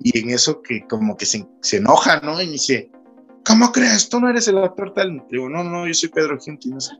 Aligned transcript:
Y 0.00 0.18
en 0.18 0.30
eso 0.30 0.62
que 0.62 0.86
como 0.88 1.16
que 1.16 1.26
se, 1.26 1.46
se 1.60 1.78
enoja, 1.78 2.20
¿no? 2.20 2.40
Y 2.40 2.46
me 2.46 2.52
dice, 2.52 2.90
¿cómo 3.44 3.72
crees? 3.72 4.08
Tú 4.08 4.20
no 4.20 4.28
eres 4.28 4.46
el 4.48 4.58
actor 4.58 4.92
tal. 4.94 5.24
Digo, 5.30 5.48
no, 5.48 5.64
no, 5.64 5.86
yo 5.86 5.94
soy 5.94 6.08
Pedro 6.08 6.38
Giunti, 6.38 6.68
no 6.68 6.80
sé. 6.80 6.92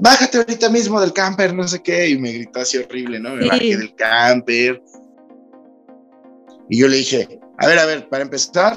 Bájate 0.00 0.38
ahorita 0.38 0.68
mismo 0.68 1.00
del 1.00 1.12
camper, 1.12 1.54
no 1.54 1.66
sé 1.66 1.82
qué. 1.82 2.08
Y 2.08 2.18
me 2.18 2.32
gritó 2.32 2.60
así 2.60 2.78
horrible, 2.78 3.20
¿no? 3.20 3.34
Me 3.34 3.46
bajé 3.46 3.76
del 3.76 3.94
camper. 3.94 4.82
Y 6.68 6.80
yo 6.80 6.88
le 6.88 6.98
dije, 6.98 7.40
a 7.58 7.66
ver, 7.66 7.78
a 7.78 7.86
ver, 7.86 8.08
para 8.08 8.22
empezar, 8.22 8.76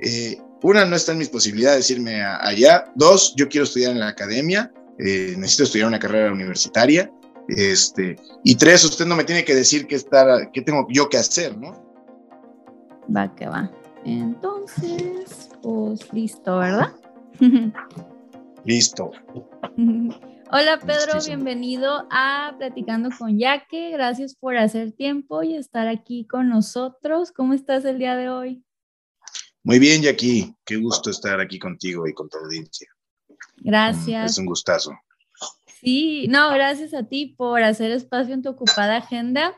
eh, 0.00 0.38
una, 0.62 0.84
no 0.84 0.96
está 0.96 1.12
en 1.12 1.18
mis 1.18 1.28
posibilidades 1.28 1.90
irme 1.90 2.22
allá. 2.22 2.84
Dos, 2.94 3.34
yo 3.36 3.48
quiero 3.48 3.64
estudiar 3.64 3.92
en 3.92 4.00
la 4.00 4.08
academia. 4.08 4.72
Eh, 4.98 5.34
necesito 5.38 5.64
estudiar 5.64 5.88
una 5.88 5.98
carrera 5.98 6.32
universitaria. 6.32 7.10
Este, 7.48 8.16
y 8.44 8.54
tres, 8.54 8.84
usted 8.84 9.06
no 9.06 9.16
me 9.16 9.24
tiene 9.24 9.44
que 9.44 9.54
decir 9.54 9.86
qué, 9.86 9.96
estar, 9.96 10.50
qué 10.52 10.62
tengo 10.62 10.86
yo 10.90 11.08
que 11.08 11.16
hacer, 11.16 11.56
¿no? 11.56 11.89
Va 13.14 13.34
que 13.34 13.46
va. 13.46 13.70
Entonces, 14.04 15.50
pues 15.62 16.12
listo, 16.12 16.58
¿verdad? 16.58 16.94
listo. 18.64 19.10
Hola 20.52 20.78
Pedro, 20.78 21.18
bienvenido 21.26 22.06
a 22.10 22.54
Platicando 22.58 23.08
con 23.16 23.38
Yaque. 23.38 23.90
Gracias 23.90 24.34
por 24.36 24.56
hacer 24.56 24.92
tiempo 24.92 25.42
y 25.42 25.56
estar 25.56 25.88
aquí 25.88 26.24
con 26.26 26.48
nosotros. 26.48 27.32
¿Cómo 27.32 27.54
estás 27.54 27.84
el 27.84 27.98
día 27.98 28.16
de 28.16 28.30
hoy? 28.30 28.64
Muy 29.64 29.78
bien, 29.78 30.02
Jackie. 30.02 30.54
Qué 30.64 30.76
gusto 30.76 31.10
estar 31.10 31.40
aquí 31.40 31.58
contigo 31.58 32.06
y 32.06 32.14
con 32.14 32.28
tu 32.28 32.38
audiencia. 32.38 32.88
Gracias. 33.56 34.32
Es 34.32 34.38
un 34.38 34.46
gustazo. 34.46 34.92
Sí, 35.80 36.26
no, 36.28 36.50
gracias 36.50 36.94
a 36.94 37.04
ti 37.04 37.34
por 37.36 37.62
hacer 37.62 37.90
espacio 37.90 38.34
en 38.34 38.42
tu 38.42 38.50
ocupada 38.50 38.98
agenda. 38.98 39.56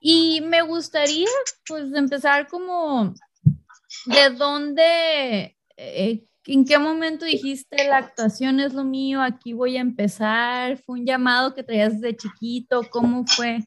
Y 0.00 0.40
me 0.40 0.62
gustaría, 0.62 1.28
pues, 1.66 1.92
empezar 1.94 2.48
como 2.48 3.14
de 4.06 4.30
dónde, 4.30 5.58
eh, 5.76 6.24
en 6.46 6.64
qué 6.64 6.78
momento 6.78 7.26
dijiste 7.26 7.86
la 7.86 7.98
actuación 7.98 8.60
es 8.60 8.72
lo 8.72 8.82
mío, 8.82 9.20
aquí 9.20 9.52
voy 9.52 9.76
a 9.76 9.82
empezar, 9.82 10.78
fue 10.78 11.00
un 11.00 11.06
llamado 11.06 11.54
que 11.54 11.62
traías 11.62 12.00
desde 12.00 12.16
chiquito, 12.16 12.82
¿cómo 12.90 13.26
fue? 13.26 13.62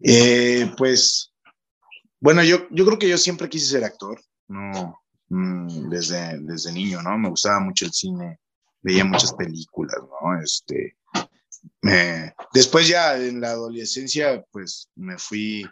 Eh, 0.00 0.72
pues, 0.78 1.32
bueno, 2.18 2.42
yo, 2.42 2.66
yo 2.70 2.86
creo 2.86 2.98
que 2.98 3.08
yo 3.08 3.18
siempre 3.18 3.50
quise 3.50 3.66
ser 3.66 3.84
actor, 3.84 4.18
no, 4.48 4.98
mm, 5.28 5.90
desde, 5.90 6.38
desde 6.40 6.72
niño, 6.72 7.02
¿no? 7.02 7.18
Me 7.18 7.28
gustaba 7.28 7.60
mucho 7.60 7.84
el 7.84 7.92
cine, 7.92 8.40
veía 8.80 9.04
muchas 9.04 9.34
películas, 9.34 9.96
¿no? 10.00 10.40
Este, 10.40 10.96
después 12.52 12.88
ya 12.88 13.16
en 13.16 13.40
la 13.40 13.50
adolescencia, 13.50 14.44
pues 14.50 14.88
me 14.94 15.18
fui, 15.18 15.66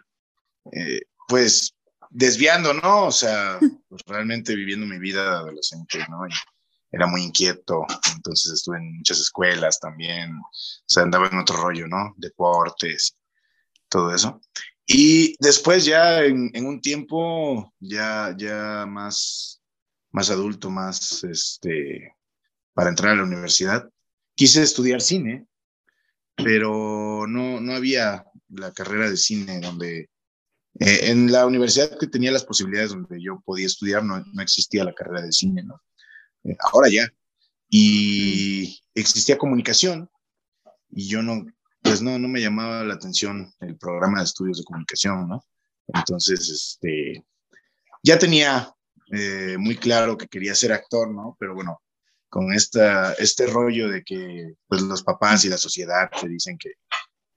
eh, 0.71 1.01
pues 1.27 1.75
desviando, 2.09 2.73
¿no? 2.73 3.05
O 3.05 3.11
sea, 3.11 3.59
pues, 3.89 4.01
realmente 4.05 4.55
viviendo 4.55 4.85
mi 4.85 4.99
vida 4.99 5.23
de 5.23 5.29
adolescente, 5.29 5.99
¿no? 6.09 6.21
era 6.91 7.07
muy 7.07 7.23
inquieto, 7.23 7.85
entonces 8.15 8.53
estuve 8.53 8.77
en 8.77 8.97
muchas 8.97 9.19
escuelas 9.19 9.81
también, 9.81 10.37
o 10.37 10.49
sea, 10.85 11.03
andaba 11.03 11.27
en 11.27 11.39
otro 11.39 11.57
rollo, 11.57 11.87
¿no? 11.87 12.13
Deportes, 12.15 13.17
todo 13.89 14.13
eso. 14.13 14.39
Y 14.87 15.35
después 15.39 15.83
ya 15.83 16.23
en, 16.23 16.65
un 16.65 16.79
tiempo 16.79 17.73
ya, 17.79 18.33
ya 18.37 18.85
más, 18.87 19.61
más 20.11 20.29
adulto, 20.29 20.69
más, 20.69 21.23
este, 21.25 22.15
para 22.73 22.89
entrar 22.89 23.11
a 23.11 23.15
la 23.15 23.23
universidad, 23.23 23.89
quise 24.35 24.61
estudiar 24.61 25.01
cine, 25.01 25.47
pero 26.35 27.25
no, 27.27 27.59
no 27.59 27.73
había 27.73 28.25
la 28.49 28.71
carrera 28.71 29.09
de 29.09 29.17
cine 29.17 29.59
donde 29.59 30.09
eh, 30.79 31.09
en 31.09 31.31
la 31.31 31.45
universidad 31.45 31.97
que 31.97 32.07
tenía 32.07 32.31
las 32.31 32.43
posibilidades 32.43 32.91
donde 32.91 33.21
yo 33.21 33.41
podía 33.45 33.65
estudiar, 33.65 34.03
no, 34.03 34.23
existía 34.41 34.83
la 34.83 34.93
carrera 34.93 35.21
de 35.21 35.31
cine, 35.31 35.63
¿no? 35.63 35.81
Eh, 36.43 36.57
ahora 36.59 36.89
ya. 36.89 37.07
Y 37.69 38.81
existía 38.93 39.37
comunicación 39.37 40.09
y 40.91 41.07
yo 41.07 41.23
no, 41.23 41.45
pues 41.81 42.01
no, 42.01 42.19
no 42.19 42.27
me 42.27 42.41
llamaba 42.41 42.83
la 42.83 42.95
atención 42.95 43.53
el 43.61 43.77
programa 43.77 44.19
de 44.19 44.25
estudios 44.25 44.57
de 44.57 44.65
comunicación, 44.65 45.27
¿no? 45.29 45.45
Entonces, 45.87 46.49
este, 46.49 47.23
ya 48.03 48.19
tenía 48.19 48.73
eh, 49.11 49.55
muy 49.57 49.77
claro 49.77 50.17
que 50.17 50.27
quería 50.27 50.55
ser 50.55 50.73
actor, 50.73 51.13
¿no? 51.13 51.37
Pero 51.39 51.55
bueno, 51.55 51.81
con 52.29 52.53
esta, 52.53 53.13
este 53.13 53.47
rollo 53.47 53.89
de 53.89 54.03
que 54.03 54.53
pues 54.67 54.81
los 54.81 55.03
papás 55.03 55.45
y 55.45 55.49
la 55.49 55.57
sociedad 55.57 56.09
te 56.19 56.27
dicen 56.27 56.57
que 56.57 56.73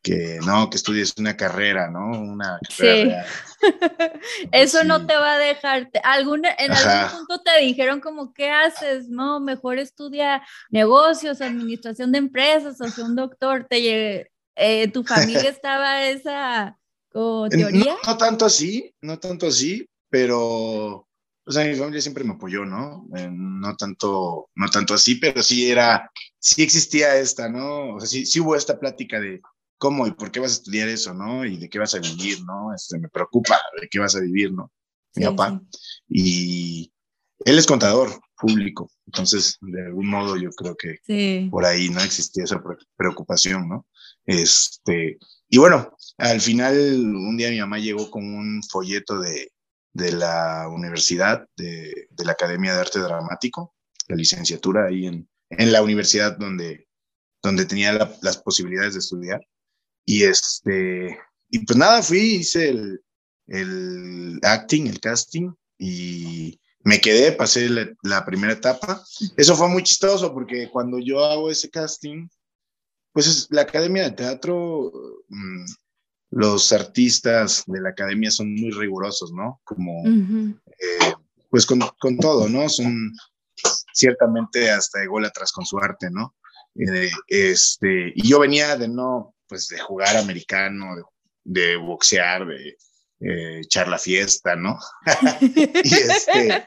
que 0.02 0.38
no, 0.44 0.70
que 0.70 0.76
estudies 0.76 1.14
una 1.18 1.36
carrera, 1.36 1.90
¿no? 1.90 2.18
Una 2.18 2.58
carrera 2.68 3.26
sí. 3.60 4.48
Eso 4.52 4.84
no 4.84 5.06
te 5.06 5.14
va 5.14 5.34
a 5.34 5.38
dejar. 5.38 5.90
¿Alguna, 6.04 6.50
en 6.58 6.72
algún 6.72 7.26
punto 7.26 7.42
te 7.42 7.60
dijeron 7.60 8.00
como, 8.00 8.32
¿qué 8.32 8.50
haces? 8.50 9.08
No, 9.08 9.40
mejor 9.40 9.78
estudia 9.78 10.42
negocios, 10.70 11.40
administración 11.40 12.12
de 12.12 12.18
empresas, 12.18 12.80
o 12.80 12.88
sea, 12.88 13.04
un 13.04 13.16
doctor. 13.16 13.66
Te, 13.68 14.30
eh, 14.54 14.88
¿Tu 14.88 15.04
familia 15.04 15.48
estaba 15.50 16.04
esa 16.04 16.78
teoría? 17.12 17.96
No, 18.06 18.16
tanto 18.16 18.46
así, 18.46 18.94
no 19.00 19.18
tanto 19.18 19.48
así, 19.48 19.88
pero, 20.08 21.07
o 21.48 21.50
sea, 21.50 21.64
mi 21.64 21.74
familia 21.74 22.02
siempre 22.02 22.24
me 22.24 22.34
apoyó, 22.34 22.66
¿no? 22.66 23.08
Eh, 23.16 23.30
no 23.32 23.74
tanto, 23.74 24.50
no 24.54 24.68
tanto 24.68 24.92
así, 24.92 25.14
pero 25.14 25.42
sí 25.42 25.70
era, 25.70 26.10
sí 26.38 26.62
existía 26.62 27.16
esta, 27.16 27.48
¿no? 27.48 27.94
O 27.94 28.00
sea, 28.00 28.06
sí, 28.06 28.26
sí 28.26 28.38
hubo 28.38 28.54
esta 28.54 28.78
plática 28.78 29.18
de, 29.18 29.40
¿cómo 29.78 30.06
y 30.06 30.12
por 30.12 30.30
qué 30.30 30.40
vas 30.40 30.50
a 30.50 30.54
estudiar 30.56 30.88
eso, 30.88 31.14
no? 31.14 31.46
Y 31.46 31.56
de 31.56 31.70
qué 31.70 31.78
vas 31.78 31.94
a 31.94 32.00
vivir, 32.00 32.44
¿no? 32.44 32.74
Este, 32.74 32.98
me 32.98 33.08
preocupa 33.08 33.58
de 33.80 33.88
qué 33.88 33.98
vas 33.98 34.14
a 34.14 34.20
vivir, 34.20 34.52
¿no? 34.52 34.70
Mi 35.14 35.24
papá. 35.24 35.58
Y 36.06 36.92
él 37.46 37.58
es 37.58 37.66
contador 37.66 38.10
público, 38.36 38.90
entonces 39.06 39.56
de 39.62 39.86
algún 39.86 40.06
modo 40.06 40.36
yo 40.36 40.50
creo 40.50 40.76
que 40.76 41.48
por 41.50 41.64
ahí 41.64 41.88
no 41.88 42.00
existía 42.00 42.44
esa 42.44 42.62
preocupación, 42.94 43.70
¿no? 43.70 43.86
Este, 44.26 45.16
y 45.48 45.56
bueno, 45.56 45.96
al 46.18 46.42
final 46.42 46.76
un 46.76 47.38
día 47.38 47.48
mi 47.48 47.58
mamá 47.58 47.78
llegó 47.78 48.10
con 48.10 48.22
un 48.22 48.62
folleto 48.62 49.18
de, 49.18 49.50
de 49.98 50.12
la 50.12 50.68
universidad, 50.68 51.46
de, 51.56 52.08
de, 52.10 52.24
la 52.24 52.32
Academia 52.32 52.72
de 52.74 52.80
Arte 52.80 53.00
Dramático, 53.00 53.74
la 54.06 54.16
licenciatura 54.16 54.86
ahí 54.86 55.06
en, 55.06 55.28
en 55.50 55.72
la 55.72 55.82
universidad 55.82 56.38
donde, 56.38 56.88
donde 57.42 57.66
tenía 57.66 57.92
las 58.22 58.36
posibilidades 58.38 58.94
de 58.94 59.00
estudiar. 59.00 59.40
Y 60.04 60.22
este, 60.22 61.18
y 61.50 61.58
pues 61.64 61.76
nada, 61.76 62.02
fui, 62.02 62.36
hice 62.36 62.68
el, 62.68 63.00
el 63.48 64.38
acting, 64.42 64.86
el 64.86 65.00
casting, 65.00 65.52
y 65.78 66.60
me 66.84 67.00
quedé, 67.00 67.32
pasé 67.32 67.68
la, 68.02 68.24
primera 68.24 68.52
etapa. 68.52 69.04
Eso 69.36 69.56
fue 69.56 69.68
muy 69.68 69.82
chistoso 69.82 70.32
porque 70.32 70.70
cuando 70.70 70.98
yo 71.00 71.24
hago 71.24 71.50
ese 71.50 71.70
casting, 71.70 72.28
pues 73.12 73.26
es, 73.26 73.48
la 73.50 73.62
academia 73.62 74.04
de 74.04 74.12
teatro, 74.12 74.92
mm, 75.28 75.64
los 76.30 76.72
artistas 76.72 77.64
de 77.66 77.80
la 77.80 77.90
academia 77.90 78.30
son 78.30 78.54
muy 78.54 78.70
rigurosos, 78.70 79.32
¿no? 79.32 79.60
Como, 79.64 80.06
eh, 80.06 81.14
pues 81.50 81.64
con, 81.64 81.80
con, 81.98 82.18
todo, 82.18 82.48
¿no? 82.48 82.68
Son 82.68 83.12
ciertamente 83.92 84.70
hasta 84.70 85.02
ególatras 85.02 85.52
con 85.52 85.64
su 85.64 85.78
arte, 85.78 86.10
¿no? 86.10 86.34
Eh, 86.74 87.10
este, 87.26 88.12
y 88.14 88.28
yo 88.28 88.40
venía 88.40 88.76
de 88.76 88.88
no, 88.88 89.34
pues 89.48 89.68
de 89.68 89.78
jugar 89.80 90.16
americano, 90.16 90.86
de, 91.44 91.76
boxear, 91.76 92.46
de 92.46 92.76
eh, 93.20 93.60
echar 93.60 93.88
la 93.88 93.98
fiesta, 93.98 94.54
¿no? 94.54 94.78
y, 95.40 95.94
este, 95.94 96.66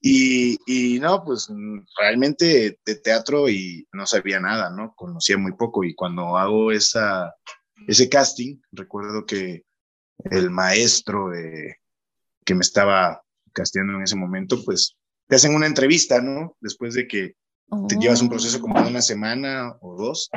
y, 0.00 0.98
no, 1.00 1.22
pues 1.22 1.48
realmente 1.98 2.80
de 2.84 2.94
teatro 2.96 3.48
y 3.48 3.86
no 3.92 4.06
sabía 4.06 4.40
nada, 4.40 4.70
¿no? 4.70 4.94
Conocía 4.96 5.38
muy 5.38 5.52
poco 5.52 5.84
y 5.84 5.94
cuando 5.94 6.36
hago 6.36 6.72
esa, 6.72 7.34
ese 7.86 8.08
casting, 8.08 8.58
recuerdo 8.72 9.26
que 9.26 9.64
el 10.30 10.50
maestro 10.50 11.30
de, 11.30 11.76
que 12.44 12.54
me 12.54 12.62
estaba 12.62 13.22
casteando 13.52 13.94
en 13.94 14.02
ese 14.02 14.16
momento, 14.16 14.62
pues 14.64 14.96
te 15.28 15.36
hacen 15.36 15.54
una 15.54 15.66
entrevista, 15.66 16.20
¿no? 16.20 16.56
Después 16.60 16.94
de 16.94 17.06
que 17.06 17.36
te 17.88 17.96
llevas 17.96 18.22
un 18.22 18.28
proceso 18.28 18.60
como 18.60 18.80
de 18.80 18.88
una 18.88 19.02
semana 19.02 19.76
o 19.80 19.96
dos 19.96 20.30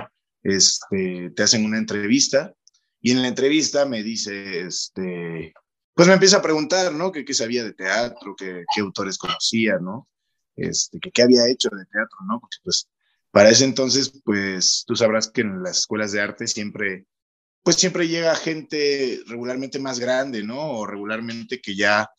este, 0.43 1.31
te 1.35 1.43
hacen 1.43 1.65
una 1.65 1.77
entrevista 1.77 2.53
y 3.01 3.11
en 3.11 3.21
la 3.21 3.27
entrevista 3.27 3.85
me 3.85 4.03
dice, 4.03 4.61
este, 4.61 5.53
pues 5.93 6.07
me 6.07 6.13
empieza 6.13 6.37
a 6.37 6.41
preguntar, 6.41 6.93
¿no? 6.93 7.11
Que 7.11 7.23
qué 7.23 7.33
sabía 7.33 7.63
de 7.63 7.73
teatro, 7.73 8.35
que, 8.35 8.63
qué 8.73 8.81
autores 8.81 9.17
conocía, 9.17 9.77
¿no? 9.79 10.07
Este, 10.55 10.99
que 10.99 11.11
qué 11.11 11.23
había 11.23 11.47
hecho 11.47 11.69
de 11.69 11.85
teatro, 11.85 12.17
¿no? 12.27 12.39
Porque 12.39 12.57
pues 12.63 12.89
para 13.31 13.49
ese 13.49 13.65
entonces, 13.65 14.11
pues 14.23 14.83
tú 14.85 14.95
sabrás 14.95 15.29
que 15.29 15.41
en 15.41 15.63
las 15.63 15.79
escuelas 15.79 16.11
de 16.11 16.21
arte 16.21 16.47
siempre, 16.47 17.05
pues 17.63 17.75
siempre 17.75 18.07
llega 18.07 18.35
gente 18.35 19.19
regularmente 19.27 19.79
más 19.79 19.99
grande, 19.99 20.43
¿no? 20.43 20.71
O 20.71 20.85
regularmente 20.85 21.61
que 21.61 21.75
ya, 21.75 22.09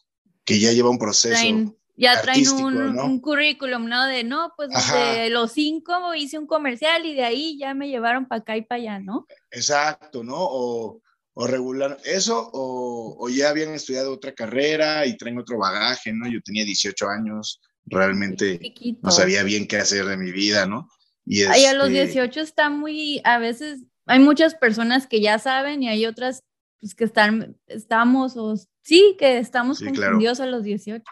que 0.45 0.61
ya 0.61 0.73
lleva 0.73 0.91
un 0.91 0.99
proceso 0.99 1.75
ya 2.01 2.23
traen 2.23 2.49
un, 2.49 3.21
currículum, 3.21 3.87
¿no? 3.87 4.07
De 4.07 4.25
no, 4.25 4.55
pues 4.57 4.71
de 4.91 5.29
los 5.29 5.53
cinco 5.53 6.15
hice 6.15 6.39
un 6.39 6.47
comercial 6.47 7.05
y 7.05 7.15
de 7.15 7.25
ahí 7.25 7.59
ya 7.59 7.75
me 7.75 7.89
llevaron 7.91 8.27
para 8.27 8.41
acá 8.41 8.57
y 8.57 8.63
para 8.63 8.81
allá, 8.81 9.01
¿no? 9.01 9.27
Exacto, 9.51 10.25
¿no? 10.25 10.37
O, 10.39 11.03
o 11.35 11.47
regular, 11.47 11.99
eso, 12.07 12.51
o, 12.55 13.19
o, 13.21 13.29
ya 13.29 13.51
habían 13.51 13.75
estudiado 13.75 14.15
otra 14.15 14.35
carrera 14.35 15.05
y 15.05 15.19
traen 15.19 15.39
otro 15.39 15.59
bagaje, 15.59 16.11
¿no? 16.15 16.27
Yo 16.27 16.41
tenía 16.43 16.65
18 16.65 17.07
años, 17.07 17.61
realmente 17.85 18.59
no 19.03 19.11
sabía 19.11 19.43
bien 19.43 19.69
qué 19.69 19.77
hacer 19.77 20.07
de 20.07 20.17
mi 20.17 20.33
vida, 20.33 20.65
¿no? 20.65 20.89
Y 21.27 21.43
a 21.43 21.75
los 21.75 21.91
18 21.91 22.23
este 22.25 22.41
está 22.41 22.71
muy, 22.71 23.21
a 23.25 23.39
veces 23.39 23.83
hay 24.11 24.19
muchas 24.19 24.57
personas 24.57 25.07
que 25.07 25.21
ya 25.21 25.39
saben 25.39 25.85
y 25.85 25.89
hay 25.89 26.05
otras 26.05 26.43
pues, 26.81 26.95
que 26.97 27.05
están, 27.05 27.57
estamos, 27.67 28.37
o 28.37 28.57
sí, 28.83 29.17
que 29.19 29.39
estamos 29.39 29.79
confundidos 29.79 30.41
a 30.41 30.47
los 30.47 30.65
18. 30.65 31.05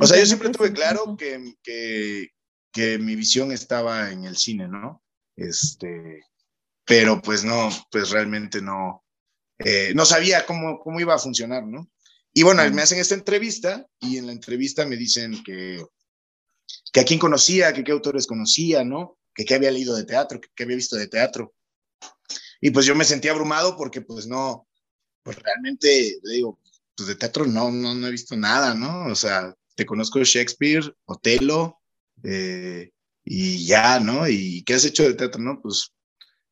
o 0.00 0.06
sea, 0.06 0.18
yo 0.18 0.26
siempre 0.26 0.50
tuve 0.50 0.72
claro 0.72 1.16
que, 1.16 1.54
que, 1.62 2.30
que, 2.72 2.98
mi 2.98 3.14
visión 3.14 3.52
estaba 3.52 4.10
en 4.10 4.24
el 4.24 4.36
cine, 4.36 4.66
¿no? 4.66 5.00
Este, 5.36 6.24
pero 6.84 7.22
pues 7.22 7.44
no, 7.44 7.68
pues 7.92 8.10
realmente 8.10 8.60
no, 8.60 9.04
eh, 9.60 9.92
no 9.94 10.04
sabía 10.04 10.44
cómo, 10.44 10.80
cómo 10.80 10.98
iba 10.98 11.14
a 11.14 11.20
funcionar, 11.20 11.64
¿no? 11.64 11.88
Y 12.32 12.42
bueno, 12.42 12.68
me 12.72 12.82
hacen 12.82 12.98
esta 12.98 13.14
entrevista 13.14 13.86
y 14.00 14.16
en 14.16 14.26
la 14.26 14.32
entrevista 14.32 14.84
me 14.84 14.96
dicen 14.96 15.40
que, 15.44 15.84
que 16.92 17.00
a 17.00 17.04
quién 17.04 17.20
conocía, 17.20 17.72
que 17.72 17.84
qué 17.84 17.92
autores 17.92 18.26
conocía, 18.26 18.84
¿no? 18.84 19.18
Que 19.32 19.44
qué 19.44 19.54
había 19.54 19.70
leído 19.70 19.94
de 19.94 20.04
teatro, 20.04 20.40
que 20.40 20.48
qué 20.56 20.64
había 20.64 20.76
visto 20.76 20.96
de 20.96 21.06
teatro. 21.06 21.54
Y 22.60 22.70
pues 22.70 22.86
yo 22.86 22.94
me 22.94 23.04
sentí 23.04 23.28
abrumado 23.28 23.76
porque 23.76 24.00
pues 24.00 24.26
no, 24.26 24.66
pues 25.22 25.38
realmente, 25.38 26.18
le 26.22 26.34
digo, 26.34 26.58
pues 26.96 27.08
de 27.08 27.14
teatro 27.14 27.46
no, 27.46 27.70
no, 27.70 27.94
no 27.94 28.06
he 28.06 28.10
visto 28.10 28.36
nada, 28.36 28.74
¿no? 28.74 29.06
O 29.06 29.14
sea, 29.14 29.54
te 29.74 29.86
conozco 29.86 30.22
Shakespeare, 30.24 30.94
Otelo, 31.04 31.78
eh, 32.24 32.90
y 33.24 33.66
ya, 33.66 34.00
¿no? 34.00 34.26
¿Y 34.26 34.62
qué 34.64 34.74
has 34.74 34.84
hecho 34.84 35.04
de 35.04 35.14
teatro, 35.14 35.40
no? 35.40 35.60
Pues, 35.62 35.92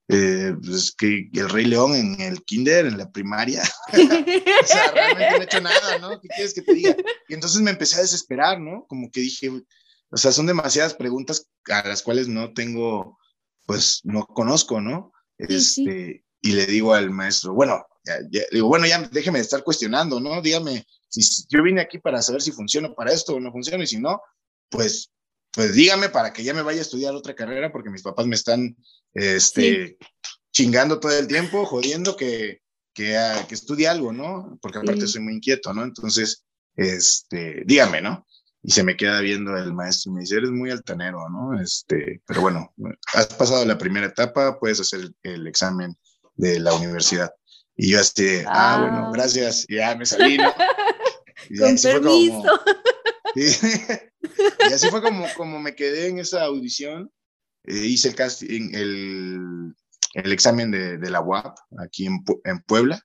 eh, 0.08 0.54
pues 0.62 0.94
que 0.96 1.28
el 1.32 1.48
Rey 1.48 1.64
León 1.64 1.96
en 1.96 2.20
el 2.20 2.44
kinder, 2.44 2.86
en 2.86 2.98
la 2.98 3.10
primaria. 3.10 3.62
o 3.92 4.66
sea, 4.66 4.92
realmente 4.92 5.30
no 5.32 5.40
he 5.40 5.44
hecho 5.44 5.60
nada, 5.60 5.98
¿no? 5.98 6.20
¿Qué 6.20 6.28
quieres 6.28 6.54
que 6.54 6.62
te 6.62 6.74
diga? 6.74 6.96
Y 7.28 7.34
entonces 7.34 7.60
me 7.60 7.72
empecé 7.72 7.96
a 7.96 8.02
desesperar, 8.02 8.60
¿no? 8.60 8.86
Como 8.86 9.10
que 9.10 9.20
dije, 9.20 9.50
o 10.10 10.16
sea, 10.16 10.30
son 10.30 10.46
demasiadas 10.46 10.94
preguntas 10.94 11.48
a 11.68 11.88
las 11.88 12.02
cuales 12.02 12.28
no 12.28 12.52
tengo, 12.52 13.18
pues 13.64 14.00
no 14.04 14.26
conozco, 14.26 14.80
¿no? 14.80 15.12
Este, 15.38 16.24
y 16.40 16.52
le 16.52 16.66
digo 16.66 16.94
al 16.94 17.10
maestro, 17.10 17.54
bueno, 17.54 17.84
digo, 18.50 18.68
bueno, 18.68 18.86
ya 18.86 19.00
déjeme 19.10 19.38
de 19.38 19.44
estar 19.44 19.62
cuestionando, 19.62 20.20
¿no? 20.20 20.40
Dígame, 20.40 20.86
si 21.08 21.44
yo 21.48 21.62
vine 21.62 21.80
aquí 21.80 21.98
para 21.98 22.22
saber 22.22 22.42
si 22.42 22.52
funciona 22.52 22.94
para 22.94 23.12
esto 23.12 23.34
o 23.34 23.40
no 23.40 23.52
funciona, 23.52 23.84
y 23.84 23.86
si 23.86 23.98
no, 23.98 24.20
pues, 24.68 25.10
pues 25.52 25.74
dígame 25.74 26.08
para 26.08 26.32
que 26.32 26.44
ya 26.44 26.54
me 26.54 26.62
vaya 26.62 26.80
a 26.80 26.82
estudiar 26.82 27.14
otra 27.14 27.34
carrera, 27.34 27.72
porque 27.72 27.90
mis 27.90 28.02
papás 28.02 28.26
me 28.26 28.36
están, 28.36 28.76
este, 29.12 29.98
chingando 30.52 31.00
todo 31.00 31.18
el 31.18 31.26
tiempo, 31.26 31.66
jodiendo 31.66 32.16
que, 32.16 32.62
que, 32.94 33.16
ah, 33.16 33.44
que 33.48 33.54
estudie 33.54 33.88
algo, 33.88 34.12
¿no? 34.12 34.58
Porque 34.62 34.78
aparte 34.78 35.06
soy 35.06 35.22
muy 35.22 35.34
inquieto, 35.34 35.74
¿no? 35.74 35.84
Entonces, 35.84 36.44
este, 36.74 37.62
dígame, 37.66 38.00
¿no? 38.00 38.26
Y 38.62 38.72
se 38.72 38.82
me 38.82 38.96
queda 38.96 39.20
viendo 39.20 39.56
el 39.56 39.72
maestro 39.72 40.10
y 40.10 40.14
me 40.14 40.20
dice, 40.20 40.36
eres 40.36 40.50
muy 40.50 40.70
altanero, 40.70 41.28
¿no? 41.28 41.60
Este, 41.60 42.20
pero 42.26 42.40
bueno, 42.40 42.74
has 43.14 43.26
pasado 43.28 43.64
la 43.64 43.78
primera 43.78 44.06
etapa, 44.06 44.58
puedes 44.58 44.80
hacer 44.80 45.12
el, 45.22 45.46
examen 45.46 45.96
de 46.34 46.58
la 46.60 46.74
universidad. 46.74 47.32
Y 47.76 47.92
yo 47.92 48.00
así, 48.00 48.40
ah, 48.46 48.78
bueno, 48.80 49.06
ah. 49.08 49.10
gracias, 49.12 49.66
y 49.68 49.76
ya 49.76 49.94
me 49.94 50.06
salí, 50.06 50.38
¿no? 50.38 50.52
Y 51.48 51.58
Con 51.58 51.76
permiso. 51.76 52.42
Como, 53.34 54.70
y 54.70 54.72
así 54.72 54.88
fue 54.88 55.02
como, 55.02 55.26
como 55.36 55.60
me 55.60 55.74
quedé 55.74 56.08
en 56.08 56.18
esa 56.18 56.42
audición, 56.42 57.12
eh, 57.64 57.76
hice 57.76 58.08
el 58.08 58.14
casting, 58.14 58.74
el, 58.74 59.74
el 60.14 60.32
examen 60.32 60.70
de, 60.70 60.98
de, 60.98 61.10
la 61.10 61.20
UAP 61.20 61.54
aquí 61.78 62.06
en, 62.06 62.24
en 62.44 62.60
Puebla, 62.62 63.00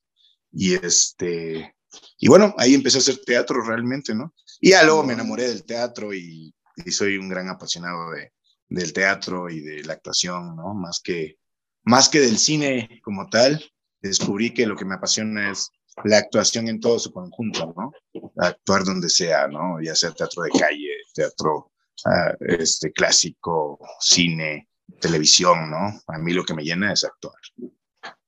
y 0.51 0.73
este, 0.73 1.75
y 2.17 2.27
bueno, 2.27 2.53
ahí 2.57 2.73
empecé 2.73 2.97
a 2.97 3.01
hacer 3.01 3.17
teatro 3.25 3.61
realmente, 3.61 4.13
¿no? 4.13 4.33
Y 4.59 4.71
ya 4.71 4.83
luego 4.83 5.03
me 5.03 5.13
enamoré 5.13 5.47
del 5.47 5.65
teatro 5.65 6.13
y, 6.13 6.53
soy 6.89 7.17
un 7.17 7.29
gran 7.29 7.47
apasionado 7.49 8.11
de, 8.11 8.31
del 8.69 8.93
teatro 8.93 9.49
y 9.49 9.59
de 9.59 9.83
la 9.83 9.93
actuación, 9.93 10.55
¿no? 10.55 10.73
Más 10.73 10.99
que, 10.99 11.37
más 11.83 12.09
que 12.09 12.19
del 12.19 12.37
cine 12.37 13.01
como 13.03 13.29
tal, 13.29 13.63
descubrí 14.01 14.53
que 14.53 14.65
lo 14.65 14.75
que 14.75 14.85
me 14.85 14.95
apasiona 14.95 15.51
es 15.51 15.69
la 16.03 16.17
actuación 16.17 16.67
en 16.67 16.79
todo 16.79 16.97
su 16.99 17.11
conjunto, 17.11 17.73
¿no? 17.75 17.91
Actuar 18.37 18.83
donde 18.83 19.09
sea, 19.09 19.47
¿no? 19.47 19.81
Ya 19.81 19.95
sea 19.95 20.11
teatro 20.11 20.43
de 20.43 20.51
calle, 20.51 20.89
teatro 21.13 21.71
ah, 22.05 22.33
este, 22.39 22.91
clásico, 22.91 23.79
cine, 23.99 24.69
televisión, 24.99 25.69
¿no? 25.69 26.01
A 26.07 26.17
mí 26.17 26.33
lo 26.33 26.45
que 26.45 26.53
me 26.53 26.63
llena 26.63 26.93
es 26.93 27.03
actuar. 27.03 27.35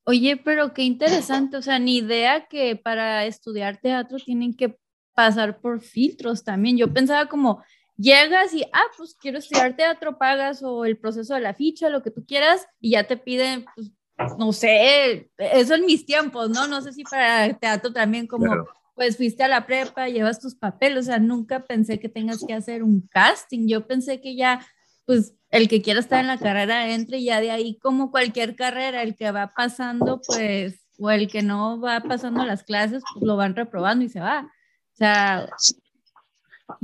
Oye, 0.06 0.38
pero 0.38 0.74
qué 0.74 0.84
interesante, 0.84 1.58
o 1.58 1.62
sea, 1.62 1.80
ni 1.80 1.98
idea 1.98 2.48
que 2.48 2.76
para 2.76 3.26
estudiar 3.26 3.78
teatro 3.78 4.18
tienen 4.18 4.54
que 4.54 4.78
pasar 5.16 5.60
por 5.60 5.80
filtros 5.82 6.44
también. 6.44 6.78
Yo 6.78 6.94
pensaba 6.94 7.28
como, 7.28 7.64
llegas 7.98 8.54
y, 8.54 8.64
ah, 8.74 8.86
pues 8.98 9.16
quiero 9.20 9.38
estudiar 9.38 9.76
teatro, 9.76 10.18
pagas 10.18 10.64
o 10.64 10.86
el 10.86 10.98
proceso 10.98 11.36
de 11.36 11.42
la 11.42 11.54
ficha, 11.54 11.90
lo 11.90 12.04
que 12.04 12.12
tú 12.12 12.26
quieras, 12.26 12.68
y 12.80 12.92
ya 12.92 13.06
te 13.06 13.18
piden, 13.18 13.66
pues, 13.76 13.92
no 14.38 14.54
sé, 14.54 15.30
eso 15.38 15.76
en 15.76 15.86
mis 15.86 16.06
tiempos, 16.06 16.50
¿no? 16.50 16.68
No 16.68 16.82
sé 16.82 16.94
si 16.94 17.04
para 17.04 17.54
teatro 17.54 17.92
también 17.92 18.28
como, 18.28 18.66
pues 18.96 19.18
fuiste 19.18 19.44
a 19.44 19.48
la 19.48 19.66
prepa, 19.66 20.08
llevas 20.08 20.40
tus 20.40 20.56
papeles, 20.56 21.00
o 21.00 21.04
sea, 21.04 21.20
nunca 21.20 21.66
pensé 21.66 22.00
que 22.00 22.10
tengas 22.10 22.44
que 22.46 22.54
hacer 22.54 22.84
un 22.84 23.08
casting, 23.08 23.68
yo 23.68 23.88
pensé 23.88 24.22
que 24.22 24.36
ya, 24.36 24.66
pues 25.06 25.34
el 25.50 25.68
que 25.68 25.82
quiera 25.82 26.00
estar 26.00 26.20
en 26.20 26.28
la 26.28 26.40
carrera 26.40 26.94
entre 26.94 27.20
y 27.20 27.26
ya 27.26 27.42
de 27.42 27.52
ahí 27.52 27.78
como 27.80 28.12
cualquier 28.12 28.56
carrera, 28.56 29.04
el 29.04 29.16
que 29.16 29.32
va 29.32 29.54
pasando 29.56 30.22
pues 30.26 30.80
o 30.98 31.12
el 31.12 31.30
que 31.30 31.42
no 31.42 31.80
va 31.80 32.02
pasando 32.02 32.46
las 32.46 32.64
clases, 32.64 33.04
pues 33.14 33.26
lo 33.26 33.36
van 33.36 33.56
reprobando 33.56 34.06
y 34.06 34.10
se 34.10 34.20
va. 34.20 34.42
O 34.42 34.96
sea... 34.96 35.50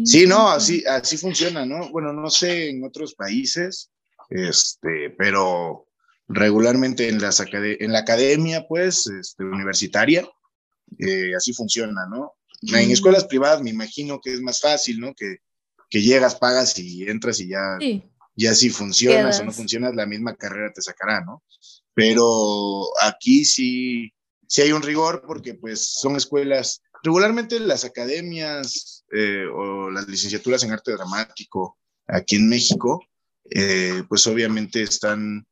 Sí, 0.04 0.28
no, 0.28 0.50
así, 0.50 0.84
así 0.86 1.18
funciona, 1.18 1.66
¿no? 1.66 1.90
Bueno, 1.90 2.14
no 2.14 2.30
sé 2.30 2.70
en 2.70 2.84
otros 2.84 3.16
países, 3.16 3.90
este, 4.30 5.10
pero 5.18 5.88
regularmente 6.28 7.08
en, 7.08 7.20
las 7.20 7.40
en 7.40 7.92
la 7.92 8.00
academia, 8.00 8.68
pues, 8.68 9.08
este, 9.08 9.44
universitaria, 9.44 10.28
eh, 11.00 11.32
así 11.36 11.54
funciona, 11.54 12.06
¿no? 12.08 12.34
En 12.62 12.92
escuelas 12.92 13.26
privadas 13.26 13.62
me 13.62 13.70
imagino 13.70 14.20
que 14.20 14.34
es 14.34 14.42
más 14.42 14.60
fácil, 14.60 15.00
¿no? 15.00 15.14
Que, 15.16 15.38
que 15.90 16.02
llegas, 16.02 16.36
pagas 16.36 16.78
y 16.78 17.10
entras 17.10 17.40
y 17.40 17.50
ya 17.50 17.78
sí 17.80 18.04
ya 18.40 18.56
si 18.56 18.70
funcionas 18.70 19.40
o 19.40 19.44
no 19.44 19.52
funcionas, 19.52 19.96
la 19.96 20.06
misma 20.06 20.36
carrera 20.36 20.72
te 20.74 20.82
sacará, 20.82 21.22
¿no? 21.22 21.44
Pero 21.94 22.86
aquí 23.02 23.44
sí, 23.44 24.14
sí 24.48 24.62
hay 24.62 24.72
un 24.72 24.82
rigor 24.82 25.24
porque 25.28 25.56
pues 25.56 25.96
son 26.00 26.16
escuelas, 26.16 26.82
regularmente 27.04 27.60
las 27.60 27.84
academias 27.84 29.04
eh, 29.12 29.44
o 29.54 29.92
las 29.92 30.08
licenciaturas 30.08 30.64
en 30.64 30.72
arte 30.72 30.94
dramático 30.94 31.78
aquí 32.08 32.38
en 32.38 32.48
México, 32.48 33.04
eh, 33.52 34.04
pues 34.08 34.26
obviamente 34.28 34.84
están 34.84 35.46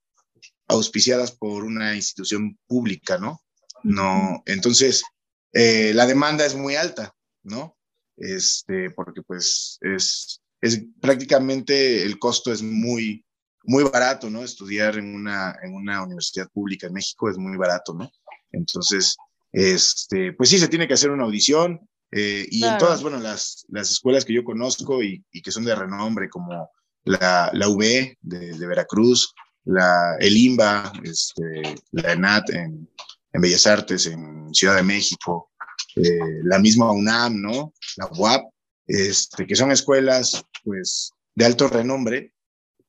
auspiciadas 0.67 1.31
por 1.31 1.65
una 1.65 1.93
institución 1.93 2.57
pública, 2.67 3.17
¿no? 3.17 3.41
No, 3.83 4.41
entonces 4.45 5.03
eh, 5.51 5.91
la 5.93 6.05
demanda 6.05 6.45
es 6.45 6.55
muy 6.55 6.75
alta, 6.75 7.13
¿no? 7.43 7.76
Este, 8.17 8.89
porque 8.91 9.21
pues 9.21 9.77
es 9.81 10.41
es 10.61 10.83
prácticamente 11.01 12.03
el 12.03 12.17
costo 12.19 12.51
es 12.51 12.61
muy, 12.61 13.23
muy 13.63 13.83
barato, 13.83 14.29
¿no? 14.29 14.43
Estudiar 14.43 14.97
en 14.97 15.13
una, 15.13 15.55
en 15.61 15.73
una 15.73 16.03
universidad 16.03 16.49
pública 16.49 16.87
en 16.87 16.93
México 16.93 17.29
es 17.29 17.37
muy 17.37 17.57
barato, 17.57 17.93
¿no? 17.93 18.11
Entonces, 18.51 19.15
este, 19.51 20.33
pues 20.33 20.49
sí, 20.49 20.57
se 20.57 20.67
tiene 20.67 20.87
que 20.87 20.93
hacer 20.93 21.11
una 21.11 21.25
audición 21.25 21.87
eh, 22.11 22.47
y 22.49 22.63
en 22.63 22.77
todas, 22.77 23.01
bueno, 23.01 23.19
las, 23.19 23.65
las 23.69 23.91
escuelas 23.91 24.23
que 24.23 24.33
yo 24.33 24.43
conozco 24.43 25.03
y, 25.03 25.23
y 25.31 25.41
que 25.41 25.51
son 25.51 25.65
de 25.65 25.75
renombre, 25.75 26.29
como 26.29 26.69
la, 27.03 27.49
la 27.53 27.69
UB 27.69 27.81
de, 28.21 28.57
de, 28.57 28.67
Veracruz, 28.67 29.33
la, 29.65 30.15
el 30.19 30.37
IMBA, 30.37 30.93
este, 31.03 31.75
la 31.91 32.13
ENAT 32.13 32.49
en, 32.51 32.89
en 33.33 33.41
Bellas 33.41 33.67
Artes 33.67 34.05
en 34.07 34.53
Ciudad 34.53 34.77
de 34.77 34.83
México, 34.83 35.51
eh, 35.95 36.41
la 36.43 36.59
misma 36.59 36.91
UNAM, 36.91 37.41
¿no? 37.41 37.73
La 37.97 38.07
UAP, 38.07 38.45
este, 38.87 39.45
que 39.45 39.55
son 39.55 39.71
escuelas 39.71 40.43
pues 40.63 41.11
de 41.35 41.45
alto 41.45 41.67
renombre, 41.67 42.33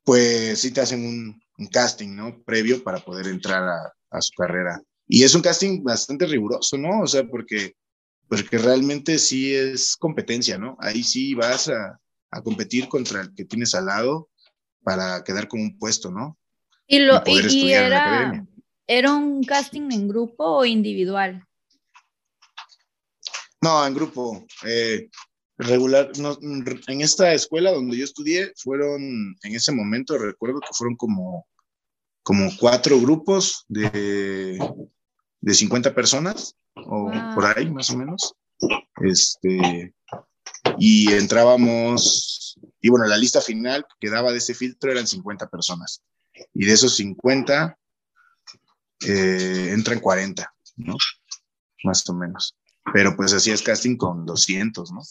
pues 0.04 0.61
sí 0.61 0.71
te 0.71 0.80
hacen 0.80 1.04
un, 1.04 1.40
casting, 1.71 2.14
¿no? 2.14 2.40
Previo 2.45 2.85
para 2.85 3.00
poder 3.00 3.26
entrar 3.26 3.62
a, 4.11 4.21
su 4.21 4.30
carrera. 4.37 4.80
Y 5.09 5.25
es 5.25 5.35
un 5.35 5.42
casting 5.42 5.83
bastante 5.83 6.25
riguroso, 6.26 6.78
¿no? 6.78 7.00
O 7.00 7.07
sea, 7.07 7.26
porque, 7.26 7.75
porque 8.28 8.59
realmente 8.59 9.18
sí 9.18 9.54
es 9.54 9.97
competencia, 9.97 10.57
¿no? 10.57 10.76
Ahí 10.80 11.02
sí 11.02 11.35
vas 11.35 11.68
a, 11.68 11.99
a 12.30 12.42
competir 12.42 12.88
contra 12.88 13.23
el 13.23 13.35
que 13.35 13.45
tienes 13.45 13.75
al 13.75 13.87
lado 13.87 14.28
para 14.85 15.25
quedar 15.25 15.49
con 15.49 15.61
un 15.61 15.78
puesto, 15.78 16.11
¿no? 16.11 16.38
Y, 16.87 17.00
lo, 17.00 17.23
y, 17.26 17.73
era, 17.73 18.47
¿era 18.87 19.12
un 19.12 19.45
casting 19.45 19.90
en 19.92 20.09
grupo 20.09 20.45
o 20.45 20.64
individual? 20.64 21.47
No, 23.60 23.86
en 23.86 23.94
grupo. 23.94 24.46
Eh, 24.64 25.08
regular, 25.58 26.10
no, 26.18 26.38
en 26.40 27.00
esta 27.00 27.34
escuela 27.34 27.72
donde 27.72 27.96
yo 27.96 28.04
estudié, 28.04 28.52
fueron, 28.56 29.02
en 29.42 29.54
ese 29.54 29.72
momento 29.72 30.16
recuerdo 30.16 30.60
que 30.60 30.72
fueron 30.72 30.96
como, 30.96 31.46
como 32.22 32.50
cuatro 32.58 33.00
grupos 33.00 33.64
de, 33.68 34.58
de 35.40 35.54
50 35.54 35.94
personas, 35.94 36.54
o 36.74 37.10
por 37.34 37.46
ahí 37.46 37.70
más 37.70 37.90
o 37.90 37.98
menos. 37.98 38.34
Este, 39.02 39.94
y 40.78 41.12
entrábamos, 41.12 42.58
y 42.80 42.88
bueno, 42.88 43.06
la 43.06 43.16
lista 43.16 43.40
final 43.40 43.84
que 44.00 44.10
daba 44.10 44.32
de 44.32 44.38
ese 44.38 44.54
filtro 44.54 44.90
eran 44.90 45.06
50 45.06 45.48
personas. 45.48 46.02
Y 46.54 46.66
de 46.66 46.72
esos 46.72 46.96
50, 46.96 47.76
eh, 49.06 49.70
entran 49.72 49.98
40, 49.98 50.54
¿no? 50.76 50.96
Más 51.84 52.08
o 52.08 52.14
menos. 52.14 52.54
Pero 52.92 53.16
pues 53.16 53.32
así 53.32 53.50
es 53.50 53.62
casting 53.62 53.97
con 53.97 54.25
200, 54.25 54.92
¿no? 54.92 55.02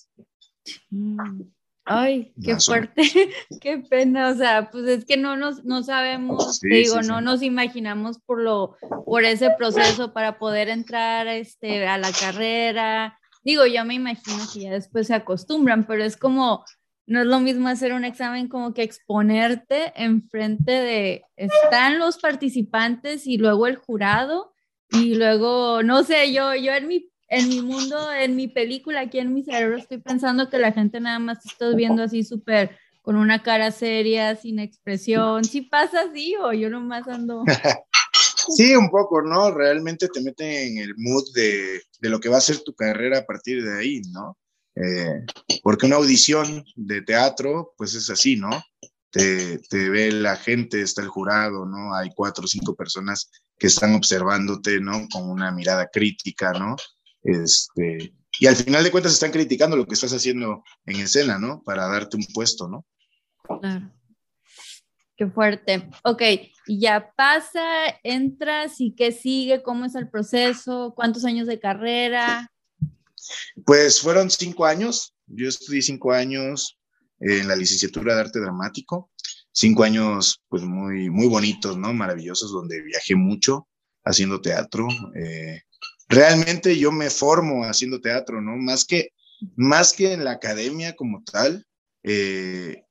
Mm. 0.89 1.41
Ay, 1.89 2.33
qué 2.43 2.57
fuerte, 2.59 3.01
qué 3.61 3.77
pena, 3.77 4.29
o 4.29 4.35
sea, 4.35 4.69
pues 4.69 4.85
es 4.87 5.05
que 5.05 5.15
no 5.15 5.37
nos, 5.37 5.63
no 5.63 5.83
sabemos, 5.83 6.59
digo, 6.59 7.01
no 7.01 7.21
nos 7.21 7.41
imaginamos 7.41 8.19
por 8.19 8.41
lo, 8.41 8.75
por 9.05 9.23
ese 9.23 9.51
proceso 9.57 10.11
para 10.11 10.37
poder 10.37 10.67
entrar 10.67 11.27
este, 11.27 11.87
a 11.87 11.97
la 11.97 12.11
carrera, 12.11 13.17
digo, 13.45 13.65
yo 13.65 13.85
me 13.85 13.93
imagino 13.93 14.43
que 14.53 14.59
ya 14.59 14.71
después 14.71 15.07
se 15.07 15.13
acostumbran, 15.13 15.87
pero 15.87 16.03
es 16.03 16.17
como, 16.17 16.65
no 17.05 17.21
es 17.21 17.25
lo 17.25 17.39
mismo 17.39 17.69
hacer 17.69 17.93
un 17.93 18.03
examen 18.03 18.49
como 18.49 18.73
que 18.73 18.83
exponerte 18.83 19.93
enfrente 19.95 20.73
de, 20.73 21.23
están 21.37 21.99
los 21.99 22.17
participantes 22.17 23.25
y 23.25 23.37
luego 23.37 23.65
el 23.65 23.77
jurado, 23.77 24.53
y 24.89 25.15
luego, 25.15 25.83
no 25.83 26.03
sé, 26.03 26.33
yo, 26.33 26.53
yo 26.53 26.73
en 26.73 26.87
mi 26.89 27.09
en 27.29 27.49
mi 27.49 27.61
mundo, 27.61 28.11
en 28.11 28.35
mi 28.35 28.47
película, 28.47 29.01
aquí 29.01 29.19
en 29.19 29.33
mi 29.33 29.43
cerebro, 29.43 29.77
estoy 29.77 29.97
pensando 29.97 30.49
que 30.49 30.57
la 30.57 30.71
gente 30.71 30.99
nada 30.99 31.19
más 31.19 31.45
está 31.45 31.69
viendo 31.75 32.03
así 32.03 32.23
súper 32.23 32.77
con 33.01 33.15
una 33.15 33.41
cara 33.41 33.71
seria, 33.71 34.35
sin 34.35 34.59
expresión. 34.59 35.45
¿Sí 35.45 35.61
pasa 35.61 36.01
así 36.01 36.35
o 36.35 36.51
yo 36.51 36.69
nomás 36.69 37.07
ando? 37.07 37.43
sí, 38.55 38.75
un 38.75 38.89
poco, 38.89 39.21
¿no? 39.21 39.51
Realmente 39.51 40.09
te 40.09 40.21
mete 40.21 40.67
en 40.67 40.77
el 40.77 40.93
mood 40.97 41.23
de, 41.33 41.81
de, 42.01 42.09
lo 42.09 42.19
que 42.19 42.29
va 42.29 42.37
a 42.37 42.41
ser 42.41 42.59
tu 42.59 42.73
carrera 42.73 43.19
a 43.19 43.25
partir 43.25 43.63
de 43.63 43.79
ahí, 43.79 44.01
¿no? 44.11 44.37
Eh, 44.75 45.25
porque 45.63 45.85
una 45.85 45.95
audición 45.95 46.65
de 46.75 47.01
teatro, 47.01 47.73
pues 47.77 47.95
es 47.95 48.09
así, 48.09 48.35
¿no? 48.35 48.49
Te, 49.09 49.59
te, 49.69 49.89
ve 49.89 50.11
la 50.11 50.35
gente, 50.35 50.81
está 50.81 51.01
el 51.01 51.07
jurado, 51.07 51.65
¿no? 51.65 51.95
Hay 51.95 52.09
cuatro 52.13 52.43
o 52.43 52.47
cinco 52.47 52.75
personas 52.75 53.31
que 53.57 53.67
están 53.67 53.95
observándote, 53.95 54.79
¿no? 54.81 55.07
Con 55.11 55.29
una 55.29 55.51
mirada 55.51 55.87
crítica, 55.87 56.51
¿no? 56.51 56.75
Este, 57.27 58.13
y 58.39 58.47
al 58.47 58.55
final 58.55 58.83
de 58.83 58.91
cuentas 58.91 59.11
están 59.11 59.31
criticando 59.31 59.75
lo 59.75 59.85
que 59.85 59.95
estás 59.95 60.13
haciendo 60.13 60.63
en 60.85 61.01
escena, 61.01 61.37
¿no? 61.37 61.61
Para 61.63 61.87
darte 61.87 62.15
un 62.15 62.25
puesto, 62.33 62.69
¿no? 62.69 62.85
Claro. 63.59 63.91
Qué 65.17 65.27
fuerte. 65.27 65.89
Ok, 66.03 66.21
y 66.67 66.79
ya 66.79 67.11
pasa, 67.17 67.61
entras 68.03 68.79
y 68.79 68.93
qué 68.93 69.11
sigue, 69.11 69.63
cómo 69.63 69.85
es 69.85 69.95
el 69.95 70.09
proceso, 70.09 70.93
cuántos 70.95 71.25
años 71.25 71.47
de 71.47 71.59
carrera. 71.59 72.51
Pues 73.65 73.99
fueron 73.99 74.29
cinco 74.29 74.65
años. 74.65 75.13
Yo 75.25 75.49
estudié 75.49 75.81
cinco 75.81 76.13
años 76.13 76.77
en 77.19 77.47
la 77.47 77.55
licenciatura 77.55 78.15
de 78.15 78.21
arte 78.21 78.39
dramático. 78.39 79.11
Cinco 79.51 79.83
años, 79.83 80.43
pues 80.47 80.63
muy, 80.63 81.09
muy 81.09 81.27
bonitos, 81.27 81.77
¿no? 81.77 81.93
Maravillosos, 81.93 82.51
donde 82.51 82.81
viajé 82.83 83.15
mucho 83.15 83.67
haciendo 84.05 84.39
teatro. 84.39 84.87
Eh, 85.15 85.63
realmente 86.07 86.77
yo 86.77 86.91
me 86.91 87.09
formo 87.09 87.63
haciendo 87.63 88.01
teatro, 88.01 88.41
¿no? 88.41 88.55
Más 88.57 88.85
que, 88.85 89.11
más 89.55 89.93
que 89.93 90.13
en 90.13 90.23
la 90.23 90.31
academia 90.31 90.95
como 90.95 91.23
tal, 91.23 91.65
eh, 92.03 92.83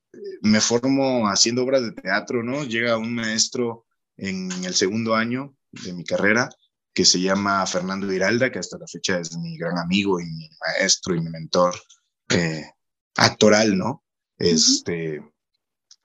me 0.42 0.60
formo 0.60 1.28
haciendo 1.28 1.62
obras 1.62 1.82
de 1.82 1.92
teatro, 1.92 2.42
¿no? 2.42 2.64
Llega 2.64 2.98
un 2.98 3.14
maestro 3.14 3.86
en 4.16 4.50
el 4.64 4.74
segundo 4.74 5.14
año 5.14 5.54
de 5.72 5.92
mi 5.92 6.04
carrera 6.04 6.48
que 6.94 7.04
se 7.04 7.20
llama 7.20 7.66
Fernando 7.66 8.10
Hiralda, 8.10 8.50
que 8.50 8.58
hasta 8.58 8.78
la 8.78 8.86
fecha 8.86 9.18
es 9.18 9.36
mi 9.36 9.58
gran 9.58 9.76
amigo 9.76 10.18
y 10.18 10.24
mi 10.24 10.48
maestro 10.60 11.14
y 11.14 11.20
mi 11.20 11.28
mentor 11.28 11.74
eh, 12.30 12.64
actoral, 13.16 13.76
¿no? 13.76 14.02
Este, 14.38 15.22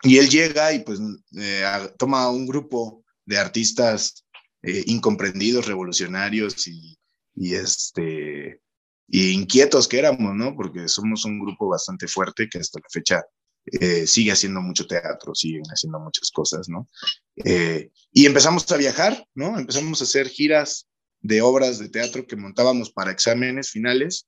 y 0.03 0.17
él 0.17 0.29
llega 0.29 0.73
y 0.73 0.79
pues 0.79 0.99
eh, 1.37 1.63
toma 1.97 2.29
un 2.29 2.45
grupo 2.45 3.03
de 3.25 3.37
artistas 3.37 4.25
incomprendidos, 4.63 5.65
revolucionarios 5.65 6.67
y 6.67 6.95
y 7.35 7.55
este 7.55 8.61
y 9.07 9.31
inquietos 9.31 9.87
que 9.87 9.99
éramos, 9.99 10.33
¿no? 10.35 10.55
Porque 10.55 10.87
somos 10.87 11.25
un 11.25 11.39
grupo 11.39 11.67
bastante 11.67 12.07
fuerte 12.07 12.47
que 12.49 12.59
hasta 12.59 12.79
la 12.79 12.87
fecha 12.89 13.21
eh, 13.65 14.07
sigue 14.07 14.31
haciendo 14.31 14.61
mucho 14.61 14.87
teatro, 14.87 15.35
siguen 15.35 15.63
haciendo 15.65 15.99
muchas 15.99 16.31
cosas, 16.31 16.69
¿no? 16.69 16.89
Eh, 17.35 17.91
y 18.11 18.25
empezamos 18.25 18.71
a 18.71 18.77
viajar, 18.77 19.25
¿no? 19.35 19.59
Empezamos 19.59 19.99
a 19.99 20.05
hacer 20.05 20.29
giras 20.29 20.87
de 21.19 21.41
obras 21.41 21.77
de 21.77 21.89
teatro 21.89 22.25
que 22.25 22.35
montábamos 22.35 22.91
para 22.91 23.11
exámenes 23.11 23.69
finales 23.69 24.27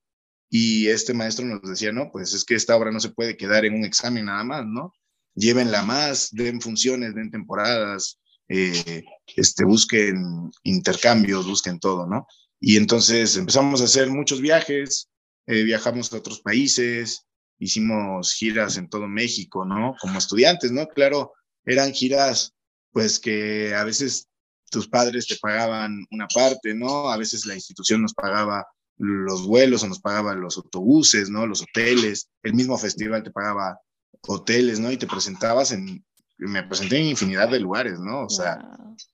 y 0.50 0.88
este 0.90 1.14
maestro 1.14 1.46
nos 1.46 1.62
decía, 1.64 1.92
no, 1.92 2.12
pues 2.12 2.34
es 2.34 2.44
que 2.44 2.56
esta 2.56 2.76
obra 2.76 2.92
no 2.92 3.00
se 3.00 3.10
puede 3.10 3.38
quedar 3.38 3.66
en 3.66 3.74
un 3.74 3.86
examen 3.86 4.26
nada 4.26 4.44
más, 4.44 4.66
¿no? 4.68 4.94
Llévenla 5.34 5.82
más, 5.82 6.30
den 6.32 6.62
funciones, 6.62 7.16
den 7.16 7.32
temporadas, 7.32 8.20
eh, 8.50 9.04
este, 9.36 9.66
busquen 9.66 10.52
intercambios, 10.62 11.48
busquen 11.48 11.80
todo, 11.80 12.06
¿no? 12.06 12.28
Y 12.66 12.78
entonces 12.78 13.36
empezamos 13.36 13.82
a 13.82 13.84
hacer 13.84 14.10
muchos 14.10 14.40
viajes, 14.40 15.10
eh, 15.48 15.64
viajamos 15.64 16.14
a 16.14 16.16
otros 16.16 16.40
países, 16.40 17.26
hicimos 17.60 18.34
giras 18.34 18.78
en 18.78 18.88
todo 18.88 19.06
México, 19.06 19.66
¿no? 19.66 19.96
Como 20.00 20.18
estudiantes, 20.18 20.72
¿no? 20.72 20.88
Claro, 20.88 21.34
eran 21.66 21.92
giras, 21.92 22.54
pues 22.94 23.20
que 23.20 23.76
a 23.76 23.84
veces 23.84 24.30
tus 24.72 24.88
padres 24.88 25.28
te 25.28 25.36
pagaban 25.42 26.06
una 26.10 26.26
parte, 26.34 26.74
¿no? 26.74 27.10
A 27.10 27.18
veces 27.18 27.46
la 27.46 27.54
institución 27.54 28.02
nos 28.02 28.14
pagaba 28.14 28.66
los 28.98 29.46
vuelos 29.46 29.84
o 29.84 29.90
nos 29.90 30.00
pagaba 30.00 30.34
los 30.34 30.56
autobuses, 30.56 31.30
¿no? 31.30 31.46
Los 31.46 31.64
hoteles, 31.64 32.30
el 32.44 32.54
mismo 32.54 32.78
festival 32.78 33.24
te 33.24 33.32
pagaba 33.32 33.78
hoteles, 34.26 34.80
¿no? 34.80 34.90
Y 34.90 34.96
te 34.96 35.08
presentabas 35.08 35.74
en, 35.74 36.06
me 36.48 36.64
presenté 36.64 36.98
en 36.98 37.08
infinidad 37.08 37.50
de 37.50 37.60
lugares, 37.60 38.00
¿no? 38.00 38.26
O 38.26 38.30
sea, 38.30 38.60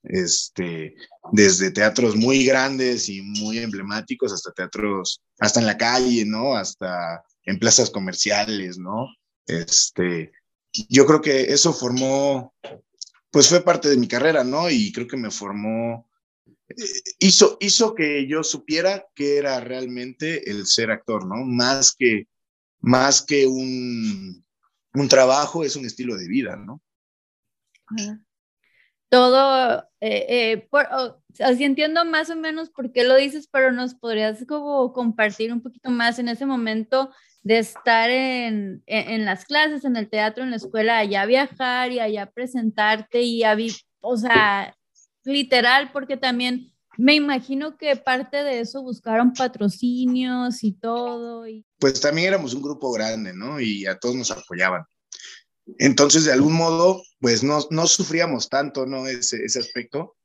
este, 0.04 0.96
desde 1.32 1.72
teatros 1.72 2.16
muy 2.16 2.46
grandes 2.46 3.10
y 3.10 3.22
muy 3.22 3.60
emblemáticos 3.60 4.34
hasta 4.34 4.52
teatros, 4.52 5.22
hasta 5.40 5.60
en 5.60 5.66
la 5.66 5.78
calle, 5.78 6.26
¿no? 6.26 6.56
Hasta 6.56 7.24
en 7.46 7.60
plazas 7.60 7.90
comerciales, 7.90 8.78
¿no? 8.78 9.08
Este, 9.48 10.32
yo 10.90 11.06
creo 11.06 11.22
que 11.22 11.54
eso 11.54 11.74
formó, 11.74 12.54
pues 13.32 13.48
fue 13.48 13.62
parte 13.62 13.90
de 13.90 13.98
mi 13.98 14.08
carrera, 14.08 14.44
¿no? 14.44 14.70
Y 14.70 14.92
creo 14.92 15.08
que 15.08 15.18
me 15.18 15.32
formó, 15.32 16.08
eh, 16.70 16.84
hizo, 17.20 17.58
hizo 17.60 17.96
que 17.96 18.28
yo 18.28 18.44
supiera 18.44 19.06
que 19.16 19.38
era 19.38 19.60
realmente 19.60 20.50
el 20.50 20.66
ser 20.68 20.92
actor, 20.92 21.26
¿no? 21.26 21.44
Más 21.46 21.96
que, 21.98 22.28
más 22.82 23.22
que 23.22 23.48
un, 23.48 24.46
un 24.94 25.08
trabajo, 25.08 25.64
es 25.64 25.76
un 25.76 25.86
estilo 25.86 26.16
de 26.16 26.28
vida, 26.28 26.56
¿no? 26.56 26.82
Todo, 29.10 29.84
eh, 30.02 30.26
eh, 30.30 30.68
por, 30.70 30.88
así 31.40 31.64
entiendo 31.64 32.06
más 32.06 32.30
o 32.30 32.36
menos 32.36 32.70
por 32.70 32.92
qué 32.92 33.04
lo 33.04 33.16
dices, 33.16 33.48
pero 33.52 33.72
nos 33.72 33.96
podrías 33.96 34.46
como 34.48 34.94
compartir 34.94 35.52
un 35.52 35.62
poquito 35.62 35.90
más 35.90 36.20
en 36.20 36.30
ese 36.30 36.46
momento 36.46 37.12
de 37.42 37.60
estar 37.60 38.10
en, 38.10 38.84
en, 38.86 39.26
las 39.26 39.46
clases, 39.46 39.84
en 39.86 39.96
el 39.96 40.10
teatro, 40.10 40.44
en 40.44 40.52
la 40.52 40.58
escuela, 40.58 41.00
allá 41.00 41.26
viajar 41.26 41.92
y 41.92 42.00
allá 42.00 42.30
presentarte 42.32 43.22
y 43.22 43.44
a, 43.44 43.58
o 44.02 44.18
sea, 44.18 44.76
literal, 45.24 45.92
porque 45.92 46.18
también 46.18 46.72
me 46.98 47.16
imagino 47.16 47.78
que 47.78 47.96
parte 47.96 48.44
de 48.44 48.60
eso 48.60 48.82
buscaron 48.82 49.34
patrocinios 49.34 50.64
y 50.64 50.74
todo. 50.74 51.48
Y... 51.48 51.66
Pues 51.80 52.02
también 52.02 52.28
éramos 52.28 52.54
un 52.54 52.62
grupo 52.62 52.92
grande, 52.92 53.34
¿no? 53.34 53.60
Y 53.60 53.86
a 53.86 53.98
todos 53.98 54.16
nos 54.16 54.32
apoyaban. 54.32 54.84
Entonces, 55.78 56.26
de 56.26 56.34
algún 56.34 56.54
modo, 56.54 57.04
pues 57.20 57.44
no, 57.44 57.60
no 57.70 57.88
sufríamos 57.88 58.50
tanto, 58.50 58.86
¿no? 58.86 59.08
Ese, 59.08 59.44
ese 59.44 59.60
aspecto. 59.60 60.16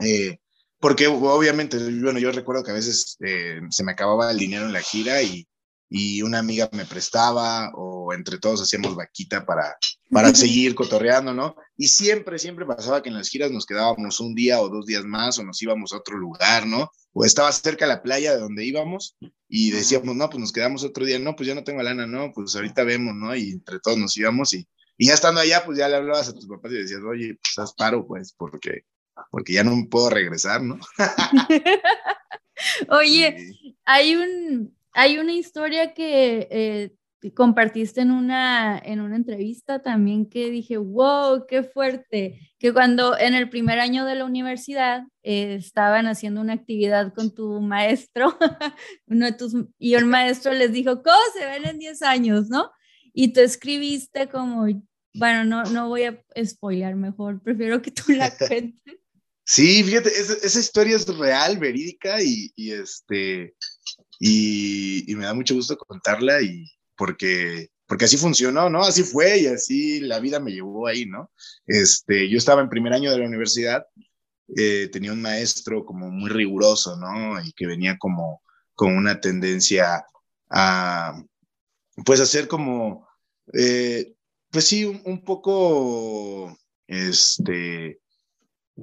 Eh, 0.00 0.38
porque 0.80 1.06
obviamente, 1.06 1.78
bueno, 2.00 2.18
yo 2.18 2.32
recuerdo 2.32 2.64
que 2.64 2.72
a 2.72 2.74
veces 2.74 3.16
eh, 3.20 3.60
se 3.70 3.84
me 3.84 3.92
acababa 3.92 4.30
el 4.30 4.38
dinero 4.38 4.66
en 4.66 4.72
la 4.72 4.80
gira 4.80 5.22
y, 5.22 5.46
y, 5.92 6.22
una 6.22 6.38
amiga 6.38 6.70
me 6.72 6.86
prestaba 6.86 7.70
o 7.74 8.12
entre 8.14 8.38
todos 8.38 8.62
hacíamos 8.62 8.96
vaquita 8.96 9.44
para, 9.44 9.76
para 10.10 10.34
seguir 10.34 10.74
cotorreando, 10.74 11.34
¿no? 11.34 11.56
Y 11.76 11.88
siempre, 11.88 12.38
siempre 12.38 12.64
pasaba 12.64 13.02
que 13.02 13.10
en 13.10 13.16
las 13.16 13.28
giras 13.28 13.50
nos 13.50 13.66
quedábamos 13.66 14.20
un 14.20 14.34
día 14.34 14.60
o 14.60 14.68
dos 14.68 14.86
días 14.86 15.04
más 15.04 15.38
o 15.38 15.44
nos 15.44 15.60
íbamos 15.60 15.92
a 15.92 15.98
otro 15.98 16.16
lugar, 16.16 16.66
¿no? 16.66 16.90
O 17.12 17.24
estaba 17.24 17.52
cerca 17.52 17.86
la 17.86 18.02
playa 18.02 18.32
de 18.32 18.40
donde 18.40 18.64
íbamos 18.64 19.16
y 19.48 19.70
decíamos, 19.70 20.16
no, 20.16 20.30
pues 20.30 20.40
nos 20.40 20.52
quedamos 20.52 20.82
otro 20.82 21.04
día, 21.04 21.18
no, 21.18 21.36
pues 21.36 21.46
ya 21.46 21.54
no 21.54 21.64
tengo 21.64 21.82
lana, 21.82 22.06
no, 22.06 22.32
pues 22.32 22.56
ahorita 22.56 22.84
vemos, 22.84 23.14
¿no? 23.14 23.36
Y 23.36 23.50
entre 23.50 23.78
todos 23.80 23.98
nos 23.98 24.16
íbamos 24.16 24.54
y, 24.54 24.66
y 24.96 25.08
ya 25.08 25.14
estando 25.14 25.40
allá, 25.40 25.64
pues 25.64 25.78
ya 25.78 25.88
le 25.88 25.96
hablabas 25.96 26.28
a 26.28 26.32
tus 26.32 26.46
papás 26.46 26.72
y 26.72 26.76
decías, 26.76 27.00
oye, 27.02 27.38
pues 27.42 27.58
haz 27.58 27.74
paro, 27.74 28.06
pues, 28.06 28.32
porque, 28.32 28.86
porque 29.30 29.52
ya 29.52 29.64
no 29.64 29.72
puedo 29.90 30.08
regresar, 30.08 30.62
¿no? 30.62 30.78
oye, 32.88 33.36
hay 33.84 34.14
un, 34.14 34.74
hay 34.92 35.18
una 35.18 35.32
historia 35.32 35.94
que 35.94 36.48
eh, 36.50 36.94
compartiste 37.30 38.00
en 38.00 38.10
una, 38.10 38.78
en 38.78 39.00
una 39.00 39.16
entrevista 39.16 39.80
también 39.80 40.28
que 40.28 40.50
dije, 40.50 40.76
wow, 40.76 41.46
qué 41.46 41.62
fuerte, 41.62 42.54
que 42.58 42.72
cuando 42.72 43.16
en 43.16 43.34
el 43.34 43.48
primer 43.48 43.78
año 43.78 44.04
de 44.04 44.16
la 44.16 44.24
universidad 44.24 45.04
eh, 45.22 45.54
estaban 45.54 46.06
haciendo 46.06 46.40
una 46.40 46.54
actividad 46.54 47.14
con 47.14 47.32
tu 47.32 47.60
maestro, 47.60 48.36
uno 49.06 49.26
de 49.26 49.32
tus, 49.32 49.54
y 49.78 49.94
el 49.94 50.06
maestro 50.06 50.52
les 50.52 50.72
dijo, 50.72 51.02
¿cómo 51.02 51.16
se 51.38 51.46
ven 51.46 51.66
en 51.66 51.78
10 51.78 52.02
años, 52.02 52.48
no? 52.48 52.70
Y 53.12 53.32
tú 53.32 53.40
escribiste 53.40 54.28
como, 54.28 54.66
bueno, 55.14 55.44
no, 55.44 55.64
no 55.64 55.88
voy 55.88 56.04
a 56.04 56.22
spoiler 56.44 56.96
mejor, 56.96 57.40
prefiero 57.42 57.80
que 57.80 57.92
tú 57.92 58.12
la 58.12 58.30
cuentes. 58.36 58.98
Sí, 59.44 59.82
fíjate, 59.82 60.08
esa, 60.08 60.58
historia 60.58 60.96
es 60.96 61.06
real, 61.06 61.58
verídica 61.58 62.22
y, 62.22 62.52
y 62.54 62.72
este, 62.72 63.54
y, 64.24 65.10
y, 65.10 65.16
me 65.16 65.24
da 65.24 65.34
mucho 65.34 65.56
gusto 65.56 65.76
contarla 65.76 66.40
y, 66.42 66.64
porque, 66.96 67.70
porque 67.88 68.04
así 68.04 68.16
funcionó, 68.16 68.70
¿no? 68.70 68.82
Así 68.82 69.02
fue 69.02 69.40
y 69.40 69.46
así 69.48 69.98
la 69.98 70.20
vida 70.20 70.38
me 70.38 70.52
llevó 70.52 70.86
ahí, 70.86 71.06
¿no? 71.06 71.32
Este, 71.66 72.30
yo 72.30 72.38
estaba 72.38 72.62
en 72.62 72.68
primer 72.68 72.92
año 72.92 73.10
de 73.10 73.18
la 73.18 73.26
universidad, 73.26 73.84
eh, 74.56 74.88
tenía 74.92 75.12
un 75.12 75.22
maestro 75.22 75.84
como 75.84 76.08
muy 76.08 76.30
riguroso, 76.30 76.96
¿no? 76.98 77.42
Y 77.44 77.52
que 77.52 77.66
venía 77.66 77.98
como 77.98 78.42
con 78.74 78.96
una 78.96 79.20
tendencia 79.20 80.06
a, 80.48 81.20
pues, 82.06 82.20
hacer 82.20 82.46
como, 82.46 83.08
eh, 83.54 84.14
pues 84.52 84.68
sí, 84.68 84.84
un, 84.84 85.24
poco, 85.24 86.56
este, 86.86 87.98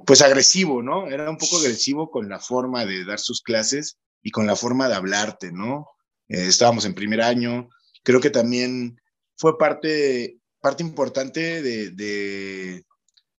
pues 0.06 0.20
agresivo, 0.20 0.82
¿no? 0.82 1.06
Era 1.06 1.30
un 1.30 1.38
poco 1.38 1.56
agresivo 1.56 2.10
con 2.10 2.28
la 2.28 2.40
forma 2.40 2.84
de 2.84 3.06
dar 3.06 3.18
sus 3.18 3.40
clases 3.40 3.96
y 4.22 4.30
con 4.30 4.46
la 4.46 4.56
forma 4.56 4.88
de 4.88 4.94
hablarte, 4.94 5.52
¿no? 5.52 5.86
Eh, 6.28 6.46
estábamos 6.46 6.84
en 6.84 6.94
primer 6.94 7.20
año, 7.22 7.68
creo 8.02 8.20
que 8.20 8.30
también 8.30 9.00
fue 9.36 9.58
parte, 9.58 10.38
parte 10.60 10.82
importante 10.82 11.62
de, 11.62 11.90
de, 11.90 12.84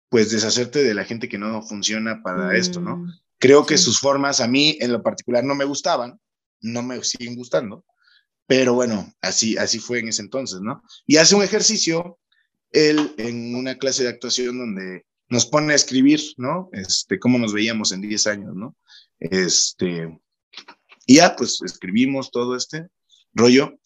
pues, 0.09 0.31
deshacerte 0.31 0.83
de 0.83 0.93
la 0.93 1.05
gente 1.05 1.29
que 1.29 1.37
no 1.37 1.61
funciona 1.61 2.21
para 2.23 2.55
esto, 2.57 2.81
¿no? 2.81 2.97
Mm, 2.97 3.11
creo 3.39 3.65
que 3.65 3.77
sus 3.77 3.99
formas 3.99 4.39
a 4.39 4.47
mí 4.47 4.77
en 4.81 4.91
lo 4.91 5.03
particular 5.03 5.43
no 5.43 5.55
me 5.55 5.65
gustaban, 5.65 6.19
no 6.61 6.83
me 6.83 7.03
siguen 7.03 7.35
gustando, 7.35 7.85
pero 8.47 8.73
bueno, 8.73 9.13
así, 9.21 9.57
así 9.57 9.79
fue 9.79 9.99
en 9.99 10.09
ese 10.09 10.21
entonces, 10.21 10.59
¿no? 10.61 10.83
Y 11.07 11.17
hace 11.17 11.35
un 11.35 11.43
ejercicio, 11.43 12.19
él 12.71 13.13
en 13.17 13.55
una 13.55 13.77
clase 13.77 14.03
de 14.03 14.09
actuación 14.09 14.57
donde 14.57 15.05
nos 15.29 15.45
pone 15.45 15.71
a 15.71 15.77
escribir, 15.77 16.19
¿no? 16.37 16.69
Este, 16.73 17.17
cómo 17.17 17.39
nos 17.39 17.53
veíamos 17.53 17.93
en 17.93 18.01
10 18.01 18.27
años, 18.27 18.53
¿no? 18.53 18.75
Este, 19.19 20.19
y 21.11 21.15
ya, 21.15 21.35
pues 21.35 21.61
escribimos 21.61 22.31
todo 22.31 22.55
este 22.55 22.87
rollo 23.33 23.77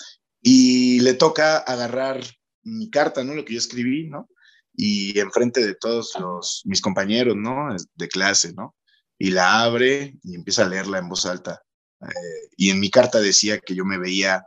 y 0.43 0.99
le 0.99 1.15
toca 1.15 1.57
agarrar 1.57 2.23
mi 2.61 2.91
carta, 2.91 3.23
¿no? 3.23 3.33
Lo 3.33 3.43
que 3.43 3.53
yo 3.53 3.57
escribí, 3.57 4.07
¿no? 4.07 4.29
Y 4.75 5.17
enfrente 5.17 5.65
de 5.65 5.73
todos 5.73 6.13
los, 6.19 6.61
mis 6.65 6.81
compañeros, 6.81 7.35
¿no? 7.35 7.75
De 7.95 8.07
clase, 8.09 8.53
¿no? 8.53 8.75
Y 9.17 9.31
la 9.31 9.63
abre 9.63 10.19
y 10.21 10.35
empieza 10.35 10.65
a 10.65 10.69
leerla 10.69 10.99
en 10.99 11.09
voz 11.09 11.25
alta. 11.25 11.63
Eh, 11.99 12.49
y 12.57 12.69
en 12.69 12.79
mi 12.79 12.91
carta 12.91 13.19
decía 13.19 13.57
que 13.57 13.73
yo 13.73 13.85
me 13.85 13.97
veía 13.97 14.45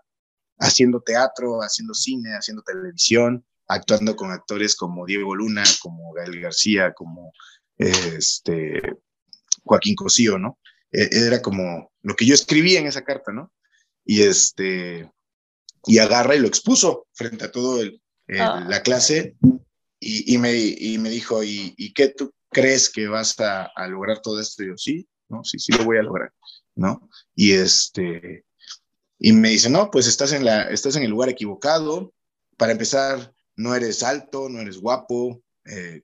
haciendo 0.61 1.01
teatro, 1.01 1.59
haciendo 1.63 1.95
cine, 1.95 2.31
haciendo 2.35 2.63
televisión, 2.63 3.45
actuando 3.67 4.15
con 4.15 4.31
actores 4.31 4.77
como 4.77 5.05
Diego 5.05 5.35
Luna, 5.35 5.65
como 5.83 6.13
Gael 6.13 6.41
García, 6.41 6.93
como 6.95 7.33
este, 7.77 8.81
Joaquín 9.65 9.97
Cosío, 9.97 10.39
¿no? 10.39 10.61
E, 10.93 11.09
era 11.13 11.43
como 11.43 11.93
lo 12.03 12.15
que 12.15 12.27
yo 12.27 12.35
escribí 12.35 12.77
en 12.77 12.87
esa 12.87 13.05
carta, 13.05 13.33
¿no? 13.33 13.53
Y 14.05 14.23
este, 14.23 15.11
y 15.87 15.99
agarra 15.99 16.35
y 16.35 16.41
lo 16.41 16.49
expuso 16.49 17.07
frente 17.13 17.45
a 17.45 17.53
todo 17.53 17.83
ah. 18.39 18.67
la 18.69 18.83
clase 18.83 19.37
y, 20.01 20.35
y, 20.35 20.39
me, 20.39 20.55
y 20.55 20.99
me 20.99 21.11
dijo, 21.11 21.43
¿y, 21.43 21.75
¿y, 21.77 21.93
qué 21.93 22.09
tú 22.09 22.33
crees 22.51 22.89
que 22.89 23.09
vas 23.09 23.39
a, 23.41 23.65
a, 23.65 23.89
lograr 23.89 24.21
todo 24.23 24.41
esto? 24.41 24.63
Y 24.63 24.69
yo, 24.69 24.77
sí, 24.77 25.09
no, 25.29 25.45
sí, 25.45 25.59
sí 25.59 25.73
lo 25.73 25.85
voy 25.85 25.99
a 25.99 26.03
lograr, 26.03 26.33
¿no? 26.75 27.09
Y 27.35 27.53
este, 27.53 28.45
y 29.19 29.33
me 29.33 29.51
dice, 29.51 29.69
no, 29.69 29.91
pues 29.91 30.07
estás 30.07 30.33
en, 30.33 30.45
la, 30.45 30.63
estás 30.65 30.97
en 30.97 31.03
el 31.03 31.11
lugar 31.11 31.29
equivocado, 31.29 32.15
para 32.57 32.73
empezar, 32.73 33.33
no 33.57 33.75
eres 33.75 34.03
alto, 34.03 34.49
no 34.49 34.61
eres 34.61 34.79
guapo, 34.79 35.43
eh, 35.65 36.03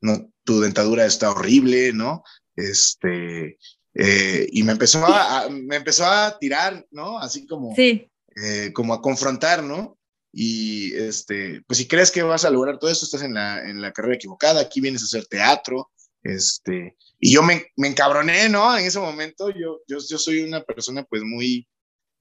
no, 0.00 0.30
tu 0.44 0.60
dentadura 0.60 1.04
está 1.06 1.30
horrible, 1.30 1.92
¿no? 1.92 2.22
Este, 2.56 3.58
eh, 3.94 4.48
y 4.50 4.62
me 4.62 4.72
empezó 4.72 5.04
a, 5.06 5.48
me 5.50 5.76
empezó 5.76 6.04
a 6.06 6.36
tirar, 6.38 6.86
¿no? 6.90 7.18
Así 7.18 7.46
como, 7.46 7.74
sí. 7.74 8.10
Eh, 8.36 8.72
como 8.72 8.94
a 8.94 9.00
confrontar, 9.00 9.62
¿no? 9.62 9.96
Y 10.32 10.92
este, 10.94 11.62
pues 11.66 11.78
si 11.78 11.86
crees 11.86 12.10
que 12.10 12.22
vas 12.22 12.44
a 12.44 12.50
lograr 12.50 12.78
todo 12.78 12.90
esto, 12.90 13.04
estás 13.04 13.22
en 13.22 13.34
la, 13.34 13.62
en 13.62 13.80
la 13.80 13.92
carrera 13.92 14.16
equivocada, 14.16 14.60
aquí 14.60 14.80
vienes 14.80 15.02
a 15.02 15.04
hacer 15.04 15.26
teatro, 15.26 15.92
este, 16.24 16.96
y 17.20 17.32
yo 17.32 17.42
me, 17.42 17.66
me 17.76 17.88
encabroné, 17.88 18.48
¿no? 18.48 18.76
En 18.76 18.84
ese 18.84 18.98
momento 18.98 19.50
yo, 19.50 19.80
yo, 19.86 19.98
yo 20.08 20.18
soy 20.18 20.42
una 20.42 20.62
persona 20.64 21.04
pues 21.04 21.22
muy, 21.22 21.68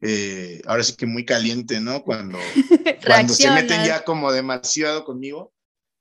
eh, 0.02 0.62
ahora 0.66 0.84
sí 0.84 0.96
que 0.96 1.08
muy 1.08 1.26
caliente, 1.26 1.80
¿no? 1.80 2.04
Cuando, 2.04 2.38
cuando 3.06 3.34
se 3.34 3.50
meten 3.50 3.84
ya 3.86 4.04
como 4.04 4.32
demasiado 4.32 5.04
conmigo. 5.06 5.54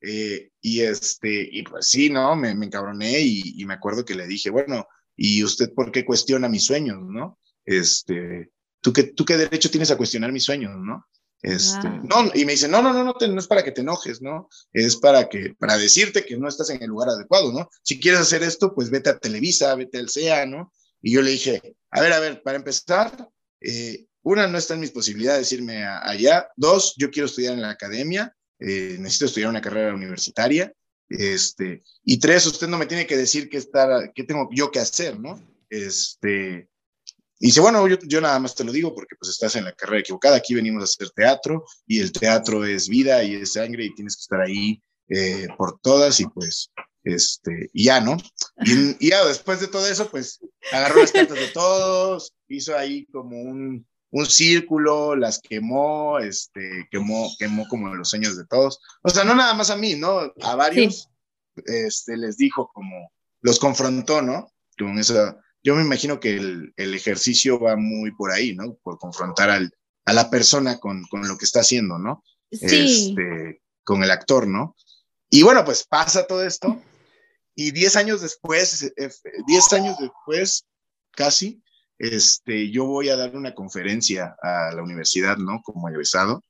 Eh, 0.04 0.50
y 0.60 0.80
este, 0.80 1.48
y 1.50 1.62
pues 1.62 1.86
sí, 1.88 2.10
¿no? 2.10 2.34
Me, 2.34 2.56
me 2.56 2.66
encabroné 2.66 3.20
y, 3.20 3.54
y, 3.56 3.64
me 3.64 3.74
acuerdo 3.74 4.04
que 4.04 4.16
le 4.16 4.26
dije, 4.26 4.50
bueno, 4.50 4.88
¿y 5.16 5.44
usted 5.44 5.72
por 5.74 5.92
qué 5.92 6.04
cuestiona 6.04 6.48
mis 6.48 6.64
sueños, 6.64 6.98
no? 7.02 7.38
Este, 7.64 8.50
¿tú 8.80 8.92
qué, 8.92 9.04
tú 9.04 9.24
qué 9.24 9.36
derecho 9.36 9.70
tienes 9.70 9.90
a 9.90 9.96
cuestionar 9.96 10.32
mis 10.32 10.44
sueños, 10.44 10.72
no? 10.76 11.06
Este, 11.42 11.88
no, 11.88 12.30
y 12.34 12.44
me 12.44 12.52
dice, 12.52 12.68
no, 12.68 12.80
no, 12.82 12.92
no, 12.92 13.02
no, 13.02 13.14
no 13.14 13.40
es 13.40 13.46
para 13.48 13.64
que 13.64 13.72
te 13.72 13.80
enojes, 13.80 14.22
¿no? 14.22 14.48
Es 14.72 14.96
para 14.96 15.28
que, 15.28 15.54
para 15.58 15.76
decirte 15.76 16.24
que 16.24 16.36
no 16.36 16.48
estás 16.48 16.70
en 16.70 16.80
el 16.80 16.88
lugar 16.88 17.08
adecuado, 17.08 17.52
¿no? 17.52 17.68
Si 17.82 17.98
quieres 17.98 18.20
hacer 18.20 18.44
esto, 18.44 18.72
pues 18.74 18.90
vete 18.90 19.10
a 19.10 19.18
Televisa, 19.18 19.74
vete 19.74 19.98
al 19.98 20.08
CEA, 20.08 20.46
¿no? 20.46 20.72
Y 21.00 21.12
yo 21.12 21.22
le 21.22 21.32
dije, 21.32 21.76
a 21.90 22.00
ver, 22.00 22.12
a 22.12 22.20
ver, 22.20 22.42
para 22.42 22.58
empezar, 22.58 23.28
eh, 23.60 24.06
una, 24.22 24.46
no 24.46 24.56
está 24.56 24.74
en 24.74 24.80
mis 24.80 24.92
posibilidades 24.92 25.50
irme 25.50 25.84
allá. 25.84 26.48
Dos, 26.56 26.94
yo 26.96 27.10
quiero 27.10 27.26
estudiar 27.26 27.54
en 27.54 27.62
la 27.62 27.70
academia, 27.70 28.36
eh, 28.60 28.96
necesito 29.00 29.26
estudiar 29.26 29.50
una 29.50 29.60
carrera 29.60 29.94
universitaria. 29.94 30.72
Este, 31.08 31.82
y 32.04 32.18
tres, 32.18 32.46
usted 32.46 32.68
no 32.68 32.78
me 32.78 32.86
tiene 32.86 33.06
que 33.06 33.16
decir 33.16 33.48
qué, 33.48 33.58
estar, 33.58 34.12
qué 34.14 34.24
tengo 34.24 34.48
yo 34.52 34.70
que 34.70 34.78
hacer, 34.78 35.18
¿no? 35.18 35.40
Este, 35.68 36.68
y 37.42 37.46
dice, 37.46 37.60
bueno, 37.60 37.88
yo, 37.88 38.20
nada 38.20 38.38
más 38.38 38.54
te 38.54 38.62
lo 38.62 38.70
digo 38.70 38.94
porque 38.94 39.16
pues 39.18 39.30
estás 39.30 39.56
en 39.56 39.64
la 39.64 39.72
carrera 39.72 39.98
equivocada, 39.98 40.36
aquí 40.36 40.54
venimos 40.54 40.82
a 40.82 40.84
hacer 40.84 41.10
teatro 41.10 41.64
y 41.88 41.98
el 41.98 42.12
teatro 42.12 42.64
es 42.64 42.88
vida 42.88 43.24
y 43.24 43.34
es 43.34 43.54
sangre 43.54 43.84
y 43.84 43.94
tienes 43.94 44.14
que 44.14 44.20
estar 44.20 44.40
ahí 44.40 44.80
eh, 45.08 45.48
por 45.58 45.80
todas 45.80 46.20
y 46.20 46.26
pues, 46.26 46.70
este, 47.02 47.68
y 47.72 47.86
ya, 47.86 48.00
¿no? 48.00 48.16
Y, 48.64 49.08
ya 49.08 49.26
después 49.26 49.58
de 49.60 49.66
todo 49.66 49.88
eso, 49.88 50.08
pues 50.08 50.38
agarró 50.70 51.00
las 51.00 51.10
cartas 51.10 51.36
de 51.36 51.48
todos, 51.48 52.32
hizo 52.46 52.78
ahí 52.78 53.06
como 53.06 53.42
un, 53.42 53.84
un 54.12 54.26
círculo, 54.26 55.16
las 55.16 55.40
quemó, 55.40 56.18
este, 56.20 56.86
quemó, 56.90 57.28
quemó 57.38 57.66
como 57.66 57.94
los 57.94 58.10
sueños 58.10 58.36
de 58.36 58.46
todos. 58.46 58.80
O 59.02 59.10
sea, 59.10 59.24
no 59.24 59.34
nada 59.34 59.54
más 59.54 59.70
a 59.70 59.76
mí, 59.76 59.96
¿no? 59.96 60.32
A 60.42 60.54
varios, 60.54 61.08
este, 61.66 62.16
les 62.16 62.36
dijo 62.36 62.70
como, 62.72 63.10
los 63.40 63.58
confrontó, 63.58 64.22
¿no? 64.22 64.52
Con 64.78 64.98
esa 64.98 65.36
yo 65.62 65.76
me 65.76 65.82
imagino 65.82 66.18
que 66.18 66.36
el, 66.36 66.72
el, 66.76 66.94
ejercicio 66.94 67.60
va 67.60 67.76
muy 67.76 68.10
por 68.12 68.32
ahí, 68.32 68.54
¿no? 68.54 68.74
Por 68.82 68.98
confrontar 68.98 69.50
al, 69.50 69.72
a 70.04 70.12
la 70.12 70.28
persona 70.28 70.78
con, 70.78 71.04
con, 71.04 71.26
lo 71.26 71.38
que 71.38 71.44
está 71.44 71.60
haciendo, 71.60 71.98
¿no? 71.98 72.24
Sí. 72.50 73.10
Este, 73.10 73.62
con 73.84 74.02
el 74.02 74.10
actor, 74.10 74.46
¿no? 74.46 74.76
Y 75.30 75.42
bueno, 75.42 75.64
pues 75.64 75.84
pasa 75.84 76.26
todo 76.26 76.44
esto 76.44 76.82
y 77.54 77.70
10 77.70 77.96
años 77.96 78.20
después, 78.20 78.92
10 78.96 79.72
eh, 79.72 79.76
años 79.76 79.96
después, 79.98 80.66
casi, 81.12 81.62
este, 82.02 82.68
yo 82.72 82.84
voy 82.84 83.10
a 83.10 83.16
dar 83.16 83.36
una 83.36 83.54
conferencia 83.54 84.34
a 84.42 84.74
la 84.74 84.82
universidad, 84.82 85.36
¿no? 85.36 85.62
Como 85.62 85.88
egresado. 85.88 86.42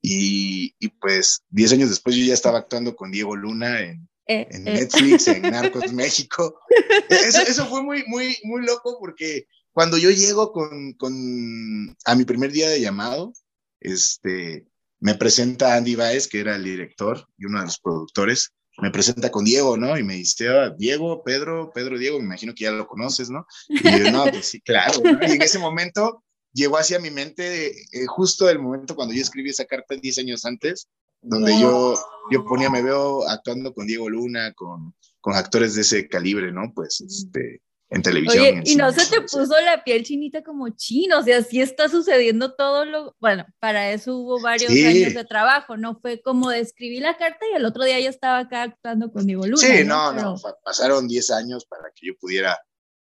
Y, 0.00 0.76
y 0.78 0.88
pues 1.00 1.42
10 1.48 1.72
años 1.72 1.90
después 1.90 2.14
yo 2.14 2.24
ya 2.24 2.34
estaba 2.34 2.58
actuando 2.58 2.94
con 2.94 3.10
Diego 3.10 3.34
Luna 3.34 3.80
en, 3.80 4.08
eh, 4.28 4.46
en 4.48 4.68
eh. 4.68 4.74
Netflix, 4.74 5.26
en 5.26 5.42
Narcos 5.50 5.92
México. 5.92 6.60
Eso, 7.08 7.42
eso, 7.42 7.66
fue 7.66 7.82
muy, 7.82 8.04
muy, 8.06 8.36
muy 8.44 8.64
loco 8.64 8.96
porque 9.00 9.48
cuando 9.72 9.98
yo 9.98 10.10
llego 10.10 10.52
con, 10.52 10.92
con, 10.92 11.96
a 12.04 12.14
mi 12.14 12.24
primer 12.24 12.52
día 12.52 12.68
de 12.68 12.80
llamado, 12.80 13.32
este, 13.80 14.68
me 15.00 15.16
presenta 15.16 15.74
Andy 15.74 15.96
Baez, 15.96 16.28
que 16.28 16.38
era 16.38 16.54
el 16.54 16.62
director 16.62 17.26
y 17.36 17.46
uno 17.46 17.58
de 17.58 17.66
los 17.66 17.80
productores, 17.80 18.52
me 18.78 18.90
presenta 18.90 19.30
con 19.30 19.44
Diego, 19.44 19.76
¿no? 19.76 19.96
Y 19.98 20.02
me 20.02 20.14
dice, 20.14 20.48
ah, 20.48 20.74
Diego, 20.76 21.22
Pedro, 21.24 21.70
Pedro, 21.74 21.98
Diego, 21.98 22.18
me 22.18 22.24
imagino 22.24 22.54
que 22.54 22.64
ya 22.64 22.70
lo 22.70 22.86
conoces, 22.86 23.30
¿no? 23.30 23.46
Y 23.68 23.82
yo, 23.82 24.10
no, 24.10 24.24
pues 24.24 24.46
sí, 24.46 24.60
claro. 24.60 25.00
Y 25.04 25.32
en 25.32 25.42
ese 25.42 25.58
momento 25.58 26.22
llegó 26.52 26.76
hacia 26.76 26.98
mi 26.98 27.10
mente 27.10 27.70
eh, 27.70 28.06
justo 28.06 28.48
el 28.48 28.58
momento 28.58 28.94
cuando 28.94 29.14
yo 29.14 29.22
escribí 29.22 29.50
esa 29.50 29.64
carta 29.64 29.94
10 29.94 30.18
años 30.18 30.44
antes, 30.44 30.88
donde 31.22 31.58
yo, 31.58 31.94
yo 32.30 32.44
ponía, 32.44 32.70
me 32.70 32.82
veo 32.82 33.26
actuando 33.28 33.72
con 33.74 33.86
Diego 33.86 34.08
Luna, 34.08 34.52
con, 34.52 34.94
con 35.20 35.34
actores 35.34 35.74
de 35.74 35.80
ese 35.80 36.08
calibre, 36.08 36.52
¿no? 36.52 36.72
Pues, 36.74 37.00
este, 37.00 37.62
en 37.88 38.02
televisión. 38.02 38.62
y 38.64 38.74
no 38.74 38.90
se 38.92 39.06
te 39.06 39.20
puso 39.20 39.60
la 39.64 39.84
piel 39.84 40.02
chinita 40.04 40.42
como 40.42 40.68
chino, 40.70 41.20
o 41.20 41.22
sea, 41.22 41.42
sí 41.42 41.60
está 41.60 41.88
sucediendo 41.88 42.54
todo 42.54 42.84
lo, 42.84 43.16
bueno, 43.20 43.46
para 43.60 43.92
eso 43.92 44.16
hubo 44.16 44.40
varios 44.40 44.70
años 44.70 45.14
de 45.14 45.24
trabajo, 45.24 45.76
no 45.76 45.98
fue 46.00 46.20
como 46.20 46.50
de 46.50 46.60
escribir 46.60 47.02
la 47.02 47.16
carta 47.16 47.46
y 47.52 47.56
el 47.56 47.64
otro 47.64 47.84
día 47.84 48.00
ya 48.00 48.10
estaba 48.10 48.40
acá 48.40 48.62
actuando 48.62 49.12
con 49.12 49.26
Diego 49.26 49.46
Luna. 49.46 49.58
Sí, 49.58 49.84
no, 49.84 50.12
no, 50.12 50.34
pasaron 50.64 51.06
10 51.06 51.30
años 51.30 51.64
para 51.66 51.90
que 51.94 52.08
yo 52.08 52.14
pudiera 52.18 52.58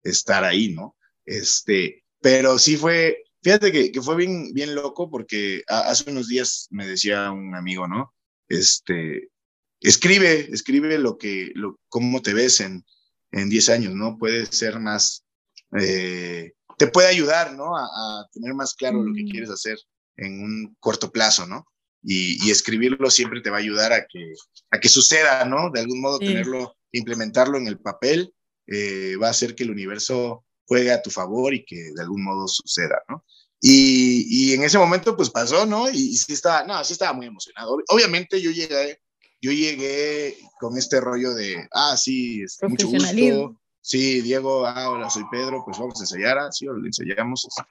estar 0.04 0.44
ahí, 0.44 0.74
¿no? 0.74 0.96
Este, 1.26 2.04
pero 2.20 2.58
sí 2.58 2.76
fue, 2.76 3.24
fíjate 3.44 3.72
que, 3.72 3.92
que 3.92 4.02
fue 4.02 4.16
bien, 4.16 4.52
bien 4.54 4.74
loco 4.74 5.12
porque 5.12 5.62
hace 5.68 6.10
unos 6.10 6.28
días 6.28 6.68
me 6.72 6.88
decía 6.88 7.32
un 7.32 7.54
amigo, 7.54 7.88
¿no? 7.88 8.16
Este, 8.50 9.30
escribe, 9.80 10.50
escribe 10.52 10.98
lo 10.98 11.20
que, 11.20 11.52
lo, 11.54 11.80
cómo 11.88 12.22
te 12.24 12.34
ves 12.34 12.62
en, 12.62 12.84
en 13.32 13.50
10 13.50 13.70
años, 13.70 13.94
¿no? 13.94 14.18
Puede 14.18 14.46
ser 14.46 14.80
más, 14.80 15.26
eh, 15.80 16.54
te 16.78 16.88
puede 16.88 17.08
ayudar, 17.08 17.54
¿no? 17.54 17.76
A, 17.76 18.28
tener 18.32 18.54
más 18.54 18.74
claro 18.74 19.02
lo 19.02 19.14
que 19.14 19.26
quieres 19.26 19.50
hacer 19.50 19.78
en 20.18 20.42
un 20.42 20.76
corto 20.80 21.12
plazo, 21.12 21.46
¿no? 21.46 21.66
Y, 22.04 22.50
escribirlo 22.50 23.10
siempre 23.12 23.42
te 23.42 23.50
va 23.50 23.58
a 23.58 23.62
ayudar 23.62 23.94
a 23.94 24.06
que, 24.08 24.34
a 24.72 24.80
que 24.80 24.90
suceda, 24.90 25.46
¿no? 25.46 25.70
De 25.72 25.80
algún 25.80 26.02
modo 26.02 26.20
tenerlo, 26.20 26.76
implementarlo 26.92 27.58
en 27.58 27.68
el 27.68 27.80
papel, 27.80 28.34
eh, 28.68 29.16
va 29.22 29.28
a 29.28 29.32
hacer 29.32 29.56
que 29.56 29.64
el 29.64 29.72
universo 29.72 30.46
juegue 30.66 30.92
a 30.92 31.02
tu 31.02 31.12
favor 31.12 31.54
y 31.54 31.64
que 31.64 31.92
de 31.94 32.02
algún 32.02 32.24
modo 32.24 32.48
suceda, 32.48 33.02
¿no? 33.08 33.24
Y, 33.64 34.26
y 34.28 34.54
en 34.54 34.64
ese 34.64 34.80
momento 34.80 35.16
pues 35.16 35.30
pasó, 35.30 35.68
¿no? 35.68 35.90
Y, 35.90 36.10
y, 36.10 36.18
sí 36.18 36.34
estaba, 36.34 36.64
no, 36.66 36.84
sí 36.84 36.94
estaba 36.94 37.14
muy 37.14 37.28
emocionado. 37.28 37.78
Obviamente 37.90 38.42
yo 38.42 38.50
llegué 38.50 39.00
yo 39.42 39.52
llegué 39.52 40.38
con 40.60 40.78
este 40.78 41.02
rollo 41.02 41.34
de, 41.34 41.68
ah, 41.74 41.98
sí, 41.98 42.44
este, 42.44 42.68
mucho 42.68 42.88
gusto. 42.88 43.58
Sí, 43.84 44.22
Diego, 44.22 44.68
ah, 44.68 44.92
hola, 44.92 45.10
soy 45.10 45.24
Pedro, 45.32 45.64
pues 45.66 45.80
vamos 45.80 46.00
a 46.00 46.04
ensayar, 46.04 46.38
ah, 46.38 46.52
sí, 46.52 46.66
lo 46.66 46.86
ensayamos 46.86 47.46
este, 47.46 47.68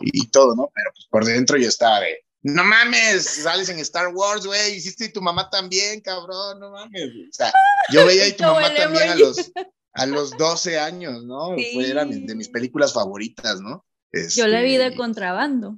y, 0.00 0.28
todo, 0.28 0.54
¿no? 0.54 0.70
Pero 0.72 0.90
pues 0.94 1.06
por 1.10 1.24
dentro 1.24 1.58
yo 1.58 1.68
estaba 1.68 2.00
de, 2.00 2.24
no 2.42 2.62
mames, 2.62 3.24
sales 3.24 3.68
en 3.68 3.80
Star 3.80 4.14
Wars, 4.14 4.46
güey, 4.46 4.76
hiciste 4.76 5.06
y 5.06 5.12
tu 5.12 5.20
mamá 5.20 5.50
también, 5.50 6.00
cabrón, 6.00 6.60
no 6.60 6.70
mames. 6.70 7.02
O 7.02 7.32
sea, 7.32 7.52
yo 7.92 8.06
veía 8.06 8.28
y 8.28 8.32
tu 8.34 8.44
mamá 8.44 8.72
también 8.72 9.08
a 9.08 9.14
los, 9.16 9.50
a 9.94 10.06
los 10.06 10.30
12 10.38 10.78
años, 10.78 11.24
¿no? 11.24 11.56
Fue, 11.72 11.90
era 11.90 12.04
de 12.04 12.34
mis 12.36 12.48
películas 12.48 12.92
favoritas, 12.92 13.60
¿no? 13.60 13.84
yo 14.36 14.46
la 14.46 14.62
vi 14.62 14.76
de 14.76 14.86
este, 14.86 14.96
contrabando. 14.96 15.76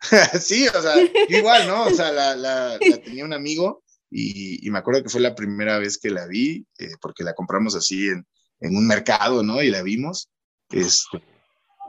sí, 0.40 0.66
o 0.66 0.82
sea, 0.82 0.94
igual, 1.28 1.68
¿no? 1.68 1.84
O 1.84 1.90
sea, 1.90 2.10
la, 2.10 2.34
la, 2.34 2.78
la 2.80 2.98
tenía 2.98 3.24
un 3.24 3.32
amigo 3.32 3.81
y, 4.12 4.70
me 4.70 4.78
acuerdo 4.78 5.02
que 5.02 5.08
fue 5.08 5.20
la 5.20 5.34
primera 5.34 5.78
vez 5.78 5.98
que 5.98 6.10
la 6.10 6.26
vi, 6.26 6.66
eh, 6.78 6.92
porque 7.00 7.24
la 7.24 7.34
compramos 7.34 7.74
así 7.74 8.08
en, 8.08 8.26
en, 8.60 8.76
un 8.76 8.86
mercado, 8.86 9.42
¿no? 9.42 9.62
Y 9.62 9.70
la 9.70 9.82
vimos. 9.82 10.28
Este, 10.70 11.22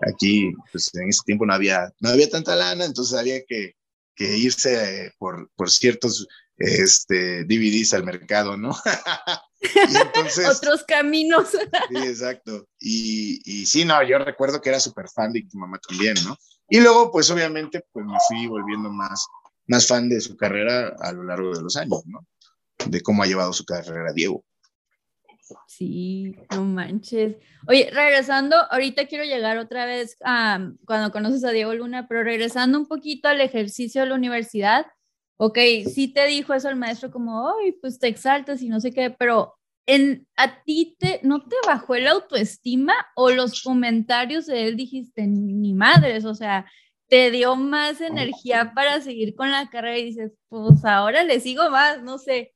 aquí, 0.01 0.51
pues 0.71 0.89
en 0.95 1.09
ese 1.09 1.21
tiempo 1.25 1.45
no 1.45 1.53
había, 1.53 1.91
no 1.99 2.09
había 2.09 2.29
tanta 2.29 2.55
lana, 2.55 2.85
entonces 2.85 3.17
había 3.17 3.43
que, 3.45 3.75
que 4.15 4.37
irse 4.37 5.11
por, 5.17 5.49
por 5.55 5.69
ciertos 5.69 6.27
este, 6.57 7.43
DVDs 7.45 7.93
al 7.93 8.03
mercado, 8.03 8.57
¿no? 8.57 8.75
entonces, 10.05 10.47
Otros 10.47 10.83
caminos. 10.83 11.49
sí, 11.89 11.97
exacto. 11.97 12.67
Y, 12.79 13.41
y, 13.45 13.65
sí, 13.65 13.85
no, 13.85 14.01
yo 14.03 14.17
recuerdo 14.19 14.61
que 14.61 14.69
era 14.69 14.79
súper 14.79 15.09
fan 15.09 15.31
de 15.31 15.45
tu 15.49 15.57
mamá 15.57 15.79
también, 15.87 16.15
¿no? 16.25 16.37
Y 16.69 16.79
luego, 16.79 17.11
pues 17.11 17.29
obviamente, 17.29 17.85
pues 17.91 18.05
me 18.05 18.17
fui 18.27 18.47
volviendo 18.47 18.89
más, 18.89 19.27
más 19.67 19.87
fan 19.87 20.09
de 20.09 20.21
su 20.21 20.35
carrera 20.35 20.95
a 20.99 21.11
lo 21.11 21.23
largo 21.23 21.55
de 21.55 21.61
los 21.61 21.75
años, 21.77 22.03
¿no? 22.05 22.25
De 22.85 23.01
cómo 23.01 23.23
ha 23.23 23.27
llevado 23.27 23.53
su 23.53 23.65
carrera 23.65 24.13
Diego. 24.13 24.43
Sí, 25.67 26.35
no 26.51 26.63
manches. 26.63 27.35
Oye, 27.67 27.89
regresando, 27.91 28.55
ahorita 28.71 29.07
quiero 29.07 29.23
llegar 29.23 29.57
otra 29.57 29.85
vez 29.85 30.17
a 30.23 30.71
cuando 30.85 31.11
conoces 31.11 31.43
a 31.43 31.51
Diego 31.51 31.73
Luna, 31.73 32.07
pero 32.07 32.23
regresando 32.23 32.79
un 32.79 32.87
poquito 32.87 33.27
al 33.27 33.41
ejercicio 33.41 34.01
de 34.01 34.07
la 34.07 34.15
universidad, 34.15 34.85
ok, 35.37 35.57
sí 35.93 36.07
te 36.07 36.27
dijo 36.27 36.53
eso 36.53 36.69
el 36.69 36.75
maestro 36.75 37.11
como, 37.11 37.49
ay, 37.49 37.73
pues 37.73 37.99
te 37.99 38.07
exaltas 38.07 38.61
y 38.61 38.69
no 38.69 38.79
sé 38.79 38.91
qué, 38.93 39.11
pero 39.11 39.55
en, 39.85 40.27
¿a 40.37 40.63
ti 40.63 40.95
te, 40.97 41.19
no 41.23 41.43
te 41.45 41.55
bajó 41.67 41.95
el 41.95 42.07
autoestima 42.07 42.93
o 43.15 43.29
los 43.29 43.61
comentarios 43.61 44.45
de 44.45 44.67
él 44.67 44.77
dijiste, 44.77 45.27
ni 45.27 45.73
madres, 45.73 46.25
o 46.25 46.35
sea, 46.35 46.65
te 47.13 47.29
dio 47.29 47.55
más 47.55 48.01
energía 48.01 48.71
para 48.73 48.99
seguir 48.99 49.35
con 49.35 49.51
la 49.51 49.69
carrera 49.69 49.99
y 49.99 50.05
dices, 50.05 50.31
pues 50.49 50.83
ahora 50.83 51.23
le 51.23 51.39
sigo 51.39 51.69
más, 51.69 52.01
no 52.01 52.17
sé. 52.17 52.55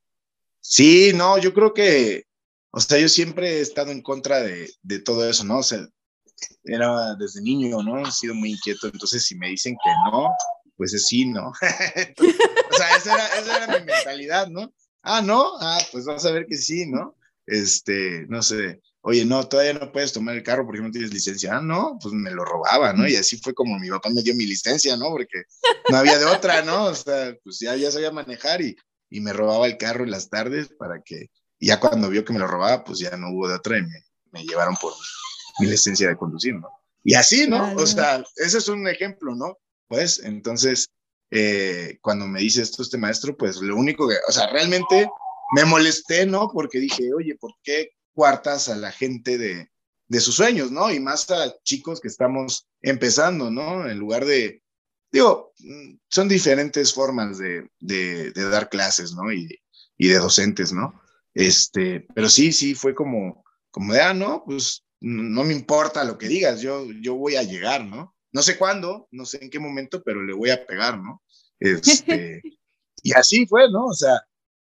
Sí, 0.62 1.12
no, 1.14 1.38
yo 1.38 1.54
creo 1.54 1.76
que, 1.76 2.24
o 2.72 2.80
sea, 2.80 2.98
yo 2.98 3.08
siempre 3.08 3.58
he 3.58 3.62
estado 3.62 3.92
en 3.92 4.02
contra 4.02 4.42
de, 4.42 4.68
de 4.82 4.98
todo 4.98 5.30
eso, 5.30 5.44
¿no? 5.44 5.60
O 5.60 5.64
sea, 5.64 5.88
era 6.64 7.14
desde 7.20 7.44
niño, 7.44 7.84
¿no? 7.84 8.00
He 8.02 8.12
sido 8.12 8.34
muy 8.34 8.54
inquieto, 8.54 8.88
entonces 8.88 9.24
si 9.28 9.36
me 9.36 9.50
dicen 9.50 9.78
que 9.84 9.92
no, 10.12 10.28
pues 10.76 10.92
es 10.96 11.06
sí, 11.06 11.28
¿no? 11.28 11.50
o 11.52 12.74
sea, 12.74 12.98
esa 12.98 13.14
era, 13.14 13.28
esa 13.28 13.64
era 13.64 13.80
mi 13.80 13.86
mentalidad, 13.86 14.48
¿no? 14.48 14.74
Ah, 15.04 15.22
no, 15.22 15.52
ah, 15.62 15.78
pues 15.92 16.06
vas 16.06 16.26
a 16.26 16.32
ver 16.32 16.48
que 16.48 16.58
sí, 16.58 16.88
¿no? 16.88 17.16
Este, 17.46 18.26
no 18.28 18.42
sé, 18.42 18.82
oye, 19.08 19.24
no, 19.24 19.48
todavía 19.48 19.72
no 19.72 19.90
puedes 19.90 20.12
tomar 20.12 20.36
el 20.36 20.44
carro 20.44 20.66
porque 20.66 20.82
no 20.82 20.92
tienes 20.92 21.14
licencia. 21.14 21.56
Ah, 21.56 21.62
no, 21.62 21.98
pues 22.02 22.14
me 22.14 22.30
lo 22.30 22.44
robaba, 22.44 22.92
¿no? 22.92 23.08
Y 23.08 23.16
así 23.16 23.38
fue 23.38 23.54
como 23.54 23.80
mi 23.80 23.90
papá 23.90 24.10
me 24.10 24.22
dio 24.22 24.36
mi 24.36 24.46
licencia, 24.46 24.98
¿no? 24.98 25.12
Porque 25.12 25.44
no 25.90 25.96
había 25.96 26.20
de 26.20 26.26
otra, 26.26 26.62
¿no? 26.62 26.88
O 26.88 26.94
sea, 26.94 27.34
pues 27.42 27.58
ya, 27.60 27.74
ya 27.78 27.90
sabía 27.90 28.12
manejar 28.12 28.62
y, 28.62 28.76
y 29.10 29.22
me 29.22 29.32
robaba 29.32 29.66
el 29.66 29.78
carro 29.78 30.04
en 30.04 30.12
las 30.12 30.30
tardes 30.30 30.68
para 30.78 31.02
que, 31.04 31.28
ya 31.58 31.80
cuando 31.80 32.10
vio 32.10 32.26
que 32.26 32.34
me 32.34 32.40
lo 32.40 32.48
robaba, 32.48 32.84
pues 32.84 33.00
ya 33.00 33.16
no 33.16 33.32
hubo 33.32 33.48
de 33.48 33.56
otra 33.56 33.78
y 33.78 33.84
me, 33.84 34.04
me 34.32 34.44
llevaron 34.44 34.76
por 34.76 34.92
mi 35.60 35.68
licencia 35.68 36.10
de 36.10 36.18
conducir, 36.18 36.56
¿no? 36.56 36.68
Y 37.06 37.14
así, 37.14 37.48
¿no? 37.48 37.76
O 37.78 37.88
sea, 37.88 38.22
ese 38.36 38.58
es 38.58 38.68
un 38.68 38.86
ejemplo, 38.90 39.34
¿no? 39.36 39.58
Pues 39.88 40.20
entonces, 40.20 40.90
eh, 41.32 41.98
cuando 42.02 42.28
me 42.28 42.42
dice 42.42 42.62
esto 42.62 42.84
este 42.84 42.98
maestro, 42.98 43.38
pues 43.38 43.62
lo 43.62 43.78
único 43.78 44.06
que, 44.06 44.16
o 44.28 44.32
sea, 44.34 44.48
realmente 44.48 45.10
me 45.56 45.64
molesté, 45.64 46.26
¿no? 46.26 46.50
Porque 46.52 46.80
dije, 46.80 47.14
oye, 47.14 47.38
¿por 47.40 47.54
qué 47.64 47.92
cuartas 48.18 48.68
a 48.68 48.76
la 48.76 48.92
gente 48.92 49.38
de, 49.38 49.70
de 50.08 50.20
sus 50.20 50.34
sueños, 50.34 50.72
¿no? 50.72 50.92
Y 50.92 51.00
más 51.00 51.30
a 51.30 51.56
chicos 51.62 52.02
que 52.02 52.08
estamos 52.08 52.68
empezando, 52.82 53.52
¿no? 53.52 53.88
En 53.88 54.00
lugar 54.00 54.26
de, 54.26 54.64
digo, 55.12 55.54
mm, 55.60 55.98
son 56.10 56.28
diferentes 56.28 56.96
formas 56.96 57.38
de, 57.38 57.70
de, 57.80 58.32
dar 58.34 58.70
clases, 58.70 59.14
¿no? 59.14 59.32
Y, 59.32 59.62
y, 60.00 60.08
de 60.08 60.18
docentes, 60.18 60.74
¿no? 60.74 61.00
Este, 61.36 62.08
pero 62.16 62.28
sí, 62.28 62.52
sí, 62.54 62.74
fue 62.74 62.96
como, 62.96 63.44
como 63.70 63.94
de, 63.94 64.02
ah, 64.02 64.16
no, 64.16 64.42
pues 64.44 64.84
no 65.00 65.44
me 65.44 65.54
importa 65.54 66.04
lo 66.04 66.18
que 66.18 66.28
digas, 66.28 66.60
yo, 66.60 66.88
yo 67.00 67.14
voy 67.14 67.36
a 67.36 67.44
llegar, 67.44 67.86
¿no? 67.86 68.16
No 68.32 68.42
sé 68.42 68.58
cuándo, 68.58 69.08
no 69.12 69.26
sé 69.26 69.44
en 69.44 69.52
qué 69.52 69.60
momento, 69.60 70.02
pero 70.02 70.24
le 70.24 70.34
voy 70.34 70.50
a 70.50 70.66
pegar, 70.66 70.98
¿no? 70.98 71.22
Este, 71.60 72.42
y 73.04 73.14
así 73.14 73.46
fue, 73.46 73.70
¿no? 73.70 73.86
O 73.86 73.94
sea, 73.94 74.20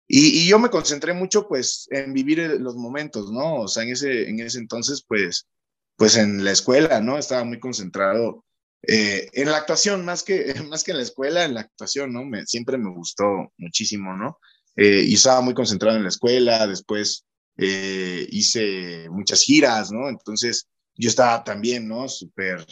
y, 0.08 0.48
yo 0.48 0.60
me 0.60 0.70
concentré 0.70 1.14
mucho, 1.14 1.48
pues, 1.48 1.88
en 1.90 2.14
vivir 2.14 2.40
los 2.60 2.76
momentos, 2.76 3.32
¿no? 3.32 3.62
O 3.62 3.68
sea, 3.68 3.84
en 3.84 3.90
ese, 3.90 4.30
en 4.30 4.40
ese 4.40 4.60
entonces, 4.60 5.04
pues, 5.08 5.48
pues 5.96 6.18
en 6.18 6.44
la 6.44 6.52
escuela, 6.52 7.02
¿no? 7.02 7.18
Estaba 7.18 7.44
muy 7.44 7.60
concentrado 7.60 8.46
eh, 8.88 9.30
en 9.34 9.50
la 9.50 9.58
actuación, 9.58 10.06
más 10.06 10.24
que, 10.24 10.54
más 10.70 10.84
que 10.84 10.92
en 10.92 10.98
la 10.98 11.04
escuela, 11.04 11.44
en 11.44 11.56
la 11.56 11.62
actuación, 11.62 12.14
¿no? 12.14 12.24
Me, 12.26 12.46
siempre 12.46 12.78
me 12.78 12.92
gustó 12.92 13.52
muchísimo, 13.58 14.16
¿no? 14.16 14.40
Eh, 14.76 15.04
y 15.08 15.16
estaba 15.16 15.42
muy 15.42 15.54
concentrado 15.54 15.98
en 15.98 16.04
la 16.04 16.10
escuela, 16.10 16.68
después 16.68 17.26
eh, 17.58 18.28
hice 18.30 19.10
muchas 19.10 19.42
giras, 19.42 19.92
¿no? 19.92 20.10
Entonces, 20.10 20.68
yo 20.96 21.10
estaba 21.10 21.44
también, 21.44 21.88
¿no? 21.88 22.08
Súper, 22.10 22.66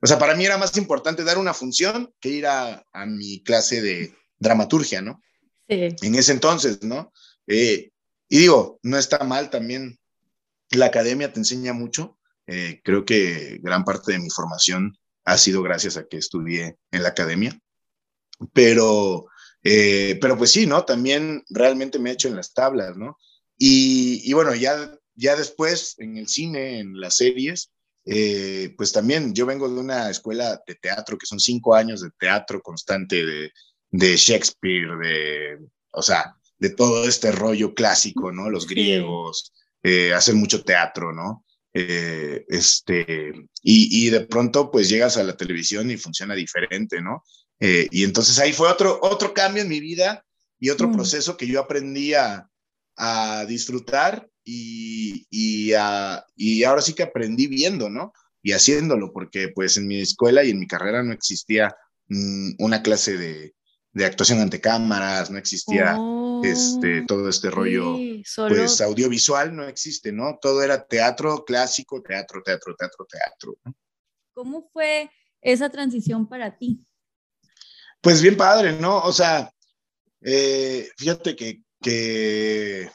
o 0.00 0.06
sea, 0.06 0.18
para 0.18 0.34
mí 0.34 0.44
era 0.44 0.58
más 0.58 0.76
importante 0.76 1.24
dar 1.24 1.38
una 1.38 1.54
función 1.54 2.12
que 2.20 2.30
ir 2.30 2.46
a, 2.46 2.84
a 2.92 3.06
mi 3.06 3.42
clase 3.42 3.82
de 3.82 4.14
dramaturgia, 4.38 5.02
¿no? 5.02 5.20
En 5.70 6.14
ese 6.14 6.32
entonces, 6.32 6.82
¿no? 6.82 7.12
Eh, 7.46 7.90
y 8.28 8.38
digo, 8.38 8.78
no 8.82 8.98
está 8.98 9.24
mal 9.24 9.50
también, 9.50 9.98
la 10.70 10.86
academia 10.86 11.32
te 11.32 11.40
enseña 11.40 11.72
mucho, 11.72 12.18
eh, 12.46 12.80
creo 12.84 13.04
que 13.04 13.58
gran 13.62 13.84
parte 13.84 14.12
de 14.12 14.18
mi 14.18 14.30
formación 14.30 14.96
ha 15.24 15.38
sido 15.38 15.62
gracias 15.62 15.96
a 15.96 16.06
que 16.06 16.16
estudié 16.16 16.76
en 16.90 17.02
la 17.02 17.10
academia, 17.10 17.58
pero, 18.52 19.26
eh, 19.62 20.18
pero 20.20 20.36
pues 20.36 20.50
sí, 20.50 20.66
¿no? 20.66 20.84
También 20.84 21.44
realmente 21.50 21.98
me 21.98 22.10
he 22.10 22.14
hecho 22.14 22.28
en 22.28 22.36
las 22.36 22.52
tablas, 22.52 22.96
¿no? 22.96 23.16
Y, 23.56 24.28
y 24.28 24.32
bueno, 24.32 24.54
ya, 24.54 24.92
ya 25.14 25.36
después 25.36 25.94
en 25.98 26.16
el 26.16 26.28
cine, 26.28 26.80
en 26.80 26.98
las 26.98 27.16
series, 27.16 27.70
pues 28.76 28.90
también 28.92 29.34
yo 29.34 29.46
vengo 29.46 29.68
de 29.68 29.78
una 29.78 30.10
escuela 30.10 30.60
de 30.66 30.74
teatro, 30.74 31.16
que 31.16 31.26
son 31.26 31.38
cinco 31.38 31.76
años 31.76 32.00
de 32.00 32.10
teatro 32.18 32.60
constante, 32.60 33.24
de, 33.24 33.52
de 33.90 34.16
Shakespeare, 34.16 34.96
de, 35.02 35.58
o 35.92 36.02
sea, 36.02 36.36
de 36.58 36.70
todo 36.70 37.08
este 37.08 37.32
rollo 37.32 37.74
clásico, 37.74 38.30
¿no? 38.32 38.50
Los 38.50 38.66
griegos, 38.66 39.52
eh, 39.82 40.12
hacen 40.12 40.36
mucho 40.36 40.62
teatro, 40.62 41.12
¿no? 41.12 41.44
Eh, 41.72 42.44
este, 42.48 43.32
y, 43.62 44.06
y, 44.06 44.10
de 44.10 44.26
pronto 44.26 44.70
pues 44.70 44.88
llegas 44.88 45.16
a 45.16 45.22
la 45.22 45.36
televisión 45.36 45.90
y 45.90 45.96
funciona 45.96 46.34
diferente, 46.34 47.00
¿no? 47.00 47.24
Eh, 47.60 47.88
y 47.90 48.04
entonces 48.04 48.38
ahí 48.38 48.52
fue 48.52 48.68
otro, 48.68 48.98
otro 49.02 49.32
cambio 49.32 49.62
en 49.62 49.68
mi 49.68 49.80
vida 49.80 50.24
y 50.58 50.70
otro 50.70 50.88
mm. 50.88 50.92
proceso 50.92 51.36
que 51.36 51.46
yo 51.46 51.60
aprendí 51.60 52.14
a, 52.14 52.48
a 52.96 53.44
disfrutar 53.46 54.28
y, 54.44 55.26
y, 55.30 55.72
y 56.36 56.64
ahora 56.64 56.82
sí 56.82 56.92
que 56.92 57.04
aprendí 57.04 57.46
viendo, 57.46 57.88
¿no? 57.88 58.12
Y 58.42 58.52
haciéndolo, 58.52 59.12
porque 59.12 59.48
pues 59.48 59.76
en 59.76 59.86
mi 59.86 60.00
escuela 60.00 60.44
y 60.44 60.50
en 60.50 60.58
mi 60.58 60.66
carrera 60.66 61.02
no 61.02 61.12
existía 61.12 61.74
mm, 62.08 62.52
una 62.58 62.82
clase 62.82 63.16
de, 63.16 63.54
de, 63.92 64.04
actuación 64.04 64.40
ante 64.40 64.60
cámaras, 64.60 65.30
no 65.30 65.38
existía 65.38 65.98
este, 66.42 67.00
oh, 67.00 67.06
todo 67.06 67.28
este 67.28 67.50
rollo, 67.50 67.96
pues 68.48 68.80
audiovisual 68.80 69.54
no 69.54 69.66
existe, 69.66 70.12
¿no? 70.12 70.38
Todo 70.40 70.62
era 70.62 70.86
teatro 70.86 71.44
clásico, 71.44 72.02
teatro, 72.02 72.42
teatro, 72.42 72.74
teatro, 72.76 73.06
teatro. 73.06 73.58
¿no? 73.64 73.74
¿Cómo 74.32 74.70
fue 74.72 75.10
esa 75.40 75.68
transición 75.68 76.28
para 76.28 76.56
ti? 76.56 76.84
Pues 78.00 78.22
bien 78.22 78.36
padre, 78.36 78.72
¿no? 78.72 78.98
O 79.00 79.12
sea, 79.12 79.52
eh, 80.22 80.88
fíjate 80.96 81.36
que, 81.36 81.62
que, 81.80 82.90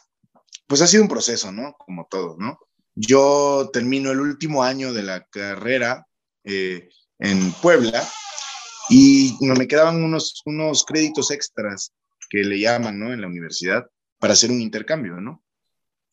pues 0.68 0.82
ha 0.82 0.88
sido 0.88 1.04
un 1.04 1.10
proceso, 1.10 1.52
¿no? 1.52 1.74
Como 1.74 2.08
todo, 2.10 2.36
¿no? 2.40 2.60
Yo 2.96 3.70
termino 3.74 4.12
el 4.12 4.22
último 4.22 4.64
año 4.64 4.94
de 4.94 5.04
la 5.04 5.26
carrera 5.26 6.08
eh, 6.44 6.90
en 7.20 7.52
Puebla 7.54 8.08
y 8.89 9.38
me 9.41 9.67
quedaban 9.67 10.04
unos, 10.04 10.41
unos 10.45 10.84
créditos 10.84 11.32
extras 11.32 11.91
que 12.30 12.39
le 12.39 12.60
llaman, 12.60 13.00
¿no? 13.00 13.13
En 13.13 13.21
la 13.21 13.28
universidad 13.28 13.86
para 14.19 14.34
hacer 14.34 14.52
un 14.52 14.62
intercambio, 14.62 15.15
¿no? 15.21 15.43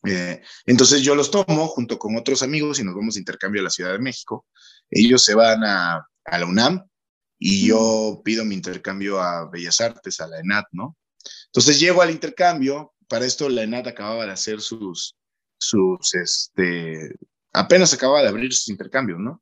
Eh, 0.05 0.41
entonces 0.65 1.01
yo 1.01 1.15
los 1.15 1.31
tomo 1.31 1.67
junto 1.67 1.97
con 1.97 2.15
otros 2.17 2.43
amigos 2.43 2.79
y 2.79 2.83
nos 2.83 2.95
vamos 2.95 3.13
de 3.13 3.21
intercambio 3.21 3.61
a 3.61 3.65
la 3.65 3.69
Ciudad 3.69 3.93
de 3.93 3.99
México. 3.99 4.45
Ellos 4.89 5.23
se 5.23 5.33
van 5.33 5.63
a, 5.63 6.05
a 6.25 6.37
la 6.37 6.45
UNAM 6.45 6.83
y 7.39 7.67
yo 7.67 8.21
pido 8.23 8.45
mi 8.45 8.55
intercambio 8.55 9.21
a 9.21 9.49
Bellas 9.49 9.81
Artes, 9.81 10.19
a 10.19 10.27
la 10.27 10.39
ENAT, 10.39 10.65
¿no? 10.71 10.97
Entonces 11.47 11.79
llego 11.79 12.01
al 12.01 12.11
intercambio, 12.11 12.93
para 13.07 13.25
esto 13.25 13.49
la 13.49 13.63
ENAT 13.63 13.87
acababa 13.87 14.25
de 14.25 14.31
hacer 14.31 14.61
sus, 14.61 15.15
sus, 15.57 16.13
este, 16.15 17.15
apenas 17.53 17.93
acababa 17.93 18.21
de 18.21 18.29
abrir 18.29 18.53
sus 18.53 18.69
intercambios, 18.69 19.19
¿no? 19.19 19.41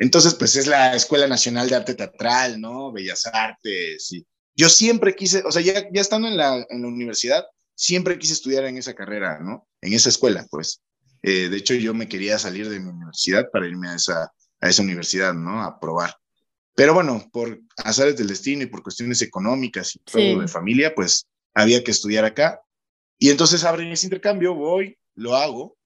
Entonces, 0.00 0.34
pues 0.34 0.56
es 0.56 0.66
la 0.66 0.96
Escuela 0.96 1.28
Nacional 1.28 1.68
de 1.68 1.76
Arte 1.76 1.94
Teatral, 1.94 2.58
¿no? 2.58 2.90
Bellas 2.90 3.26
Artes. 3.26 4.10
Y 4.12 4.26
yo 4.56 4.70
siempre 4.70 5.14
quise, 5.14 5.42
o 5.44 5.52
sea, 5.52 5.60
ya, 5.60 5.74
ya 5.92 6.00
estando 6.00 6.26
en 6.26 6.38
la, 6.38 6.66
en 6.70 6.80
la 6.80 6.88
universidad, 6.88 7.44
siempre 7.74 8.18
quise 8.18 8.32
estudiar 8.32 8.64
en 8.64 8.78
esa 8.78 8.94
carrera, 8.94 9.38
¿no? 9.40 9.68
En 9.82 9.92
esa 9.92 10.08
escuela, 10.08 10.46
pues. 10.50 10.80
Eh, 11.22 11.50
de 11.50 11.56
hecho, 11.58 11.74
yo 11.74 11.92
me 11.92 12.08
quería 12.08 12.38
salir 12.38 12.70
de 12.70 12.80
mi 12.80 12.88
universidad 12.88 13.50
para 13.52 13.66
irme 13.66 13.90
a 13.90 13.96
esa, 13.96 14.32
a 14.60 14.68
esa 14.70 14.82
universidad, 14.82 15.34
¿no? 15.34 15.62
A 15.62 15.78
probar. 15.78 16.16
Pero 16.74 16.94
bueno, 16.94 17.28
por 17.30 17.60
azares 17.76 18.16
del 18.16 18.28
destino 18.28 18.62
y 18.62 18.68
por 18.68 18.82
cuestiones 18.82 19.20
económicas 19.20 19.96
y 19.96 19.98
todo 19.98 20.40
de 20.40 20.48
familia, 20.48 20.94
pues 20.94 21.26
había 21.52 21.84
que 21.84 21.90
estudiar 21.90 22.24
acá. 22.24 22.58
Y 23.18 23.28
entonces 23.28 23.64
abren 23.64 23.92
ese 23.92 24.06
intercambio, 24.06 24.54
voy, 24.54 24.96
lo 25.14 25.36
hago, 25.36 25.76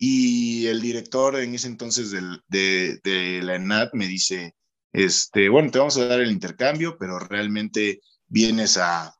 y 0.00 0.66
el 0.66 0.80
director 0.80 1.38
en 1.38 1.54
ese 1.54 1.68
entonces 1.68 2.10
de, 2.10 3.40
la 3.42 3.54
ENAD 3.54 3.90
me 3.92 4.08
dice, 4.08 4.56
este, 4.92 5.48
bueno, 5.48 5.70
te 5.70 5.78
vamos 5.78 5.96
a 5.98 6.06
dar 6.06 6.20
el 6.20 6.32
intercambio, 6.32 6.96
pero 6.98 7.20
realmente 7.20 8.00
vienes 8.26 8.76
a, 8.76 9.14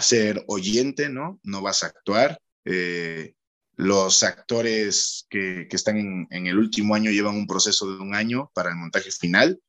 ser 0.00 0.44
oyente, 0.46 1.08
¿no? 1.08 1.40
No 1.42 1.60
vas 1.62 1.82
a 1.82 1.86
actuar. 1.86 2.38
Eh, 2.64 3.34
los 3.76 4.22
actores 4.22 5.26
que, 5.28 5.66
están 5.70 5.96
en, 5.96 6.28
en, 6.30 6.46
el 6.46 6.58
último 6.58 6.94
año 6.94 7.10
llevan 7.10 7.34
un 7.34 7.46
proceso 7.46 7.90
de 7.90 7.98
un 7.98 8.14
año 8.14 8.50
para 8.54 8.70
el 8.70 8.76
montaje 8.76 9.10
final 9.10 9.60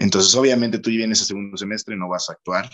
entonces, 0.00 0.34
obviamente 0.34 0.78
tú 0.78 0.88
vienes 0.88 1.20
a 1.20 1.24
segundo 1.24 1.56
semestre, 1.58 1.94
no 1.94 2.08
vas 2.08 2.30
a 2.30 2.32
actuar, 2.32 2.70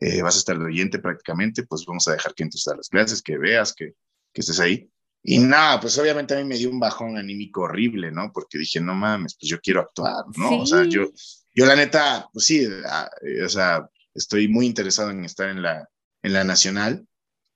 eh, 0.00 0.22
vas 0.22 0.34
a 0.34 0.38
estar 0.38 0.58
de 0.58 0.64
oyente 0.64 0.98
prácticamente, 0.98 1.64
pues 1.64 1.84
vamos 1.86 2.08
a 2.08 2.12
dejar 2.12 2.34
que 2.34 2.42
entres 2.42 2.66
a 2.68 2.76
las 2.76 2.88
clases, 2.88 3.22
que 3.22 3.38
veas, 3.38 3.72
que, 3.72 3.92
que 4.32 4.40
estés 4.40 4.58
ahí. 4.58 4.90
Y 5.26 5.38
nada, 5.38 5.80
pues 5.80 5.96
obviamente 5.98 6.34
a 6.34 6.36
mí 6.36 6.44
me 6.44 6.58
dio 6.58 6.70
un 6.70 6.78
bajón 6.78 7.16
anímico 7.16 7.62
horrible, 7.62 8.12
¿no? 8.12 8.30
Porque 8.32 8.58
dije, 8.58 8.80
no 8.80 8.94
mames, 8.94 9.34
pues 9.40 9.48
yo 9.50 9.58
quiero 9.60 9.80
actuar, 9.80 10.24
¿no? 10.36 10.60
O 10.60 10.66
sea, 10.66 10.84
yo, 10.84 11.10
yo 11.54 11.66
la 11.66 11.74
neta, 11.74 12.28
pues 12.32 12.44
sí, 12.44 12.66
ah, 12.86 13.10
eh, 13.22 13.42
o 13.42 13.48
sea, 13.48 13.88
estoy 14.14 14.48
muy 14.48 14.66
interesado 14.66 15.10
en 15.10 15.24
estar 15.24 15.48
en 15.48 15.62
la, 15.62 15.88
en 16.22 16.32
la 16.34 16.44
nacional, 16.44 17.06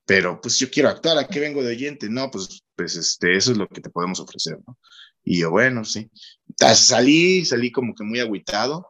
pero 0.07 0.41
pues 0.41 0.59
yo 0.59 0.71
quiero 0.71 0.89
actuar, 0.89 1.19
¿a 1.19 1.29
qué 1.29 1.41
vengo 1.41 1.63
de 1.63 1.73
oyente? 1.73 2.09
No, 2.09 2.31
pues, 2.31 2.63
pues 2.75 2.97
este, 2.97 3.37
eso 3.37 3.53
es 3.53 3.59
lo 3.59 3.69
que 3.69 3.83
te 3.83 3.91
podemos 3.91 4.19
ofrecer, 4.19 4.59
¿no? 4.67 4.79
Y 5.23 5.41
yo, 5.41 5.51
bueno, 5.51 5.85
sí. 5.85 6.11
Salí, 6.57 7.45
salí 7.45 7.71
como 7.71 7.95
que 7.95 8.03
muy 8.03 8.19
agüitado, 8.19 8.89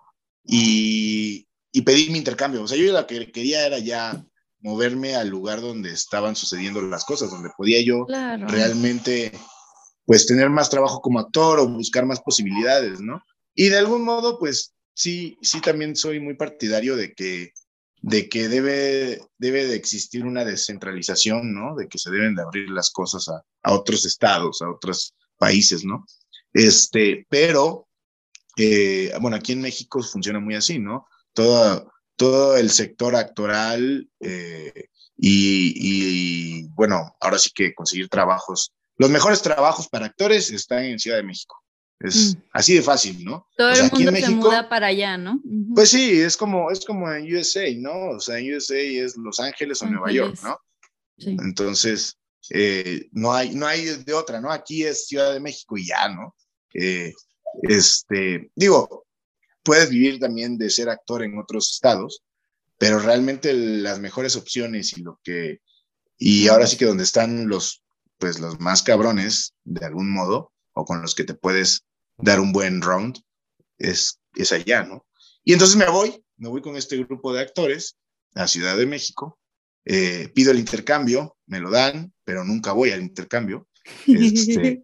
y, 0.49 1.47
pedí 1.85 2.11
mi 2.11 2.19
intercambio. 2.19 2.63
O 2.63 2.69
sea, 2.69 2.79
yo 2.79 2.93
lo 2.93 3.07
que 3.07 3.31
quería 3.31 3.67
era 3.67 3.79
ya 3.79 4.25
moverme 4.61 5.15
al 5.15 5.29
lugar 5.29 5.61
donde 5.61 5.93
estaban 5.93 6.37
sucediendo 6.37 6.83
las 6.83 7.05
cosas, 7.05 7.31
donde 7.31 7.51
podía 7.57 7.83
yo 7.83 8.07
realmente 8.09 9.33
pues 10.05 10.27
tener 10.27 10.51
más 10.51 10.71
trabajo 10.71 11.01
como 11.01 11.19
actor 11.19 11.61
o 11.61 11.69
buscar 11.69 12.07
más 12.07 12.21
posibilidades, 12.21 13.01
¿no? 13.01 13.23
Y 13.55 13.69
de 13.69 13.79
algún 13.79 14.05
modo, 14.05 14.39
pues 14.39 14.75
sí, 14.95 15.37
sí 15.43 15.61
también 15.61 15.97
soy 15.97 16.19
muy 16.19 16.35
partidario 16.35 16.97
de 16.97 17.13
que, 17.13 17.53
de 18.01 18.29
que 18.29 18.49
debe, 18.49 19.21
debe 19.37 19.67
de 19.67 19.77
existir 19.77 20.25
una 20.25 20.45
descentralización, 20.45 21.55
¿no? 21.55 21.77
De 21.77 21.89
que 21.89 21.99
se 21.99 22.11
deben 22.11 22.35
de 22.35 22.43
abrir 22.43 22.71
las 22.71 22.91
cosas 22.91 23.29
a, 23.29 23.43
a 23.63 23.73
otros 23.75 24.07
estados, 24.07 24.63
a 24.63 24.71
otros 24.71 25.15
países, 25.37 25.85
¿no? 25.85 26.07
Este, 26.53 27.27
pero 27.29 27.89
eh, 28.57 29.13
bueno, 29.21 29.37
aquí 29.37 29.53
en 29.53 29.61
México 29.61 30.03
funciona 30.03 30.41
muy 30.41 30.55
así, 30.55 30.79
¿no? 30.79 31.07
Todo, 31.33 31.93
todo 32.19 32.57
el 32.57 32.71
sector 32.71 33.15
actoral 33.17 34.11
eh, 34.21 34.89
y, 35.17 36.65
bueno, 36.75 37.17
ahora 37.21 37.39
sí 37.39 37.51
que 37.55 37.75
conseguir 37.75 38.09
trabajos. 38.09 38.73
Los 38.97 39.09
mejores 39.09 39.41
trabajos 39.41 39.89
para 39.89 40.07
actores 40.07 40.51
están 40.51 40.85
en 40.85 40.99
Ciudad 40.99 41.17
de 41.17 41.23
México. 41.23 41.57
Es 42.01 42.37
mm. 42.37 42.43
así 42.53 42.75
de 42.75 42.83
fácil, 42.83 43.25
¿no? 43.25 43.47
Todo 43.57 43.71
el 43.71 43.91
mundo 43.91 44.13
se 44.17 44.31
muda 44.31 44.69
para 44.69 44.89
allá, 44.89 45.17
¿no? 45.17 45.41
Pues 45.75 45.91
sí, 45.91 46.21
es 46.21 46.37
como, 46.37 46.71
es 46.71 46.85
como 46.85 47.11
en 47.11 47.35
USA, 47.35 47.73
¿no? 47.77 48.11
O 48.17 48.21
sea, 48.21 48.39
en 48.39 48.55
USA 48.55 48.77
es 48.77 49.17
Los 49.17 49.41
Ángeles 49.41 49.81
o 49.83 49.87
Nueva 49.87 50.13
York, 50.13 50.39
¿no? 50.43 50.59
Sí. 51.19 51.37
Entonces, 51.41 52.19
eh, 52.51 53.09
no, 53.13 53.33
hay, 53.33 53.55
no 53.55 53.67
hay 53.67 53.85
de 53.85 54.13
otra, 54.13 54.41
¿no? 54.41 54.51
Aquí 54.51 54.85
es 54.85 55.07
Ciudad 55.07 55.33
de 55.33 55.41
México 55.41 55.77
y 55.77 55.87
ya, 55.87 56.09
¿no? 56.09 56.35
Este, 57.63 58.51
digo, 58.55 59.08
puedes 59.69 59.91
vivir 59.91 60.19
también 60.19 60.57
de 60.57 60.71
ser 60.71 60.89
actor 60.89 61.23
en 61.23 61.37
otros 61.37 61.73
estados, 61.75 62.23
pero 62.79 63.01
realmente 63.01 63.53
las 63.53 64.01
mejores 64.01 64.35
opciones 64.35 64.97
y 64.97 65.03
lo 65.03 65.21
que, 65.23 65.61
y 66.17 66.49
ahora 66.49 66.67
sí 66.67 66.79
que 66.79 66.87
donde 66.87 67.05
están 67.05 67.49
los, 67.49 67.83
pues 68.17 68.39
los 68.39 68.59
más 68.61 68.83
cabrones, 68.83 69.53
de 69.65 69.85
algún 69.85 70.11
modo, 70.11 70.53
o 70.73 70.87
con 70.87 71.03
los 71.03 71.15
que 71.15 71.25
te 71.25 71.35
puedes 71.35 71.85
dar 72.17 72.41
un 72.41 72.51
buen 72.51 72.81
round, 72.81 73.19
es, 73.77 74.21
es 74.37 74.53
allá, 74.53 74.85
¿no? 74.85 75.07
Y 75.45 75.53
entonces 75.53 75.77
me 75.77 75.91
voy, 75.91 76.25
me 76.39 76.49
voy 76.49 76.63
con 76.63 76.75
este 76.75 76.97
grupo 76.97 77.35
de 77.35 77.43
actores 77.43 77.99
a 78.37 78.49
Ciudad 78.49 78.75
de 78.75 78.87
México, 78.87 79.39
eh, 79.85 80.33
pido 80.35 80.51
el 80.51 80.61
intercambio, 80.61 81.37
me 81.45 81.61
lo 81.61 81.71
dan, 81.71 82.15
pero 82.25 82.43
nunca 82.43 82.73
voy 82.73 82.93
al 82.93 83.03
intercambio. 83.03 83.69
Este, 84.07 84.83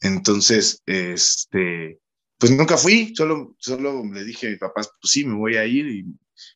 entonces, 0.00 0.82
este, 0.84 1.98
pues 2.38 2.52
nunca 2.52 2.76
fui, 2.76 3.14
solo, 3.16 3.56
solo 3.58 4.04
le 4.04 4.24
dije 4.24 4.46
a 4.46 4.50
mi 4.50 4.56
papá, 4.56 4.74
pues 4.74 5.12
sí, 5.12 5.24
me 5.24 5.34
voy 5.34 5.56
a 5.56 5.64
ir 5.66 5.86
y, 5.86 6.06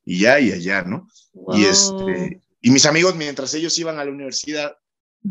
y 0.05 0.21
ya, 0.21 0.39
y 0.39 0.53
allá, 0.53 0.83
¿no? 0.83 1.09
Y 1.55 1.65
este, 1.65 2.41
y 2.61 2.71
mis 2.71 2.87
amigos, 2.87 3.17
mientras 3.17 3.53
ellos 3.55 3.77
iban 3.79 3.99
a 3.99 4.05
la 4.05 4.11
universidad, 4.11 4.77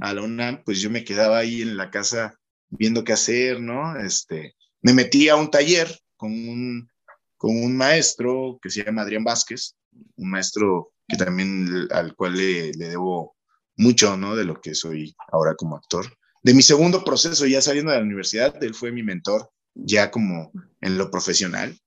a 0.01 0.13
la 0.13 0.21
UNAM, 0.21 0.63
pues 0.63 0.81
yo 0.81 0.89
me 0.89 1.03
quedaba 1.03 1.39
ahí 1.39 1.61
en 1.61 1.77
la 1.77 1.89
casa 1.89 2.37
viendo 2.69 3.03
qué 3.03 3.13
hacer, 3.13 3.61
¿no? 3.61 3.97
Este, 3.97 4.55
me 4.81 4.93
metí 4.93 5.29
a 5.29 5.35
un 5.35 5.49
taller 5.49 5.99
con 6.17 6.31
un, 6.31 6.89
con 7.37 7.55
un 7.55 7.75
maestro 7.75 8.59
que 8.61 8.69
se 8.69 8.83
llama 8.83 9.03
Adrián 9.03 9.23
Vázquez, 9.23 9.75
un 10.15 10.29
maestro 10.29 10.93
que 11.07 11.17
también 11.17 11.87
al 11.91 12.15
cual 12.15 12.35
le, 12.35 12.71
le 12.73 12.89
debo 12.89 13.35
mucho, 13.77 14.17
¿no? 14.17 14.35
De 14.35 14.45
lo 14.45 14.59
que 14.59 14.75
soy 14.75 15.15
ahora 15.31 15.55
como 15.55 15.75
actor 15.75 16.05
de 16.43 16.53
mi 16.53 16.61
segundo 16.61 17.03
proceso, 17.03 17.45
ya 17.45 17.61
saliendo 17.61 17.91
de 17.91 17.97
la 17.97 18.03
universidad, 18.03 18.61
él 18.63 18.73
fue 18.73 18.91
mi 18.91 19.03
mentor, 19.03 19.49
ya 19.73 20.12
como 20.12 20.51
en 20.81 20.97
lo 20.97 21.10
profesional. 21.12 21.77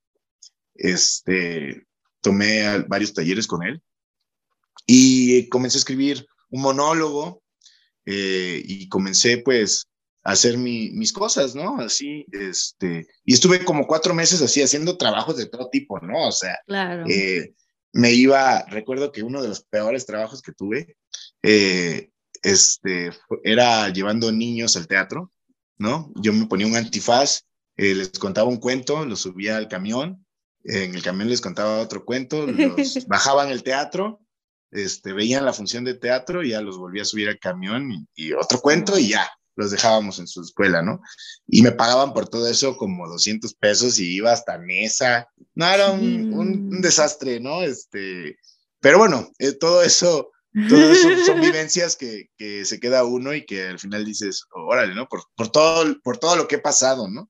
Este, 0.73 1.85
tomé 2.21 2.79
varios 2.87 3.13
talleres 3.13 3.47
con 3.47 3.63
él 3.63 3.81
y 4.85 5.47
comencé 5.49 5.77
a 5.77 5.79
escribir 5.79 6.25
un 6.49 6.61
monólogo 6.61 7.41
eh, 8.05 8.61
y 8.63 8.87
comencé 8.89 9.37
pues 9.39 9.87
a 10.23 10.31
hacer 10.31 10.57
mis 10.57 11.13
cosas, 11.13 11.55
¿no? 11.55 11.79
Así, 11.79 12.25
este, 12.31 13.07
y 13.23 13.33
estuve 13.33 13.63
como 13.63 13.85
cuatro 13.85 14.13
meses 14.13 14.41
así 14.41 14.61
haciendo 14.61 14.97
trabajos 14.97 15.37
de 15.37 15.45
todo 15.45 15.69
tipo, 15.69 15.99
¿no? 15.99 16.27
O 16.27 16.31
sea, 16.31 16.57
eh, 17.07 17.53
me 17.93 18.11
iba, 18.11 18.65
recuerdo 18.65 19.11
que 19.11 19.23
uno 19.23 19.41
de 19.41 19.49
los 19.49 19.63
peores 19.63 20.05
trabajos 20.05 20.41
que 20.41 20.51
tuve, 20.51 20.97
eh, 21.43 22.09
este, 22.41 23.11
era 23.43 23.89
llevando 23.89 24.31
niños 24.31 24.75
al 24.77 24.87
teatro, 24.87 25.31
¿no? 25.77 26.11
Yo 26.15 26.33
me 26.33 26.47
ponía 26.47 26.67
un 26.67 26.75
antifaz, 26.75 27.43
eh, 27.77 27.95
les 27.95 28.09
contaba 28.11 28.49
un 28.49 28.57
cuento, 28.57 29.05
los 29.05 29.21
subía 29.21 29.57
al 29.57 29.67
camión, 29.67 30.25
en 30.63 30.95
el 30.95 31.03
camión 31.03 31.29
les 31.29 31.41
contaba 31.41 31.79
otro 31.79 32.05
cuento, 32.05 32.47
los 32.47 33.05
bajaban 33.07 33.49
el 33.49 33.63
teatro, 33.63 34.21
este, 34.71 35.13
veían 35.13 35.45
la 35.45 35.53
función 35.53 35.83
de 35.83 35.93
teatro 35.93 36.43
y 36.43 36.49
ya 36.49 36.61
los 36.61 36.77
volvía 36.77 37.03
a 37.03 37.05
subir 37.05 37.29
al 37.29 37.39
camión 37.39 38.07
y, 38.15 38.33
otro 38.33 38.59
cuento 38.59 38.97
y 38.97 39.09
ya. 39.09 39.29
los 39.55 39.71
dejábamos 39.71 40.19
en 40.19 40.27
su 40.27 40.41
escuela, 40.41 40.81
¿no? 40.81 40.99
Y 41.47 41.61
me 41.61 41.71
pagaban 41.71 42.13
por 42.13 42.27
todo 42.27 42.49
eso 42.49 42.75
como 42.75 43.07
200 43.07 43.53
pesos 43.53 43.99
y 43.99 44.15
iba 44.15 44.33
hasta 44.33 44.57
mesa. 44.57 45.29
No, 45.53 45.65
era 45.67 45.91
un, 45.91 46.33
un, 46.33 46.81
desastre, 46.81 47.39
¿no? 47.39 47.61
Este, 47.61 48.37
pero 48.81 48.97
bueno, 48.97 49.31
eh, 49.39 49.53
todo 49.53 49.81
eso, 49.81 50.31
eso 50.53 50.75
son 51.25 51.39
vivencias 51.39 51.95
que, 51.95 52.31
que, 52.37 52.65
se 52.65 52.81
queda 52.81 53.05
uno 53.05 53.33
y 53.33 53.45
que 53.45 53.67
al 53.67 53.79
final 53.79 54.03
dices, 54.03 54.43
órale, 54.51 54.93
¿no? 54.93 55.07
Por, 55.07 55.23
por, 55.37 55.49
todo, 55.49 56.01
por 56.03 56.17
todo 56.17 56.35
lo 56.35 56.49
que 56.49 56.55
he 56.55 56.59
pasado, 56.59 57.07
¿no? 57.07 57.29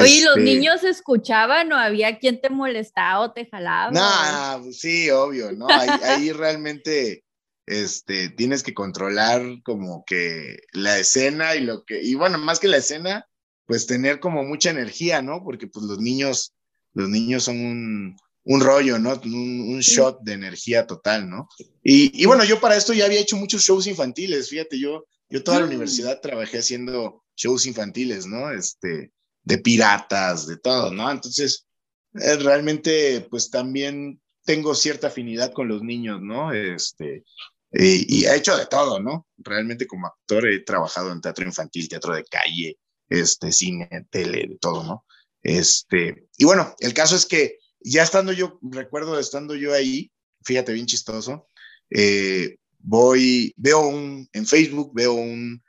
Oye, 0.00 0.24
¿los 0.24 0.36
este 0.36 0.40
niños 0.40 0.84
escuchaban 0.84 1.72
o 1.72 1.76
había 1.76 2.18
quien 2.18 2.40
te 2.40 2.50
molestaba 2.50 3.20
o 3.20 3.32
te 3.32 3.46
jalaba? 3.46 3.90
No, 3.90 4.72
sí, 4.72 5.10
obvio, 5.10 5.52
¿no? 5.52 5.66
Ahí, 5.68 5.88
ahí 6.04 6.32
realmente 6.32 7.24
este, 7.66 8.30
tienes 8.30 8.62
que 8.62 8.74
controlar 8.74 9.42
como 9.64 10.04
que 10.04 10.60
la 10.72 10.98
escena 10.98 11.54
y 11.54 11.60
lo 11.60 11.84
que, 11.84 12.02
y 12.02 12.14
bueno, 12.14 12.38
más 12.38 12.58
que 12.58 12.68
la 12.68 12.78
escena, 12.78 13.26
pues 13.66 13.86
tener 13.86 14.20
como 14.20 14.42
mucha 14.44 14.70
energía, 14.70 15.22
¿no? 15.22 15.42
Porque 15.44 15.66
pues 15.66 15.86
los 15.86 15.98
niños, 15.98 16.54
los 16.94 17.08
niños 17.08 17.44
son 17.44 17.60
un, 17.60 18.16
un 18.44 18.60
rollo, 18.60 18.98
¿no? 18.98 19.20
Un, 19.24 19.80
shot 19.80 20.20
de 20.22 20.32
energía 20.32 20.86
total, 20.86 21.28
¿no? 21.28 21.48
Y, 21.82 22.22
y, 22.22 22.26
bueno, 22.26 22.44
yo 22.44 22.60
para 22.60 22.76
esto 22.76 22.92
ya 22.92 23.04
había 23.04 23.20
hecho 23.20 23.36
muchos 23.36 23.62
shows 23.62 23.86
infantiles, 23.86 24.48
fíjate, 24.48 24.78
yo, 24.78 25.06
yo 25.28 25.42
toda 25.42 25.60
la 25.60 25.66
mm. 25.66 25.68
universidad 25.68 26.20
trabajé 26.20 26.58
haciendo 26.58 27.24
shows 27.36 27.66
infantiles, 27.66 28.26
¿no? 28.26 28.50
Este, 28.50 29.12
de 29.44 29.58
piratas, 29.58 30.46
de 30.46 30.56
todo, 30.56 30.92
¿no? 30.92 31.10
Entonces, 31.10 31.66
eh, 32.14 32.36
realmente, 32.36 33.26
pues 33.30 33.50
también 33.50 34.20
tengo 34.44 34.74
cierta 34.74 35.08
afinidad 35.08 35.52
con 35.52 35.68
los 35.68 35.82
niños, 35.82 36.20
¿no? 36.20 36.52
Este, 36.52 37.24
y, 37.72 38.24
he 38.24 38.36
hecho 38.36 38.56
de 38.56 38.66
todo, 38.66 39.00
¿no? 39.00 39.26
Realmente 39.38 39.86
como 39.86 40.06
actor 40.06 40.46
he 40.46 40.60
trabajado 40.60 41.12
en 41.12 41.20
teatro 41.20 41.44
infantil, 41.44 41.88
teatro 41.88 42.14
de 42.14 42.24
calle, 42.24 42.78
este, 43.08 43.52
cine, 43.52 43.88
tele, 44.10 44.46
de 44.48 44.58
todo, 44.60 44.84
¿no? 44.84 45.04
Este, 45.42 46.28
y 46.36 46.44
bueno, 46.44 46.74
el 46.78 46.94
caso 46.94 47.16
es 47.16 47.26
que 47.26 47.58
ya 47.80 48.02
estando 48.02 48.32
yo, 48.32 48.58
recuerdo 48.62 49.18
estando 49.18 49.54
yo 49.54 49.74
ahí, 49.74 50.12
fíjate 50.44 50.72
bien 50.72 50.86
chistoso, 50.86 51.48
eh, 51.90 52.56
voy, 52.78 53.52
veo 53.56 53.80
un, 53.80 54.28
en 54.32 54.46
Facebook 54.46 54.92
veo 54.94 55.14
un, 55.14 55.62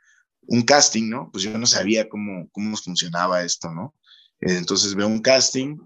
un 0.46 0.62
casting, 0.62 1.08
¿no? 1.08 1.30
Pues 1.30 1.44
yo 1.44 1.56
no 1.56 1.66
sabía 1.66 2.08
cómo, 2.08 2.48
cómo 2.52 2.76
funcionaba 2.76 3.44
esto, 3.44 3.70
¿no? 3.70 3.94
Entonces 4.40 4.94
veo 4.94 5.06
un 5.06 5.20
casting 5.20 5.78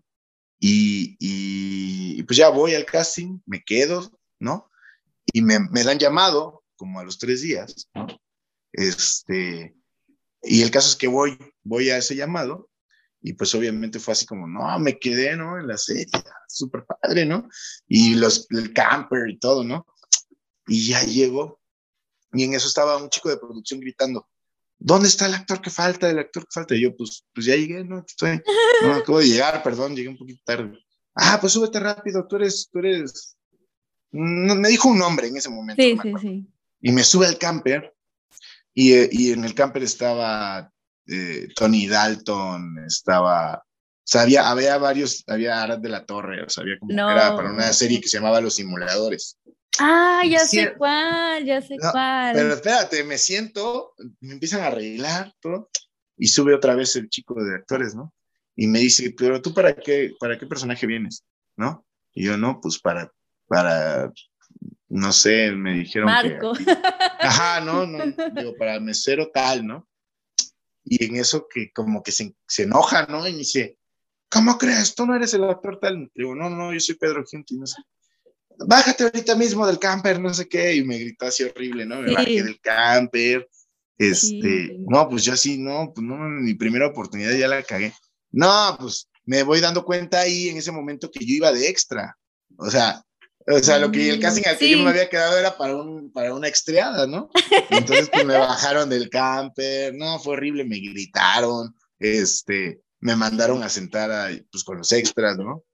y, 0.59 1.17
y, 1.21 2.23
pues 2.25 2.37
ya 2.37 2.49
voy 2.49 2.75
al 2.75 2.85
casting, 2.85 3.39
me 3.47 3.63
quedo, 3.63 4.11
¿no? 4.41 4.71
Y 5.33 5.43
me, 5.43 5.61
me 5.71 5.85
dan 5.85 5.99
llamado 5.99 6.65
como 6.77 6.99
a 6.99 7.05
los 7.05 7.19
tres 7.19 7.43
días, 7.43 7.89
¿no? 7.95 8.07
Este, 8.73 9.77
y 10.43 10.63
el 10.63 10.71
caso 10.71 10.89
es 10.89 10.97
que 10.97 11.09
voy, 11.09 11.39
voy 11.63 11.91
a 11.91 11.99
ese 11.99 12.17
llamado 12.17 12.71
y 13.21 13.33
pues 13.33 13.55
obviamente 13.55 13.99
fue 13.99 14.13
así 14.13 14.27
como, 14.27 14.47
no, 14.47 14.79
me 14.79 14.99
quedé, 14.99 15.37
¿no? 15.37 15.59
En 15.59 15.67
la 15.67 15.79
serie, 15.79 16.07
súper 16.49 16.85
padre, 16.85 17.27
¿no? 17.27 17.49
Y 17.87 18.15
los, 18.15 18.47
el 18.51 18.73
camper 18.73 19.29
y 19.29 19.39
todo, 19.39 19.65
¿no? 19.65 19.87
Y 20.67 20.89
ya 20.89 21.03
llego 21.03 21.59
y 22.33 22.45
en 22.45 22.55
eso 22.55 22.69
estaba 22.69 22.97
un 22.97 23.09
chico 23.09 23.29
de 23.29 23.39
producción 23.39 23.81
gritando, 23.81 24.29
¿dónde 24.79 25.09
está 25.09 25.27
el 25.27 25.35
actor 25.35 25.61
que 25.61 25.71
falta? 25.71 26.09
El 26.09 26.19
actor 26.19 26.45
que 26.45 26.53
falta. 26.53 26.75
Y 26.75 26.83
yo, 26.83 26.97
pues, 26.97 27.25
pues 27.35 27.47
ya 27.47 27.57
llegué, 27.57 27.85
¿no? 27.85 28.05
Estoy, 28.07 28.41
no, 28.83 28.95
acabo 28.95 29.19
de 29.19 29.29
llegar, 29.29 29.63
perdón, 29.63 29.95
llegué 29.95 30.09
un 30.09 30.19
poquito 30.19 30.41
tarde. 30.45 30.79
Ah, 31.15 31.39
pues 31.41 31.53
súbete 31.53 31.81
rápido, 31.81 32.27
tú 32.29 32.37
eres, 32.37 32.69
tú 32.71 32.79
eres. 32.79 33.37
No, 34.11 34.55
me 34.55 34.69
dijo 34.69 34.89
un 34.89 34.99
nombre 34.99 35.27
en 35.27 35.37
ese 35.37 35.51
momento. 35.51 35.83
Sí, 35.83 35.99
sí, 36.01 36.13
sí. 36.21 36.47
Y 36.81 36.93
me 36.93 37.03
sube 37.03 37.27
al 37.27 37.39
camper 37.39 37.93
y, 38.73 38.93
eh, 38.93 39.09
y 39.11 39.33
en 39.33 39.45
el 39.45 39.55
camper 39.55 39.83
estaba 39.83 40.73
eh, 41.09 41.49
Tony 41.57 41.89
Dalton, 41.89 42.85
estaba, 42.87 43.57
o 43.57 43.63
sea, 44.05 44.23
había, 44.23 44.49
había 44.49 44.79
varios, 44.79 45.25
había 45.27 45.63
Arad 45.63 45.79
de 45.79 45.89
la 45.89 46.05
Torre, 46.05 46.43
o 46.45 46.49
sea, 46.49 46.63
había 46.63 46.79
como, 46.79 46.93
era 46.93 47.35
para 47.35 47.51
una 47.51 47.73
serie 47.73 48.01
que 48.01 48.09
se 48.09 48.19
llamaba 48.19 48.41
Los 48.41 48.55
Simuladores. 48.55 49.39
Ah, 49.79 50.23
ya 50.29 50.41
sé 50.41 50.75
cuál, 50.77 51.45
ya 51.45 51.63
sé 51.63 51.77
cuál. 51.79 52.35
Pero 52.35 52.55
espérate, 52.55 53.05
me 53.05 53.19
siento, 53.19 53.95
me 54.21 54.33
empiezan 54.35 54.63
a 54.63 54.69
arreglar 54.69 55.33
todo 55.41 55.71
y 56.17 56.29
sube 56.29 56.55
otra 56.55 56.75
vez 56.75 56.97
el 56.97 57.09
chico 57.09 57.43
de 57.43 57.55
actores, 57.55 57.95
¿no? 57.95 58.13
Y 58.57 58.67
me 58.67 58.81
dice, 58.81 59.15
pero 59.17 59.41
tú 59.41 59.55
para 59.55 59.77
qué, 59.77 60.15
para 60.19 60.37
qué 60.37 60.47
personaje 60.47 60.87
vienes, 60.87 61.25
¿no? 61.57 61.87
Y 62.13 62.25
yo, 62.25 62.37
no, 62.37 62.61
pues 62.61 62.81
para, 62.81 63.13
para, 63.47 64.13
no 64.89 65.13
sé, 65.13 65.53
me 65.53 65.75
dijeron 65.75 66.07
Marco. 66.07 66.55
ajá, 67.21 67.61
no, 67.61 67.87
no, 67.87 68.05
digo, 68.35 68.55
para 68.59 68.81
mesero 68.81 69.31
tal, 69.33 69.65
¿no? 69.65 69.89
Y 70.85 71.05
en 71.05 71.17
eso 71.17 71.47
que 71.49 71.71
como 71.73 72.03
que 72.03 72.11
se, 72.11 72.35
se 72.49 72.65
enoja, 72.65 73.07
¿no? 73.07 73.29
Y 73.29 73.33
me 73.33 73.39
dice, 73.39 73.79
¿cómo 74.29 74.59
crees? 74.59 74.95
Tú 74.97 75.07
no 75.07 75.15
eres 75.15 75.35
el 75.35 75.45
actor 75.45 75.79
tal. 75.79 76.11
Digo, 76.15 76.35
no, 76.35 76.51
no, 76.51 76.73
yo 76.73 76.81
soy 76.81 76.97
Pedro 76.97 77.25
Giunti, 77.25 77.57
no 77.57 77.67
sé 77.67 77.81
bájate 78.67 79.05
ahorita 79.05 79.35
mismo 79.35 79.67
del 79.67 79.79
camper, 79.79 80.21
no 80.21 80.33
sé 80.35 80.49
qué, 80.49 80.75
y 80.75 80.85
me 80.85 80.99
gritó 80.99 81.27
así 81.27 81.45
horrible, 81.45 81.87
¿no? 81.87 82.01
Me 82.01 82.13
bajé 82.13 82.43
del 82.43 82.61
camper, 82.61 83.49
este, 83.97 84.77
no, 84.89 85.09
pues 85.09 85.25
yo 85.25 85.33
así, 85.33 85.59
no, 85.59 85.93
pues 85.95 86.07
no, 86.07 86.17
mi 86.17 86.55
primera 86.55 86.87
oportunidad 86.87 87.33
ya 87.33 87.49
la 87.49 87.63
cagué. 87.63 87.93
No, 88.31 88.77
pues 88.79 89.09
me 89.25 89.43
voy 89.43 89.61
dando 89.61 89.85
cuenta 89.85 90.21
ahí 90.21 90.49
en 90.49 90.57
ese 90.57 90.73
momento 90.73 91.11
que 91.11 91.25
yo 91.25 91.35
iba 91.35 91.53
de 91.53 91.69
extra, 91.69 92.17
o 92.57 92.71
sea, 92.71 93.03
o 93.51 93.59
sea, 93.61 93.79
lo 93.79 93.91
que 93.91 94.11
el 94.11 94.21
casting 94.21 94.43
al 94.47 94.59
que 94.59 94.71
yo 94.71 94.79
me 94.79 94.91
había 94.91 95.09
quedado 95.09 95.39
era 95.39 95.57
para, 95.57 95.75
un, 95.75 96.13
para 96.13 96.35
una 96.35 96.49
extriada, 96.49 97.07
¿no? 97.07 97.31
Entonces, 97.71 98.11
pues 98.13 98.25
me 98.27 98.37
bajaron 98.37 98.91
del 98.91 99.09
camper, 99.09 99.95
no, 99.95 100.19
fue 100.19 100.35
horrible, 100.35 100.65
me 100.65 100.77
gritaron, 100.77 101.75
este, 101.99 102.83
me 103.01 103.17
mandaron 103.17 103.63
a 103.63 103.71
sentar 103.71 104.11
ahí, 104.11 104.43
pues 104.53 104.65
con 104.65 104.77
los 104.77 104.93
extras, 104.93 105.39
¿no? 105.39 105.65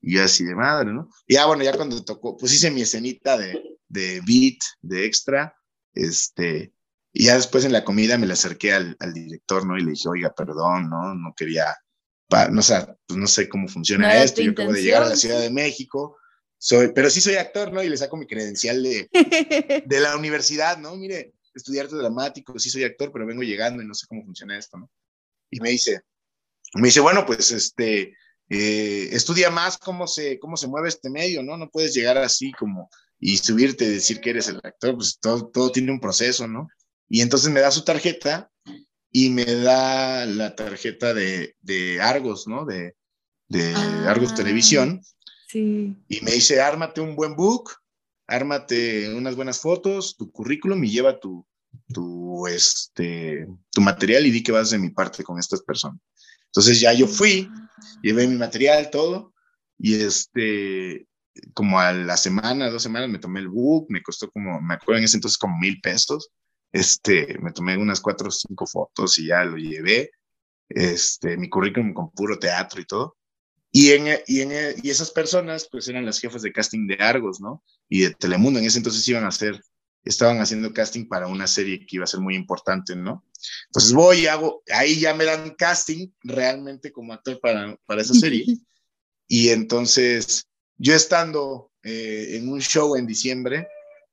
Y 0.00 0.14
yo 0.16 0.24
así 0.24 0.44
de 0.44 0.54
madre, 0.54 0.92
¿no? 0.92 1.08
Y 1.26 1.34
ya, 1.34 1.46
bueno, 1.46 1.62
ya 1.62 1.76
cuando 1.76 2.04
tocó, 2.04 2.36
pues 2.36 2.52
hice 2.52 2.70
mi 2.70 2.82
escenita 2.82 3.36
de, 3.36 3.60
de 3.88 4.20
beat, 4.26 4.58
de 4.80 5.06
extra, 5.06 5.56
este, 5.94 6.72
y 7.12 7.26
ya 7.26 7.34
después 7.34 7.64
en 7.64 7.72
la 7.72 7.84
comida 7.84 8.16
me 8.18 8.26
le 8.26 8.32
acerqué 8.32 8.72
al, 8.72 8.96
al 8.98 9.12
director, 9.12 9.66
¿no? 9.66 9.76
Y 9.76 9.84
le 9.84 9.90
dije, 9.90 10.08
oiga, 10.08 10.34
perdón, 10.34 10.88
¿no? 10.88 11.14
No 11.14 11.34
quería, 11.36 11.76
no, 12.50 12.62
sé, 12.62 12.86
pues 13.06 13.18
no 13.18 13.26
sé 13.26 13.48
cómo 13.48 13.68
funciona 13.68 14.22
esto, 14.22 14.40
yo 14.40 14.52
acabo 14.52 14.72
de 14.72 14.82
llegar 14.82 15.02
a 15.02 15.08
la 15.08 15.16
Ciudad 15.16 15.40
de 15.40 15.50
México, 15.50 16.16
soy, 16.58 16.92
pero 16.94 17.10
sí 17.10 17.20
soy 17.20 17.34
actor, 17.34 17.72
¿no? 17.72 17.82
Y 17.82 17.88
le 17.88 17.96
saco 17.96 18.16
mi 18.16 18.26
credencial 18.26 18.82
de, 18.82 19.08
de 19.86 20.00
la 20.00 20.16
universidad, 20.16 20.78
¿no? 20.78 20.96
Mire, 20.96 21.34
estudiar 21.54 21.86
arte 21.86 21.96
dramático, 21.96 22.58
sí 22.58 22.70
soy 22.70 22.84
actor, 22.84 23.12
pero 23.12 23.26
vengo 23.26 23.42
llegando 23.42 23.82
y 23.82 23.86
no 23.86 23.94
sé 23.94 24.06
cómo 24.06 24.24
funciona 24.24 24.58
esto, 24.58 24.78
¿no? 24.78 24.90
Y 25.50 25.60
me 25.60 25.70
dice, 25.70 26.00
me 26.74 26.88
dice, 26.88 27.00
bueno, 27.00 27.26
pues 27.26 27.50
este, 27.50 28.16
eh, 28.54 29.08
estudia 29.12 29.50
más 29.50 29.78
cómo 29.78 30.06
se, 30.06 30.38
cómo 30.38 30.58
se 30.58 30.68
mueve 30.68 30.90
este 30.90 31.08
medio, 31.08 31.42
¿no? 31.42 31.56
No 31.56 31.70
puedes 31.70 31.94
llegar 31.94 32.18
así 32.18 32.52
como 32.52 32.90
y 33.18 33.38
subirte 33.38 33.86
y 33.86 33.88
decir 33.88 34.20
que 34.20 34.28
eres 34.28 34.46
el 34.48 34.60
actor, 34.62 34.94
pues 34.94 35.18
todo, 35.18 35.48
todo 35.48 35.72
tiene 35.72 35.90
un 35.90 36.00
proceso, 36.00 36.46
¿no? 36.46 36.68
Y 37.08 37.22
entonces 37.22 37.50
me 37.50 37.60
da 37.60 37.70
su 37.70 37.82
tarjeta 37.82 38.50
y 39.10 39.30
me 39.30 39.46
da 39.46 40.26
la 40.26 40.54
tarjeta 40.54 41.14
de, 41.14 41.56
de 41.62 42.02
Argos, 42.02 42.46
¿no? 42.46 42.66
De, 42.66 42.94
de 43.48 43.74
Argos 44.06 44.32
ah, 44.32 44.34
Televisión. 44.34 45.00
Sí. 45.48 45.96
Y 46.08 46.20
me 46.20 46.32
dice, 46.32 46.60
ármate 46.60 47.00
un 47.00 47.16
buen 47.16 47.34
book, 47.34 47.70
ármate 48.26 49.14
unas 49.14 49.34
buenas 49.34 49.60
fotos, 49.60 50.14
tu 50.18 50.30
currículum 50.30 50.84
y 50.84 50.90
lleva 50.90 51.18
tu, 51.18 51.46
tu, 51.88 52.46
este, 52.48 53.46
tu 53.70 53.80
material 53.80 54.26
y 54.26 54.30
di 54.30 54.42
que 54.42 54.52
vas 54.52 54.68
de 54.68 54.78
mi 54.78 54.90
parte 54.90 55.24
con 55.24 55.38
estas 55.38 55.62
personas. 55.62 55.98
Entonces 56.46 56.80
ya 56.80 56.92
yo 56.92 57.06
fui, 57.06 57.48
llevé 58.02 58.26
mi 58.26 58.36
material, 58.36 58.90
todo, 58.90 59.32
y 59.78 59.94
este, 59.94 61.06
como 61.54 61.80
a 61.80 61.92
la 61.92 62.16
semana, 62.16 62.70
dos 62.70 62.82
semanas, 62.82 63.08
me 63.08 63.18
tomé 63.18 63.40
el 63.40 63.48
book, 63.48 63.86
me 63.88 64.02
costó 64.02 64.30
como, 64.30 64.60
me 64.60 64.74
acuerdo 64.74 64.98
en 64.98 65.04
ese 65.04 65.16
entonces 65.16 65.38
como 65.38 65.58
mil 65.58 65.80
pesos, 65.80 66.30
este, 66.72 67.38
me 67.40 67.52
tomé 67.52 67.76
unas 67.76 68.00
cuatro 68.00 68.28
o 68.28 68.30
cinco 68.30 68.66
fotos 68.66 69.18
y 69.18 69.26
ya 69.26 69.44
lo 69.44 69.56
llevé, 69.56 70.10
este, 70.68 71.36
mi 71.36 71.48
currículum 71.48 71.92
con 71.92 72.10
puro 72.10 72.38
teatro 72.38 72.80
y 72.80 72.86
todo. 72.86 73.16
Y, 73.70 73.92
en, 73.92 74.18
y, 74.26 74.40
en, 74.40 74.52
y 74.82 74.90
esas 74.90 75.10
personas, 75.10 75.68
pues 75.70 75.88
eran 75.88 76.04
las 76.04 76.20
jefas 76.20 76.42
de 76.42 76.52
casting 76.52 76.86
de 76.86 76.96
Argos, 77.02 77.40
¿no? 77.40 77.62
Y 77.88 78.02
de 78.02 78.10
Telemundo, 78.14 78.58
en 78.58 78.66
ese 78.66 78.78
entonces 78.78 79.06
iban 79.08 79.24
a 79.24 79.28
hacer 79.28 79.60
estaban 80.04 80.40
haciendo 80.40 80.72
casting 80.72 81.06
para 81.06 81.28
una 81.28 81.46
serie 81.46 81.86
que 81.86 81.96
iba 81.96 82.04
a 82.04 82.08
ser 82.08 82.20
muy 82.20 82.34
importante, 82.34 82.96
¿no? 82.96 83.24
Entonces 83.66 83.92
voy 83.92 84.20
y 84.20 84.26
hago, 84.26 84.62
ahí 84.72 84.98
ya 84.98 85.14
me 85.14 85.24
dan 85.24 85.54
casting 85.56 86.08
realmente 86.22 86.92
como 86.92 87.12
actor 87.12 87.38
para, 87.40 87.76
para 87.86 88.02
esa 88.02 88.14
serie. 88.14 88.44
y 89.28 89.50
entonces 89.50 90.46
yo 90.76 90.94
estando 90.94 91.70
eh, 91.82 92.36
en 92.36 92.48
un 92.48 92.60
show 92.60 92.96
en 92.96 93.06
diciembre, 93.06 93.68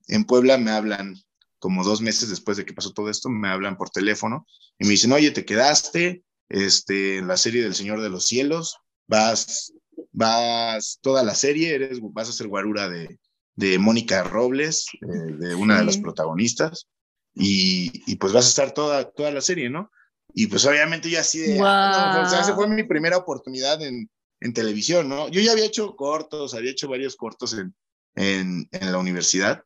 en 0.08 0.26
Puebla 0.26 0.58
me 0.58 0.72
hablan 0.72 1.16
como 1.60 1.84
dos 1.84 2.02
meses 2.02 2.30
después 2.30 2.58
de 2.58 2.66
que 2.66 2.74
pasó 2.74 2.94
todo 2.94 3.10
esto, 3.10 3.30
me 3.30 3.50
hablan 3.50 3.78
por 3.78 3.90
teléfono 3.90 4.46
y 4.78 4.86
me 4.86 4.92
dicen, 4.92 5.12
oye, 5.12 5.32
te 5.32 5.46
quedaste 5.46 6.24
este, 6.48 7.18
en 7.18 7.28
la 7.28 7.38
serie 7.38 7.64
del 7.64 7.76
Señor 7.76 8.02
de 8.02 8.10
los 8.10 8.28
Cielos, 8.28 8.78
vas, 9.08 9.74
vas 10.12 11.00
toda 11.02 11.24
la 11.24 11.36
serie, 11.36 11.76
eres, 11.76 12.00
vas 12.02 12.30
a 12.30 12.34
ser 12.34 12.48
guarura 12.48 12.88
de, 12.88 13.20
de 13.60 13.78
Mónica 13.78 14.24
Robles, 14.24 14.86
eh, 15.02 15.34
de 15.38 15.54
una 15.54 15.80
de 15.80 15.86
las 15.86 15.98
protagonistas. 15.98 16.88
y, 17.36 18.16
pues 18.16 18.34
vas 18.34 18.46
a 18.46 18.50
estar 18.50 18.74
toda, 18.74 19.12
toda 19.12 19.32
la 19.32 19.42
serie, 19.42 19.70
¿no? 19.70 19.92
Y 20.34 20.48
pues 20.48 20.66
obviamente 20.66 21.10
yo 21.10 21.20
así 21.20 21.40
de, 21.40 21.60
ah, 21.64 22.24
o 22.26 22.30
sea, 22.30 22.42
esa 22.42 22.56
fue 22.56 22.68
mi 22.68 22.84
primera 22.84 23.18
oportunidad 23.18 23.82
en, 23.82 24.10
en, 24.42 24.54
televisión, 24.54 25.08
¿no? 25.08 25.30
Yo 25.30 25.42
ya 25.42 25.54
había 25.54 25.66
hecho 25.66 25.96
cortos, 25.96 26.54
había 26.54 26.72
hecho 26.72 26.90
varios 26.90 27.16
cortos 27.16 27.54
en, 27.54 27.74
en, 28.16 28.68
en 28.72 28.92
la 28.92 28.98
universidad, 28.98 29.64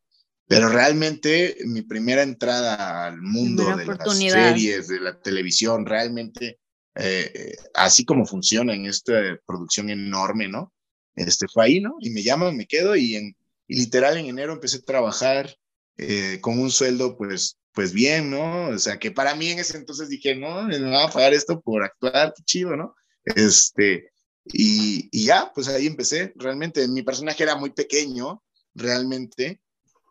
pero 0.47 0.69
realmente 0.69 1.57
mi 1.65 1.81
primera 1.81 2.21
entrada 2.21 3.05
al 3.05 3.21
mundo 3.21 3.75
de 3.75 3.85
las 3.85 4.17
series, 4.17 4.87
de 4.87 4.99
la 4.99 5.19
televisión, 5.19 5.85
realmente, 5.85 6.59
eh, 6.95 7.55
así 7.73 8.05
como 8.05 8.25
funciona 8.25 8.73
en 8.73 8.85
esta 8.85 9.39
producción 9.45 9.89
enorme, 9.89 10.47
¿no? 10.47 10.73
Este 11.15 11.47
fue 11.47 11.65
ahí, 11.65 11.79
¿no? 11.79 11.95
Y 11.99 12.09
me 12.11 12.23
llaman, 12.23 12.55
me 12.55 12.67
quedo 12.67 12.95
y, 12.95 13.15
en, 13.15 13.35
y 13.73 13.77
literal 13.77 14.17
en 14.17 14.27
enero 14.27 14.53
empecé 14.53 14.77
a 14.77 14.81
trabajar 14.81 15.57
eh, 15.97 16.37
con 16.41 16.59
un 16.59 16.69
sueldo, 16.69 17.17
pues, 17.17 17.57
pues 17.71 17.91
bien, 17.91 18.29
¿no? 18.29 18.67
O 18.67 18.77
sea, 18.77 18.99
que 18.99 19.09
para 19.09 19.33
mí 19.33 19.49
en 19.49 19.57
ese 19.57 19.77
entonces 19.77 20.09
dije, 20.09 20.35
no, 20.35 20.61
me 20.61 20.79
van 20.79 20.93
a 20.93 21.11
pagar 21.11 21.33
esto 21.33 21.59
por 21.59 21.83
actuar, 21.83 22.35
qué 22.37 22.43
chido, 22.43 22.75
¿no? 22.75 22.93
Este, 23.25 24.11
y, 24.45 25.09
y 25.11 25.25
ya, 25.25 25.51
pues 25.55 25.67
ahí 25.69 25.87
empecé. 25.87 26.33
Realmente 26.35 26.87
mi 26.87 27.01
personaje 27.01 27.41
era 27.41 27.55
muy 27.55 27.71
pequeño, 27.71 28.43
realmente, 28.75 29.59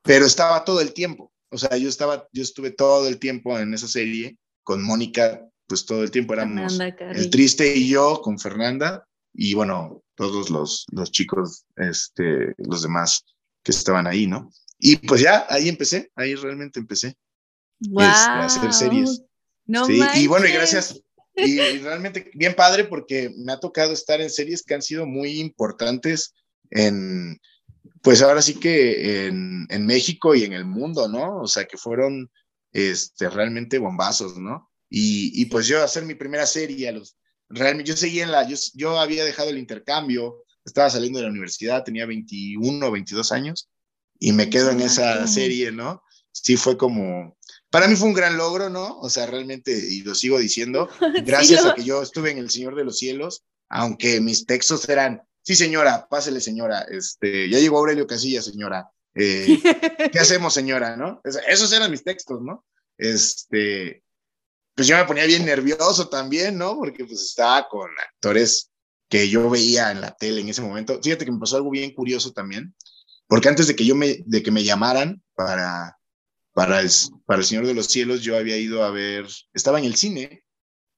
pero 0.03 0.27
estaba 0.27 0.65
todo 0.65 0.81
el 0.81 0.93
tiempo. 0.93 1.33
O 1.51 1.57
sea, 1.57 1.77
yo 1.77 1.89
estaba, 1.89 2.27
yo 2.33 2.43
estuve 2.43 2.73
todo 2.73 3.07
el 3.07 3.21
tiempo 3.21 3.57
en 3.61 3.75
esa 3.75 3.87
serie 3.87 4.39
con 4.65 4.83
Mónica, 4.83 5.41
pues 5.69 5.87
todo 5.87 6.03
el 6.03 6.11
tiempo 6.11 6.35
éramos 6.35 6.81
el 6.81 7.31
triste 7.31 7.77
y 7.77 7.91
yo 7.91 8.21
con 8.23 8.41
Fernanda 8.41 9.07
y 9.33 9.55
bueno, 9.55 10.03
todos 10.17 10.51
los, 10.51 10.85
los 10.91 11.13
chicos, 11.13 11.65
este, 11.77 12.55
los 12.59 12.83
demás 12.83 13.25
que 13.63 13.73
estaban 13.73 14.07
ahí, 14.07 14.27
¿no? 14.27 14.51
Y 14.79 14.97
pues 14.97 15.21
ya 15.21 15.47
ahí 15.49 15.69
empecé, 15.69 16.11
ahí 16.17 16.35
realmente 16.35 16.81
empecé 16.81 17.17
wow. 17.89 18.03
Este, 18.03 18.31
a 18.31 18.45
hacer 18.45 18.73
series. 18.73 19.23
No 19.67 19.87
sí, 19.87 20.01
y 20.17 20.27
bueno, 20.27 20.47
y 20.47 20.53
gracias. 20.53 21.01
Y 21.37 21.57
realmente 21.79 22.31
bien 22.35 22.55
padre 22.55 22.85
porque 22.85 23.33
me 23.37 23.53
ha 23.53 23.61
tocado 23.61 23.93
estar 23.93 24.21
en 24.21 24.31
series 24.31 24.63
que 24.63 24.75
han 24.75 24.83
sido 24.83 25.07
muy 25.07 25.41
importantes 25.41 26.35
en, 26.71 27.41
pues 28.03 28.23
ahora 28.23 28.43
sí 28.43 28.55
que 28.55 29.27
en, 29.27 29.67
en, 29.71 29.87
México 29.87 30.35
y 30.35 30.45
en 30.45 30.53
el 30.53 30.65
mundo, 30.65 31.09
¿no? 31.09 31.41
O 31.43 31.47
sea, 31.47 31.65
que 31.65 31.77
fueron 31.77 32.31
este, 32.73 33.29
realmente 33.31 33.79
bombazos, 33.79 34.37
¿no? 34.39 34.71
Y, 34.91 35.41
y 35.41 35.47
pues 35.47 35.67
yo 35.67 35.83
hacer 35.83 36.05
mi 36.05 36.15
primera 36.15 36.47
serie, 36.47 36.89
a 36.89 36.93
los, 36.93 37.17
realmente 37.49 37.91
yo 37.91 37.97
seguía 37.97 38.25
en 38.25 38.33
la, 38.33 38.49
yo, 38.49 38.57
yo 38.75 38.99
había 38.99 39.25
dejado 39.25 39.51
el 39.51 39.59
intercambio, 39.59 40.42
estaba 40.65 40.91
saliendo 40.91 41.19
de 41.19 41.25
la 41.25 41.31
universidad, 41.31 41.85
tenía 41.85 42.07
21 42.07 42.87
o 42.87 42.91
22 42.91 43.33
años 43.33 43.69
y 44.19 44.33
me 44.33 44.51
quedo 44.51 44.71
en 44.71 44.81
esa 44.81 45.27
serie, 45.27 45.73
¿no? 45.73 46.03
Sí 46.31 46.57
fue 46.57 46.77
como, 46.77 47.37
para 47.71 47.89
mí 47.89 47.97
fue 47.97 48.09
un 48.09 48.15
gran 48.15 48.37
logro, 48.37 48.71
¿no? 48.71 48.99
O 49.01 49.11
sea, 49.11 49.27
realmente, 49.27 49.73
y 49.73 50.03
lo 50.03 50.15
sigo 50.15 50.39
diciendo, 50.39 50.89
gracias 51.25 51.65
a 51.65 51.75
que 51.75 51.85
yo 51.85 52.03
estuve 52.03 52.31
en 52.31 52.39
El 52.39 52.51
Señor 52.51 52.77
de 52.77 52.85
los 52.85 52.99
Cielos, 52.99 53.45
aunque 53.69 54.21
mis 54.21 54.47
textos 54.47 54.89
eran 54.89 55.23
sí 55.43 55.57
señora, 55.57 56.07
pásele 56.09 56.41
señora, 56.41 56.87
este, 56.89 57.49
ya 57.51 57.59
llegó 57.59 57.79
Aurelio 57.79 58.07
Casilla, 58.07 58.43
señora, 58.43 58.89
eh, 59.15 59.59
¿qué 60.13 60.19
hacemos 60.19 60.55
señora, 60.55 60.97
no? 60.97 61.21
Esos 61.25 61.73
eran 61.73 61.91
mis 61.91 62.05
textos, 62.05 62.41
¿no? 62.41 62.65
Este, 62.97 64.03
pues 64.75 64.87
yo 64.87 64.97
me 64.97 65.05
ponía 65.05 65.27
bien 65.27 65.45
nervioso 65.45 66.09
también, 66.09 66.57
¿no? 66.57 66.77
Porque 66.77 67.05
pues 67.05 67.21
estaba 67.21 67.69
con 67.69 67.91
actores 67.99 68.71
que 69.13 69.29
yo 69.29 69.51
veía 69.51 69.91
en 69.91 70.01
la 70.01 70.13
tele 70.13 70.41
en 70.41 70.49
ese 70.49 70.63
momento. 70.63 70.99
Fíjate 71.03 71.27
que 71.27 71.33
me 71.33 71.39
pasó 71.39 71.57
algo 71.57 71.69
bien 71.69 71.93
curioso 71.93 72.33
también, 72.33 72.75
porque 73.27 73.51
antes 73.51 73.67
de 73.67 73.77
que 73.77 73.85
yo 73.85 73.95
me, 73.95 74.23
de 74.25 74.43
que 74.43 74.51
me 74.51 74.65
llamaran 74.65 75.23
para, 75.35 75.99
para 76.55 76.81
el, 76.81 76.89
para 77.27 77.41
el 77.41 77.45
Señor 77.45 77.67
de 77.67 77.75
los 77.75 77.89
Cielos, 77.89 78.23
yo 78.23 78.39
había 78.39 78.57
ido 78.57 78.83
a 78.83 78.91
ver, 78.91 79.27
estaba 79.53 79.79
en 79.79 79.85
el 79.85 79.97
cine, 79.97 80.47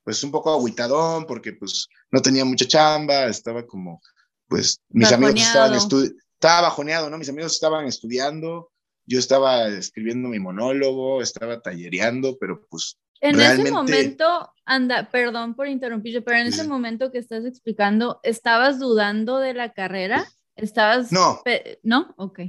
pues 0.05 0.23
un 0.23 0.31
poco 0.31 0.55
aguitadón, 0.55 1.27
porque 1.27 1.55
pues 1.55 1.89
no 2.13 2.23
tenía 2.23 2.45
mucha 2.45 2.69
chamba, 2.69 3.25
estaba 3.25 3.67
como 3.67 4.01
pues 4.47 4.81
mis 4.91 5.11
amigos 5.11 5.41
estaban 5.41 5.75
estudiando, 5.75 6.17
estaba 6.35 6.61
bajoneado, 6.69 7.11
¿no? 7.11 7.19
Mis 7.19 7.31
amigos 7.31 7.55
estaban 7.55 7.87
estudiando, 7.87 8.71
yo 9.07 9.19
estaba 9.19 9.67
escribiendo 9.67 10.29
mi 10.29 10.39
monólogo, 10.39 11.21
estaba 11.21 11.61
tallereando, 11.61 12.37
pero 12.39 12.65
pues 12.71 12.97
en 13.25 13.41
ese 13.41 13.71
momento, 13.71 14.53
anda, 14.67 15.09
perdón 15.11 15.55
por 15.55 15.67
interrumpirte, 15.67 16.21
pero 16.21 16.39
en 16.39 16.49
ese 16.49 16.69
momento 16.69 17.11
que 17.11 17.19
estás 17.19 17.47
explicando, 17.47 18.21
¿estabas 18.23 18.79
dudando 18.79 19.39
de 19.39 19.55
la 19.55 19.73
carrera? 19.73 20.31
¿Estabas? 20.57 21.11
No. 21.11 21.43
¿No? 21.83 22.15
Ok. 22.19 22.41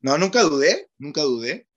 No, 0.00 0.16
nunca 0.16 0.42
dudé, 0.42 0.88
nunca 0.98 1.20
dudé. 1.20 1.68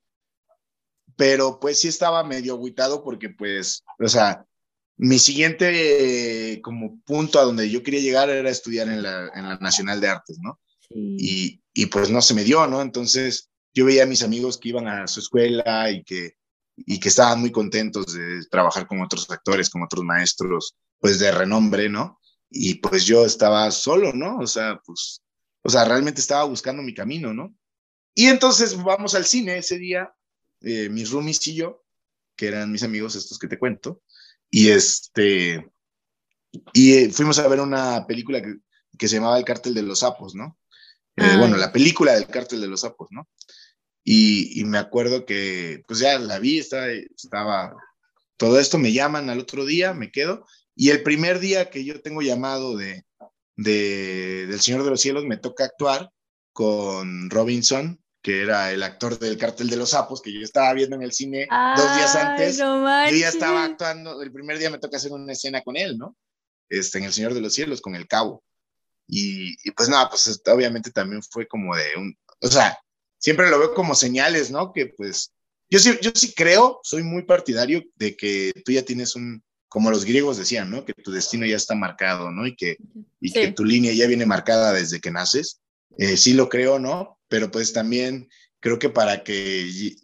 Pero 1.16 1.60
pues 1.60 1.80
sí 1.80 1.88
estaba 1.88 2.24
medio 2.24 2.54
aguitado 2.54 3.04
porque 3.04 3.28
pues, 3.28 3.84
o 3.98 4.08
sea, 4.08 4.46
mi 4.96 5.18
siguiente 5.18 6.60
como 6.62 7.00
punto 7.02 7.38
a 7.38 7.44
donde 7.44 7.68
yo 7.68 7.82
quería 7.82 8.00
llegar 8.00 8.30
era 8.30 8.48
estudiar 8.48 8.88
en 8.88 9.02
la, 9.02 9.30
en 9.34 9.48
la 9.48 9.56
Nacional 9.58 10.00
de 10.00 10.08
Artes, 10.08 10.38
¿no? 10.40 10.58
Y, 10.90 11.60
y, 11.74 11.86
pues 11.86 12.08
no 12.08 12.22
se 12.22 12.32
me 12.32 12.44
dio, 12.44 12.66
¿no? 12.66 12.80
Entonces 12.80 13.50
yo 13.74 13.84
veía 13.84 14.04
a 14.04 14.06
mis 14.06 14.22
amigos 14.22 14.56
que 14.56 14.70
iban 14.70 14.88
a 14.88 15.06
su 15.06 15.20
escuela 15.20 15.90
y 15.90 16.02
que, 16.02 16.37
y 16.86 17.00
que 17.00 17.08
estaban 17.08 17.40
muy 17.40 17.50
contentos 17.50 18.12
de 18.14 18.44
trabajar 18.50 18.86
con 18.86 19.00
otros 19.00 19.28
actores, 19.30 19.70
con 19.70 19.82
otros 19.82 20.04
maestros, 20.04 20.76
pues 20.98 21.18
de 21.18 21.30
renombre, 21.30 21.88
¿no? 21.88 22.20
Y 22.50 22.76
pues 22.76 23.04
yo 23.04 23.24
estaba 23.24 23.70
solo, 23.70 24.12
¿no? 24.12 24.38
O 24.38 24.46
sea, 24.46 24.80
pues, 24.84 25.22
o 25.62 25.68
sea, 25.68 25.84
realmente 25.84 26.20
estaba 26.20 26.44
buscando 26.44 26.82
mi 26.82 26.94
camino, 26.94 27.34
¿no? 27.34 27.54
Y 28.14 28.26
entonces 28.26 28.76
vamos 28.82 29.14
al 29.14 29.24
cine 29.24 29.58
ese 29.58 29.78
día, 29.78 30.12
eh, 30.62 30.88
mis 30.88 31.10
roomies 31.10 31.46
y 31.48 31.54
yo, 31.54 31.84
que 32.36 32.48
eran 32.48 32.72
mis 32.72 32.82
amigos 32.82 33.16
estos 33.16 33.38
que 33.38 33.48
te 33.48 33.58
cuento, 33.58 34.02
y 34.50 34.70
este, 34.70 35.70
y 36.72 36.94
eh, 36.94 37.10
fuimos 37.10 37.38
a 37.38 37.48
ver 37.48 37.60
una 37.60 38.06
película 38.06 38.40
que, 38.40 38.56
que, 38.98 39.08
se 39.08 39.16
llamaba 39.16 39.38
El 39.38 39.44
Cártel 39.44 39.74
de 39.74 39.82
los 39.82 40.00
Sapos, 40.00 40.34
¿no? 40.34 40.58
Eh, 41.16 41.36
bueno, 41.36 41.56
la 41.56 41.72
película 41.72 42.12
del 42.12 42.28
Cártel 42.28 42.60
de 42.60 42.68
los 42.68 42.80
Sapos, 42.80 43.08
¿no? 43.10 43.28
Y, 44.10 44.58
y, 44.58 44.64
me 44.64 44.78
acuerdo 44.78 45.26
que, 45.26 45.82
pues 45.86 45.98
ya 45.98 46.18
la 46.18 46.38
vi, 46.38 46.60
estaba, 46.60 46.86
estaba, 46.86 47.76
todo 48.38 48.58
esto, 48.58 48.78
me 48.78 48.94
llaman 48.94 49.28
al 49.28 49.38
otro 49.38 49.66
día, 49.66 49.92
me 49.92 50.10
quedo, 50.10 50.46
y 50.74 50.88
el 50.88 51.02
primer 51.02 51.40
día 51.40 51.68
que 51.68 51.84
yo 51.84 52.00
tengo 52.00 52.22
llamado 52.22 52.74
de, 52.74 53.04
de 53.56 54.46
del 54.46 54.60
Señor 54.60 54.82
de 54.82 54.88
los 54.88 55.02
Cielos, 55.02 55.26
me 55.26 55.36
toca 55.36 55.64
actuar 55.64 56.10
con 56.54 57.28
Robinson, 57.28 58.02
que 58.22 58.40
era 58.40 58.72
el 58.72 58.82
actor 58.82 59.18
del 59.18 59.36
Cártel 59.36 59.68
de 59.68 59.76
los 59.76 59.90
Sapos, 59.90 60.22
que 60.22 60.32
yo 60.32 60.40
estaba 60.40 60.72
viendo 60.72 60.96
en 60.96 61.02
el 61.02 61.12
cine 61.12 61.46
dos 61.76 61.94
días 61.94 62.16
antes. 62.16 62.58
No 62.58 63.10
yo 63.10 63.14
ya 63.14 63.28
estaba 63.28 63.62
actuando, 63.62 64.22
el 64.22 64.32
primer 64.32 64.56
día 64.56 64.70
me 64.70 64.78
toca 64.78 64.96
hacer 64.96 65.12
una 65.12 65.34
escena 65.34 65.60
con 65.60 65.76
él, 65.76 65.98
¿no? 65.98 66.16
Este, 66.70 66.96
en 66.96 67.04
El 67.04 67.12
Señor 67.12 67.34
de 67.34 67.42
los 67.42 67.52
Cielos, 67.52 67.82
con 67.82 67.94
el 67.94 68.08
cabo. 68.08 68.42
Y, 69.06 69.54
y 69.68 69.70
pues 69.72 69.90
nada, 69.90 70.08
pues 70.08 70.40
obviamente 70.46 70.92
también 70.92 71.22
fue 71.22 71.46
como 71.46 71.76
de 71.76 71.94
un, 71.98 72.16
o 72.40 72.48
sea, 72.48 72.78
siempre 73.18 73.50
lo 73.50 73.58
veo 73.58 73.74
como 73.74 73.94
señales, 73.94 74.50
¿no? 74.50 74.72
Que 74.72 74.86
pues, 74.86 75.32
yo 75.70 75.78
sí, 75.78 75.98
yo 76.00 76.10
sí 76.14 76.32
creo, 76.34 76.80
soy 76.82 77.02
muy 77.02 77.24
partidario 77.24 77.82
de 77.96 78.16
que 78.16 78.52
tú 78.64 78.72
ya 78.72 78.82
tienes 78.82 79.14
un, 79.16 79.42
como 79.68 79.90
los 79.90 80.04
griegos 80.04 80.38
decían, 80.38 80.70
¿no? 80.70 80.84
Que 80.84 80.94
tu 80.94 81.12
destino 81.12 81.46
ya 81.46 81.56
está 81.56 81.74
marcado, 81.74 82.30
¿no? 82.30 82.46
Y 82.46 82.56
que, 82.56 82.78
y 83.20 83.32
que 83.32 83.52
tu 83.52 83.64
línea 83.64 83.92
ya 83.92 84.06
viene 84.06 84.26
marcada 84.26 84.72
desde 84.72 85.00
que 85.00 85.10
naces. 85.10 85.60
Eh, 85.98 86.16
sí 86.16 86.32
lo 86.32 86.48
creo, 86.48 86.78
¿no? 86.78 87.18
pero 87.28 87.50
pues 87.50 87.72
también 87.72 88.28
creo 88.60 88.78
que 88.78 88.90
para 88.90 89.22
que 89.22 89.94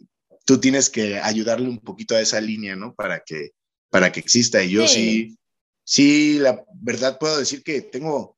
tú 0.45 0.59
tienes 0.59 0.89
que 0.89 1.19
ayudarle 1.19 1.67
un 1.67 1.79
poquito 1.79 2.15
a 2.15 2.21
esa 2.21 2.39
línea, 2.39 2.75
¿no? 2.75 2.93
Para 2.93 3.21
que, 3.25 3.51
para 3.89 4.11
que 4.11 4.19
exista. 4.19 4.63
Y 4.63 4.71
yo 4.71 4.87
sí. 4.87 5.37
sí, 5.83 6.37
la 6.39 6.63
verdad 6.75 7.17
puedo 7.19 7.37
decir 7.37 7.63
que 7.63 7.81
tengo, 7.81 8.37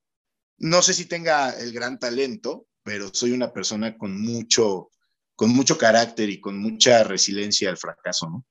no 0.57 0.81
sé 0.81 0.93
si 0.93 1.05
tenga 1.05 1.51
el 1.51 1.73
gran 1.73 1.99
talento, 1.99 2.65
pero 2.87 3.09
soy 3.13 3.33
una 3.33 3.51
persona 3.51 3.97
con 3.97 4.17
mucho, 4.17 4.91
con 5.35 5.49
mucho 5.49 5.77
carácter 5.77 6.29
y 6.29 6.39
con 6.39 6.57
mucha 6.57 7.03
resiliencia 7.03 7.69
al 7.69 7.75
fracaso, 7.75 8.29
¿no? 8.29 8.45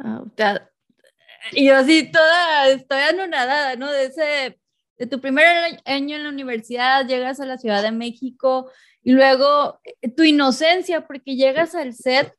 Ah, 0.00 0.68
y 1.52 1.68
yo 1.68 1.76
así 1.76 2.10
toda, 2.10 2.70
estoy 2.70 2.98
anonadada, 2.98 3.76
¿no? 3.76 3.88
De 3.88 4.06
ese, 4.06 4.60
de 4.98 5.06
tu 5.06 5.20
primer 5.20 5.46
año 5.84 6.16
en 6.16 6.24
la 6.24 6.28
universidad, 6.28 7.06
llegas 7.06 7.38
a 7.38 7.46
la 7.46 7.56
Ciudad 7.56 7.84
de 7.84 7.92
México, 7.92 8.68
y 9.00 9.12
luego 9.12 9.78
eh, 9.84 10.10
tu 10.10 10.24
inocencia, 10.24 11.06
porque 11.06 11.36
llegas 11.36 11.76
al 11.76 11.94
set, 11.94 12.34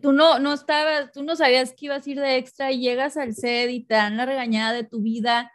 tú 0.00 0.12
no, 0.12 0.38
no 0.38 0.54
estabas, 0.54 1.12
tú 1.12 1.22
no 1.22 1.36
sabías 1.36 1.74
que 1.74 1.84
ibas 1.84 2.06
a 2.06 2.10
ir 2.10 2.18
de 2.18 2.36
extra 2.38 2.72
y 2.72 2.80
llegas 2.80 3.18
al 3.18 3.34
set 3.34 3.68
y 3.70 3.84
te 3.84 3.92
dan 3.92 4.16
la 4.16 4.24
regañada 4.24 4.72
de 4.72 4.84
tu 4.84 5.02
vida, 5.02 5.52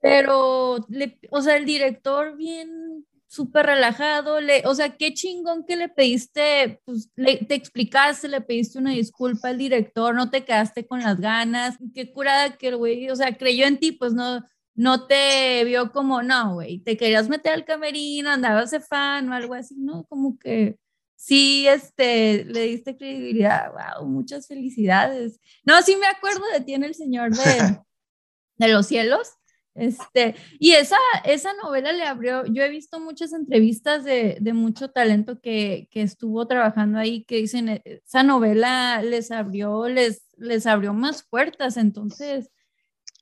pero, 0.00 0.86
le, 0.88 1.18
o 1.32 1.42
sea, 1.42 1.56
el 1.56 1.64
director 1.64 2.36
bien 2.36 3.07
súper 3.28 3.66
relajado, 3.66 4.40
le, 4.40 4.62
o 4.66 4.74
sea, 4.74 4.96
qué 4.96 5.12
chingón 5.12 5.64
que 5.66 5.76
le 5.76 5.88
pediste, 5.88 6.80
pues 6.84 7.10
le, 7.14 7.36
te 7.36 7.54
explicaste, 7.54 8.26
le 8.26 8.40
pediste 8.40 8.78
una 8.78 8.92
disculpa 8.92 9.48
al 9.48 9.58
director, 9.58 10.14
no 10.14 10.30
te 10.30 10.44
quedaste 10.44 10.86
con 10.86 11.00
las 11.00 11.20
ganas, 11.20 11.76
qué 11.94 12.10
curada 12.10 12.56
que 12.56 12.68
el 12.68 12.76
güey, 12.76 13.10
o 13.10 13.16
sea, 13.16 13.36
creyó 13.36 13.66
en 13.66 13.78
ti, 13.78 13.92
pues 13.92 14.14
no, 14.14 14.42
no 14.74 15.06
te 15.06 15.62
vio 15.64 15.92
como, 15.92 16.22
no, 16.22 16.54
güey, 16.54 16.78
te 16.80 16.96
querías 16.96 17.28
meter 17.28 17.52
al 17.52 17.66
camerino, 17.66 18.30
andabas 18.30 18.70
de 18.70 18.80
fan 18.80 19.28
o 19.28 19.34
algo 19.34 19.52
así, 19.54 19.76
¿no? 19.76 20.04
Como 20.04 20.38
que 20.38 20.78
sí, 21.14 21.68
este, 21.68 22.44
le 22.46 22.62
diste 22.62 22.96
credibilidad, 22.96 23.72
wow, 23.72 24.08
muchas 24.08 24.46
felicidades. 24.46 25.38
No, 25.64 25.82
sí 25.82 25.96
me 25.96 26.06
acuerdo 26.06 26.42
de 26.54 26.62
ti 26.62 26.74
en 26.74 26.84
El 26.84 26.94
Señor 26.94 27.36
de, 27.36 27.78
de 28.56 28.68
los 28.68 28.86
Cielos. 28.86 29.32
Este, 29.78 30.34
y 30.58 30.72
esa, 30.72 30.96
esa 31.24 31.54
novela 31.54 31.92
le 31.92 32.02
abrió, 32.02 32.44
yo 32.46 32.62
he 32.64 32.68
visto 32.68 32.98
muchas 32.98 33.32
entrevistas 33.32 34.04
de, 34.04 34.36
de 34.40 34.52
mucho 34.52 34.90
talento 34.90 35.40
que, 35.40 35.88
que, 35.92 36.02
estuvo 36.02 36.46
trabajando 36.48 36.98
ahí, 36.98 37.24
que 37.24 37.36
dicen, 37.36 37.68
e, 37.68 37.82
esa 38.04 38.24
novela 38.24 39.00
les 39.02 39.30
abrió, 39.30 39.88
les, 39.88 40.22
les 40.36 40.66
abrió 40.66 40.92
más 40.94 41.22
puertas, 41.22 41.76
entonces, 41.76 42.50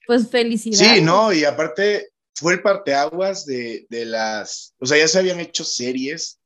pues 0.06 0.30
felicidades. 0.30 0.96
Sí, 0.96 1.02
no, 1.02 1.30
y 1.32 1.44
aparte 1.44 2.08
fue 2.34 2.54
el 2.54 2.62
parteaguas 2.62 3.44
de, 3.44 3.86
de 3.90 4.06
las, 4.06 4.74
o 4.80 4.86
sea, 4.86 4.96
ya 4.96 5.08
se 5.08 5.18
habían 5.18 5.40
hecho 5.40 5.62
series 5.62 6.40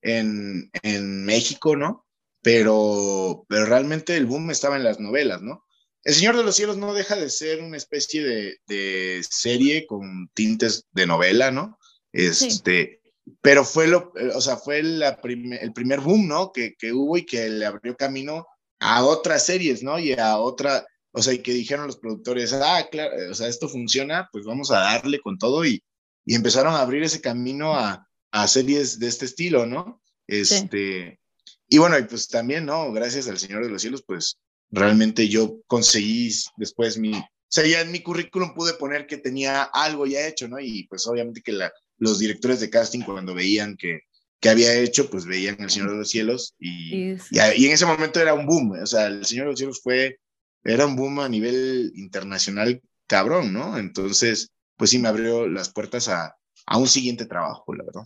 en, 0.00 0.70
en 0.82 1.24
México, 1.24 1.76
¿no? 1.76 2.06
Pero, 2.42 3.44
pero 3.48 3.66
realmente 3.66 4.16
el 4.16 4.24
boom 4.24 4.50
estaba 4.50 4.76
en 4.76 4.84
las 4.84 5.00
novelas, 5.00 5.42
¿no? 5.42 5.64
El 6.04 6.14
Señor 6.14 6.36
de 6.36 6.44
los 6.44 6.54
Cielos 6.54 6.76
no 6.76 6.92
deja 6.92 7.16
de 7.16 7.30
ser 7.30 7.62
una 7.62 7.78
especie 7.78 8.22
de, 8.22 8.58
de 8.66 9.24
serie 9.28 9.86
con 9.86 10.28
tintes 10.34 10.84
de 10.92 11.06
novela, 11.06 11.50
¿no? 11.50 11.78
Este, 12.12 13.00
sí. 13.02 13.32
pero 13.40 13.64
fue 13.64 13.88
lo, 13.88 14.12
o 14.34 14.40
sea, 14.40 14.58
fue 14.58 14.82
la 14.82 15.18
el 15.24 15.72
primer 15.72 16.00
boom, 16.00 16.28
¿no? 16.28 16.52
Que, 16.52 16.74
que 16.78 16.92
hubo 16.92 17.16
y 17.16 17.24
que 17.24 17.48
le 17.48 17.64
abrió 17.64 17.96
camino 17.96 18.46
a 18.80 19.04
otras 19.04 19.46
series, 19.46 19.82
¿no? 19.82 19.98
Y 19.98 20.12
a 20.12 20.36
otra, 20.36 20.86
o 21.12 21.22
sea, 21.22 21.32
y 21.32 21.38
que 21.38 21.52
dijeron 21.52 21.86
los 21.86 21.96
productores, 21.96 22.52
ah, 22.52 22.86
claro, 22.90 23.12
o 23.30 23.34
sea, 23.34 23.48
esto 23.48 23.68
funciona, 23.68 24.28
pues 24.30 24.44
vamos 24.44 24.70
a 24.70 24.80
darle 24.80 25.20
con 25.20 25.38
todo 25.38 25.64
y, 25.64 25.82
y 26.26 26.34
empezaron 26.34 26.74
a 26.74 26.82
abrir 26.82 27.02
ese 27.02 27.22
camino 27.22 27.74
a, 27.74 28.06
a 28.30 28.46
series 28.46 28.98
de 28.98 29.08
este 29.08 29.24
estilo, 29.24 29.64
¿no? 29.64 30.02
Este, 30.26 31.18
sí. 31.44 31.54
y 31.68 31.78
bueno, 31.78 31.98
y 31.98 32.04
pues 32.04 32.28
también, 32.28 32.66
¿no? 32.66 32.92
Gracias 32.92 33.26
al 33.26 33.38
Señor 33.38 33.64
de 33.64 33.70
los 33.70 33.80
Cielos, 33.80 34.04
pues 34.06 34.38
realmente 34.74 35.28
yo 35.28 35.60
conseguí 35.66 36.30
después 36.56 36.98
mi, 36.98 37.12
o 37.14 37.26
sea, 37.48 37.66
ya 37.66 37.80
en 37.80 37.92
mi 37.92 38.00
currículum 38.00 38.54
pude 38.54 38.74
poner 38.74 39.06
que 39.06 39.16
tenía 39.16 39.62
algo 39.62 40.06
ya 40.06 40.26
hecho, 40.26 40.48
¿no? 40.48 40.58
Y 40.58 40.86
pues 40.88 41.06
obviamente 41.06 41.42
que 41.42 41.52
la, 41.52 41.72
los 41.98 42.18
directores 42.18 42.60
de 42.60 42.70
casting 42.70 43.00
cuando 43.00 43.34
veían 43.34 43.76
que, 43.76 44.00
que 44.40 44.48
había 44.48 44.74
hecho, 44.74 45.08
pues 45.08 45.24
veían 45.24 45.56
El 45.60 45.70
Señor 45.70 45.92
de 45.92 45.98
los 45.98 46.10
Cielos 46.10 46.54
y, 46.58 47.16
sí. 47.18 47.36
y, 47.56 47.62
y, 47.62 47.66
en 47.66 47.72
ese 47.72 47.86
momento 47.86 48.20
era 48.20 48.34
un 48.34 48.46
boom, 48.46 48.72
o 48.72 48.86
sea, 48.86 49.06
El 49.06 49.24
Señor 49.24 49.46
de 49.46 49.50
los 49.52 49.58
Cielos 49.58 49.80
fue, 49.82 50.18
era 50.64 50.86
un 50.86 50.96
boom 50.96 51.20
a 51.20 51.28
nivel 51.28 51.92
internacional 51.94 52.82
cabrón, 53.06 53.52
¿no? 53.52 53.78
Entonces, 53.78 54.50
pues 54.76 54.90
sí 54.90 54.98
me 54.98 55.08
abrió 55.08 55.46
las 55.46 55.72
puertas 55.72 56.08
a, 56.08 56.36
a 56.66 56.78
un 56.78 56.88
siguiente 56.88 57.26
trabajo, 57.26 57.74
la 57.74 57.84
verdad. 57.84 58.02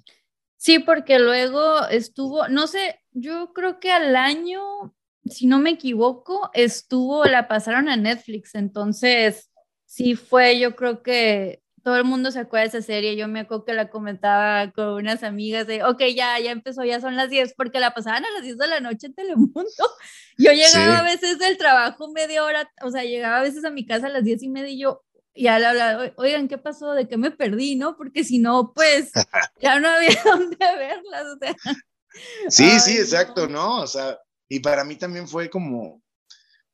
Sí, 0.56 0.80
porque 0.80 1.18
luego 1.18 1.86
estuvo, 1.86 2.48
no 2.48 2.66
sé, 2.66 3.00
yo 3.12 3.52
creo 3.54 3.78
que 3.78 3.92
al 3.92 4.16
año 4.16 4.94
si 5.30 5.46
no 5.46 5.58
me 5.58 5.70
equivoco, 5.70 6.50
estuvo, 6.54 7.24
la 7.24 7.48
pasaron 7.48 7.88
a 7.88 7.96
Netflix, 7.96 8.54
entonces 8.54 9.50
sí 9.86 10.14
fue, 10.14 10.58
yo 10.58 10.76
creo 10.76 11.02
que 11.02 11.62
todo 11.82 11.96
el 11.96 12.04
mundo 12.04 12.30
se 12.30 12.40
acuerda 12.40 12.64
de 12.64 12.78
esa 12.78 12.86
serie, 12.86 13.16
yo 13.16 13.28
me 13.28 13.40
acuerdo 13.40 13.64
que 13.64 13.72
la 13.72 13.88
comentaba 13.88 14.70
con 14.72 14.88
unas 14.88 15.22
amigas 15.22 15.66
de, 15.66 15.82
ok, 15.84 16.02
ya, 16.14 16.38
ya 16.38 16.50
empezó, 16.50 16.84
ya 16.84 17.00
son 17.00 17.16
las 17.16 17.30
10, 17.30 17.54
porque 17.54 17.80
la 17.80 17.94
pasaban 17.94 18.24
a 18.24 18.30
las 18.32 18.42
10 18.42 18.58
de 18.58 18.66
la 18.66 18.80
noche 18.80 19.06
en 19.06 19.14
Telemundo. 19.14 19.64
Yo 20.38 20.52
llegaba 20.52 20.96
sí. 20.96 21.00
a 21.00 21.02
veces 21.02 21.38
del 21.38 21.56
trabajo 21.56 22.12
media 22.12 22.44
hora, 22.44 22.70
o 22.82 22.90
sea, 22.90 23.04
llegaba 23.04 23.38
a 23.38 23.42
veces 23.42 23.64
a 23.64 23.70
mi 23.70 23.86
casa 23.86 24.08
a 24.08 24.10
las 24.10 24.24
10 24.24 24.42
y 24.42 24.48
media 24.50 24.70
y 24.70 24.80
yo, 24.80 25.02
ya 25.34 25.58
le 25.58 25.66
hablaba, 25.66 26.12
oigan, 26.16 26.46
¿qué 26.46 26.58
pasó? 26.58 26.92
¿De 26.92 27.08
qué 27.08 27.16
me 27.16 27.30
perdí? 27.30 27.76
¿No? 27.76 27.96
Porque 27.96 28.22
si 28.22 28.38
no, 28.38 28.72
pues 28.74 29.10
ya 29.60 29.80
no 29.80 29.88
había 29.88 30.10
dónde 30.24 30.56
verlas, 30.58 31.24
o 31.24 31.38
sea. 31.38 31.56
Sí, 32.48 32.64
Ay, 32.64 32.80
sí, 32.80 32.98
exacto, 32.98 33.48
¿no? 33.48 33.80
O 33.80 33.86
sea, 33.86 34.18
y 34.48 34.60
para 34.60 34.84
mí 34.84 34.96
también 34.96 35.28
fue 35.28 35.50
como, 35.50 36.02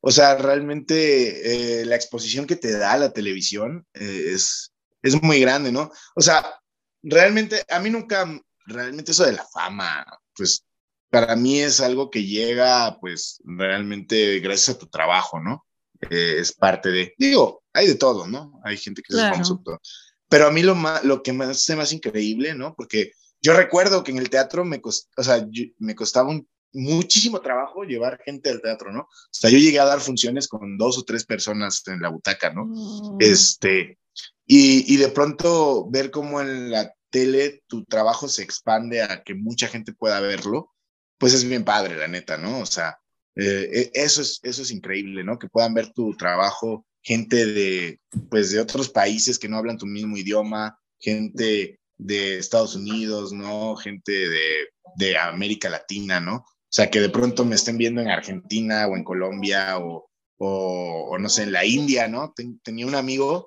o 0.01 0.11
sea, 0.11 0.37
realmente 0.37 1.81
eh, 1.81 1.85
la 1.85 1.97
exposición 1.97 2.47
que 2.47 2.57
te 2.57 2.73
da 2.73 2.97
la 2.97 3.13
televisión 3.13 3.87
eh, 3.95 4.33
es, 4.33 4.73
es 5.03 5.23
muy 5.23 5.41
grande, 5.41 5.73
¿no? 5.73 5.91
O 6.15 6.21
sea, 6.21 6.61
realmente, 7.03 7.65
a 7.69 7.81
mí 7.81 7.91
nunca, 7.91 8.27
realmente 8.67 9.13
eso 9.13 9.25
de 9.25 9.33
la 9.33 9.47
fama, 9.53 10.07
pues 10.37 10.65
para 11.11 11.37
mí 11.37 11.61
es 11.61 11.81
algo 11.81 12.11
que 12.11 12.25
llega, 12.25 12.99
pues 13.01 13.41
realmente 13.45 14.41
gracias 14.41 14.77
a 14.77 14.79
tu 14.79 14.89
trabajo, 14.89 15.41
¿no? 15.41 15.65
Eh, 16.11 16.37
es 16.39 16.53
parte 16.53 16.91
de, 16.91 17.15
digo, 17.19 17.63
hay 17.73 17.87
de 17.87 17.95
todo, 17.95 18.27
¿no? 18.27 18.61
Hay 18.65 18.77
gente 18.77 19.03
que 19.03 19.13
claro. 19.13 19.27
es 19.27 19.33
famoso, 19.33 19.63
todo. 19.65 19.81
Pero 20.29 20.49
a 20.49 20.51
mí 20.51 20.63
lo, 20.63 20.75
más, 20.75 21.05
lo 21.05 21.23
que 21.23 21.33
me 21.33 21.45
hace 21.45 21.77
más 21.77 21.93
increíble, 21.93 22.55
¿no? 22.55 22.75
Porque 22.75 23.13
yo 23.41 23.55
recuerdo 23.55 24.03
que 24.03 24.11
en 24.11 24.19
el 24.19 24.31
teatro 24.31 24.65
me, 24.65 24.81
cost, 24.81 25.09
o 25.17 25.23
sea, 25.23 25.47
yo, 25.51 25.65
me 25.79 25.95
costaba 25.95 26.31
un 26.31 26.49
muchísimo 26.75 27.41
trabajo 27.41 27.85
llevar 27.85 28.21
gente 28.25 28.51
al 28.51 28.61
teatro, 28.61 28.93
¿no? 28.93 29.01
O 29.01 29.09
sea, 29.31 29.51
yo 29.51 29.59
llegué 29.59 29.79
a 29.79 29.85
dar 29.85 30.01
funciones 30.01 30.49
con 30.49 30.77
dos 30.77 30.99
o 30.99 31.05
tres 31.05 31.25
personas 31.25 31.83
en 31.87 32.01
la 32.01 32.11
butaca, 32.11 32.53
¿no? 32.53 32.67
Mm. 32.67 33.19
Este, 33.21 33.99
y, 34.47 34.93
y, 34.93 34.97
de 34.97 35.09
pronto 35.09 35.89
ver 35.89 36.11
cómo 36.11 36.41
en 36.41 36.71
la 36.71 36.93
tele 37.11 37.63
tu 37.67 37.85
trabajo 37.85 38.29
se 38.29 38.43
expande 38.43 39.03
a 39.03 39.23
que 39.23 39.35
mucha 39.35 39.69
gente 39.69 39.93
pueda 39.93 40.21
verlo, 40.21 40.73
pues 41.17 41.33
es 41.33 41.49
bien 41.49 41.65
padre, 41.65 41.97
la 41.97 42.09
neta, 42.09 42.37
¿no? 42.37 42.61
O 42.61 42.67
sea, 42.67 42.99
eh, 43.37 43.91
eso, 43.95 44.21
es, 44.21 44.41
eso 44.43 44.63
es 44.63 44.71
increíble, 44.71 45.25
¿no? 45.25 45.39
Que 45.39 45.49
puedan 45.49 45.75
ver 45.75 45.93
tu 45.93 46.17
trabajo 46.17 46.87
gente 47.03 47.47
de, 47.47 48.01
pues, 48.31 48.51
de 48.51 48.61
otros 48.61 48.89
países 48.89 49.39
que 49.39 49.49
no 49.49 49.59
hablan 49.59 49.79
tu 49.79 49.87
mismo 49.87 50.17
idioma, 50.17 50.79
gente 50.99 51.79
de 51.97 52.39
Estados 52.39 52.75
Unidos, 52.75 53.33
¿no? 53.33 53.77
Gente 53.77 54.13
de, 54.13 54.69
de 54.97 55.17
América 55.19 55.69
Latina, 55.69 56.19
¿no? 56.19 56.45
O 56.75 56.77
sea, 56.77 56.91
que 56.91 57.01
de 57.01 57.09
pronto 57.09 57.45
me 57.45 57.55
estén 57.55 57.79
viendo 57.79 58.01
en 58.01 58.09
Argentina 58.09 58.89
o 58.89 58.97
en 58.97 59.05
Colombia 59.05 59.79
o, 59.79 60.11
o, 60.39 61.09
o 61.09 61.19
no 61.19 61.29
sé, 61.29 61.45
en 61.45 61.53
la 61.53 61.65
India, 61.65 62.09
¿no? 62.09 62.33
Ten, 62.35 62.59
tenía 62.65 62.85
un 62.85 62.97
amigo, 62.97 63.47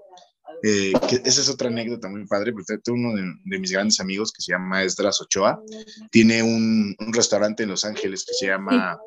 eh, 0.64 0.94
que 1.10 1.16
esa 1.26 1.42
es 1.42 1.50
otra 1.50 1.68
anécdota 1.68 2.08
muy 2.08 2.26
padre, 2.26 2.54
porque 2.54 2.78
tengo 2.82 2.98
uno 2.98 3.18
de, 3.18 3.24
de, 3.44 3.60
mis 3.60 3.74
grandes 3.74 4.00
amigos 4.00 4.32
que 4.32 4.42
se 4.42 4.54
llama 4.54 4.82
Esdras 4.82 5.20
Ochoa, 5.20 5.62
tiene 6.10 6.42
un, 6.42 6.96
un 6.98 7.14
restaurante 7.14 7.64
en 7.64 7.70
Los 7.70 7.84
Ángeles 7.84 8.24
que 8.26 8.34
se 8.34 8.48
llama... 8.48 8.98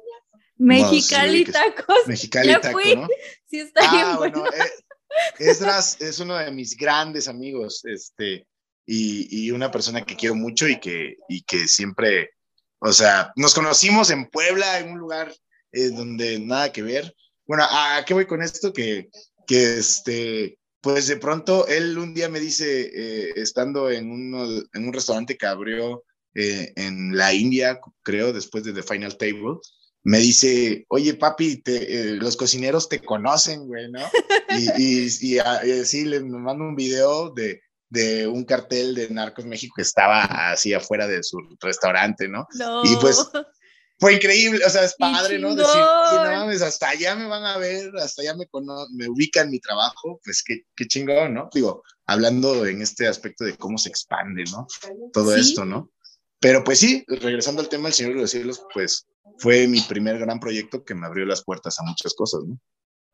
Mexicali 0.59 1.47
no, 1.47 1.53
Tacos. 1.53 2.07
Mexicali 2.07 2.61
Tacos, 2.61 2.85
¿no? 2.97 3.09
Sí, 3.47 3.61
está 3.61 3.89
ah, 3.89 3.91
bien 3.91 4.17
bueno. 4.19 4.41
bueno 4.41 4.55
eh, 4.55 5.51
Esdras 5.51 5.99
es 5.99 6.21
uno 6.21 6.37
de 6.37 6.51
mis 6.51 6.77
grandes 6.77 7.27
amigos, 7.27 7.83
este, 7.87 8.47
y, 8.85 9.47
y, 9.47 9.51
una 9.51 9.71
persona 9.71 10.05
que 10.05 10.15
quiero 10.15 10.35
mucho 10.35 10.69
y 10.69 10.79
que, 10.79 11.17
y 11.27 11.41
que 11.45 11.67
siempre 11.67 12.33
o 12.81 12.93
sea, 12.93 13.33
nos 13.37 13.55
conocimos 13.55 14.11
en 14.11 14.29
Puebla, 14.29 14.79
en 14.79 14.91
un 14.91 14.99
lugar 14.99 15.33
eh, 15.73 15.91
donde 15.91 16.41
nada 16.41 16.73
que 16.73 16.83
ver. 16.83 17.15
Bueno, 17.47 17.65
¿a 17.69 18.03
qué 18.07 18.15
voy 18.15 18.27
con 18.27 18.43
esto? 18.43 18.73
Que, 18.73 19.11
que 19.47 19.79
este, 19.79 20.59
pues 20.81 21.07
de 21.07 21.17
pronto 21.17 21.67
él 21.67 21.99
un 21.99 22.15
día 22.15 22.29
me 22.29 22.41
dice, 22.41 22.91
eh, 22.95 23.33
estando 23.37 23.91
en, 23.91 24.11
uno, 24.11 24.47
en 24.73 24.87
un 24.87 24.93
restaurante 24.93 25.37
que 25.37 25.47
abrió 25.47 26.05
eh, 26.35 26.73
en 26.77 27.17
la 27.17 27.35
India, 27.35 27.81
creo, 28.03 28.33
después 28.33 28.65
de 28.65 28.73
The 28.73 28.83
Final 28.83 29.17
Table, 29.19 29.59
me 30.03 30.19
dice, 30.19 30.87
oye 30.89 31.15
papi, 31.15 31.59
te, 31.59 31.93
eh, 31.93 32.05
los 32.15 32.37
cocineros 32.37 32.89
te 32.89 33.01
conocen, 33.01 33.67
güey, 33.67 33.91
¿no? 33.91 34.01
Y, 34.53 34.83
y, 34.83 35.09
y, 35.21 35.35
y 35.37 35.39
así 35.39 36.05
le 36.05 36.19
mando 36.21 36.65
un 36.65 36.75
video 36.75 37.31
de, 37.31 37.61
de 37.91 38.27
un 38.27 38.45
cartel 38.45 38.95
de 38.95 39.11
Narcos 39.11 39.45
México 39.45 39.75
que 39.77 39.83
estaba 39.83 40.23
así 40.53 40.73
afuera 40.73 41.07
de 41.07 41.23
su 41.23 41.39
restaurante, 41.61 42.29
¿no? 42.29 42.47
no. 42.55 42.85
Y 42.85 42.97
pues 42.97 43.29
fue 43.99 44.15
increíble, 44.15 44.65
o 44.65 44.71
sea, 44.71 44.85
es 44.85 44.95
padre, 44.95 45.39
¿no? 45.39 45.55
Decir, 45.55 45.75
no 45.75 46.23
mames, 46.23 46.63
hasta 46.63 46.89
allá 46.89 47.15
me 47.17 47.27
van 47.27 47.45
a 47.45 47.59
ver, 47.59 47.95
hasta 47.99 48.23
allá 48.23 48.35
me, 48.35 48.47
me 48.93 49.09
ubican 49.09 49.51
mi 49.51 49.61
trabajo, 49.61 50.19
pues 50.25 50.43
qué, 50.43 50.63
qué 50.75 50.87
chingón, 50.87 51.35
¿no? 51.35 51.51
Digo, 51.53 51.83
hablando 52.07 52.65
en 52.65 52.81
este 52.81 53.07
aspecto 53.07 53.45
de 53.45 53.57
cómo 53.57 53.77
se 53.77 53.91
expande, 53.91 54.45
¿no? 54.51 54.67
Todo 55.13 55.35
¿Sí? 55.35 55.41
esto, 55.41 55.67
¿no? 55.67 55.91
Pero 56.41 56.65
pues 56.65 56.79
sí, 56.79 57.05
regresando 57.09 57.61
al 57.61 57.69
tema 57.69 57.85
del 57.85 57.93
Señor 57.93 58.15
de 58.15 58.21
los 58.23 58.31
Cielos, 58.31 58.63
pues 58.73 59.07
fue 59.39 59.69
mi 59.69 59.81
primer 59.83 60.19
gran 60.19 60.41
proyecto 60.41 60.83
que 60.83 60.95
me 60.95 61.07
abrió 61.07 61.27
las 61.27 61.45
puertas 61.45 61.79
a 61.79 61.83
muchas 61.83 62.15
cosas, 62.15 62.45
¿no? 62.47 62.59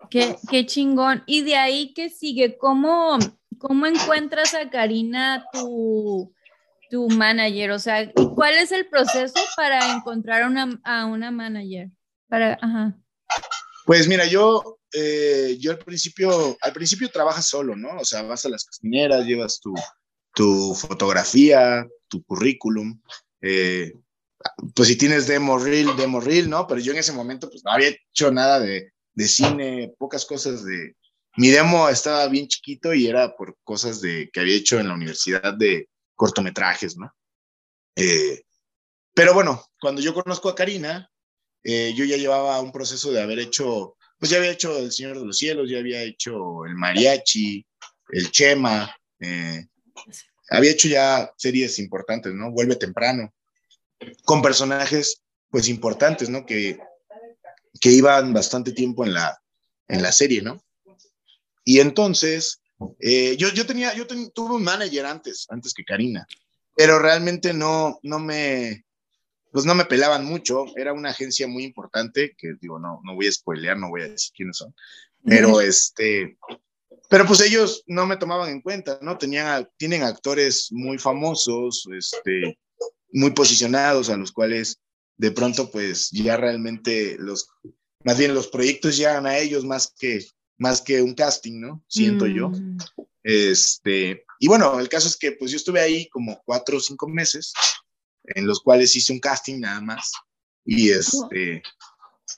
Qué, 0.09 0.37
qué 0.49 0.67
chingón. 0.67 1.25
Y 1.27 1.43
de 1.43 1.57
ahí 1.57 1.95
que 1.95 2.11
sigue, 2.11 2.59
¿cómo, 2.59 3.19
cómo 3.59 3.87
encuentras 3.87 4.55
a 4.55 4.71
Karina 4.71 5.45
tu, 5.53 6.33
tu 6.91 7.09
manager? 7.11 7.73
O 7.73 7.79
sea, 7.79 8.11
¿cuál 8.13 8.55
es 8.55 8.73
el 8.73 8.89
proceso 8.89 9.41
para 9.57 9.95
encontrar 9.95 10.47
una, 10.47 10.81
a 10.85 11.07
una 11.07 11.31
manager? 11.31 11.91
Para, 12.29 12.59
ajá. 12.61 12.97
Pues 13.85 14.09
mira, 14.09 14.27
yo, 14.27 14.79
eh, 14.93 15.57
yo 15.61 15.71
al 15.71 15.79
principio, 15.79 16.57
al 16.61 16.73
principio 16.73 17.09
trabajas 17.11 17.49
solo, 17.49 17.77
¿no? 17.77 18.01
O 18.01 18.05
sea, 18.05 18.23
vas 18.23 18.45
a 18.45 18.49
las 18.49 18.65
cocineras, 18.65 19.25
llevas 19.25 19.61
tu, 19.61 19.75
tu 20.35 20.75
fotografía, 20.75 21.87
tu 22.09 22.25
currículum, 22.25 23.01
eh, 23.41 23.93
pues 24.75 24.89
si 24.89 24.97
tienes 24.97 25.27
demo 25.27 25.59
reel, 25.59 25.97
demo 25.97 26.21
reel, 26.21 26.49
¿no? 26.49 26.67
Pero 26.67 26.81
yo 26.81 26.93
en 26.93 26.99
ese 26.99 27.13
momento 27.13 27.49
pues 27.49 27.65
no 27.65 27.73
había 27.73 27.89
hecho 27.89 28.31
nada 28.31 28.61
de, 28.61 28.93
de 29.15 29.29
cine, 29.29 29.95
pocas 29.99 30.25
cosas 30.25 30.65
de... 30.65 30.95
Mi 31.37 31.51
demo 31.51 31.89
estaba 31.89 32.27
bien 32.29 32.49
chiquito 32.49 32.95
y 32.95 33.07
era 33.07 33.37
por 33.37 33.59
cosas 33.63 34.01
de, 34.01 34.31
que 34.33 34.41
había 34.41 34.57
hecho 34.57 34.81
en 34.81 34.89
la 34.89 34.95
universidad 34.95 35.55
de 35.55 35.89
cortometrajes, 36.15 36.97
¿no? 36.97 37.13
Eh, 37.95 38.43
pero 39.15 39.35
bueno, 39.35 39.65
cuando 39.81 40.01
yo 40.01 40.15
conozco 40.15 40.49
a 40.49 40.55
Karina, 40.55 41.11
eh, 41.63 41.93
yo 41.95 42.05
ya 42.05 42.17
llevaba 42.17 42.61
un 42.61 42.73
proceso 42.73 43.13
de 43.13 43.21
haber 43.21 43.39
hecho, 43.39 43.97
pues 44.19 44.31
ya 44.31 44.39
había 44.39 44.53
hecho 44.53 44.79
El 44.79 44.93
Señor 44.93 45.19
de 45.19 45.27
los 45.27 45.37
Cielos, 45.37 45.69
ya 45.71 45.79
había 45.79 46.03
hecho 46.03 46.65
El 46.65 46.75
Mariachi, 46.75 47.67
El 48.11 48.31
Chema, 48.31 48.95
eh, 49.21 49.67
había 50.51 50.71
hecho 50.71 50.89
ya 50.89 51.31
series 51.37 51.79
importantes, 51.79 52.33
¿no? 52.33 52.51
Vuelve 52.51 52.77
temprano, 52.77 53.35
con 54.25 54.43
personajes 54.43 55.23
pues 55.51 55.69
importantes, 55.69 56.31
¿no? 56.31 56.47
Que, 56.47 56.79
que 57.81 57.91
iban 57.91 58.33
bastante 58.33 58.73
tiempo 58.73 59.05
en 59.05 59.13
la, 59.13 59.39
en 59.89 60.03
la 60.03 60.13
serie, 60.13 60.41
¿no? 60.41 60.63
Y 61.69 61.81
entonces, 61.81 62.63
eh, 63.01 63.37
yo, 63.37 63.49
yo 63.49 63.67
tenía, 63.67 63.93
yo 63.93 64.07
tuve 64.07 64.55
un 64.55 64.63
manager 64.63 65.05
antes, 65.05 65.47
antes 65.51 65.75
que 65.75 65.85
Karina, 65.85 66.25
pero 66.77 67.01
realmente 67.01 67.53
no, 67.53 67.99
no 68.05 68.21
me, 68.21 68.85
pues 69.51 69.65
no 69.65 69.75
me 69.75 69.85
pelaban 69.85 70.25
mucho, 70.25 70.65
era 70.77 70.93
una 70.93 71.11
agencia 71.11 71.49
muy 71.49 71.65
importante, 71.65 72.37
que 72.39 72.53
digo, 72.61 72.79
no, 72.79 73.01
no 73.03 73.17
voy 73.17 73.27
a 73.27 73.33
spoilear, 73.33 73.77
no 73.77 73.89
voy 73.89 74.03
a 74.03 74.09
decir 74.09 74.33
quiénes 74.37 74.59
son, 74.59 74.73
pero 75.25 75.61
este, 75.61 76.39
pero 77.09 77.27
pues 77.27 77.41
ellos 77.41 77.83
no 77.89 78.07
me 78.07 78.17
tomaban 78.17 78.49
en 78.49 78.63
cuenta, 78.63 79.01
¿no? 79.03 79.19
Tenían, 79.19 79.69
tienen 79.77 80.05
actores 80.05 80.69
muy 80.71 80.99
famosos, 80.99 81.85
este, 81.99 82.61
muy 83.11 83.33
posicionados, 83.33 84.09
a 84.09 84.17
los 84.17 84.31
cuales 84.31 84.81
de 85.17 85.33
pronto 85.33 85.69
pues 85.73 86.11
ya 86.13 86.37
realmente 86.37 87.17
los, 87.19 87.49
más 88.05 88.19
bien 88.19 88.35
los 88.35 88.47
proyectos 88.47 88.97
llegan 88.97 89.27
a 89.27 89.37
ellos 89.37 89.65
más 89.65 89.93
que, 89.99 90.25
más 90.59 90.81
que 90.81 91.03
un 91.03 91.15
casting, 91.15 91.61
¿no? 91.61 91.85
Siento 91.89 92.27
yo. 92.27 92.51
Mm. 92.51 92.79
Este, 93.23 94.25
y 94.39 94.49
bueno, 94.49 94.79
el 94.79 94.89
caso 94.89 95.09
es 95.09 95.17
que 95.17 95.33
pues 95.33 95.51
yo 95.51 95.57
estuve 95.57 95.81
ahí 95.81 96.09
como 96.09 96.41
cuatro 96.45 96.77
o 96.77 96.81
cinco 96.81 97.09
meses, 97.09 97.53
en 98.25 98.47
los 98.47 98.61
cuales 98.61 98.95
hice 98.95 99.13
un 99.13 99.21
casting 99.21 99.61
nada 99.61 99.81
más. 99.81 100.13
Y 100.65 100.91
este, 100.91 101.63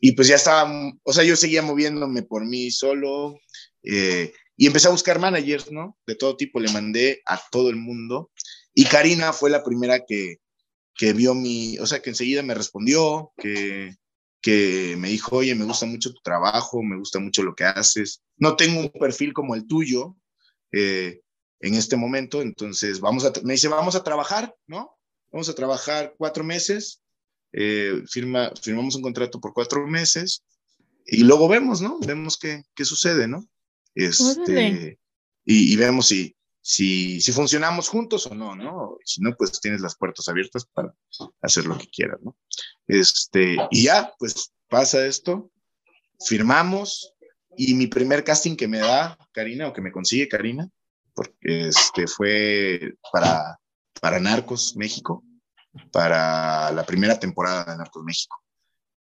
y 0.01 0.12
pues 0.12 0.29
ya 0.29 0.37
estaba, 0.37 0.71
o 1.03 1.12
sea, 1.12 1.25
yo 1.25 1.37
seguía 1.37 1.62
moviéndome 1.62 2.23
por 2.23 2.45
mí 2.45 2.71
solo. 2.71 3.39
Eh, 3.83 4.33
y 4.57 4.66
empecé 4.66 4.89
a 4.89 4.93
buscar 4.93 5.19
managers, 5.19 5.71
¿no? 5.71 5.97
De 6.07 6.16
todo 6.16 6.37
tipo, 6.37 6.59
le 6.59 6.73
mandé 6.73 7.23
a 7.27 7.41
todo 7.51 7.71
el 7.71 7.77
mundo. 7.77 8.31
Y 8.75 8.85
Karina 8.85 9.33
fue 9.33 9.51
la 9.51 9.62
primera 9.62 10.05
que, 10.07 10.39
que 10.95 11.12
vio 11.12 11.35
mi, 11.35 11.79
o 11.79 11.87
sea, 11.87 12.01
que 12.01 12.11
enseguida 12.11 12.43
me 12.43 12.55
respondió, 12.55 13.33
que, 13.37 13.95
que 14.41 14.97
me 14.99 15.09
dijo, 15.09 15.36
oye, 15.36 15.55
me 15.55 15.64
gusta 15.64 15.86
mucho 15.86 16.12
tu 16.12 16.20
trabajo, 16.22 16.82
me 16.82 16.99
gusta 16.99 17.18
mucho 17.18 17.43
lo 17.43 17.55
que 17.55 17.64
haces. 17.64 18.22
No 18.36 18.57
tengo 18.57 18.80
un 18.80 18.91
perfil 18.91 19.32
como 19.32 19.55
el 19.55 19.66
tuyo 19.66 20.16
eh, 20.72 21.20
en 21.61 21.74
este 21.74 21.97
momento, 21.97 22.41
entonces 22.41 23.01
vamos 23.01 23.24
a, 23.24 23.32
me 23.43 23.55
dice, 23.55 23.68
vamos 23.68 23.97
a 23.97 24.05
trabajar, 24.05 24.55
¿no? 24.66 24.97
Vamos 25.32 25.49
a 25.49 25.55
trabajar 25.55 26.14
cuatro 26.16 26.45
meses, 26.45 27.03
eh, 27.53 28.03
firma, 28.09 28.53
firmamos 28.61 28.95
un 28.95 29.03
contrato 29.03 29.41
por 29.41 29.53
cuatro 29.53 29.86
meses 29.86 30.45
y 31.05 31.24
luego 31.24 31.49
vemos, 31.49 31.80
¿no? 31.80 31.99
Vemos 32.01 32.36
qué, 32.39 32.62
qué 32.74 32.84
sucede, 32.84 33.26
¿no? 33.26 33.45
Este, 33.95 34.99
y, 35.45 35.72
y, 35.72 35.76
vemos 35.76 36.07
si, 36.09 36.36
si, 36.69 37.19
si 37.23 37.33
funcionamos 37.33 37.89
juntos 37.89 38.27
o 38.27 38.35
no, 38.35 38.55
¿no? 38.55 38.99
Si 39.03 39.23
no, 39.23 39.35
pues 39.39 39.59
tienes 39.59 39.81
las 39.81 39.97
puertas 39.97 40.29
abiertas 40.29 40.66
para 40.66 40.95
hacer 41.41 41.64
lo 41.64 41.79
que 41.79 41.87
quieras, 41.87 42.19
¿no? 42.21 42.37
Este, 42.87 43.57
y 43.71 43.85
ya, 43.85 44.12
pues 44.19 44.53
pasa 44.69 45.07
esto, 45.07 45.51
firmamos 46.21 47.14
y 47.57 47.73
mi 47.73 47.87
primer 47.87 48.23
casting 48.23 48.55
que 48.55 48.69
me 48.69 48.81
da 48.81 49.16
Karina 49.33 49.69
o 49.69 49.73
que 49.73 49.81
me 49.81 49.91
consigue 49.91 50.29
Karina, 50.29 50.69
porque 51.14 51.69
este 51.69 52.07
fue 52.07 52.93
para, 53.14 53.59
para 54.03 54.21
Narcos 54.21 54.77
México, 54.77 55.25
para 55.91 56.71
la 56.73 56.85
primera 56.85 57.19
temporada 57.19 57.64
de 57.64 57.79
Narcos 57.79 58.05
México. 58.05 58.37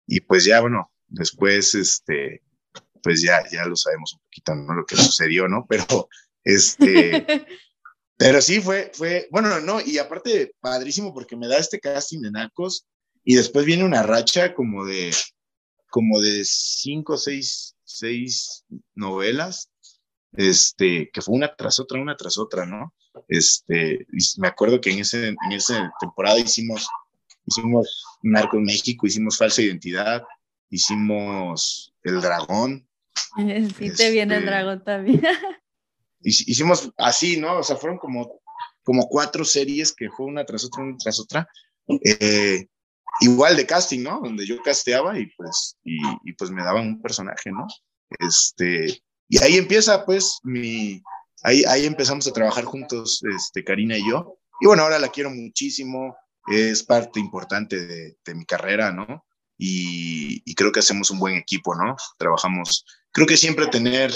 Y 0.06 0.20
pues 0.20 0.44
ya, 0.44 0.60
bueno, 0.60 0.92
después, 1.06 1.74
este, 1.74 2.42
pues 3.02 3.22
ya, 3.22 3.42
ya 3.50 3.64
lo 3.64 3.74
sabemos 3.74 4.12
un 4.12 4.20
poquito, 4.20 4.54
¿no? 4.54 4.74
Lo 4.74 4.84
que 4.84 4.96
sucedió, 4.96 5.48
¿no? 5.48 5.64
Pero, 5.66 6.10
este, 6.44 7.24
pero 8.16 8.40
sí 8.40 8.60
fue, 8.60 8.90
fue, 8.94 9.28
bueno, 9.30 9.60
no, 9.60 9.80
y 9.80 9.98
aparte, 9.98 10.54
padrísimo 10.60 11.12
porque 11.12 11.36
me 11.36 11.48
da 11.48 11.58
este 11.58 11.80
casting 11.80 12.20
de 12.20 12.30
Narcos 12.30 12.86
y 13.24 13.34
después 13.34 13.64
viene 13.64 13.84
una 13.84 14.02
racha 14.02 14.54
como 14.54 14.84
de, 14.84 15.12
como 15.90 16.20
de 16.20 16.42
cinco, 16.44 17.16
seis, 17.16 17.74
seis 17.84 18.64
novelas, 18.94 19.70
este, 20.32 21.10
que 21.12 21.22
fue 21.22 21.34
una 21.34 21.54
tras 21.54 21.78
otra, 21.78 22.00
una 22.00 22.16
tras 22.16 22.38
otra, 22.38 22.66
¿no? 22.66 22.92
Este, 23.28 24.06
me 24.38 24.48
acuerdo 24.48 24.80
que 24.80 24.90
en, 24.90 24.98
ese, 24.98 25.28
en 25.28 25.52
esa 25.52 25.92
temporada 26.00 26.38
hicimos, 26.38 26.86
hicimos 27.46 28.04
Narcos 28.22 28.60
México, 28.60 29.06
hicimos 29.06 29.38
Falsa 29.38 29.62
Identidad, 29.62 30.22
hicimos 30.68 31.94
El 32.02 32.20
Dragón, 32.20 32.86
Sí, 33.78 33.90
te 33.90 34.10
viene 34.10 34.34
el 34.34 34.40
este, 34.40 34.50
dragón 34.50 34.84
también. 34.84 35.22
Hicimos 36.24 36.90
así, 36.96 37.36
¿no? 37.36 37.58
O 37.58 37.62
sea, 37.62 37.76
fueron 37.76 37.98
como, 37.98 38.40
como 38.82 39.06
cuatro 39.08 39.44
series 39.44 39.92
que 39.92 40.10
fue 40.10 40.26
una 40.26 40.44
tras 40.44 40.64
otra, 40.64 40.82
una 40.82 40.96
tras 40.96 41.20
otra. 41.20 41.48
Eh, 41.86 42.66
igual 43.20 43.56
de 43.56 43.66
casting, 43.66 44.02
¿no? 44.02 44.20
Donde 44.22 44.46
yo 44.46 44.62
casteaba 44.62 45.18
y 45.18 45.26
pues, 45.36 45.76
y, 45.84 46.32
pues 46.32 46.50
me 46.50 46.64
daban 46.64 46.86
un 46.86 47.02
personaje, 47.02 47.50
¿no? 47.52 47.66
Este, 48.18 49.02
y 49.28 49.42
ahí 49.42 49.56
empieza 49.56 50.04
pues 50.04 50.38
mi, 50.42 51.02
ahí, 51.42 51.64
ahí 51.68 51.86
empezamos 51.86 52.26
a 52.26 52.32
trabajar 52.32 52.64
juntos, 52.64 53.22
este, 53.34 53.64
Karina 53.64 53.96
y 53.96 54.08
yo. 54.08 54.38
Y 54.60 54.66
bueno, 54.66 54.82
ahora 54.82 54.98
la 54.98 55.08
quiero 55.08 55.30
muchísimo, 55.30 56.16
es 56.46 56.82
parte 56.82 57.20
importante 57.20 57.86
de, 57.86 58.16
de 58.24 58.34
mi 58.34 58.44
carrera, 58.44 58.92
¿no? 58.92 59.24
Y, 59.56 60.42
y, 60.44 60.54
creo 60.54 60.72
que 60.72 60.80
hacemos 60.80 61.10
un 61.10 61.20
buen 61.20 61.36
equipo, 61.36 61.74
¿no? 61.76 61.96
Trabajamos 62.18 62.84
creo 63.14 63.28
que 63.28 63.36
siempre 63.36 63.68
tener, 63.68 64.12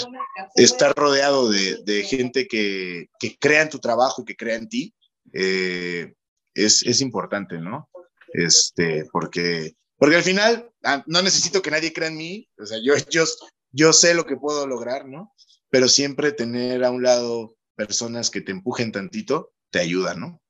estar 0.55 0.93
rodeado 0.93 1.49
de, 1.49 1.81
de 1.85 2.03
gente 2.03 2.47
que, 2.47 3.07
que, 3.17 3.37
crea 3.39 3.61
en 3.61 3.69
tu 3.69 3.79
trabajo, 3.79 4.25
que 4.25 4.35
crea 4.35 4.55
en 4.55 4.67
ti, 4.67 4.93
eh, 5.31 6.13
es, 6.53 6.83
es, 6.83 6.99
importante, 6.99 7.59
¿no? 7.59 7.89
Este, 8.33 9.05
porque, 9.11 9.73
porque 9.97 10.17
al 10.17 10.23
final 10.23 10.69
ah, 10.83 11.01
no 11.07 11.21
necesito 11.21 11.61
que 11.61 11.71
nadie 11.71 11.93
crea 11.93 12.09
en 12.09 12.17
mí, 12.17 12.49
o 12.61 12.65
sea, 12.65 12.77
yo, 12.83 12.93
yo, 13.09 13.23
yo 13.71 13.93
sé 13.93 14.13
lo 14.13 14.25
que 14.25 14.35
puedo 14.35 14.67
lograr, 14.67 15.07
¿no? 15.07 15.33
Pero 15.69 15.87
siempre 15.87 16.33
tener 16.33 16.83
a 16.83 16.91
un 16.91 17.01
lado 17.01 17.55
personas 17.75 18.29
que 18.29 18.41
te 18.41 18.51
empujen 18.51 18.91
tantito, 18.91 19.53
te 19.69 19.79
ayuda, 19.79 20.13
¿no? 20.13 20.41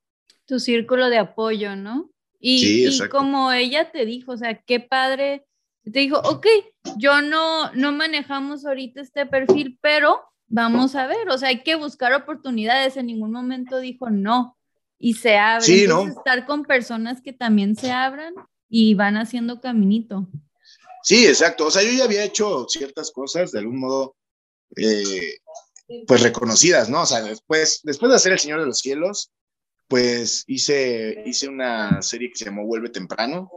Tu 0.48 0.60
círculo 0.60 1.10
de 1.10 1.20
apoyo, 1.20 1.76
¿no? 1.76 2.10
Y, 2.40 2.88
y 2.88 3.10
como 3.10 3.52
ella 3.52 3.92
te 3.92 4.06
dijo, 4.06 4.32
o 4.32 4.38
sea, 4.38 4.60
qué 4.64 4.80
padre 4.80 5.46
te 5.92 6.00
dijo, 6.00 6.20
ok, 6.20 6.48
yo 6.98 7.22
no, 7.22 7.72
no 7.74 7.92
manejamos 7.92 8.66
ahorita 8.66 9.02
este 9.02 9.26
perfil, 9.26 9.78
pero 9.82 10.22
vamos 10.48 10.96
a 10.96 11.08
ver, 11.08 11.30
o 11.30 11.38
sea, 11.38 11.50
hay 11.50 11.64
que 11.64 11.76
buscar 11.76 12.14
oportunidades. 12.14 12.98
En 12.98 13.08
ningún 13.08 13.32
momento 13.32 13.80
dijo 13.80 14.10
no 14.10 14.58
y 14.98 15.14
se 15.14 15.38
abre. 15.38 15.66
Sí, 15.66 15.88
¿no? 15.88 16.08
Estar 16.08 16.46
con 16.46 16.64
personas 16.64 17.22
que 17.22 17.34
también 17.34 17.76
se 17.76 17.92
abran 17.92 18.34
y 18.68 18.94
van 18.96 19.18
haciendo 19.18 19.62
caminito. 19.62 20.28
Sí, 21.04 21.26
exacto. 21.26 21.68
O 21.68 21.72
sea, 21.72 21.84
yo 21.84 21.92
ya 21.92 22.04
había 22.04 22.24
hecho 22.24 22.68
ciertas 22.68 23.12
cosas 23.12 23.52
de 23.52 23.60
algún 23.60 23.80
modo, 23.80 24.16
eh, 24.76 25.38
pues 26.06 26.22
reconocidas, 26.22 26.90
¿no? 26.90 27.04
O 27.04 27.06
sea, 27.06 27.22
después, 27.22 27.80
después 27.84 28.10
de 28.10 28.16
hacer 28.16 28.34
El 28.34 28.40
Señor 28.40 28.60
de 28.60 28.66
los 28.66 28.80
Cielos, 28.80 29.32
pues 29.88 30.44
hice, 30.48 31.24
hice 31.26 31.48
una 31.48 32.02
serie 32.02 32.30
que 32.30 32.38
se 32.38 32.46
llamó 32.46 32.66
Vuelve 32.66 32.90
Temprano 32.90 33.50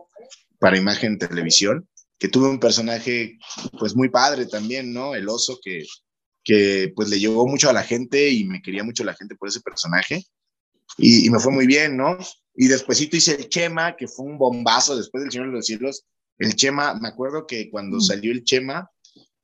para 0.59 0.79
imagen 0.79 1.19
televisión 1.19 1.89
que 2.23 2.29
tuve 2.29 2.49
un 2.49 2.61
personaje 2.61 3.37
pues 3.81 3.97
muy 3.97 4.09
padre 4.09 4.47
también, 4.47 4.93
¿no? 4.93 5.17
El 5.17 5.29
oso 5.29 5.59
que, 5.61 5.85
que 6.45 6.93
pues 6.95 7.09
le 7.09 7.19
llegó 7.19 7.49
mucho 7.49 7.69
a 7.69 7.73
la 7.73 7.83
gente 7.83 8.31
y 8.31 8.45
me 8.45 8.63
quería 8.63 8.85
mucho 8.85 9.03
la 9.03 9.15
gente 9.15 9.35
por 9.35 9.49
ese 9.49 9.61
personaje 9.61 10.25
y, 10.99 11.29
me 11.31 11.41
fue 11.41 11.51
muy 11.51 11.67
bien, 11.67 11.97
¿no? 11.97 12.17
Y 12.55 12.69
despuésito 12.69 13.17
hice 13.17 13.35
el 13.35 13.49
Chema, 13.49 13.97
que 13.97 14.07
fue 14.07 14.25
un 14.25 14.39
bombazo 14.39 14.97
después 14.97 15.25
del 15.25 15.33
Señor 15.33 15.49
de 15.49 15.55
los 15.55 15.67
Cielos. 15.67 16.05
El 16.39 16.55
Chema, 16.55 16.95
me 16.95 17.09
acuerdo 17.09 17.45
que 17.45 17.69
cuando 17.69 17.97
mm. 17.97 18.03
salió 18.03 18.31
el 18.31 18.45
Chema, 18.45 18.89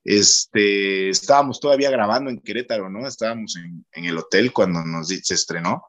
este, 0.05 1.09
estábamos 1.09 1.59
todavía 1.59 1.91
grabando 1.91 2.31
en 2.31 2.41
Querétaro, 2.41 2.89
¿no? 2.89 3.09
Estábamos 3.09 3.57
en, 3.57 3.85
en 3.91 4.05
el 4.05 4.19
hotel 4.19 4.53
cuando 4.53 4.85
nos, 4.85 5.09
se 5.09 5.35
estrenó 5.35 5.83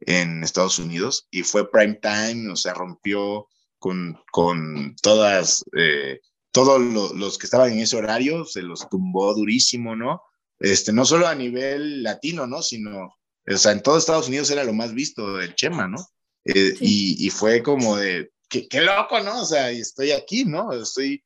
en 0.00 0.42
Estados 0.42 0.80
Unidos 0.80 1.28
y 1.30 1.44
fue 1.44 1.70
prime 1.70 2.00
time, 2.02 2.50
o 2.50 2.56
sea, 2.56 2.74
rompió 2.74 3.46
con, 3.84 4.18
con 4.32 4.96
todas, 5.02 5.62
eh, 5.76 6.18
todos 6.52 6.80
los 7.14 7.36
que 7.36 7.44
estaban 7.44 7.70
en 7.70 7.80
ese 7.80 7.98
horario, 7.98 8.46
se 8.46 8.62
los 8.62 8.88
tumbó 8.88 9.34
durísimo, 9.34 9.94
¿no? 9.94 10.22
Este, 10.58 10.90
no 10.90 11.04
solo 11.04 11.26
a 11.26 11.34
nivel 11.34 12.02
latino, 12.02 12.46
¿no? 12.46 12.62
Sino, 12.62 13.14
o 13.46 13.56
sea, 13.58 13.72
en 13.72 13.82
todo 13.82 13.98
Estados 13.98 14.28
Unidos 14.28 14.50
era 14.50 14.64
lo 14.64 14.72
más 14.72 14.94
visto 14.94 15.36
del 15.36 15.54
Chema, 15.54 15.86
¿no? 15.86 15.98
Eh, 16.46 16.74
y, 16.80 17.26
y, 17.26 17.28
fue 17.28 17.62
como 17.62 17.98
de, 17.98 18.30
qué, 18.48 18.66
qué, 18.68 18.80
loco, 18.80 19.20
¿no? 19.20 19.42
O 19.42 19.44
sea, 19.44 19.70
estoy 19.70 20.12
aquí, 20.12 20.46
¿no? 20.46 20.72
Estoy, 20.72 21.22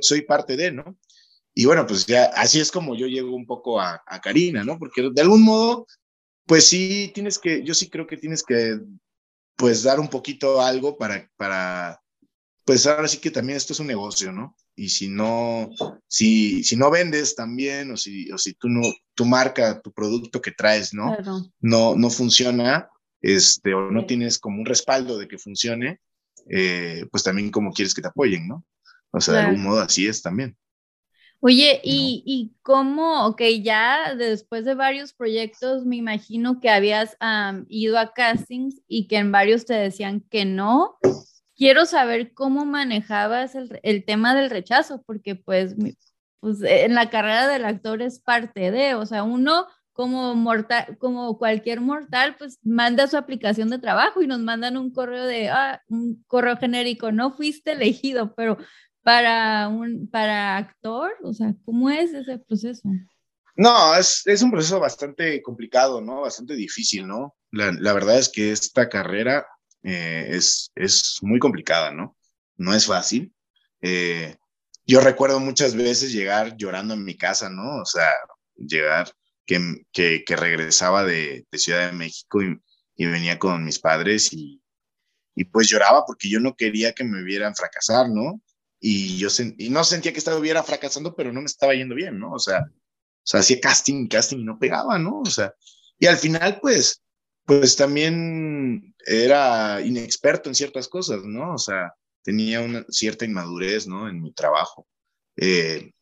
soy 0.00 0.22
parte 0.22 0.56
de, 0.56 0.72
¿no? 0.72 0.98
Y 1.54 1.66
bueno, 1.66 1.86
pues 1.86 2.06
ya 2.06 2.24
así 2.34 2.58
es 2.58 2.72
como 2.72 2.96
yo 2.96 3.06
llego 3.06 3.36
un 3.36 3.46
poco 3.46 3.80
a, 3.80 4.02
a 4.04 4.20
Karina, 4.20 4.64
¿no? 4.64 4.80
Porque 4.80 5.10
de 5.12 5.22
algún 5.22 5.42
modo, 5.42 5.86
pues 6.44 6.66
sí, 6.66 7.12
tienes 7.14 7.38
que, 7.38 7.62
yo 7.62 7.72
sí 7.72 7.88
creo 7.88 8.08
que 8.08 8.16
tienes 8.16 8.42
que 8.42 8.80
pues 9.60 9.82
dar 9.82 10.00
un 10.00 10.08
poquito 10.08 10.62
algo 10.62 10.96
para, 10.96 11.30
para, 11.36 12.00
pues 12.64 12.86
ahora 12.86 13.06
sí 13.06 13.18
que 13.18 13.30
también 13.30 13.58
esto 13.58 13.74
es 13.74 13.80
un 13.80 13.88
negocio, 13.88 14.32
¿no? 14.32 14.56
Y 14.74 14.88
si 14.88 15.08
no, 15.08 15.68
si, 16.08 16.64
si 16.64 16.76
no 16.76 16.90
vendes 16.90 17.34
también, 17.34 17.90
o 17.90 17.96
si, 17.98 18.32
o 18.32 18.38
si 18.38 18.54
tú 18.54 18.70
no, 18.70 18.80
tu 19.14 19.26
marca, 19.26 19.82
tu 19.82 19.92
producto 19.92 20.40
que 20.40 20.52
traes, 20.52 20.94
¿no? 20.94 21.14
No, 21.60 21.94
no 21.94 22.08
funciona, 22.08 22.88
este, 23.20 23.74
o 23.74 23.90
no 23.90 24.06
tienes 24.06 24.38
como 24.38 24.60
un 24.60 24.64
respaldo 24.64 25.18
de 25.18 25.28
que 25.28 25.36
funcione, 25.36 26.00
eh, 26.48 27.04
pues 27.10 27.22
también 27.22 27.50
como 27.50 27.74
quieres 27.74 27.92
que 27.92 28.00
te 28.00 28.08
apoyen, 28.08 28.48
¿no? 28.48 28.64
O 29.10 29.20
sea, 29.20 29.34
de 29.34 29.40
algún 29.40 29.62
modo 29.62 29.80
así 29.80 30.06
es 30.06 30.22
también. 30.22 30.56
Oye, 31.42 31.80
¿y, 31.82 32.22
¿y 32.26 32.52
cómo, 32.60 33.24
ok, 33.26 33.40
ya 33.62 34.14
después 34.14 34.66
de 34.66 34.74
varios 34.74 35.14
proyectos, 35.14 35.86
me 35.86 35.96
imagino 35.96 36.60
que 36.60 36.68
habías 36.68 37.16
ido 37.68 37.98
a 37.98 38.12
castings 38.12 38.82
y 38.86 39.08
que 39.08 39.16
en 39.16 39.32
varios 39.32 39.64
te 39.64 39.72
decían 39.72 40.20
que 40.20 40.44
no. 40.44 40.98
Quiero 41.56 41.86
saber 41.86 42.34
cómo 42.34 42.66
manejabas 42.66 43.54
el, 43.54 43.80
el 43.82 44.04
tema 44.04 44.34
del 44.34 44.50
rechazo, 44.50 45.02
porque 45.06 45.34
pues, 45.34 45.76
pues 46.40 46.62
en 46.62 46.94
la 46.94 47.08
carrera 47.08 47.48
del 47.48 47.64
actor 47.64 48.02
es 48.02 48.20
parte 48.20 48.70
de, 48.70 48.94
o 48.94 49.06
sea, 49.06 49.22
uno 49.22 49.66
como 49.92 50.34
mortal, 50.34 50.96
como 50.98 51.38
cualquier 51.38 51.80
mortal, 51.80 52.36
pues 52.38 52.58
manda 52.62 53.06
su 53.06 53.16
aplicación 53.16 53.70
de 53.70 53.78
trabajo 53.78 54.22
y 54.22 54.26
nos 54.26 54.40
mandan 54.40 54.76
un 54.76 54.92
correo 54.92 55.24
de, 55.26 55.48
ah, 55.48 55.82
un 55.88 56.22
correo 56.26 56.56
genérico, 56.56 57.12
no 57.12 57.32
fuiste 57.32 57.72
elegido, 57.72 58.34
pero 58.34 58.56
para 59.02 59.68
un 59.68 60.08
para 60.08 60.56
actor? 60.56 61.12
O 61.22 61.32
sea, 61.32 61.54
¿cómo 61.64 61.90
es 61.90 62.12
ese 62.12 62.38
proceso? 62.38 62.88
No, 63.56 63.94
es, 63.94 64.26
es 64.26 64.42
un 64.42 64.50
proceso 64.50 64.80
bastante 64.80 65.42
complicado, 65.42 66.00
¿no? 66.00 66.22
Bastante 66.22 66.54
difícil, 66.54 67.06
¿no? 67.06 67.36
La, 67.50 67.72
la 67.72 67.92
verdad 67.92 68.18
es 68.18 68.28
que 68.28 68.52
esta 68.52 68.88
carrera 68.88 69.46
eh, 69.82 70.28
es, 70.30 70.70
es 70.74 71.18
muy 71.22 71.38
complicada, 71.38 71.90
¿no? 71.90 72.16
No 72.56 72.74
es 72.74 72.86
fácil. 72.86 73.34
Eh, 73.80 74.36
yo 74.86 75.00
recuerdo 75.00 75.40
muchas 75.40 75.74
veces 75.74 76.12
llegar 76.12 76.56
llorando 76.56 76.94
en 76.94 77.04
mi 77.04 77.16
casa, 77.16 77.48
¿no? 77.48 77.80
O 77.80 77.84
sea, 77.84 78.10
llegar 78.56 79.10
que, 79.46 79.84
que, 79.92 80.24
que 80.24 80.36
regresaba 80.36 81.04
de, 81.04 81.46
de, 81.50 81.58
Ciudad 81.58 81.86
de 81.86 81.96
México 81.96 82.42
y, 82.42 82.60
y 82.96 83.06
venía 83.06 83.38
con 83.38 83.64
mis 83.64 83.78
padres 83.78 84.32
y, 84.32 84.62
y, 85.34 85.44
pues 85.44 85.68
lloraba 85.68 86.04
porque 86.06 86.28
yo 86.28 86.40
no 86.40 86.54
quería 86.54 86.92
que 86.92 87.04
me 87.04 87.22
vieran 87.22 87.54
fracasar, 87.54 88.08
¿no? 88.10 88.40
Y 88.80 89.18
yo 89.18 89.28
y 89.58 89.68
no 89.68 89.84
sentía 89.84 90.12
que 90.12 90.18
estuviera 90.18 90.62
fracasando, 90.62 91.14
pero 91.14 91.32
no 91.32 91.40
me 91.40 91.46
estaba 91.46 91.74
yendo 91.74 91.94
bien, 91.94 92.18
¿no? 92.18 92.32
O 92.32 92.38
sea, 92.38 92.60
o 92.60 93.26
sea, 93.26 93.40
hacía 93.40 93.60
casting, 93.60 94.08
casting 94.08 94.38
y 94.38 94.44
no 94.44 94.58
pegaba, 94.58 94.98
¿no? 94.98 95.20
O 95.20 95.30
sea, 95.30 95.54
y 95.98 96.06
al 96.06 96.16
final, 96.16 96.58
pues, 96.60 97.02
pues 97.44 97.76
también 97.76 98.94
era 99.06 99.80
inexperto 99.82 100.48
en 100.48 100.54
ciertas 100.54 100.88
cosas, 100.88 101.22
¿no? 101.24 101.54
O 101.54 101.58
sea, 101.58 101.92
tenía 102.22 102.60
una 102.60 102.84
cierta 102.88 103.26
inmadurez, 103.26 103.86
¿no? 103.86 104.08
En 104.08 104.22
mi 104.22 104.32
trabajo. 104.32 104.88
Eh, 105.36 105.92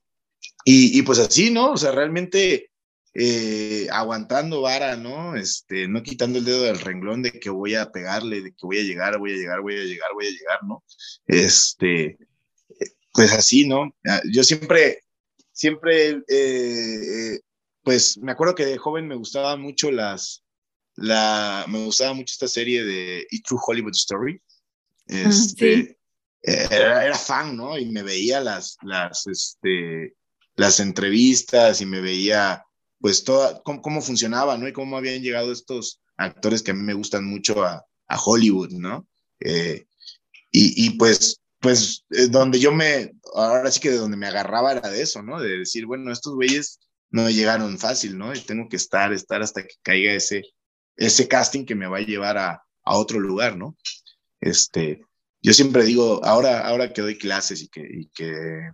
y, 0.64 0.98
y, 0.98 1.02
pues 1.02 1.18
así, 1.18 1.50
¿no? 1.50 1.72
O 1.72 1.76
sea, 1.76 1.90
realmente 1.90 2.70
eh, 3.14 3.88
aguantando 3.90 4.60
vara, 4.62 4.96
¿no? 4.96 5.34
Este, 5.34 5.88
no 5.88 6.02
quitando 6.02 6.38
el 6.38 6.44
dedo 6.44 6.62
del 6.62 6.78
renglón 6.78 7.22
de 7.22 7.32
que 7.32 7.50
voy 7.50 7.74
a 7.74 7.90
pegarle, 7.90 8.42
de 8.42 8.52
que 8.52 8.66
voy 8.66 8.78
a 8.78 8.82
llegar, 8.82 9.18
voy 9.18 9.32
a 9.32 9.36
llegar, 9.36 9.60
voy 9.60 9.74
a 9.74 9.84
llegar, 9.84 10.10
voy 10.14 10.26
a 10.26 10.30
llegar, 10.30 10.58
¿no? 10.64 10.84
Este, 11.26 12.18
pues 13.18 13.32
así, 13.32 13.66
¿no? 13.66 13.92
Ah, 14.06 14.22
yo 14.30 14.44
siempre, 14.44 15.02
siempre, 15.50 16.10
eh, 16.10 16.22
eh, 16.28 17.40
pues 17.82 18.16
me 18.18 18.30
acuerdo 18.30 18.54
que 18.54 18.64
de 18.64 18.78
joven 18.78 19.08
me 19.08 19.16
gustaba 19.16 19.56
mucho 19.56 19.90
las, 19.90 20.44
la, 20.94 21.64
me 21.66 21.84
gustaba 21.84 22.12
mucho 22.12 22.30
esta 22.30 22.46
serie 22.46 22.84
de 22.84 23.26
It's 23.28 23.42
True 23.42 23.58
Hollywood 23.66 23.96
Story. 23.96 24.40
Ah, 25.10 25.24
este, 25.28 25.98
era, 26.40 27.04
era, 27.04 27.18
fan, 27.18 27.56
¿no? 27.56 27.76
Y 27.76 27.86
me 27.86 28.04
veía 28.04 28.38
las, 28.38 28.76
las, 28.82 29.26
este, 29.26 30.14
las 30.54 30.78
entrevistas 30.78 31.80
y 31.80 31.86
me 31.86 32.00
veía, 32.00 32.62
pues, 33.00 33.24
toda, 33.24 33.60
cómo, 33.64 33.82
cómo, 33.82 34.00
funcionaba, 34.00 34.56
¿no? 34.58 34.68
Y 34.68 34.72
cómo 34.72 34.96
habían 34.96 35.22
llegado 35.22 35.50
estos 35.50 36.00
actores 36.16 36.62
que 36.62 36.70
a 36.70 36.74
mí 36.74 36.84
me 36.84 36.94
gustan 36.94 37.24
mucho 37.24 37.64
a, 37.64 37.84
a 38.06 38.20
Hollywood, 38.20 38.70
¿no? 38.74 39.08
Eh, 39.40 39.86
y, 40.52 40.86
y, 40.86 40.90
pues 40.90 41.40
pues 41.60 42.04
eh, 42.10 42.28
donde 42.28 42.60
yo 42.60 42.72
me, 42.72 43.12
ahora 43.34 43.70
sí 43.70 43.80
que 43.80 43.90
de 43.90 43.98
donde 43.98 44.16
me 44.16 44.26
agarraba 44.26 44.72
era 44.72 44.88
de 44.88 45.02
eso, 45.02 45.22
¿no? 45.22 45.40
De 45.40 45.58
decir, 45.58 45.86
bueno, 45.86 46.12
estos 46.12 46.34
güeyes 46.34 46.80
no 47.10 47.28
llegaron 47.30 47.78
fácil, 47.78 48.16
¿no? 48.18 48.34
Y 48.34 48.40
tengo 48.40 48.68
que 48.68 48.76
estar, 48.76 49.12
estar 49.12 49.42
hasta 49.42 49.62
que 49.62 49.74
caiga 49.82 50.12
ese, 50.12 50.42
ese 50.96 51.28
casting 51.28 51.64
que 51.64 51.74
me 51.74 51.86
va 51.86 51.98
a 51.98 52.02
llevar 52.02 52.38
a, 52.38 52.62
a 52.84 52.96
otro 52.96 53.18
lugar, 53.20 53.56
¿no? 53.56 53.76
Este, 54.40 55.02
yo 55.42 55.52
siempre 55.52 55.84
digo, 55.84 56.24
ahora, 56.24 56.66
ahora 56.66 56.92
que 56.92 57.02
doy 57.02 57.18
clases 57.18 57.62
y 57.62 57.68
que, 57.68 57.80
y 57.80 58.08
que, 58.08 58.70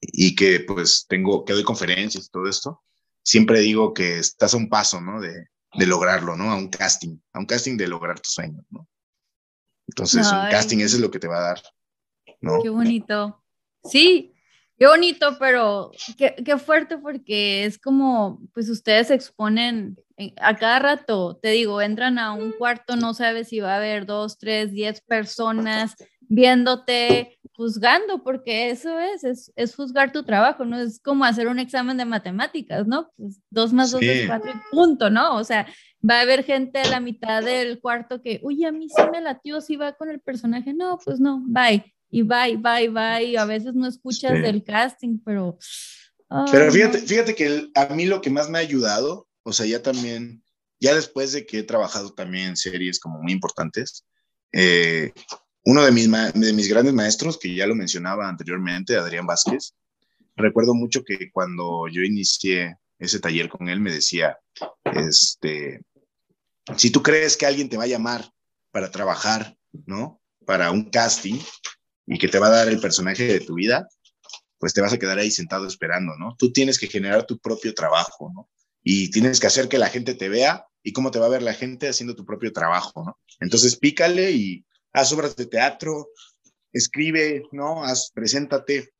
y 0.00 0.34
que 0.34 0.60
pues 0.60 1.06
tengo, 1.08 1.44
que 1.44 1.52
doy 1.52 1.64
conferencias 1.64 2.26
y 2.26 2.30
todo 2.30 2.48
esto, 2.48 2.82
siempre 3.22 3.60
digo 3.60 3.94
que 3.94 4.18
estás 4.18 4.54
a 4.54 4.56
un 4.56 4.68
paso, 4.68 5.00
¿no? 5.00 5.20
De, 5.20 5.48
de 5.74 5.86
lograrlo, 5.86 6.36
¿no? 6.36 6.50
A 6.50 6.56
un 6.56 6.68
casting, 6.68 7.18
a 7.32 7.38
un 7.38 7.46
casting 7.46 7.76
de 7.76 7.88
lograr 7.88 8.20
tus 8.20 8.34
sueños, 8.34 8.64
¿no? 8.70 8.88
Entonces, 9.90 10.26
un 10.30 10.50
casting, 10.50 10.78
eso 10.78 10.96
es 10.96 11.02
lo 11.02 11.10
que 11.10 11.18
te 11.18 11.28
va 11.28 11.38
a 11.38 11.48
dar. 11.48 11.62
¿no? 12.40 12.62
Qué 12.62 12.68
bonito. 12.68 13.42
Sí, 13.84 14.32
qué 14.78 14.86
bonito, 14.86 15.36
pero 15.38 15.90
qué, 16.16 16.36
qué, 16.44 16.58
fuerte 16.58 16.98
porque 16.98 17.64
es 17.64 17.78
como, 17.78 18.40
pues 18.54 18.68
ustedes 18.68 19.08
se 19.08 19.14
exponen 19.14 19.96
a 20.40 20.56
cada 20.56 20.78
rato, 20.78 21.38
te 21.42 21.50
digo, 21.50 21.80
entran 21.80 22.18
a 22.18 22.32
un 22.32 22.52
cuarto, 22.52 22.96
no 22.96 23.14
sabes 23.14 23.48
si 23.48 23.60
va 23.60 23.74
a 23.74 23.76
haber 23.78 24.06
dos, 24.06 24.38
tres, 24.38 24.70
diez 24.72 25.00
personas 25.00 25.96
viéndote, 26.30 27.40
juzgando, 27.54 28.22
porque 28.22 28.70
eso 28.70 29.00
es, 29.00 29.24
es, 29.24 29.52
es 29.56 29.74
juzgar 29.74 30.12
tu 30.12 30.22
trabajo, 30.22 30.64
¿no? 30.64 30.78
Es 30.78 31.00
como 31.00 31.24
hacer 31.24 31.48
un 31.48 31.58
examen 31.58 31.96
de 31.96 32.04
matemáticas, 32.04 32.86
¿no? 32.86 33.10
Pues 33.16 33.40
dos 33.50 33.72
más 33.72 33.90
dos 33.90 34.00
es 34.00 34.28
cuatro 34.28 34.50
y 34.50 34.70
punto, 34.70 35.10
¿no? 35.10 35.34
O 35.34 35.42
sea, 35.42 35.66
va 36.08 36.18
a 36.18 36.22
haber 36.22 36.44
gente 36.44 36.78
a 36.78 36.88
la 36.88 37.00
mitad 37.00 37.42
del 37.42 37.80
cuarto 37.80 38.22
que, 38.22 38.40
uy, 38.42 38.64
a 38.64 38.72
mí 38.72 38.88
sí 38.88 39.02
me 39.12 39.20
latió, 39.20 39.60
sí 39.60 39.76
va 39.76 39.92
con 39.92 40.10
el 40.10 40.20
personaje, 40.20 40.72
no, 40.72 40.98
pues 41.04 41.20
no, 41.20 41.42
bye, 41.46 41.94
y 42.10 42.22
bye, 42.22 42.56
bye, 42.56 42.88
bye, 42.88 43.36
a 43.38 43.44
veces 43.44 43.74
no 43.74 43.86
escuchas 43.86 44.32
del 44.32 44.64
casting, 44.64 45.18
pero... 45.24 45.58
pero 46.50 46.72
fíjate, 46.72 46.98
fíjate 46.98 47.34
que 47.34 47.70
a 47.74 47.94
mí 47.94 48.06
lo 48.06 48.20
que 48.20 48.30
más 48.30 48.48
me 48.48 48.58
ha 48.58 48.62
ayudado, 48.62 49.28
o 49.42 49.52
sea, 49.52 49.66
ya 49.66 49.82
también, 49.82 50.42
ya 50.80 50.94
después 50.94 51.32
de 51.32 51.46
que 51.46 51.58
he 51.58 51.62
trabajado 51.62 52.12
también 52.14 52.48
en 52.48 52.56
series 52.56 52.98
como 52.98 53.20
muy 53.20 53.32
importantes, 53.32 54.04
eh, 54.52 55.12
uno 55.64 55.84
de 55.84 55.92
mis, 55.92 56.10
de 56.10 56.52
mis 56.52 56.68
grandes 56.68 56.94
maestros, 56.94 57.38
que 57.38 57.54
ya 57.54 57.66
lo 57.66 57.74
mencionaba 57.74 58.28
anteriormente, 58.28 58.96
Adrián 58.96 59.26
Vázquez, 59.26 59.74
recuerdo 60.36 60.74
mucho 60.74 61.04
que 61.04 61.30
cuando 61.30 61.86
yo 61.88 62.02
inicié 62.02 62.76
ese 62.98 63.20
taller 63.20 63.48
con 63.48 63.68
él 63.68 63.80
me 63.80 63.92
decía, 63.92 64.38
este, 64.84 65.80
si 66.76 66.90
tú 66.90 67.02
crees 67.02 67.36
que 67.36 67.46
alguien 67.46 67.68
te 67.68 67.76
va 67.76 67.84
a 67.84 67.88
llamar 67.88 68.30
para 68.70 68.90
trabajar, 68.90 69.56
¿no? 69.86 70.20
Para 70.46 70.70
un 70.70 70.90
casting 70.90 71.38
y 72.06 72.18
que 72.18 72.28
te 72.28 72.38
va 72.38 72.48
a 72.48 72.50
dar 72.50 72.68
el 72.68 72.80
personaje 72.80 73.24
de 73.24 73.40
tu 73.40 73.54
vida, 73.54 73.88
pues 74.58 74.74
te 74.74 74.80
vas 74.80 74.92
a 74.92 74.98
quedar 74.98 75.18
ahí 75.18 75.30
sentado 75.30 75.66
esperando, 75.66 76.16
¿no? 76.18 76.36
Tú 76.38 76.52
tienes 76.52 76.78
que 76.78 76.86
generar 76.86 77.24
tu 77.26 77.38
propio 77.38 77.74
trabajo, 77.74 78.30
¿no? 78.34 78.50
Y 78.82 79.10
tienes 79.10 79.40
que 79.40 79.46
hacer 79.46 79.68
que 79.68 79.78
la 79.78 79.88
gente 79.88 80.14
te 80.14 80.28
vea 80.28 80.66
y 80.82 80.92
cómo 80.92 81.10
te 81.10 81.18
va 81.18 81.26
a 81.26 81.30
ver 81.30 81.42
la 81.42 81.54
gente 81.54 81.88
haciendo 81.88 82.14
tu 82.14 82.24
propio 82.24 82.52
trabajo, 82.52 83.04
¿no? 83.04 83.18
Entonces 83.40 83.76
pícale 83.76 84.30
y 84.32 84.64
haz 84.92 85.12
obras 85.12 85.36
de 85.36 85.46
teatro, 85.46 86.08
escribe, 86.72 87.42
¿no? 87.52 87.84
Haz, 87.84 88.10
preséntate 88.12 88.92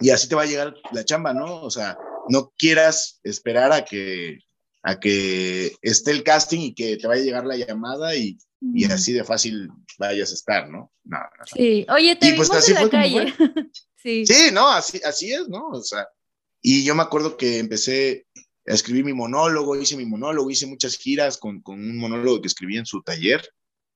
y 0.00 0.10
así 0.10 0.28
te 0.28 0.34
va 0.34 0.42
a 0.42 0.46
llegar 0.46 0.74
la 0.92 1.04
chamba, 1.04 1.32
¿no? 1.32 1.62
O 1.62 1.70
sea, 1.70 1.96
no 2.28 2.52
quieras 2.56 3.20
esperar 3.22 3.72
a 3.72 3.84
que 3.84 4.38
a 4.82 4.98
que 4.98 5.72
esté 5.80 6.10
el 6.10 6.24
casting 6.24 6.60
y 6.60 6.74
que 6.74 6.96
te 6.96 7.06
vaya 7.06 7.22
a 7.22 7.24
llegar 7.24 7.46
la 7.46 7.56
llamada 7.56 8.16
y, 8.16 8.36
y 8.60 8.84
así 8.84 9.12
de 9.12 9.24
fácil 9.24 9.68
vayas 9.98 10.32
a 10.32 10.34
estar, 10.34 10.68
¿no? 10.68 10.92
No, 11.04 11.18
no, 11.18 11.46
Sí, 11.46 11.86
oye, 11.88 12.16
te 12.16 12.34
pues 12.34 12.48
vimos 12.48 12.68
en 12.68 12.74
la 12.74 12.90
calle. 12.90 13.34
sí. 13.96 14.26
sí, 14.26 14.50
no, 14.52 14.68
así, 14.68 15.00
así 15.04 15.32
es, 15.32 15.48
¿no? 15.48 15.68
O 15.68 15.82
sea, 15.82 16.08
y 16.60 16.84
yo 16.84 16.94
me 16.94 17.02
acuerdo 17.02 17.36
que 17.36 17.58
empecé 17.58 18.26
a 18.66 18.74
escribir 18.74 19.04
mi 19.04 19.12
monólogo, 19.12 19.76
hice 19.76 19.96
mi 19.96 20.06
monólogo, 20.06 20.50
hice 20.50 20.66
muchas 20.66 20.96
giras 20.96 21.38
con, 21.38 21.60
con 21.60 21.78
un 21.78 21.98
monólogo 21.98 22.40
que 22.40 22.48
escribí 22.48 22.76
en 22.76 22.86
su 22.86 23.02
taller 23.02 23.48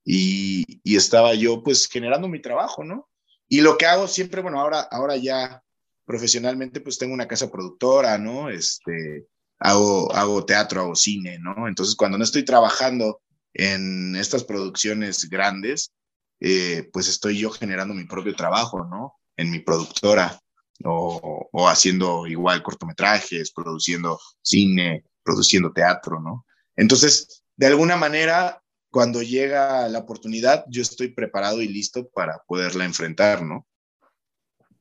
y, 0.05 0.65
y, 0.85 0.97
estaba 0.97 1.35
yo 1.35 1.63
pues 1.63 1.89
generando 1.89 2.29
mi 2.29 2.41
trabajo, 2.41 2.85
¿no? 2.85 3.09
Y 3.49 3.61
lo 3.61 3.77
que 3.77 3.87
hago 3.87 4.07
siempre, 4.07 4.41
bueno, 4.41 4.61
ahora, 4.61 4.81
ahora 4.81 5.17
ya 5.17 5.63
profesionalmente 6.05 6.81
pues 6.81 6.99
tengo 6.99 7.13
una 7.15 7.29
casa 7.29 7.51
productora, 7.51 8.19
¿no? 8.19 8.49
Este, 8.49 9.27
hago, 9.59 10.13
hago 10.15 10.45
teatro, 10.45 10.83
hago 10.83 10.97
cine, 10.97 11.39
¿no? 11.39 11.69
Entonces, 11.69 11.95
cuando 11.95 12.19
no 12.19 12.25
estoy 12.25 12.45
trabajando 12.45 13.21
en 13.55 14.17
estas 14.17 14.45
producciones 14.45 15.29
grandes, 15.29 15.93
eh, 16.41 16.89
pues 16.93 17.09
estoy 17.09 17.39
yo 17.39 17.51
generando 17.51 17.95
mi 17.95 18.05
propio 18.05 18.35
trabajo, 18.35 18.85
¿no? 18.85 19.15
En 19.37 19.51
mi 19.51 19.61
productora 19.61 20.39
o, 20.85 21.49
o, 21.51 21.69
haciendo 21.69 22.27
igual 22.27 22.63
cortometrajes, 22.63 23.53
produciendo 23.53 24.21
cine, 24.43 25.05
produciendo 25.23 25.73
teatro, 25.73 26.21
¿no? 26.21 26.45
Entonces, 26.77 27.43
de 27.57 27.67
alguna 27.67 27.97
manera, 27.97 28.63
cuando 28.91 29.23
llega 29.23 29.89
la 29.89 30.01
oportunidad, 30.01 30.65
yo 30.69 30.83
estoy 30.83 31.09
preparado 31.09 31.63
y 31.63 31.69
listo 31.69 32.09
para 32.09 32.43
poderla 32.47 32.85
enfrentar, 32.85 33.43
¿no? 33.43 33.67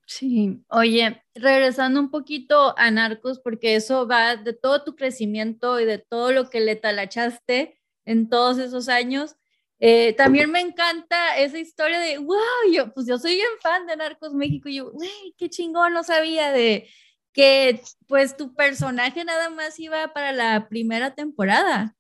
Sí, 0.08 0.64
oye, 0.70 1.24
regresando 1.34 2.00
un 2.00 2.12
poquito 2.12 2.78
a 2.78 2.92
Narcos, 2.92 3.40
porque 3.40 3.76
eso 3.76 4.08
va 4.08 4.36
de 4.36 4.54
todo 4.54 4.84
tu 4.84 4.96
crecimiento 4.96 5.80
y 5.80 5.86
de 5.86 5.98
todo 5.98 6.32
lo 6.32 6.50
que 6.50 6.60
le 6.60 6.76
talachaste 6.76 7.80
en 8.06 8.30
todos 8.30 8.60
esos 8.60 8.88
años. 8.88 9.36
Eh, 9.80 10.14
también 10.14 10.52
me 10.52 10.62
encanta 10.62 11.38
esa 11.38 11.58
historia 11.58 12.00
de, 12.00 12.20
wow, 12.20 12.38
yo, 12.72 12.94
pues 12.94 13.08
yo 13.08 13.18
soy 13.18 13.36
bien 13.36 13.50
fan 13.62 13.88
de 13.88 13.98
Narcos 13.98 14.34
México, 14.34 14.70
y 14.70 14.76
yo, 14.76 14.92
güey, 14.92 15.34
qué 15.38 15.50
chingón, 15.50 15.94
no 15.94 16.04
sabía 16.04 16.52
de 16.52 16.88
que 17.34 17.82
pues 18.08 18.38
tu 18.38 18.56
personaje 18.56 19.26
nada 19.26 19.50
más 19.50 19.78
iba 19.80 20.14
para 20.14 20.32
la 20.32 20.70
primera 20.70 21.16
temporada. 21.16 21.96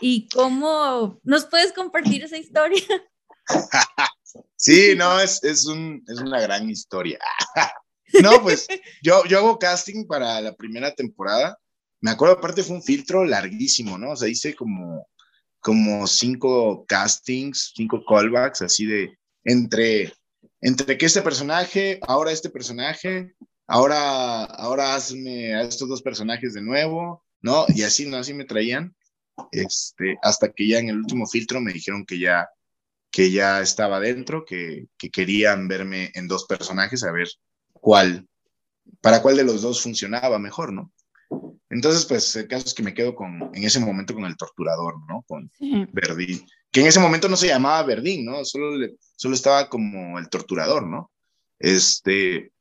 ¿Y 0.00 0.28
cómo 0.30 1.20
nos 1.22 1.44
puedes 1.46 1.72
compartir 1.72 2.24
esa 2.24 2.38
historia? 2.38 2.82
Sí, 4.56 4.94
no, 4.96 5.20
es, 5.20 5.42
es, 5.44 5.66
un, 5.66 6.02
es 6.06 6.18
una 6.20 6.40
gran 6.40 6.68
historia. 6.68 7.18
No, 8.22 8.42
pues 8.42 8.66
yo, 9.02 9.24
yo 9.26 9.38
hago 9.38 9.58
casting 9.58 10.06
para 10.06 10.40
la 10.40 10.54
primera 10.54 10.94
temporada. 10.94 11.58
Me 12.00 12.10
acuerdo, 12.10 12.34
aparte 12.34 12.62
fue 12.62 12.76
un 12.76 12.82
filtro 12.82 13.24
larguísimo, 13.24 13.98
¿no? 13.98 14.12
O 14.12 14.16
sea, 14.16 14.28
hice 14.28 14.54
como, 14.54 15.06
como 15.60 16.06
cinco 16.06 16.84
castings, 16.86 17.72
cinco 17.76 18.02
callbacks, 18.04 18.62
así 18.62 18.86
de 18.86 19.18
entre, 19.44 20.12
entre 20.60 20.96
que 20.96 21.06
este 21.06 21.22
personaje, 21.22 22.00
ahora 22.06 22.32
este 22.32 22.50
personaje, 22.50 23.34
ahora, 23.66 24.44
ahora 24.44 24.94
hazme 24.94 25.54
a 25.54 25.62
estos 25.62 25.88
dos 25.88 26.02
personajes 26.02 26.54
de 26.54 26.62
nuevo, 26.62 27.24
¿no? 27.42 27.66
Y 27.68 27.82
así, 27.82 28.06
¿no? 28.06 28.16
Así 28.16 28.32
me 28.32 28.44
traían. 28.44 28.94
Este, 29.52 30.18
hasta 30.22 30.52
que 30.52 30.68
ya 30.68 30.78
en 30.78 30.90
el 30.90 30.98
último 30.98 31.26
filtro 31.26 31.60
me 31.60 31.72
dijeron 31.72 32.04
que 32.04 32.18
ya 32.18 32.48
que 33.10 33.30
ya 33.30 33.60
estaba 33.60 34.00
dentro, 34.00 34.44
que, 34.44 34.86
que, 34.96 35.10
querían 35.10 35.68
verme 35.68 36.10
en 36.14 36.28
dos 36.28 36.46
personajes, 36.46 37.02
a 37.02 37.12
ver 37.12 37.28
cuál, 37.72 38.26
para 39.00 39.20
cuál 39.22 39.36
de 39.36 39.44
los 39.44 39.62
dos 39.62 39.82
funcionaba 39.82 40.38
mejor, 40.38 40.72
¿no? 40.72 40.92
Entonces, 41.68 42.04
pues 42.04 42.34
el 42.36 42.48
caso 42.48 42.66
es 42.66 42.74
que 42.74 42.82
me 42.82 42.94
quedo 42.94 43.14
con, 43.14 43.50
en 43.54 43.64
ese 43.64 43.78
momento 43.78 44.14
con 44.14 44.24
el 44.24 44.36
torturador, 44.36 44.94
¿no? 45.08 45.24
Con 45.26 45.50
Verdín, 45.92 46.44
que 46.70 46.80
en 46.80 46.86
ese 46.86 47.00
momento 47.00 47.28
no 47.28 47.36
se 47.36 47.48
llamaba 47.48 47.82
Verdín, 47.84 48.24
¿no? 48.24 48.44
Solo, 48.44 48.86
solo 49.16 49.34
estaba 49.34 49.68
como 49.68 50.18
el 50.18 50.28
torturador, 50.28 50.86
¿no? 50.86 51.10
Este, 51.58 52.52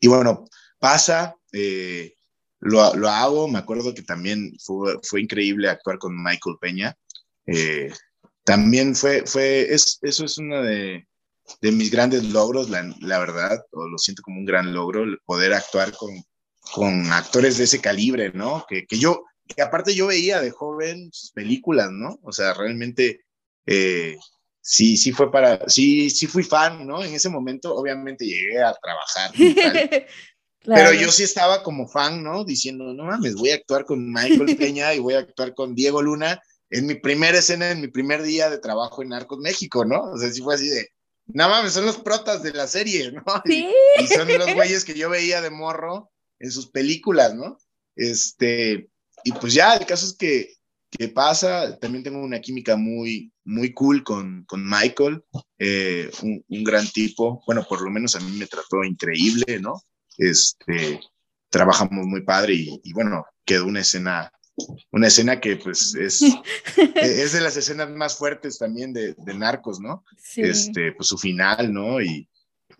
y 0.00 0.08
bueno, 0.08 0.44
pasa, 0.78 1.36
eh, 1.52 2.14
lo, 2.60 2.94
lo, 2.94 3.08
hago, 3.08 3.48
me 3.48 3.58
acuerdo 3.58 3.94
que 3.94 4.02
también 4.02 4.52
fue, 4.62 4.98
fue 5.02 5.22
increíble 5.22 5.68
actuar 5.68 5.98
con 5.98 6.22
Michael 6.22 6.56
Peña, 6.60 6.96
eh, 7.46 7.90
también 8.46 8.94
fue, 8.94 9.26
fue 9.26 9.74
es, 9.74 9.98
eso 10.02 10.24
es 10.24 10.38
uno 10.38 10.62
de, 10.62 11.04
de 11.60 11.72
mis 11.72 11.90
grandes 11.90 12.24
logros, 12.24 12.70
la, 12.70 12.94
la, 13.00 13.18
verdad, 13.18 13.60
o 13.72 13.88
lo 13.88 13.98
siento 13.98 14.22
como 14.22 14.38
un 14.38 14.46
gran 14.46 14.72
logro, 14.72 15.04
poder 15.26 15.52
actuar 15.52 15.92
con, 15.92 16.10
con 16.72 17.12
actores 17.12 17.58
de 17.58 17.64
ese 17.64 17.80
calibre, 17.80 18.30
¿no? 18.32 18.64
Que, 18.68 18.86
que, 18.86 18.98
yo, 18.98 19.24
que 19.48 19.60
aparte 19.60 19.96
yo 19.96 20.06
veía 20.06 20.40
de 20.40 20.52
joven 20.52 21.10
sus 21.12 21.32
películas, 21.32 21.90
¿no? 21.90 22.20
O 22.22 22.30
sea, 22.30 22.54
realmente 22.54 23.24
eh, 23.66 24.16
sí, 24.60 24.96
sí 24.96 25.10
fue 25.10 25.30
para, 25.32 25.68
sí, 25.68 26.08
sí 26.08 26.28
fui 26.28 26.44
fan, 26.44 26.86
¿no? 26.86 27.02
En 27.02 27.14
ese 27.14 27.28
momento, 27.28 27.74
obviamente 27.74 28.24
llegué 28.24 28.62
a 28.62 28.72
trabajar. 28.74 29.32
Pero 30.64 30.92
yo 30.92 31.10
sí 31.10 31.24
estaba 31.24 31.64
como 31.64 31.88
fan, 31.88 32.22
¿no? 32.22 32.44
Diciendo, 32.44 32.94
no 32.94 33.04
mames, 33.04 33.34
voy 33.34 33.50
a 33.50 33.56
actuar 33.56 33.84
con 33.84 34.12
Michael 34.12 34.56
Peña 34.56 34.94
y 34.94 35.00
voy 35.00 35.14
a 35.14 35.20
actuar 35.20 35.52
con 35.52 35.74
Diego 35.74 36.00
Luna 36.00 36.40
en 36.70 36.86
mi 36.86 36.94
primera 36.94 37.38
escena, 37.38 37.70
en 37.70 37.80
mi 37.80 37.88
primer 37.88 38.22
día 38.22 38.50
de 38.50 38.58
trabajo 38.58 39.02
en 39.02 39.10
Narcos 39.10 39.38
México, 39.38 39.84
¿no? 39.84 40.12
O 40.12 40.18
sea, 40.18 40.30
sí 40.30 40.42
fue 40.42 40.54
así 40.54 40.68
de, 40.68 40.88
nada 41.26 41.50
mames, 41.50 41.72
son 41.72 41.86
los 41.86 41.98
protas 41.98 42.42
de 42.42 42.52
la 42.52 42.66
serie, 42.66 43.12
¿no? 43.12 43.22
Sí. 43.44 43.68
Y, 44.00 44.06
son 44.06 44.28
los 44.28 44.54
güeyes 44.54 44.84
que 44.84 44.94
yo 44.94 45.10
veía 45.10 45.40
de 45.40 45.50
morro 45.50 46.10
en 46.38 46.50
sus 46.50 46.68
películas, 46.70 47.34
¿no? 47.34 47.58
Este, 47.94 48.90
y 49.24 49.32
pues 49.32 49.54
ya, 49.54 49.74
el 49.74 49.86
caso 49.86 50.06
es 50.06 50.14
que, 50.14 50.54
que 50.90 51.08
pasa, 51.08 51.78
también 51.78 52.04
tengo 52.04 52.20
una 52.20 52.40
química 52.40 52.76
muy, 52.76 53.32
muy 53.44 53.72
cool 53.72 54.04
con, 54.04 54.44
con 54.44 54.68
Michael, 54.68 55.24
eh, 55.58 56.10
un, 56.22 56.44
un, 56.48 56.64
gran 56.64 56.86
tipo, 56.88 57.42
bueno, 57.46 57.64
por 57.68 57.82
lo 57.82 57.90
menos 57.90 58.14
a 58.16 58.20
mí 58.20 58.36
me 58.36 58.46
trató 58.46 58.84
increíble, 58.84 59.60
¿no? 59.60 59.80
Este, 60.18 61.00
trabajamos 61.50 62.06
muy 62.06 62.22
padre 62.22 62.54
y, 62.54 62.80
y 62.84 62.92
bueno, 62.92 63.24
quedó 63.44 63.66
una 63.66 63.80
escena 63.80 64.30
una 64.90 65.08
escena 65.08 65.40
que 65.40 65.56
pues 65.56 65.94
es, 65.94 66.22
es 66.94 67.32
de 67.32 67.40
las 67.40 67.56
escenas 67.56 67.90
más 67.90 68.16
fuertes 68.16 68.58
también 68.58 68.92
de, 68.92 69.14
de 69.16 69.34
Narcos, 69.34 69.80
¿no? 69.80 70.04
Sí. 70.18 70.42
Este, 70.42 70.92
pues 70.92 71.08
su 71.08 71.18
final, 71.18 71.72
¿no? 71.72 72.00
Y, 72.00 72.28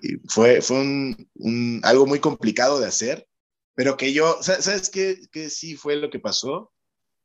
y 0.00 0.16
fue, 0.28 0.60
fue 0.62 0.80
un, 0.80 1.28
un, 1.34 1.80
algo 1.82 2.06
muy 2.06 2.20
complicado 2.20 2.80
de 2.80 2.86
hacer, 2.86 3.26
pero 3.74 3.96
que 3.96 4.12
yo, 4.12 4.38
¿sabes 4.42 4.90
qué, 4.90 5.20
qué 5.30 5.50
sí 5.50 5.76
fue 5.76 5.96
lo 5.96 6.10
que 6.10 6.18
pasó? 6.18 6.72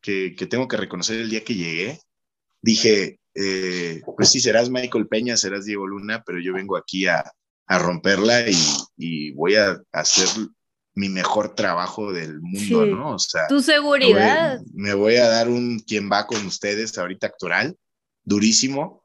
Que, 0.01 0.35
que 0.35 0.47
tengo 0.47 0.67
que 0.67 0.77
reconocer 0.77 1.19
el 1.19 1.29
día 1.29 1.43
que 1.43 1.55
llegué. 1.55 1.99
Dije, 2.61 3.19
eh, 3.35 4.01
pues 4.17 4.31
sí, 4.31 4.39
serás 4.39 4.69
Michael 4.69 5.07
Peña, 5.07 5.37
serás 5.37 5.65
Diego 5.65 5.87
Luna, 5.87 6.23
pero 6.25 6.39
yo 6.39 6.53
vengo 6.53 6.75
aquí 6.75 7.07
a, 7.07 7.23
a 7.67 7.79
romperla 7.79 8.49
y, 8.49 8.55
y 8.97 9.31
voy 9.31 9.55
a 9.55 9.81
hacer 9.91 10.27
mi 10.93 11.09
mejor 11.09 11.55
trabajo 11.55 12.11
del 12.11 12.41
mundo, 12.41 12.83
Sí. 12.85 12.91
¿no? 12.91 13.15
O 13.15 13.19
sea, 13.19 13.47
Tu 13.47 13.61
seguridad. 13.61 14.59
me 14.73 14.93
voy, 14.93 14.93
me 14.93 14.93
voy 14.93 15.15
a 15.15 15.27
dar 15.27 15.49
un 15.49 15.79
quien 15.79 16.09
va 16.11 16.27
con 16.27 16.45
ustedes 16.45 16.97
ahorita 16.97 17.27
actoral, 17.27 17.77
durísimo. 18.23 19.03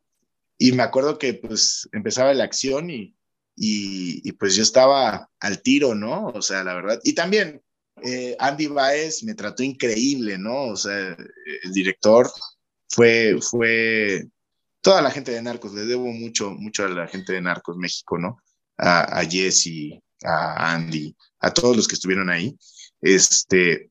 Y 0.59 0.72
me 0.72 0.82
acuerdo 0.82 1.18
que 1.18 1.34
pues 1.34 1.89
empezaba 1.93 2.32
la 2.34 2.45
acción 2.45 2.91
y, 2.91 3.14
y, 3.55 4.26
y 4.28 4.32
pues 4.32 4.55
yo 4.57 4.62
estaba 4.62 5.28
al 5.41 5.62
tiro, 5.62 5.95
¿no? 5.95 6.26
O 6.28 6.43
sea, 6.43 6.64
la 6.64 6.74
verdad. 6.74 6.99
Y 7.05 7.12
también 7.14 7.62
eh, 8.03 8.37
Andy 8.39 8.66
Baez 8.66 9.22
me 9.24 9.34
trató 9.34 9.62
increíble, 9.62 10.39
¿no? 10.39 10.64
O 10.64 10.76
sea, 10.76 11.16
el 11.62 11.72
director 11.72 12.30
fue, 12.89 13.37
fue 13.41 14.26
toda 14.80 15.03
la 15.03 15.11
gente 15.11 15.32
de 15.32 15.43
Narcos, 15.43 15.72
le 15.74 15.84
debo 15.84 16.07
mucho, 16.07 16.51
mucho 16.51 16.84
a 16.84 16.89
la 16.89 17.07
gente 17.07 17.32
de 17.32 17.41
Narcos 17.43 17.76
México, 17.76 18.18
¿no? 18.18 18.39
A, 18.78 19.18
a 19.20 19.24
Jesse, 19.24 20.01
a 20.24 20.72
Andy, 20.74 21.14
a 21.47 21.55
todos 21.55 21.76
los 21.76 21.86
que 21.86 21.94
estuvieron 21.94 22.30
ahí, 22.30 22.57
este, 23.01 23.90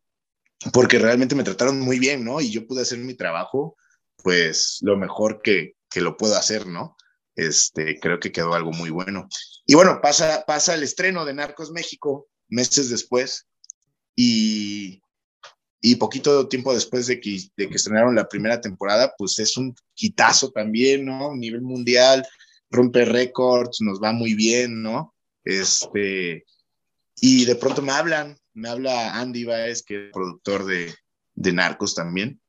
porque 0.73 0.99
realmente 0.99 1.35
me 1.35 1.43
trataron 1.43 1.79
muy 1.79 1.99
bien, 1.99 2.23
¿no? 2.25 2.41
Y 2.41 2.51
yo 2.51 2.67
pude 2.67 2.81
hacer 2.81 2.99
mi 2.99 3.13
trabajo, 3.13 3.77
pues, 4.23 4.79
lo 4.81 4.97
mejor 4.97 5.41
que, 5.41 5.75
que 5.89 6.01
lo 6.01 6.17
puedo 6.17 6.35
hacer, 6.35 6.67
¿no? 6.67 6.95
Este, 7.35 7.99
creo 7.99 8.19
que 8.19 8.31
quedó 8.31 8.53
algo 8.53 8.71
muy 8.71 8.89
bueno. 8.89 9.27
Y 9.65 9.75
bueno, 9.75 9.99
pasa, 10.01 10.43
pasa 10.45 10.73
el 10.73 10.83
estreno 10.83 11.25
de 11.25 11.33
Narcos 11.33 11.71
México 11.71 12.27
meses 12.47 12.89
después 12.89 13.47
y, 14.15 15.01
y 15.81 15.95
poquito 15.95 16.47
tiempo 16.47 16.73
después 16.73 17.07
de 17.07 17.19
que, 17.19 17.39
de 17.57 17.69
que 17.69 17.75
estrenaron 17.75 18.15
la 18.15 18.27
primera 18.27 18.61
temporada, 18.61 19.13
pues 19.17 19.39
es 19.39 19.57
un 19.57 19.75
quitazo 19.93 20.51
también, 20.51 21.05
¿no? 21.05 21.35
Nivel 21.35 21.61
mundial, 21.61 22.25
rompe 22.69 23.05
récords, 23.05 23.81
nos 23.81 24.01
va 24.01 24.11
muy 24.11 24.33
bien, 24.33 24.81
¿no? 24.81 25.13
Este, 25.43 26.45
y 27.19 27.45
de 27.45 27.55
pronto 27.55 27.81
me 27.81 27.91
hablan, 27.91 28.37
me 28.53 28.69
habla 28.69 29.19
Andy 29.19 29.45
Baez, 29.45 29.83
que 29.83 30.07
es 30.07 30.11
productor 30.11 30.65
de, 30.65 30.93
de 31.33 31.53
Narcos 31.53 31.95
también, 31.95 32.41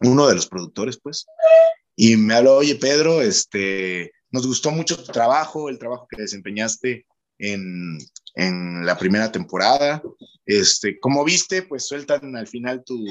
uno 0.00 0.28
de 0.28 0.34
los 0.34 0.46
productores, 0.46 0.98
pues, 1.02 1.26
y 1.96 2.16
me 2.16 2.34
habló, 2.34 2.56
oye 2.56 2.76
Pedro, 2.76 3.22
este, 3.22 4.12
nos 4.30 4.46
gustó 4.46 4.70
mucho 4.70 5.02
tu 5.02 5.10
trabajo, 5.10 5.68
el 5.68 5.78
trabajo 5.78 6.06
que 6.08 6.22
desempeñaste 6.22 7.06
en, 7.38 7.98
en 8.34 8.86
la 8.86 8.96
primera 8.96 9.32
temporada, 9.32 10.02
este, 10.46 11.00
como 11.00 11.24
viste, 11.24 11.62
pues 11.62 11.86
sueltan 11.86 12.36
al 12.36 12.46
final 12.46 12.84
tu, 12.84 13.04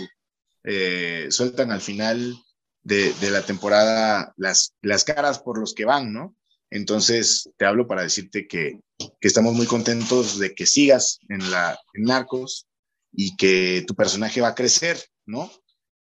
eh, 0.63 1.27
sueltan 1.29 1.71
al 1.71 1.81
final 1.81 2.35
de, 2.81 3.13
de, 3.13 3.31
la 3.31 3.45
temporada 3.45 4.33
las, 4.37 4.73
las 4.81 5.03
caras 5.03 5.39
por 5.39 5.59
los 5.59 5.73
que 5.73 5.85
van, 5.85 6.13
¿no? 6.13 6.36
Entonces, 6.69 7.49
te 7.57 7.65
hablo 7.65 7.87
para 7.87 8.03
decirte 8.03 8.47
que, 8.47 8.79
que, 8.97 9.27
estamos 9.27 9.53
muy 9.53 9.65
contentos 9.65 10.37
de 10.37 10.53
que 10.53 10.65
sigas 10.65 11.19
en, 11.29 11.49
la, 11.49 11.79
en 11.93 12.03
Narcos 12.03 12.67
y 13.11 13.35
que 13.37 13.83
tu 13.87 13.95
personaje 13.95 14.41
va 14.41 14.49
a 14.49 14.55
crecer, 14.55 14.97
¿no? 15.25 15.49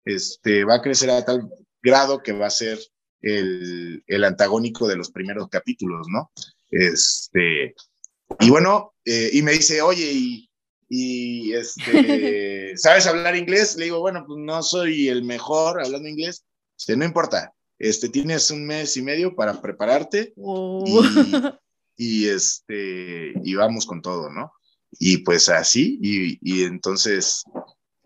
Este, 0.05 0.65
va 0.65 0.77
a 0.77 0.83
crecer 0.83 1.11
a 1.11 1.25
tal 1.25 1.49
grado 1.83 2.23
que 2.23 2.33
va 2.33 2.47
a 2.47 2.51
ser 2.51 2.79
el, 3.23 4.03
el 4.07 4.25
antagónico 4.25 4.87
de 4.87 4.97
los 4.97 5.11
primeros 5.11 5.49
capítulos, 5.49 6.07
¿no? 6.11 6.31
Este, 6.71 7.75
y 8.39 8.51
bueno, 8.51 8.95
eh, 9.05 9.31
y 9.33 9.43
me 9.43 9.53
dice, 9.53 9.83
oye, 9.83 10.13
y, 10.13 10.51
y 10.89 11.53
este, 11.55 12.73
¿sabes 12.77 13.07
hablar 13.07 13.37
inglés? 13.37 13.77
Le 13.77 13.85
digo, 13.85 14.01
bueno, 14.01 14.25
pues 14.27 14.39
no 14.39 14.63
soy 14.63 15.09
el 15.09 15.25
mejor 15.25 15.83
hablando 15.83 16.09
inglés, 16.09 16.45
este, 16.79 16.97
no 16.97 17.05
importa, 17.05 17.53
este, 17.81 18.11
tienes 18.11 18.51
un 18.51 18.67
mes 18.67 18.97
y 18.99 19.03
medio 19.03 19.35
para 19.35 19.61
prepararte 19.61 20.35
Oh. 20.37 20.85
y, 20.87 20.93
y, 21.97 22.29
este, 22.29 23.33
y 23.43 23.55
vamos 23.55 23.87
con 23.87 24.03
todo, 24.03 24.31
¿no? 24.31 24.53
Y 24.93 25.19
pues 25.19 25.49
así, 25.49 25.99
y, 26.03 26.39
y, 26.43 26.65
entonces 26.65 27.43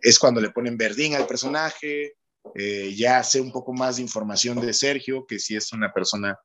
es 0.01 0.19
cuando 0.19 0.41
le 0.41 0.51
ponen 0.51 0.77
verdín 0.77 1.15
al 1.15 1.27
personaje, 1.27 2.15
eh, 2.55 2.95
ya 2.95 3.23
sé 3.25 3.41
un 3.41 3.51
poco 3.51 3.73
más 3.73 3.97
de 3.97 4.03
información 4.03 4.61
de 4.61 4.73
Sergio, 4.73 5.27
que 5.27 5.39
si 5.39 5.57
es 5.57 5.73
una 5.73 5.93
persona 5.93 6.39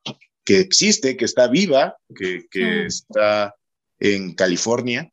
que 0.44 0.58
existe, 0.58 1.16
que 1.16 1.26
está 1.26 1.46
viva, 1.46 1.96
que, 2.14 2.46
que 2.50 2.86
está 2.86 3.54
en 4.00 4.34
California, 4.34 5.12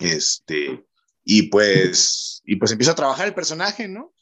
este, 0.00 0.84
y 1.22 1.42
pues, 1.42 2.42
y 2.44 2.56
pues 2.56 2.72
empieza 2.72 2.92
a 2.92 2.96
trabajar 2.96 3.28
el 3.28 3.34
personaje, 3.34 3.86
¿no? 3.86 4.12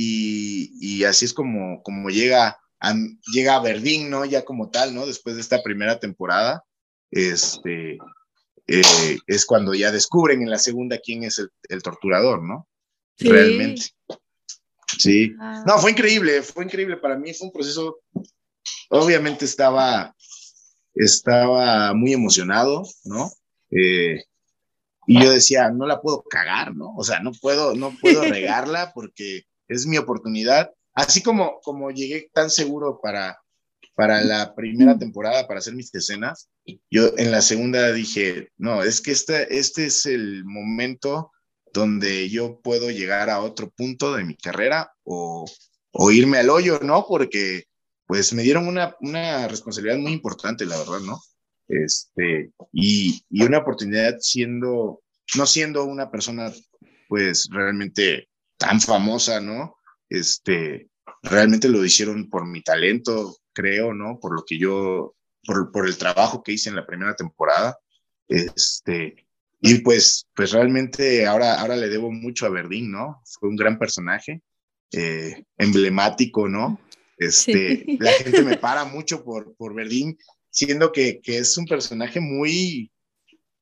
Y, 0.00 0.70
y 0.80 1.02
así 1.02 1.24
es 1.24 1.34
como, 1.34 1.82
como 1.82 2.08
llega, 2.08 2.56
a, 2.78 2.94
llega 3.32 3.56
a 3.56 3.60
Verdín, 3.60 4.10
¿no? 4.10 4.24
Ya 4.24 4.44
como 4.44 4.70
tal, 4.70 4.94
¿no? 4.94 5.04
Después 5.04 5.34
de 5.34 5.40
esta 5.40 5.60
primera 5.60 5.98
temporada, 5.98 6.62
este, 7.10 7.98
eh, 8.68 9.18
es 9.26 9.44
cuando 9.44 9.74
ya 9.74 9.90
descubren 9.90 10.40
en 10.40 10.50
la 10.50 10.58
segunda 10.60 11.00
quién 11.02 11.24
es 11.24 11.40
el, 11.40 11.50
el 11.68 11.82
torturador, 11.82 12.44
¿no? 12.44 12.68
Realmente. 13.18 13.86
Sí. 14.96 15.34
Ah. 15.40 15.64
No, 15.66 15.78
fue 15.78 15.90
increíble, 15.90 16.42
fue 16.42 16.64
increíble 16.64 16.98
para 16.98 17.18
mí, 17.18 17.34
fue 17.34 17.48
un 17.48 17.52
proceso, 17.52 17.98
obviamente 18.90 19.46
estaba, 19.46 20.14
estaba 20.94 21.92
muy 21.92 22.12
emocionado, 22.12 22.84
¿no? 23.02 23.32
Eh, 23.72 24.22
y 25.08 25.20
yo 25.20 25.32
decía, 25.32 25.70
no 25.70 25.86
la 25.86 26.00
puedo 26.00 26.22
cagar, 26.22 26.76
¿no? 26.76 26.94
O 26.96 27.02
sea, 27.02 27.18
no 27.18 27.32
puedo, 27.32 27.74
no 27.74 27.96
puedo 28.00 28.22
regarla 28.30 28.92
porque 28.94 29.48
es 29.68 29.86
mi 29.86 29.98
oportunidad. 29.98 30.70
Así 30.94 31.22
como, 31.22 31.60
como 31.62 31.90
llegué 31.90 32.28
tan 32.32 32.50
seguro 32.50 33.00
para, 33.00 33.38
para 33.94 34.22
la 34.22 34.54
primera 34.54 34.98
temporada, 34.98 35.46
para 35.46 35.58
hacer 35.58 35.74
mis 35.74 35.94
escenas, 35.94 36.48
yo 36.90 37.12
en 37.16 37.30
la 37.30 37.42
segunda 37.42 37.92
dije, 37.92 38.48
no, 38.56 38.82
es 38.82 39.00
que 39.00 39.12
este, 39.12 39.56
este 39.56 39.86
es 39.86 40.06
el 40.06 40.44
momento 40.44 41.30
donde 41.72 42.28
yo 42.28 42.60
puedo 42.60 42.90
llegar 42.90 43.30
a 43.30 43.40
otro 43.40 43.70
punto 43.70 44.14
de 44.14 44.24
mi 44.24 44.36
carrera 44.36 44.92
o, 45.04 45.44
o 45.92 46.10
irme 46.10 46.38
al 46.38 46.50
hoyo, 46.50 46.80
¿no? 46.82 47.06
Porque 47.06 47.64
pues 48.06 48.32
me 48.32 48.42
dieron 48.42 48.66
una, 48.66 48.96
una 49.00 49.46
responsabilidad 49.48 49.98
muy 49.98 50.12
importante, 50.12 50.64
la 50.64 50.78
verdad, 50.78 51.00
¿no? 51.00 51.20
Este, 51.68 52.50
y, 52.72 53.22
y 53.28 53.42
una 53.42 53.58
oportunidad 53.58 54.16
siendo, 54.20 55.02
no 55.36 55.46
siendo 55.46 55.84
una 55.84 56.10
persona 56.10 56.50
pues 57.08 57.48
realmente 57.50 58.28
tan 58.58 58.80
famosa, 58.80 59.40
¿no? 59.40 59.76
Este, 60.08 60.90
realmente 61.22 61.68
lo 61.68 61.84
hicieron 61.84 62.28
por 62.28 62.46
mi 62.46 62.62
talento, 62.62 63.38
creo, 63.52 63.94
¿no? 63.94 64.18
Por 64.20 64.34
lo 64.34 64.44
que 64.44 64.58
yo, 64.58 65.14
por, 65.44 65.72
por 65.72 65.86
el 65.86 65.96
trabajo 65.96 66.42
que 66.42 66.52
hice 66.52 66.68
en 66.68 66.76
la 66.76 66.86
primera 66.86 67.14
temporada. 67.14 67.78
Este, 68.28 69.26
y 69.60 69.78
pues, 69.80 70.28
pues 70.34 70.52
realmente 70.52 71.26
ahora, 71.26 71.60
ahora 71.60 71.76
le 71.76 71.88
debo 71.88 72.12
mucho 72.12 72.46
a 72.46 72.50
Verdín, 72.50 72.92
¿no? 72.92 73.22
Fue 73.24 73.48
un 73.48 73.56
gran 73.56 73.78
personaje, 73.78 74.42
eh, 74.92 75.44
emblemático, 75.56 76.48
¿no? 76.48 76.80
Este, 77.16 77.84
La 77.98 78.12
gente 78.12 78.42
me 78.42 78.56
para 78.58 78.84
mucho 78.84 79.24
por, 79.24 79.54
por 79.56 79.74
Verdín, 79.74 80.16
siendo 80.50 80.92
que, 80.92 81.20
que 81.20 81.38
es 81.38 81.56
un 81.56 81.66
personaje 81.66 82.20
muy, 82.20 82.92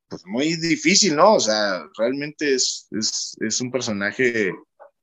pues 0.08 0.22
muy 0.26 0.56
difícil, 0.56 1.16
¿no? 1.16 1.34
O 1.34 1.40
sea, 1.40 1.88
realmente 1.96 2.54
es, 2.54 2.86
es, 2.90 3.36
es 3.40 3.60
un 3.60 3.70
personaje... 3.70 4.52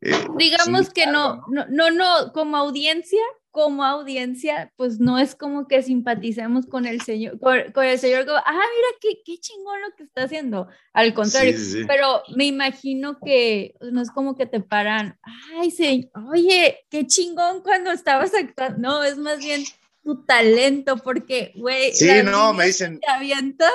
Eh, 0.04 0.28
Digamos 0.38 0.90
que 0.90 1.08
no, 1.08 1.46
no, 1.48 1.66
no, 1.70 1.90
no, 1.90 2.34
como 2.34 2.58
audiencia, 2.58 3.22
como 3.52 3.86
audiencia, 3.86 4.74
pues 4.76 5.00
no 5.00 5.18
es 5.18 5.34
como 5.34 5.68
que 5.68 5.82
simpaticemos 5.82 6.66
con 6.66 6.86
el 6.86 7.02
señor, 7.02 7.40
con, 7.40 7.86
el 7.86 8.00
señor, 8.00 8.26
como, 8.26 8.38
ah, 8.38 8.52
mira, 8.52 8.88
qué, 9.00 9.22
qué, 9.24 9.40
chingón 9.40 9.82
lo 9.82 9.96
que 9.96 10.04
está 10.04 10.24
haciendo. 10.24 10.68
Al 10.92 11.14
contrario, 11.14 11.56
pero 11.88 12.24
me 12.36 12.46
imagino 12.46 13.18
que 13.24 13.76
no 13.80 14.02
es 14.02 14.12
como 14.12 14.36
que 14.36 14.46
te 14.46 14.60
paran, 14.60 15.18
ay, 15.56 15.72
señor, 15.72 16.10
oye, 16.32 16.86
qué 16.90 17.08
chingón 17.08 17.62
cuando 17.62 17.92
estabas 17.92 18.34
actuando. 18.34 18.80
No, 18.80 19.04
es 19.04 19.18
más 19.18 19.38
bien 19.38 19.64
tu 20.04 20.26
talento, 20.26 20.98
porque, 20.98 21.54
güey, 21.56 21.94
sí, 21.94 22.10
no, 22.26 22.54
me 22.54 22.66
dicen. 22.66 23.00
¿Te 23.00 23.10
avientas? 23.10 23.72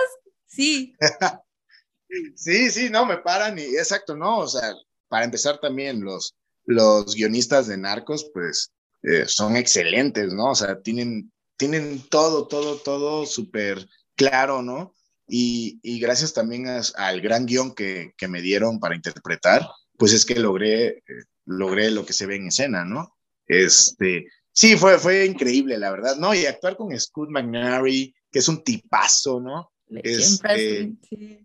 Sí. 0.46 0.94
sí, 2.34 2.70
sí, 2.70 2.90
no, 2.90 3.06
me 3.06 3.16
paran 3.16 3.58
y 3.58 3.62
exacto, 3.62 4.14
no, 4.14 4.38
o 4.40 4.46
sea, 4.46 4.74
para 5.08 5.24
empezar 5.24 5.58
también 5.60 6.02
los, 6.02 6.34
los 6.64 7.14
guionistas 7.14 7.66
de 7.66 7.76
Narcos, 7.76 8.30
pues 8.32 8.72
eh, 9.02 9.24
son 9.26 9.56
excelentes, 9.56 10.32
¿no? 10.32 10.50
O 10.50 10.54
sea, 10.54 10.80
tienen, 10.80 11.32
tienen 11.56 12.02
todo, 12.08 12.46
todo, 12.46 12.76
todo 12.76 13.26
súper 13.26 13.88
claro, 14.16 14.62
¿no? 14.62 14.94
Y, 15.26 15.78
y, 15.82 16.00
gracias 16.00 16.32
también 16.32 16.66
al 16.68 17.20
gran 17.20 17.44
guion 17.44 17.74
que, 17.74 18.14
que, 18.16 18.28
me 18.28 18.40
dieron 18.40 18.80
para 18.80 18.94
interpretar, 18.94 19.68
pues 19.98 20.14
es 20.14 20.24
que 20.24 20.36
logré, 20.36 20.86
eh, 20.86 21.02
logré 21.44 21.90
lo 21.90 22.06
que 22.06 22.14
se 22.14 22.24
ve 22.26 22.36
en 22.36 22.46
escena, 22.46 22.84
¿no? 22.84 23.14
Este, 23.46 24.26
sí, 24.52 24.76
fue, 24.76 24.98
fue 24.98 25.26
increíble, 25.26 25.76
la 25.76 25.90
verdad, 25.90 26.16
¿no? 26.16 26.34
Y 26.34 26.46
actuar 26.46 26.76
con 26.76 26.98
Scott 26.98 27.28
McNary, 27.30 28.14
que 28.30 28.38
es 28.38 28.48
un 28.48 28.64
tipazo, 28.64 29.40
¿no? 29.40 29.70
Es, 29.90 30.40
eh, 30.50 30.92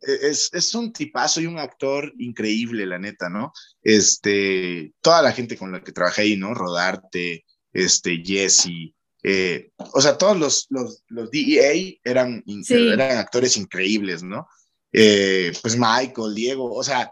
es, 0.02 0.50
es, 0.54 0.76
un 0.76 0.92
tipazo 0.92 1.40
y 1.40 1.46
un 1.46 1.60
actor 1.60 2.14
increíble, 2.18 2.86
la 2.86 3.00
neta, 3.00 3.30
¿no? 3.30 3.54
Este, 3.82 4.94
toda 5.02 5.22
la 5.22 5.32
gente 5.32 5.58
con 5.58 5.72
la 5.72 5.82
que 5.82 5.92
trabajé 5.92 6.24
ahí, 6.24 6.38
¿no? 6.38 6.54
Rodarte, 6.54 7.46
este, 7.72 8.22
Jesse, 8.24 8.94
eh, 9.24 9.72
o 9.78 10.02
sea, 10.02 10.18
todos 10.18 10.38
los, 10.38 10.68
los, 10.70 11.04
los 11.08 11.32
DEA 11.32 11.98
eran, 12.04 12.44
eran 12.70 13.18
actores 13.18 13.56
increíbles, 13.56 14.22
¿no? 14.22 14.48
Eh, 14.92 15.54
pues 15.62 15.78
Michael, 15.78 16.36
Diego, 16.36 16.74
o 16.74 16.84
sea, 16.84 17.12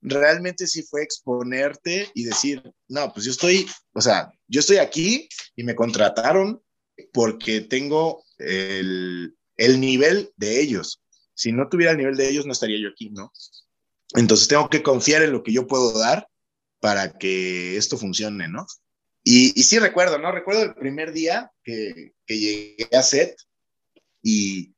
realmente 0.00 0.66
sí 0.66 0.82
fue 0.82 1.02
exponerte 1.02 2.10
y 2.14 2.24
decir, 2.24 2.62
no, 2.88 3.12
pues 3.12 3.26
yo 3.26 3.32
estoy, 3.32 3.66
o 3.92 4.00
sea, 4.00 4.32
yo 4.48 4.60
estoy 4.60 4.78
aquí 4.78 5.28
y 5.54 5.62
me 5.62 5.74
contrataron 5.74 6.60
porque 7.12 7.60
tengo 7.60 8.24
el, 8.38 9.36
el 9.64 9.80
nivel 9.80 10.32
de 10.36 10.60
ellos. 10.60 11.02
Si 11.34 11.52
no 11.52 11.68
tuviera 11.68 11.92
el 11.92 11.98
nivel 11.98 12.16
de 12.16 12.28
ellos, 12.28 12.46
no 12.46 12.52
estaría 12.52 12.80
yo 12.80 12.88
aquí, 12.88 13.10
¿no? 13.10 13.32
Entonces 14.14 14.48
tengo 14.48 14.68
que 14.68 14.82
confiar 14.82 15.22
en 15.22 15.32
lo 15.32 15.42
que 15.42 15.52
yo 15.52 15.66
puedo 15.66 15.98
dar 15.98 16.28
para 16.80 17.16
que 17.16 17.76
esto 17.76 17.96
funcione, 17.96 18.48
¿no? 18.48 18.66
Y, 19.24 19.58
y 19.58 19.62
sí 19.62 19.78
recuerdo, 19.78 20.18
¿no? 20.18 20.32
Recuerdo 20.32 20.64
el 20.64 20.74
primer 20.74 21.12
día 21.12 21.52
que, 21.62 22.12
que 22.26 22.38
llegué 22.38 22.88
a 22.92 23.02
set 23.02 23.36
y, 24.22 24.74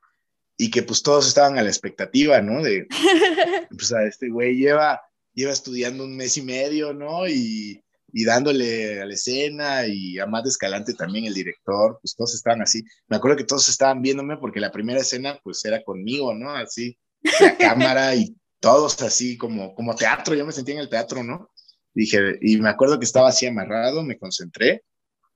y, 0.59 0.70
que 0.70 0.82
pues 0.82 1.03
todos 1.03 1.26
estaban 1.26 1.59
a 1.59 1.62
la 1.62 1.70
expectativa, 1.70 2.43
¿no? 2.43 2.62
De, 2.62 2.87
pues 3.70 3.93
a 3.93 4.05
este 4.05 4.28
güey 4.28 4.57
lleva, 4.57 5.01
lleva 5.32 5.53
estudiando 5.53 6.05
un 6.05 6.16
mes 6.16 6.37
y 6.37 6.43
medio, 6.43 6.93
¿no? 6.93 7.26
Y, 7.26 7.84
y 8.16 8.24
dándole 8.24 9.02
a 9.02 9.06
la 9.06 9.12
escena 9.12 9.86
y 9.88 10.20
a 10.20 10.26
Matt 10.26 10.46
Escalante 10.46 10.94
también 10.94 11.24
el 11.24 11.34
director, 11.34 11.98
pues 12.00 12.14
todos 12.14 12.32
estaban 12.32 12.62
así. 12.62 12.84
Me 13.08 13.16
acuerdo 13.16 13.36
que 13.36 13.44
todos 13.44 13.68
estaban 13.68 14.02
viéndome 14.02 14.36
porque 14.36 14.60
la 14.60 14.70
primera 14.70 15.00
escena 15.00 15.36
pues 15.42 15.64
era 15.64 15.82
conmigo, 15.82 16.32
¿no? 16.32 16.50
Así, 16.50 16.96
la 17.40 17.58
cámara 17.58 18.14
y 18.14 18.36
todos 18.60 19.02
así 19.02 19.36
como, 19.36 19.74
como 19.74 19.96
teatro, 19.96 20.36
yo 20.36 20.46
me 20.46 20.52
sentía 20.52 20.76
en 20.76 20.82
el 20.82 20.88
teatro, 20.88 21.24
¿no? 21.24 21.50
Dije, 21.92 22.38
y 22.40 22.56
me 22.58 22.68
acuerdo 22.68 23.00
que 23.00 23.04
estaba 23.04 23.30
así 23.30 23.46
amarrado, 23.46 24.04
me 24.04 24.16
concentré 24.16 24.84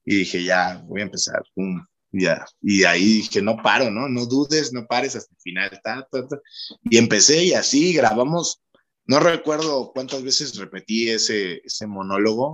y 0.04 0.18
dije, 0.18 0.44
ya, 0.44 0.80
voy 0.86 1.00
a 1.00 1.04
empezar, 1.04 1.42
pum, 1.56 1.84
ya. 2.12 2.46
Y 2.62 2.84
ahí 2.84 3.04
dije, 3.04 3.42
no 3.42 3.56
paro, 3.60 3.90
¿no? 3.90 4.08
No 4.08 4.24
dudes, 4.26 4.72
no 4.72 4.86
pares 4.86 5.16
hasta 5.16 5.34
el 5.34 5.40
final, 5.40 5.80
ta, 5.82 6.06
ta, 6.12 6.28
ta. 6.28 6.38
Y 6.84 6.96
empecé 6.96 7.42
y 7.42 7.54
así 7.54 7.92
grabamos 7.92 8.62
no 9.08 9.20
recuerdo 9.20 9.90
cuántas 9.92 10.22
veces 10.22 10.56
repetí 10.56 11.10
ese, 11.10 11.62
ese 11.64 11.86
monólogo 11.86 12.52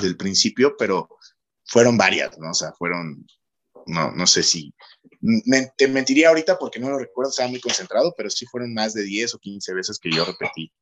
del 0.00 0.16
principio, 0.16 0.74
pero 0.78 1.08
fueron 1.66 1.98
varias, 1.98 2.38
¿no? 2.38 2.50
O 2.50 2.54
sea, 2.54 2.72
fueron, 2.72 3.26
no, 3.86 4.10
no 4.10 4.26
sé 4.26 4.42
si, 4.42 4.74
te 5.76 5.88
mentiría 5.88 6.30
ahorita 6.30 6.58
porque 6.58 6.80
no 6.80 6.88
lo 6.88 6.98
recuerdo, 6.98 7.30
estaba 7.30 7.50
muy 7.50 7.60
concentrado, 7.60 8.14
pero 8.16 8.30
sí 8.30 8.46
fueron 8.46 8.72
más 8.72 8.94
de 8.94 9.02
10 9.02 9.34
o 9.34 9.38
15 9.38 9.74
veces 9.74 9.98
que 9.98 10.10
yo 10.10 10.24
repetí 10.24 10.72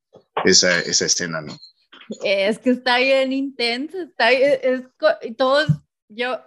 esa, 0.45 0.79
esa 0.81 1.07
escena, 1.07 1.41
¿no? 1.41 1.57
Es 2.23 2.61
que 2.61 2.71
está 2.71 2.99
bien 2.99 3.33
intenso, 3.33 4.01
está 4.01 4.31
bien, 4.31 4.61
es, 4.63 4.83
todos, 5.37 5.67
yo, 6.09 6.39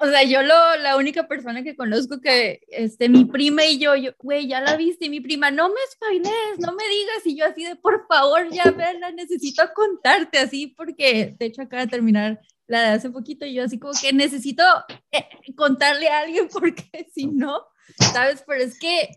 o 0.00 0.06
sea, 0.06 0.22
yo 0.22 0.42
lo, 0.42 0.76
la 0.76 0.96
única 0.96 1.26
persona 1.26 1.64
que 1.64 1.74
conozco 1.74 2.20
que, 2.20 2.60
este, 2.68 3.08
mi 3.08 3.24
prima 3.24 3.64
y 3.64 3.78
yo, 3.78 3.96
yo, 3.96 4.12
güey, 4.18 4.46
ya 4.46 4.60
la 4.60 4.76
viste, 4.76 5.06
y 5.06 5.10
mi 5.10 5.20
prima, 5.20 5.50
no 5.50 5.68
me 5.68 5.80
spoilees, 5.92 6.58
no 6.58 6.72
me 6.72 6.84
digas, 6.88 7.26
y 7.26 7.36
yo 7.36 7.46
así 7.46 7.64
de, 7.64 7.76
por 7.76 8.06
favor, 8.06 8.48
ya 8.50 8.70
verla, 8.70 9.10
necesito 9.10 9.62
contarte 9.74 10.38
así, 10.38 10.68
porque 10.68 11.34
de 11.38 11.46
hecho 11.46 11.62
acaba 11.62 11.82
de 11.82 11.90
terminar 11.90 12.40
la 12.68 12.82
de 12.82 12.88
hace 12.88 13.10
poquito, 13.10 13.44
y 13.44 13.54
yo 13.54 13.64
así 13.64 13.78
como 13.78 13.92
que 14.00 14.12
necesito 14.12 14.62
eh, 15.10 15.26
contarle 15.56 16.08
a 16.08 16.20
alguien, 16.20 16.48
porque 16.52 17.08
si 17.12 17.26
no, 17.26 17.62
¿sabes? 18.12 18.44
Pero 18.46 18.62
es 18.62 18.78
que 18.78 19.08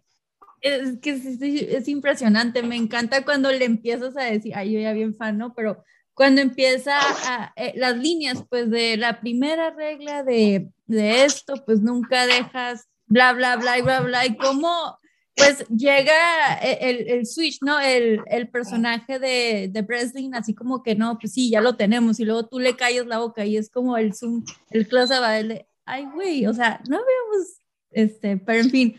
es 0.62 1.00
que 1.00 1.10
es, 1.12 1.26
es, 1.42 1.88
impresionante, 1.88 2.62
me 2.62 2.76
encanta 2.76 3.26
cuando 3.26 3.52
le 3.52 3.66
empiezas 3.66 4.16
a 4.16 4.24
decir, 4.24 4.54
ay, 4.56 4.74
yo 4.74 4.80
ya 4.80 4.94
bien 4.94 5.16
fan, 5.16 5.38
¿no? 5.38 5.56
Pero 5.56 5.84
cuando 6.14 6.42
empieza 6.42 6.98
a, 7.00 7.54
eh, 7.56 7.74
las 7.76 7.98
líneas, 7.98 8.44
pues 8.50 8.70
de 8.70 8.98
la 8.98 9.20
primera 9.20 9.72
regla 9.72 10.24
de, 10.24 10.70
de, 10.86 11.26
esto, 11.26 11.56
pues 11.66 11.82
nunca 11.82 12.26
dejas 12.26 12.88
bla, 13.08 13.34
bla, 13.34 13.58
bla, 13.58 13.78
y 13.80 13.82
bla, 13.82 14.02
bla, 14.02 14.26
y 14.26 14.38
cómo 14.38 14.98
pues 15.36 15.66
llega 15.70 16.56
el, 16.60 17.08
el 17.08 17.26
switch, 17.26 17.60
¿no? 17.62 17.80
El, 17.80 18.22
el 18.28 18.50
personaje 18.50 19.18
de, 19.18 19.70
de 19.72 19.82
Breslin, 19.82 20.36
así 20.36 20.54
como 20.54 20.84
que 20.84 20.96
no, 20.96 21.18
pues 21.18 21.34
sí, 21.34 21.50
ya 21.50 21.62
lo 21.62 21.76
tenemos, 21.76 22.20
y 22.20 22.26
luego 22.26 22.48
tú 22.48 22.60
le 22.60 22.76
calles 22.76 23.08
la 23.08 23.20
boca 23.20 23.46
y 23.46 23.58
es 23.58 23.70
como 23.70 23.98
el 23.98 24.14
zoom, 24.14 24.44
el 24.70 24.88
close-up 24.88 25.26
de, 25.48 25.66
ay, 25.86 26.06
güey, 26.14 26.46
o 26.46 26.54
sea, 26.54 26.82
no 26.88 26.98
habíamos, 26.98 27.58
este, 27.92 28.38
pero 28.38 28.60
en 28.62 28.70
fin, 28.70 28.96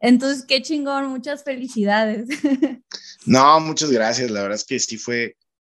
entonces, 0.00 0.44
qué 0.44 0.62
chingón, 0.62 1.08
muchas 1.08 1.44
felicidades. 1.44 2.28
No, 3.28 3.58
muchas 3.58 3.90
gracias, 3.90 4.30
la 4.30 4.42
verdad 4.42 4.54
es 4.54 4.64
que 4.64 4.78
sí 4.78 4.96
fue, 4.98 5.36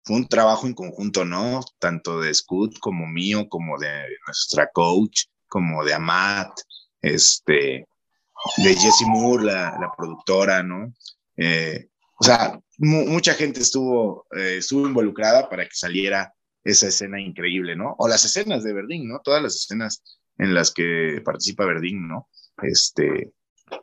fue 0.08 0.16
un 0.16 0.26
trabajo 0.26 0.66
en 0.66 0.72
conjunto, 0.72 1.26
¿no? 1.26 1.60
Tanto 1.78 2.18
de 2.18 2.32
Scoot 2.32 2.78
como 2.78 3.06
mío, 3.06 3.46
como 3.46 3.78
de 3.78 4.06
nuestra 4.26 4.70
coach, 4.72 5.24
como 5.46 5.84
de 5.84 5.92
Amat, 5.92 6.48
este, 7.02 7.86
de 8.56 8.74
Jessie 8.74 9.06
Moore, 9.06 9.44
la, 9.44 9.92
productora, 9.94 10.62
¿no? 10.62 10.94
Eh, 11.36 11.90
o 12.18 12.24
sea, 12.24 12.58
mucha 12.78 13.34
gente 13.34 13.60
estuvo, 13.60 14.26
eh, 14.34 14.56
estuvo 14.60 14.88
involucrada 14.88 15.46
para 15.50 15.64
que 15.64 15.74
saliera 15.74 16.32
esa 16.64 16.88
escena 16.88 17.20
increíble, 17.20 17.76
¿no? 17.76 17.94
O 17.98 18.08
las 18.08 18.24
escenas 18.24 18.64
de 18.64 18.72
Verdín, 18.72 19.08
¿no? 19.08 19.20
Todas 19.22 19.42
las 19.42 19.56
escenas 19.56 20.02
en 20.38 20.54
las 20.54 20.70
que 20.70 21.20
participa 21.22 21.66
Verdín, 21.66 22.08
¿no? 22.08 22.30
Este, 22.62 23.30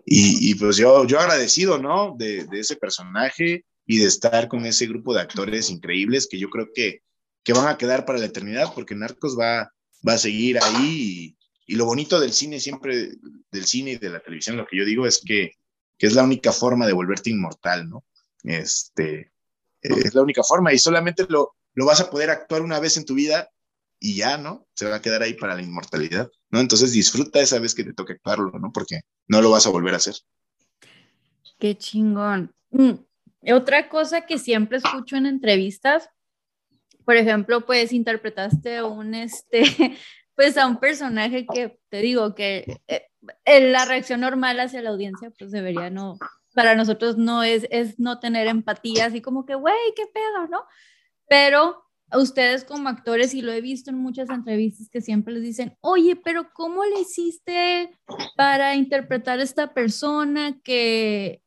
y, 0.07 0.55
pues 0.55 0.77
yo, 0.77 1.05
yo 1.05 1.19
agradecido, 1.19 1.77
¿no? 1.77 2.15
De, 2.17 2.47
ese 2.53 2.77
personaje 2.77 3.63
y 3.85 3.99
de 3.99 4.05
estar 4.05 4.47
con 4.47 4.65
ese 4.65 4.87
grupo 4.87 5.13
de 5.13 5.21
actores 5.21 5.69
increíbles 5.69 6.27
que 6.29 6.39
yo 6.39 6.49
creo 6.49 6.69
que, 6.73 7.01
que 7.43 7.53
van 7.53 7.67
a 7.67 7.77
quedar 7.77 8.05
para 8.05 8.19
la 8.19 8.25
eternidad, 8.25 8.73
porque 8.73 8.95
Narcos 8.95 9.37
va, 9.37 9.71
va 10.07 10.13
a 10.13 10.17
seguir 10.17 10.57
ahí 10.61 11.35
y 11.67 11.75
lo 11.75 11.85
bonito 11.85 12.19
del 12.19 12.33
cine 12.33 12.59
siempre, 12.59 13.11
del 13.51 13.65
cine 13.65 13.91
y 13.91 13.97
de 13.97 14.09
la 14.09 14.19
televisión, 14.19 14.57
lo 14.57 14.67
que 14.67 14.77
yo 14.77 14.85
digo 14.85 15.07
es 15.07 15.21
que, 15.25 15.53
que 15.97 16.07
es 16.07 16.13
la 16.13 16.23
única 16.23 16.51
forma 16.51 16.85
de 16.85 16.93
volverte 16.93 17.29
inmortal, 17.29 17.89
¿no? 17.89 18.05
Este, 18.43 19.31
es 19.81 20.13
la 20.13 20.21
única 20.21 20.43
forma 20.43 20.73
y 20.73 20.79
solamente 20.79 21.25
lo, 21.27 21.55
lo 21.73 21.85
vas 21.85 22.01
a 22.01 22.09
poder 22.09 22.29
actuar 22.29 22.61
una 22.61 22.79
vez 22.79 22.97
en 22.97 23.05
tu 23.05 23.15
vida 23.15 23.49
y 23.99 24.15
ya, 24.15 24.37
¿no? 24.37 24.67
Se 24.73 24.85
va 24.85 24.97
a 24.97 25.01
quedar 25.01 25.23
ahí 25.23 25.33
para 25.33 25.55
la 25.55 25.61
inmortalidad, 25.61 26.29
¿no? 26.49 26.59
Entonces 26.59 26.91
disfruta 26.91 27.39
esa 27.39 27.59
vez 27.59 27.73
que 27.73 27.83
te 27.83 27.93
toque 27.93 28.13
actuarlo, 28.13 28.51
¿no? 28.59 28.71
Porque 28.71 29.01
no 29.27 29.41
lo 29.41 29.51
vas 29.51 29.65
a 29.65 29.71
volver 29.71 29.93
a 29.93 29.97
hacer. 29.97 30.15
Qué 31.59 31.75
chingón. 31.77 32.53
Otra 33.53 33.89
cosa 33.89 34.25
que 34.25 34.37
siempre 34.37 34.77
escucho 34.77 35.15
en 35.15 35.25
entrevistas, 35.25 36.09
por 37.05 37.15
ejemplo, 37.15 37.65
pues 37.65 37.93
interpretaste 37.93 38.81
un, 38.83 39.13
este, 39.13 39.61
pues 40.35 40.57
a 40.57 40.67
un 40.67 40.79
personaje 40.79 41.45
que 41.45 41.79
te 41.89 41.99
digo 41.99 42.35
que 42.35 42.81
eh, 42.87 43.69
la 43.71 43.85
reacción 43.85 44.21
normal 44.21 44.59
hacia 44.59 44.81
la 44.81 44.89
audiencia 44.89 45.31
pues 45.37 45.51
debería 45.51 45.89
no, 45.89 46.17
para 46.53 46.75
nosotros 46.75 47.17
no 47.17 47.43
es, 47.43 47.67
es 47.69 47.99
no 47.99 48.19
tener 48.19 48.47
empatía, 48.47 49.05
así 49.05 49.21
como 49.21 49.45
que, 49.45 49.55
güey, 49.55 49.75
qué 49.95 50.03
pedo, 50.11 50.47
¿no? 50.49 50.63
Pero 51.27 51.85
ustedes 52.13 52.63
como 52.63 52.89
actores, 52.89 53.33
y 53.33 53.41
lo 53.41 53.51
he 53.51 53.61
visto 53.61 53.89
en 53.89 53.97
muchas 53.97 54.29
entrevistas 54.29 54.89
que 54.89 55.01
siempre 55.01 55.33
les 55.33 55.43
dicen, 55.43 55.77
oye, 55.81 56.15
pero 56.15 56.51
¿cómo 56.53 56.83
le 56.85 57.01
hiciste 57.01 57.91
para 58.35 58.75
interpretar 58.75 59.39
a 59.39 59.43
esta 59.43 59.73
persona 59.73 60.59
que 60.63 61.41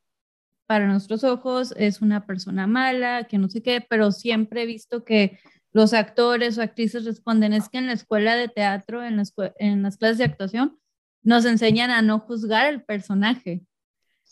para 0.68 0.86
nuestros 0.86 1.24
ojos 1.24 1.72
es 1.78 2.02
una 2.02 2.26
persona 2.26 2.66
mala, 2.66 3.24
que 3.24 3.38
no 3.38 3.48
sé 3.48 3.62
qué, 3.62 3.80
pero 3.80 4.12
siempre 4.12 4.62
he 4.62 4.66
visto 4.66 5.02
que 5.02 5.38
los 5.72 5.94
actores 5.94 6.58
o 6.58 6.62
actrices 6.62 7.06
responden, 7.06 7.54
es 7.54 7.70
que 7.70 7.78
en 7.78 7.86
la 7.86 7.94
escuela 7.94 8.36
de 8.36 8.48
teatro, 8.48 9.02
en, 9.02 9.22
en 9.58 9.82
las 9.82 9.96
clases 9.96 10.18
de 10.18 10.24
actuación, 10.24 10.78
nos 11.22 11.46
enseñan 11.46 11.90
a 11.90 12.02
no 12.02 12.20
juzgar 12.20 12.66
el 12.66 12.84
personaje. 12.84 13.64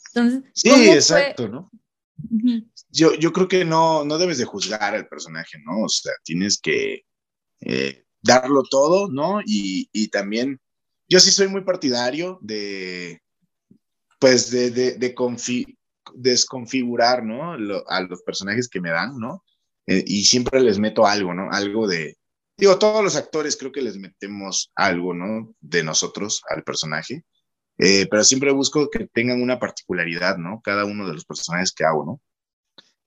Entonces, 0.09 0.45
sí, 0.55 0.91
exacto, 0.91 1.49
¿no? 1.49 1.70
yo, 2.91 3.14
yo 3.14 3.32
creo 3.32 3.49
que 3.49 3.64
no, 3.64 4.05
no 4.05 4.18
debes 4.18 4.37
de 4.37 4.45
juzgar 4.45 4.95
al 4.95 5.09
personaje, 5.09 5.59
¿no? 5.64 5.84
O 5.84 5.89
sea, 5.89 6.12
tienes 6.22 6.61
que 6.61 7.07
eh, 7.61 8.05
darlo 8.22 8.62
todo, 8.70 9.09
¿no? 9.09 9.41
Y, 9.41 9.89
y, 9.91 10.09
también, 10.09 10.61
yo 11.09 11.18
sí 11.18 11.30
soy 11.30 11.49
muy 11.49 11.64
partidario 11.64 12.39
de, 12.43 13.22
pues, 14.18 14.51
de, 14.51 14.70
de, 14.70 14.93
de 14.99 15.14
desconfigurar, 16.15 17.25
¿no? 17.25 17.53
a 17.53 18.01
los 18.03 18.23
personajes 18.23 18.69
que 18.69 18.81
me 18.81 18.91
dan, 18.91 19.19
¿no? 19.19 19.45
Eh, 19.87 20.03
y 20.07 20.25
siempre 20.25 20.61
les 20.61 20.79
meto 20.79 21.07
algo, 21.07 21.33
¿no? 21.33 21.51
Algo 21.51 21.87
de, 21.87 22.17
digo, 22.57 22.79
todos 22.79 23.05
los 23.05 23.17
actores 23.17 23.57
creo 23.57 23.73
que 23.73 23.83
les 23.83 23.97
metemos 23.97 24.73
algo, 24.75 25.15
¿no? 25.15 25.55
De 25.61 25.83
nosotros 25.83 26.43
al 26.49 26.65
personaje, 26.65 27.25
eh, 27.79 28.07
pero 28.11 28.25
siempre 28.25 28.53
busco 28.53 28.91
que 28.91 29.07
tengan 29.07 29.41
una 29.41 29.61
particularidad, 29.61 30.39
¿no? 30.39 30.61
Cada 30.63 30.85
uno 30.85 31.07
de 31.07 31.15
los 31.15 31.25
personajes 31.25 31.73
que 31.73 31.85
hago, 31.85 32.05
¿no? 32.05 32.21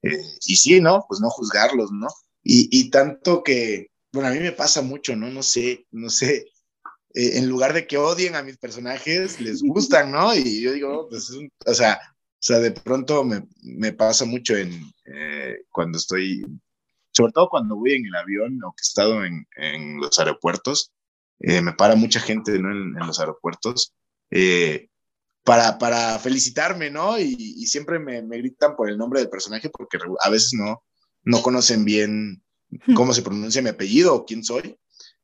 Eh, 0.02 0.22
y 0.46 0.56
sí, 0.56 0.80
¿no? 0.80 1.04
Pues 1.06 1.20
no 1.20 1.28
juzgarlos, 1.28 1.92
¿no? 1.92 2.08
Y, 2.42 2.68
y, 2.70 2.88
tanto 2.88 3.42
que, 3.42 3.88
bueno, 4.12 4.30
a 4.30 4.32
mí 4.32 4.38
me 4.38 4.52
pasa 4.52 4.80
mucho, 4.80 5.14
¿no? 5.14 5.28
No 5.28 5.42
sé, 5.42 5.86
no 5.90 6.08
sé, 6.08 6.46
en 7.12 7.48
lugar 7.48 7.74
de 7.74 7.86
que 7.86 7.98
odien 7.98 8.36
a 8.36 8.42
mis 8.42 8.56
personajes, 8.56 9.40
les 9.40 9.62
gustan, 9.62 10.12
¿no? 10.12 10.34
Y 10.34 10.62
yo 10.62 10.72
digo, 10.72 11.08
pues, 11.10 11.30
o 11.66 11.74
sea, 11.74 12.00
o 12.40 12.42
sea, 12.42 12.58
de 12.58 12.70
pronto 12.70 13.22
me, 13.22 13.46
me 13.62 13.92
pasa 13.92 14.24
mucho 14.24 14.56
en, 14.56 14.90
cuando 15.70 15.98
estoy 15.98 16.42
sobre 17.12 17.32
todo 17.32 17.48
cuando 17.48 17.76
voy 17.76 17.92
en 17.92 18.06
el 18.06 18.14
avión 18.14 18.62
o 18.64 18.72
que 18.72 18.80
he 18.80 18.88
estado 18.88 19.24
en, 19.24 19.46
en 19.56 19.98
los 19.98 20.18
aeropuertos, 20.18 20.92
eh, 21.40 21.60
me 21.60 21.72
para 21.72 21.96
mucha 21.96 22.20
gente 22.20 22.58
¿no? 22.58 22.70
en, 22.70 22.96
en, 22.98 23.06
los 23.06 23.18
aeropuertos 23.18 23.94
eh, 24.30 24.88
para, 25.42 25.78
para 25.78 26.18
felicitarme, 26.18 26.90
¿no? 26.90 27.18
Y, 27.18 27.34
y 27.38 27.66
siempre 27.66 27.98
me, 27.98 28.22
me, 28.22 28.38
gritan 28.38 28.76
por 28.76 28.88
el 28.88 28.96
nombre 28.96 29.20
del 29.20 29.28
personaje 29.30 29.70
porque 29.70 29.98
a 30.20 30.30
veces 30.30 30.52
no, 30.54 30.82
no 31.24 31.42
conocen 31.42 31.84
bien 31.84 32.42
cómo 32.94 33.12
se 33.12 33.22
pronuncia 33.22 33.62
mi 33.62 33.70
apellido 33.70 34.14
o 34.14 34.24
quién 34.24 34.44
soy, 34.44 34.78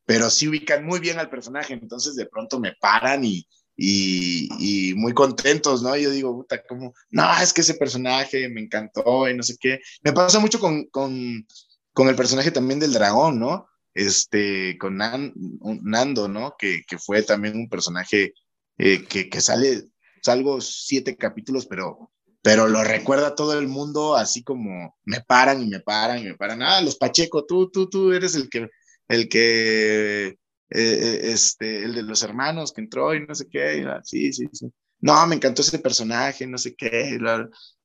pero 0.04 0.30
sí 0.30 0.48
ubican 0.48 0.84
muy 0.84 1.00
bien 1.00 1.18
al 1.18 1.30
personaje, 1.30 1.74
entonces 1.74 2.16
de 2.16 2.26
pronto 2.26 2.58
me 2.58 2.74
paran 2.80 3.24
y, 3.24 3.46
y, 3.76 4.48
y, 4.58 4.94
muy 4.94 5.12
contentos, 5.12 5.82
¿no? 5.82 5.96
Yo 5.96 6.10
digo, 6.10 6.34
puta, 6.34 6.62
¿cómo? 6.66 6.94
No, 7.10 7.24
es 7.40 7.52
que 7.52 7.60
ese 7.60 7.74
personaje 7.74 8.48
me 8.48 8.62
encantó 8.62 9.28
y 9.28 9.36
no 9.36 9.42
sé 9.42 9.56
qué. 9.60 9.80
Me 10.02 10.12
pasa 10.12 10.38
mucho 10.38 10.58
con, 10.58 10.86
con, 10.86 11.46
con 11.92 12.08
el 12.08 12.16
personaje 12.16 12.50
también 12.50 12.80
del 12.80 12.94
dragón, 12.94 13.38
¿no? 13.38 13.68
Este, 13.92 14.78
con 14.78 14.96
Nando, 14.96 16.28
¿no? 16.28 16.54
Que, 16.58 16.84
que, 16.86 16.98
fue 16.98 17.22
también 17.22 17.56
un 17.56 17.68
personaje 17.68 18.32
eh, 18.78 19.04
que, 19.04 19.28
que, 19.28 19.40
sale, 19.40 19.84
salgo 20.22 20.60
siete 20.60 21.16
capítulos, 21.16 21.66
pero, 21.66 22.10
pero 22.42 22.68
lo 22.68 22.82
recuerda 22.82 23.34
todo 23.34 23.58
el 23.58 23.68
mundo, 23.68 24.16
así 24.16 24.42
como 24.42 24.96
me 25.04 25.20
paran 25.20 25.62
y 25.62 25.66
me 25.66 25.80
paran 25.80 26.20
y 26.20 26.24
me 26.24 26.34
paran. 26.34 26.62
Ah, 26.62 26.80
los 26.80 26.96
Pacheco, 26.96 27.44
tú, 27.44 27.70
tú, 27.70 27.88
tú 27.90 28.12
eres 28.12 28.34
el 28.36 28.48
que, 28.48 28.68
el 29.08 29.28
que, 29.28 30.36
eh, 30.70 30.80
eh 30.80 31.20
este, 31.32 31.84
el 31.84 31.94
de 31.94 32.02
los 32.02 32.22
hermanos 32.22 32.72
que 32.72 32.80
entró 32.80 33.14
y 33.14 33.26
no 33.26 33.34
sé 33.34 33.48
qué. 33.48 33.86
Sí, 34.04 34.32
sí, 34.32 34.46
sí. 34.52 34.66
No, 35.00 35.26
me 35.26 35.36
encantó 35.36 35.62
ese 35.62 35.78
personaje, 35.78 36.46
no 36.46 36.58
sé 36.58 36.74
qué. 36.74 37.18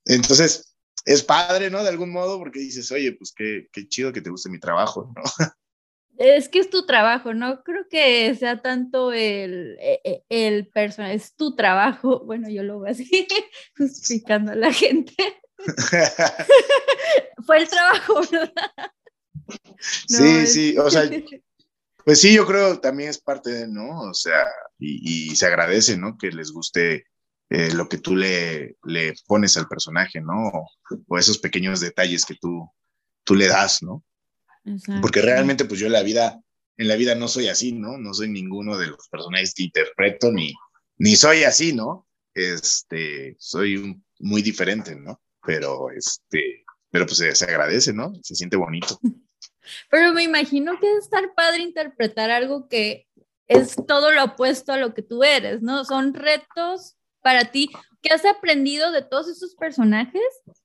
Entonces, 0.06 0.76
es 1.06 1.24
padre, 1.24 1.70
¿no? 1.70 1.84
De 1.84 1.90
algún 1.90 2.12
modo, 2.12 2.38
porque 2.38 2.60
dices, 2.60 2.92
oye, 2.92 3.14
pues 3.14 3.34
qué, 3.36 3.68
qué 3.72 3.88
chido 3.88 4.14
que 4.14 4.22
te 4.22 4.30
guste 4.30 4.50
mi 4.50 4.60
trabajo, 4.60 5.12
¿no? 5.16 5.24
Es 6.18 6.50
que 6.50 6.60
es 6.60 6.70
tu 6.70 6.86
trabajo, 6.86 7.34
no 7.34 7.64
creo 7.64 7.88
que 7.90 8.36
sea 8.36 8.62
tanto 8.62 9.12
el, 9.12 9.76
e, 9.80 10.02
e, 10.04 10.24
el, 10.30 10.68
personal, 10.68 11.12
es 11.12 11.36
tu 11.36 11.56
trabajo. 11.56 12.24
Bueno, 12.32 12.48
yo 12.50 12.64
lo 12.64 12.80
veo 12.80 12.92
así, 12.92 13.10
justificando 13.78 14.52
a 14.52 14.56
la 14.56 14.72
gente. 14.72 15.16
Fue 17.46 17.58
el 17.58 17.68
trabajo, 17.68 18.22
¿verdad? 18.32 18.92
sí, 20.08 20.48
sí, 20.48 20.78
o 20.78 20.90
sea, 20.90 21.10
pues 22.06 22.22
sí, 22.22 22.34
yo 22.34 22.46
creo 22.46 22.80
también 22.80 23.10
es 23.10 23.20
parte 23.20 23.50
de, 23.52 23.68
¿no? 23.68 24.02
O 24.02 24.14
sea, 24.14 24.46
y, 24.80 25.32
y 25.32 25.36
se 25.36 25.46
agradece, 25.46 25.98
¿no? 25.98 26.18
Que 26.18 26.32
les 26.32 26.52
guste 26.52 27.06
eh, 27.54 27.74
lo 27.74 27.90
que 27.90 27.98
tú 27.98 28.16
le, 28.16 28.78
le, 28.86 29.14
pones 29.28 29.58
al 29.58 29.68
personaje, 29.68 30.22
¿no? 30.22 30.52
O, 31.08 31.18
esos 31.18 31.38
pequeños 31.38 31.82
detalles 31.82 32.24
que 32.24 32.36
tú, 32.36 32.72
tú 33.26 33.36
le 33.36 33.48
das, 33.48 33.84
¿no? 33.84 34.06
Porque 35.02 35.22
realmente, 35.22 35.66
pues 35.66 35.78
yo 35.78 35.88
en 35.88 35.92
la 35.92 36.02
vida, 36.02 36.42
en 36.78 36.88
la 36.88 36.96
vida 36.96 37.14
no 37.14 37.28
soy 37.28 37.50
así, 37.50 37.74
¿no? 37.74 37.98
No 37.98 38.14
soy 38.14 38.30
ninguno 38.30 38.78
de 38.78 38.88
los 38.88 39.10
personajes 39.10 39.54
que 39.54 39.64
interpreto, 39.64 40.32
ni, 40.32 40.54
ni 40.98 41.18
soy 41.18 41.44
así, 41.44 41.74
¿no? 41.74 42.08
Este, 42.34 43.36
soy 43.38 44.02
muy 44.20 44.42
diferente, 44.42 44.96
¿no? 44.96 45.22
Pero, 45.46 45.92
este, 45.92 46.64
pero 46.92 47.06
pues 47.06 47.18
se, 47.18 47.34
se 47.34 47.46
agradece, 47.46 47.94
¿no? 47.94 48.14
Se 48.22 48.36
siente 48.36 48.58
bonito. 48.58 49.00
Pero 49.90 50.12
me 50.12 50.24
imagino 50.24 50.80
que 50.80 50.92
es 50.92 51.06
estar 51.06 51.34
padre 51.34 51.62
interpretar 51.62 52.30
algo 52.30 52.68
que 52.68 53.08
es 53.48 53.76
todo 53.88 54.12
lo 54.12 54.24
opuesto 54.24 54.74
a 54.74 54.78
lo 54.78 54.94
que 54.94 55.02
tú 55.02 55.24
eres, 55.24 55.62
¿no? 55.62 55.86
Son 55.86 56.14
retos 56.14 56.96
para 57.22 57.52
ti, 57.52 57.70
¿qué 58.02 58.14
has 58.14 58.26
aprendido 58.26 58.92
de 58.92 59.02
todos 59.02 59.28
esos 59.28 59.56
personajes? 59.56 60.22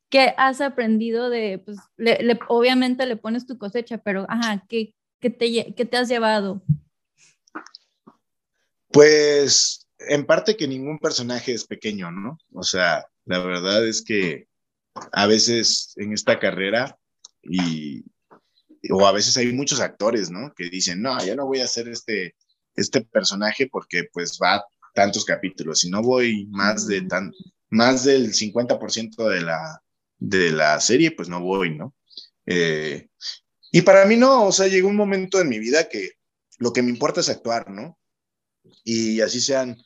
¿Qué 0.08 0.34
has 0.36 0.60
aprendido 0.60 1.28
de, 1.30 1.58
pues, 1.64 1.78
le, 1.96 2.38
obviamente 2.48 3.06
le 3.06 3.16
pones 3.16 3.46
tu 3.46 3.58
cosecha, 3.58 3.98
pero, 3.98 4.24
ajá, 4.28 4.64
¿qué, 4.68 4.94
qué, 5.20 5.30
te, 5.30 5.74
¿qué 5.74 5.84
te 5.84 5.96
has 5.96 6.08
llevado? 6.08 6.62
Pues, 8.88 9.86
en 9.98 10.24
parte 10.24 10.56
que 10.56 10.68
ningún 10.68 10.98
personaje 10.98 11.52
es 11.52 11.66
pequeño, 11.66 12.10
¿no? 12.10 12.38
O 12.52 12.62
sea, 12.62 13.06
La 13.24 13.40
verdad 13.40 13.86
es 13.86 14.02
que 14.02 14.46
a 15.12 15.26
veces 15.26 15.92
en 15.96 16.12
esta 16.12 16.38
carrera 16.38 16.96
y 17.42 18.04
o 18.90 19.06
a 19.06 19.12
veces 19.12 19.36
hay 19.36 19.52
muchos 19.52 19.80
actores, 19.80 20.30
¿no? 20.30 20.52
Que 20.54 20.68
dicen, 20.68 21.02
no, 21.02 21.18
ya 21.24 21.34
no 21.34 21.46
voy 21.46 21.60
a 21.60 21.64
hacer 21.64 21.88
este, 21.88 22.34
este 22.74 23.00
personaje 23.02 23.68
porque 23.70 24.04
pues 24.12 24.38
va 24.42 24.64
tantos 24.94 25.24
capítulos 25.24 25.84
y 25.84 25.90
no 25.90 26.02
voy 26.02 26.46
más 26.46 26.86
de 26.86 27.02
tan, 27.02 27.32
más 27.70 28.04
del 28.04 28.32
50% 28.32 29.28
de 29.28 29.42
la, 29.42 29.82
de 30.18 30.50
la 30.52 30.80
serie, 30.80 31.10
pues 31.10 31.28
no 31.28 31.40
voy, 31.40 31.76
¿no? 31.76 31.94
Eh, 32.46 33.08
y 33.72 33.82
para 33.82 34.04
mí 34.06 34.16
no, 34.16 34.46
o 34.46 34.52
sea, 34.52 34.68
llegó 34.68 34.88
un 34.88 34.96
momento 34.96 35.40
en 35.40 35.48
mi 35.48 35.58
vida 35.58 35.88
que 35.88 36.12
lo 36.58 36.72
que 36.72 36.82
me 36.82 36.90
importa 36.90 37.20
es 37.20 37.28
actuar, 37.28 37.70
¿no? 37.70 37.98
Y 38.84 39.20
así 39.20 39.40
sean 39.40 39.76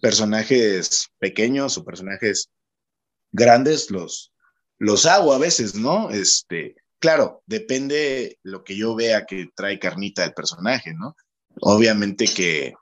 personajes 0.00 1.08
pequeños 1.18 1.76
o 1.76 1.84
personajes 1.84 2.50
grandes, 3.30 3.90
los, 3.90 4.32
los 4.78 5.06
hago 5.06 5.32
a 5.32 5.38
veces, 5.38 5.74
¿no? 5.74 6.10
Este, 6.10 6.76
claro, 6.98 7.42
depende 7.46 8.38
lo 8.42 8.64
que 8.64 8.76
yo 8.76 8.94
vea 8.94 9.26
que 9.26 9.48
trae 9.54 9.78
carnita 9.78 10.24
el 10.24 10.34
personaje, 10.34 10.94
¿no? 10.94 11.16
Obviamente 11.60 12.26
que, 12.26 12.74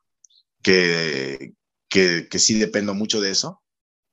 que, 0.62 1.55
que, 1.89 2.39
sí 2.39 2.59
dependo 2.59 2.94
mucho 2.94 3.20
de 3.20 3.31
eso, 3.31 3.62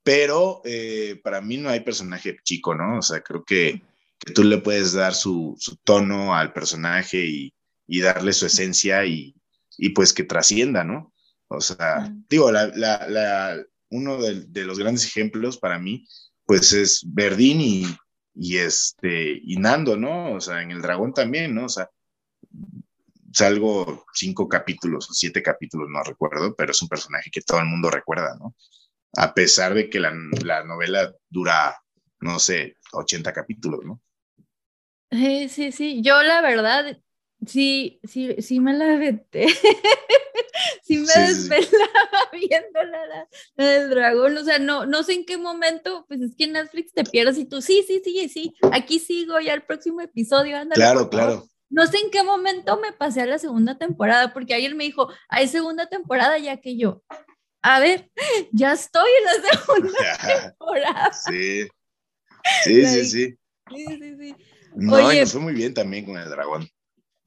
pero 0.04 0.62
eh, 0.64 1.20
para 1.24 1.42
mí 1.42 1.58
no 1.58 1.70
hay 1.70 1.82
personaje 1.82 2.38
chico, 2.44 2.76
¿no? 2.76 3.00
O 3.00 3.02
sea, 3.02 3.22
creo 3.22 3.44
que, 3.44 3.82
que 4.20 4.34
tú 4.34 4.44
le 4.44 4.60
puedes 4.60 4.94
dar 4.94 5.14
su, 5.14 5.56
su 5.60 5.76
tono 5.78 6.36
al 6.36 6.54
personaje 6.54 7.26
y, 7.26 7.54
y, 7.88 8.00
darle 8.00 8.32
su 8.32 8.46
esencia 8.46 9.06
y, 9.06 9.36
y, 9.78 9.90
pues 9.90 10.14
que 10.14 10.24
trascienda, 10.24 10.84
¿no? 10.84 11.14
O 11.50 11.60
sea, 11.60 12.14
digo, 12.30 12.52
la, 12.52 12.68
la, 12.68 13.08
la, 13.10 13.62
uno 13.90 14.22
de, 14.22 14.46
de, 14.48 14.64
los 14.64 14.80
grandes 14.80 15.06
ejemplos 15.06 15.58
para 15.58 15.80
mí, 15.80 16.08
pues 16.54 16.72
es 16.72 17.02
Verdín 17.08 17.62
y, 17.62 17.84
y, 18.36 18.58
este, 18.58 19.42
y 19.44 19.58
Nando, 19.58 19.98
¿no? 19.98 20.34
O 20.34 20.40
sea, 20.40 20.62
en 20.62 20.70
El 20.70 20.84
Dragón 20.84 21.12
también, 21.12 21.56
¿no? 21.56 21.66
O 21.66 21.70
sea, 21.70 21.90
salgo 23.32 24.06
cinco 24.14 24.48
capítulos 24.48 25.10
o 25.10 25.14
siete 25.16 25.42
capítulos, 25.42 25.90
no 25.90 26.04
recuerdo, 26.04 26.54
pero 26.56 26.72
es 26.72 26.80
un 26.84 26.90
personaje 26.90 27.32
que 27.32 27.42
todo 27.42 27.60
el 27.60 27.66
mundo 27.66 27.90
recuerda, 27.90 28.36
¿no? 28.40 28.54
A 29.18 29.34
pesar 29.34 29.74
de 29.74 29.90
que 29.90 30.00
la, 30.00 30.14
la 30.44 30.64
novela 30.64 31.12
dura, 31.28 31.76
no 32.20 32.38
sé, 32.38 32.78
80 32.92 33.34
capítulos, 33.34 33.80
¿no? 33.84 34.00
Sí, 35.10 35.50
sí, 35.50 35.72
sí. 35.72 36.04
Yo 36.04 36.22
la 36.22 36.42
verdad, 36.42 37.00
sí, 37.48 38.00
sí, 38.04 38.36
sí 38.42 38.60
me 38.60 38.74
la 38.74 38.96
vete. 38.98 39.48
sí 40.84 40.98
me 40.98 41.22
desvelaba 41.22 42.30
viendo 42.32 42.84
la, 42.84 43.06
la, 43.08 43.28
del 43.56 43.90
dragón. 43.90 44.38
O 44.38 44.44
sea, 44.44 44.60
no, 44.60 44.86
no 44.86 45.04
sé 45.04 45.14
en 45.14 45.26
qué 45.26 45.38
momento, 45.38 46.06
pues 46.08 46.22
es 46.22 46.36
que 46.36 46.46
en 46.46 46.54
Netflix 46.54 46.94
te 46.94 47.04
pierdes 47.04 47.38
y 47.38 47.46
tú, 47.46 47.62
sí, 47.62 47.84
sí, 47.88 48.02
sí, 48.04 48.30
sí, 48.30 48.54
aquí 48.72 49.00
sigo 49.00 49.40
ya 49.40 49.54
el 49.54 49.64
próximo 49.64 50.02
episodio. 50.02 50.58
Ándale, 50.58 50.76
claro, 50.76 51.10
claro. 51.10 51.48
No 51.70 51.88
sé 51.88 51.98
en 51.98 52.12
qué 52.12 52.22
momento 52.22 52.80
me 52.80 52.94
pasé 52.94 53.22
a 53.22 53.26
la 53.26 53.40
segunda 53.40 53.78
temporada, 53.78 54.32
porque 54.32 54.54
ayer 54.54 54.76
me 54.76 54.84
dijo, 54.84 55.10
hay 55.28 55.48
segunda 55.48 55.88
temporada, 55.88 56.38
ya 56.38 56.62
que 56.62 56.78
yo, 56.78 57.02
a 57.64 57.80
ver, 57.80 58.12
ya 58.52 58.74
estoy 58.74 59.10
en 59.20 59.26
la 59.26 59.50
segunda 59.50 60.00
temporada. 60.40 61.14
Sí, 61.14 61.68
sí, 62.64 62.86
sí, 62.86 63.06
sí. 63.06 63.38
Sí, 63.74 63.86
sí, 63.88 64.16
sí. 64.20 64.36
No, 64.76 64.96
Oye, 64.96 65.24
y 65.24 65.26
fue 65.26 65.40
muy 65.40 65.54
bien 65.54 65.74
también 65.74 66.06
con 66.06 66.18
el 66.18 66.30
dragón. 66.30 66.68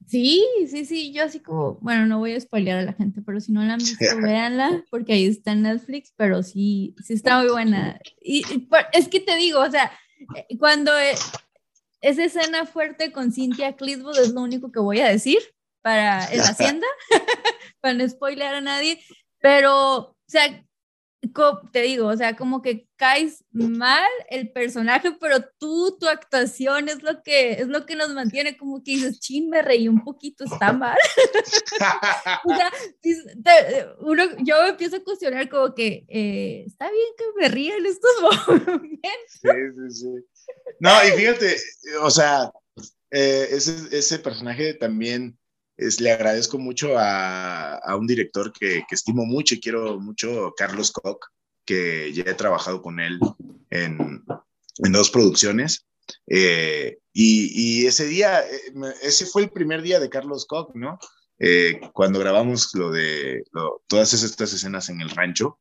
Sí, 0.07 0.45
sí, 0.69 0.85
sí, 0.85 1.11
yo 1.11 1.25
así 1.25 1.41
como, 1.41 1.75
bueno, 1.81 2.05
no 2.05 2.19
voy 2.19 2.33
a 2.33 2.39
spoilear 2.39 2.79
a 2.79 2.83
la 2.83 2.93
gente, 2.93 3.21
pero 3.25 3.41
si 3.41 3.51
no 3.51 3.61
la 3.61 3.73
han 3.73 3.79
visto, 3.79 4.05
véanla, 4.21 4.85
porque 4.89 5.11
ahí 5.11 5.25
está 5.25 5.51
en 5.51 5.63
Netflix, 5.63 6.13
pero 6.15 6.43
sí, 6.43 6.95
sí 7.03 7.13
está 7.13 7.39
muy 7.39 7.49
buena. 7.49 7.99
Y, 8.21 8.37
y 8.53 8.69
es 8.93 9.09
que 9.09 9.19
te 9.19 9.35
digo, 9.35 9.59
o 9.59 9.69
sea, 9.69 9.91
eh, 10.35 10.57
cuando 10.57 10.97
eh, 10.97 11.13
esa 11.99 12.23
escena 12.23 12.65
fuerte 12.65 13.11
con 13.11 13.33
Cynthia 13.33 13.75
Clitwood 13.75 14.17
es 14.17 14.31
lo 14.31 14.41
único 14.41 14.71
que 14.71 14.79
voy 14.79 15.01
a 15.01 15.09
decir 15.09 15.39
para 15.81 16.33
la 16.33 16.43
hacienda, 16.43 16.87
para 17.81 17.93
no 17.93 18.07
spoiler 18.07 18.55
a 18.55 18.61
nadie, 18.61 19.01
pero, 19.39 19.97
o 19.97 20.15
sea, 20.25 20.65
te 21.71 21.81
digo, 21.81 22.07
o 22.07 22.15
sea, 22.17 22.35
como 22.35 22.61
que 22.61 22.87
caes 22.95 23.45
mal 23.51 24.07
el 24.29 24.51
personaje, 24.51 25.11
pero 25.19 25.37
tú, 25.59 25.97
tu 25.99 26.07
actuación 26.07 26.89
es 26.89 27.03
lo 27.03 27.21
que, 27.23 27.53
es 27.53 27.67
lo 27.67 27.85
que 27.85 27.95
nos 27.95 28.09
mantiene 28.09 28.57
como 28.57 28.83
que 28.83 28.91
dices, 28.91 29.19
chin, 29.19 29.49
me 29.49 29.61
reí 29.61 29.87
un 29.87 30.03
poquito, 30.03 30.43
está 30.43 30.73
mal. 30.73 30.97
o 32.45 32.55
sea, 32.55 32.71
uno, 33.99 34.23
yo 34.43 34.65
empiezo 34.65 34.97
a 34.97 35.03
cuestionar 35.03 35.49
como 35.49 35.73
que, 35.73 36.05
eh, 36.07 36.63
está 36.67 36.89
bien 36.89 37.07
que 37.17 37.25
me 37.39 37.49
ría 37.49 37.77
en 37.77 37.85
estos 37.85 38.11
momentos. 38.21 39.01
Sí, 39.29 39.49
sí, 39.75 39.91
sí. 39.91 40.53
No, 40.79 40.91
y 41.05 41.11
fíjate, 41.17 41.55
o 42.01 42.09
sea, 42.09 42.51
eh, 43.11 43.47
ese, 43.51 43.73
ese, 43.91 44.19
personaje 44.19 44.73
también 44.73 45.37
es, 45.77 46.01
le 46.01 46.11
agradezco 46.11 46.57
mucho 46.57 46.97
a, 46.97 47.75
a 47.75 47.95
un 47.95 48.07
director 48.07 48.51
que, 48.51 48.83
que, 48.87 48.95
estimo 48.95 49.25
mucho 49.25 49.55
y 49.55 49.59
quiero 49.59 49.99
mucho, 49.99 50.53
Carlos 50.57 50.91
Koch, 50.91 51.25
que 51.65 52.11
ya 52.13 52.23
he 52.23 52.33
trabajado 52.33 52.81
con 52.81 52.99
él 52.99 53.19
en, 53.69 54.23
en 54.77 54.91
dos 54.91 55.09
producciones. 55.09 55.85
Eh, 56.25 56.99
y, 57.13 57.81
y, 57.81 57.85
ese 57.85 58.05
día, 58.05 58.41
eh, 58.41 58.73
ese 59.01 59.25
fue 59.25 59.43
el 59.43 59.49
primer 59.51 59.81
día 59.81 59.99
de 59.99 60.09
Carlos 60.09 60.45
Koch, 60.45 60.73
¿no? 60.73 60.99
Eh, 61.39 61.79
cuando 61.93 62.19
grabamos 62.19 62.73
lo 62.73 62.91
de 62.91 63.43
lo, 63.51 63.83
todas 63.87 64.13
estas 64.13 64.53
escenas 64.53 64.89
en 64.89 65.01
el 65.01 65.09
rancho. 65.09 65.59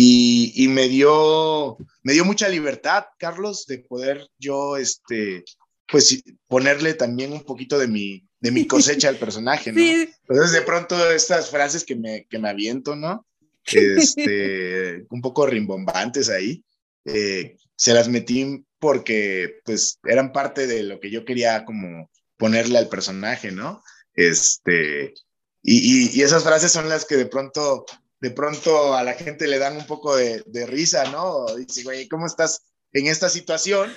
Y, 0.00 0.68
me, 0.68 0.86
dio, 0.86 1.76
me 2.04 2.12
dio 2.12 2.24
mucha 2.24 2.48
libertad, 2.48 3.06
Carlos, 3.18 3.66
de 3.66 3.80
poder 3.80 4.28
yo, 4.38 4.76
este, 4.76 5.42
pues, 5.90 6.22
ponerle 6.46 6.94
también 6.94 7.32
un 7.32 7.44
poquito 7.44 7.78
de 7.78 7.88
mi, 7.88 8.28
de 8.40 8.50
mi 8.50 8.66
cosecha 8.66 9.08
al 9.08 9.16
personaje, 9.16 9.72
¿no? 9.72 9.80
Entonces, 9.80 10.52
de 10.52 10.62
pronto, 10.62 11.10
estas 11.10 11.50
frases 11.50 11.84
que 11.84 11.96
me, 11.96 12.26
que 12.28 12.38
me 12.38 12.48
aviento, 12.48 12.96
¿no? 12.96 13.26
Este, 13.64 15.04
un 15.10 15.20
poco 15.20 15.46
rimbombantes 15.46 16.30
ahí, 16.30 16.64
eh, 17.04 17.56
se 17.76 17.94
las 17.94 18.08
metí 18.08 18.64
porque, 18.78 19.60
pues, 19.64 19.98
eran 20.04 20.32
parte 20.32 20.66
de 20.66 20.82
lo 20.82 21.00
que 21.00 21.10
yo 21.10 21.24
quería 21.24 21.64
como 21.64 22.10
ponerle 22.36 22.78
al 22.78 22.88
personaje, 22.88 23.50
¿no? 23.50 23.82
Este, 24.14 25.14
y, 25.62 26.06
y, 26.06 26.10
y 26.18 26.22
esas 26.22 26.44
frases 26.44 26.72
son 26.72 26.88
las 26.88 27.04
que 27.04 27.16
de 27.16 27.26
pronto 27.26 27.84
de 28.20 28.30
pronto 28.30 28.94
a 28.94 29.02
la 29.02 29.14
gente 29.14 29.46
le 29.46 29.58
dan 29.58 29.76
un 29.76 29.86
poco 29.86 30.16
de, 30.16 30.66
risa, 30.66 31.10
¿no? 31.10 31.46
Dice, 31.56 31.82
güey, 31.84 32.08
¿cómo 32.08 32.26
estás 32.26 32.62
en 32.92 33.06
esta 33.06 33.28
situación? 33.28 33.92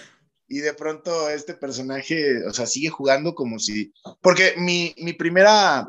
Y 0.52 0.60
de 0.60 0.74
pronto 0.74 1.30
este 1.30 1.54
personaje, 1.54 2.46
o 2.46 2.52
sea, 2.52 2.66
sigue 2.66 2.90
jugando 2.90 3.34
como 3.34 3.58
si... 3.58 3.94
Porque 4.22 4.54
mi, 4.58 4.94
mi 4.98 5.14
primera, 5.14 5.88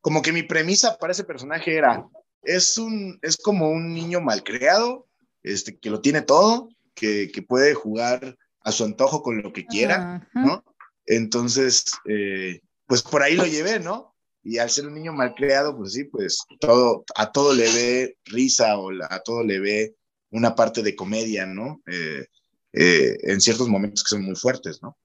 como 0.00 0.20
que 0.20 0.32
mi 0.32 0.42
premisa 0.42 0.98
para 0.98 1.12
ese 1.12 1.22
personaje 1.22 1.76
era, 1.76 2.04
es, 2.42 2.76
un, 2.76 3.20
es 3.22 3.36
como 3.36 3.70
un 3.70 3.94
niño 3.94 4.20
malcriado, 4.20 5.06
este, 5.44 5.78
que 5.78 5.90
lo 5.90 6.00
tiene 6.00 6.22
todo, 6.22 6.70
que, 6.92 7.30
que 7.32 7.42
puede 7.42 7.74
jugar 7.74 8.36
a 8.62 8.72
su 8.72 8.82
antojo 8.82 9.22
con 9.22 9.40
lo 9.42 9.52
que 9.52 9.64
quiera, 9.64 10.28
¿no? 10.34 10.64
Entonces, 11.06 11.84
eh, 12.08 12.62
pues 12.86 13.02
por 13.02 13.22
ahí 13.22 13.36
lo 13.36 13.46
llevé, 13.46 13.78
¿no? 13.78 14.10
y 14.42 14.58
al 14.58 14.70
ser 14.70 14.86
un 14.86 14.94
niño 14.94 15.12
mal 15.12 15.34
creado, 15.34 15.76
pues 15.76 15.92
sí, 15.92 16.04
pues 16.04 16.40
todo, 16.60 17.04
a 17.14 17.30
todo 17.30 17.54
le 17.54 17.64
ve 17.72 18.16
risa 18.24 18.78
o 18.78 18.90
a 19.08 19.20
todo 19.20 19.44
le 19.44 19.60
ve 19.60 19.94
una 20.30 20.54
parte 20.54 20.82
de 20.82 20.96
comedia, 20.96 21.46
¿no? 21.46 21.82
Eh, 21.86 22.26
eh, 22.72 23.16
en 23.22 23.40
ciertos 23.40 23.68
momentos 23.68 24.04
que 24.04 24.10
son 24.10 24.24
muy 24.24 24.36
fuertes, 24.36 24.82
¿no? 24.82 24.96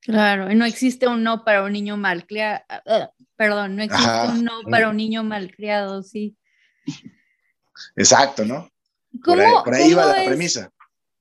Claro, 0.00 0.50
y 0.50 0.54
no 0.54 0.64
existe 0.64 1.08
un 1.08 1.24
no 1.24 1.44
para 1.44 1.64
un 1.64 1.72
niño 1.72 1.96
mal 1.96 2.26
criado, 2.26 2.62
ah, 2.68 3.10
perdón, 3.34 3.74
no 3.74 3.82
existe 3.82 4.28
un 4.28 4.44
no 4.44 4.60
para 4.70 4.88
un 4.88 4.96
niño 4.96 5.24
mal 5.24 5.50
criado, 5.50 6.02
sí. 6.02 6.36
Exacto, 7.96 8.44
¿no? 8.44 8.70
¿Cómo, 9.22 9.64
por 9.64 9.74
ahí, 9.74 9.94
va 9.94 10.06
la 10.06 10.24
premisa. 10.24 10.70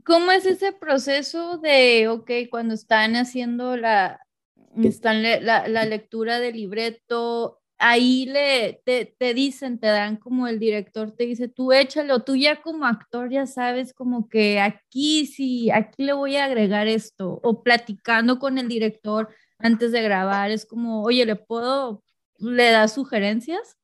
¿Cómo 0.03 0.31
es 0.31 0.45
ese 0.45 0.71
proceso 0.71 1.57
de, 1.57 2.07
ok, 2.09 2.29
cuando 2.51 2.75
están 2.75 3.15
haciendo 3.15 3.75
la, 3.75 4.19
están 4.83 5.23
la, 5.23 5.67
la, 5.67 5.85
lectura 5.85 6.39
del 6.39 6.55
libreto, 6.55 7.59
ahí 7.77 8.25
le, 8.25 8.81
te, 8.85 9.05
te, 9.05 9.33
dicen, 9.33 9.79
te 9.79 9.87
dan 9.87 10.17
como 10.17 10.47
el 10.47 10.59
director 10.59 11.11
te 11.11 11.25
dice, 11.25 11.47
tú 11.47 11.71
échalo, 11.71 12.23
tú 12.23 12.35
ya 12.35 12.61
como 12.61 12.85
actor 12.85 13.29
ya 13.29 13.45
sabes 13.45 13.93
como 13.93 14.29
que 14.29 14.59
aquí 14.59 15.25
sí, 15.25 15.69
aquí 15.71 16.03
le 16.03 16.13
voy 16.13 16.35
a 16.37 16.45
agregar 16.45 16.87
esto, 16.87 17.39
o 17.43 17.63
platicando 17.63 18.39
con 18.39 18.57
el 18.57 18.67
director 18.67 19.29
antes 19.59 19.91
de 19.91 20.01
grabar, 20.01 20.51
es 20.51 20.65
como, 20.65 21.03
oye, 21.03 21.25
¿le 21.25 21.35
puedo, 21.35 22.03
le 22.37 22.71
das 22.71 22.93
sugerencias? 22.93 23.77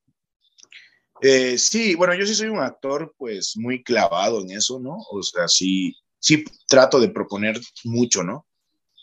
Eh, 1.22 1.58
sí, 1.58 1.96
bueno, 1.96 2.16
yo 2.16 2.26
sí 2.26 2.34
soy 2.34 2.48
un 2.48 2.60
actor 2.60 3.14
pues 3.18 3.56
muy 3.56 3.84
clavado 3.84 4.42
en 4.42 4.52
eso, 4.52 4.80
¿no? 4.80 4.98
O 5.12 5.22
sea, 5.22 5.48
sí, 5.48 5.96
sí 6.20 6.44
trato 6.68 7.00
de 7.00 7.10
proponer 7.10 7.60
mucho, 7.84 8.24
¿no? 8.24 8.48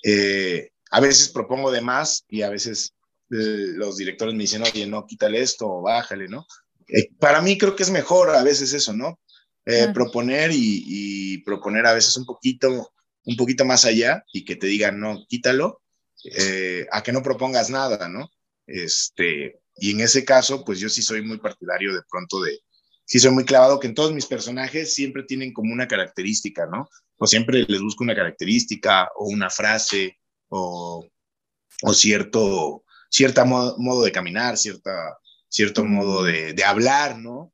Eh, 0.05 0.71
a 0.91 1.01
veces 1.01 1.29
propongo 1.29 1.71
de 1.71 1.81
más 1.81 2.25
y 2.29 2.43
a 2.43 2.51
veces 2.51 2.95
los 3.29 3.97
directores 3.97 4.35
me 4.35 4.43
dicen, 4.43 4.63
oye, 4.63 4.87
no, 4.87 5.07
quítale 5.07 5.41
esto 5.41 5.67
o 5.67 5.83
bájale, 5.83 6.29
¿no? 6.29 6.47
Eh, 6.89 7.11
para 7.19 7.43
mí 7.43 7.59
creo 7.59 7.77
que 7.77 7.83
es 7.83 7.91
mejor 7.91 8.31
a 8.31 8.43
veces 8.43 8.73
eso, 8.73 8.93
¿no? 8.95 9.19
eh, 9.69 9.89
proponer 9.93 10.51
y, 10.53 11.43
proponer 11.45 11.87
a 11.87 11.93
veces 11.93 12.17
un 12.17 12.25
poquito, 12.25 12.91
un 13.25 13.37
poquito 13.37 13.67
más 13.67 13.85
allá 13.85 14.25
y 14.33 14.45
que 14.45 14.57
te 14.57 14.67
digan, 14.67 14.99
no, 14.99 15.27
quítalo, 15.29 15.83
eh, 16.25 16.87
a 16.91 17.03
que 17.03 17.13
no 17.13 17.23
propongas 17.23 17.69
nada, 17.69 18.09
¿no? 18.09 18.31
Este, 18.67 19.61
y 19.77 19.91
en 19.91 20.01
ese 20.01 20.25
caso, 20.25 20.65
pues 20.65 20.81
yo 20.81 20.89
sí 20.89 21.03
soy 21.03 21.23
muy 21.23 21.39
partidario 21.39 21.93
de 21.93 22.01
pronto 22.11 22.41
de, 22.41 22.59
sí 23.05 23.19
soy 23.19 23.31
muy 23.31 23.45
clavado 23.45 23.79
que 23.79 23.89
en 23.89 23.95
todos 23.95 24.13
mis 24.13 24.25
personajes 24.25 24.95
siempre 24.95 25.25
tienen 25.25 25.53
como 25.53 25.73
una 25.73 25.87
característica, 25.87 26.67
¿no? 26.67 26.89
O 27.19 27.27
siempre 27.27 27.67
les 27.69 27.83
busco 27.83 28.05
una 28.05 28.17
característica 28.17 29.11
o 29.17 29.27
una 29.29 29.51
frase 29.51 30.19
o, 30.49 31.07
o 31.83 31.95
cierto, 31.95 32.85
cierta 33.09 33.45
modo, 33.45 34.03
de 34.03 34.13
caminar, 34.13 34.57
cierta, 34.57 35.19
cierto 35.49 35.85
modo 35.85 36.25
de, 36.25 36.53
de 36.53 36.65
hablar, 36.65 37.19
¿no? 37.19 37.53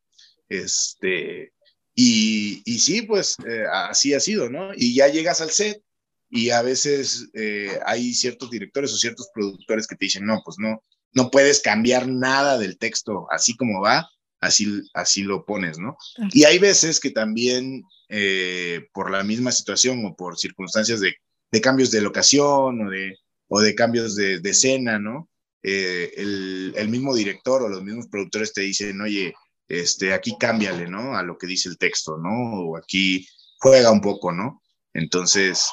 Este, 0.49 1.53
y, 1.95 2.63
y 2.65 2.79
sí, 2.79 3.03
pues 3.03 3.37
eh, 3.47 3.65
así 3.71 4.15
ha 4.15 4.21
sido, 4.21 4.51
¿no? 4.51 4.73
Y 4.75 4.95
ya 4.95 5.09
llegas 5.09 5.41
al 5.41 5.51
set 5.51 5.83
y 6.29 6.51
a 6.51 6.63
veces 6.63 7.29
eh, 7.35 7.79
hay 7.87 8.13
ciertos 8.15 8.51
directores 8.51 8.93
o 8.93 8.97
ciertos 8.97 9.29
productores 9.33 9.87
que 9.87 9.95
te 9.95 10.07
dicen, 10.07 10.27
no, 10.27 10.43
pues 10.45 10.57
no, 10.59 10.83
no 11.13 11.31
puedes 11.31 11.61
cambiar 11.61 12.09
nada 12.09 12.59
del 12.59 12.77
texto 12.77 13.27
así 13.31 13.57
como 13.57 13.81
va, 13.81 14.09
así, 14.41 14.83
así 14.95 15.23
lo 15.23 15.45
pones, 15.45 15.79
¿no? 15.79 15.97
Y 16.33 16.45
hay 16.45 16.59
veces 16.59 16.99
que 16.99 17.11
también 17.11 17.85
eh, 18.09 18.89
por 18.93 19.11
la 19.11 19.23
misma 19.23 19.53
situación 19.53 20.05
o 20.05 20.17
por 20.17 20.37
circunstancias 20.37 21.01
de, 21.01 21.15
de, 21.53 21.61
cambios 21.61 21.93
de 21.93 22.01
locación 22.01 22.87
o 22.87 22.91
de, 22.91 23.17
o 23.49 23.61
de 23.61 23.75
cambios 23.77 24.17
de, 24.17 24.41
de 24.41 24.51
escena, 24.51 24.99
¿no? 24.99 25.31
El, 25.65 26.74
el 26.77 26.89
mismo 26.89 27.15
director 27.15 27.62
o 27.62 27.69
los 27.69 27.82
mismos 27.82 28.09
productores 28.09 28.53
te 28.53 28.61
dicen, 28.61 29.01
oye, 29.01 29.35
este, 29.69 30.12
aquí 30.12 30.36
cámbiale, 30.39 30.89
¿no? 30.89 31.16
A 31.16 31.23
lo 31.23 31.39
que 31.39 31.47
dice 31.47 31.69
el 31.69 31.78
texto, 31.78 32.19
¿no? 32.19 32.65
O 32.65 32.77
aquí 32.77 33.27
juega 33.59 33.91
un 33.91 34.01
poco, 34.01 34.32
¿no? 34.32 34.62
Entonces, 34.93 35.70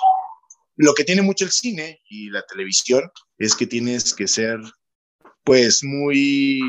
lo 0.77 0.93
que 0.93 1.03
tiene 1.03 1.21
mucho 1.21 1.45
el 1.45 1.51
cine 1.51 2.01
y 2.09 2.29
la 2.29 2.43
televisión 2.43 3.11
es 3.37 3.55
que 3.55 3.67
tienes 3.67 4.13
que 4.13 4.27
ser, 4.27 4.59
pues, 5.43 5.83
muy, 5.83 6.61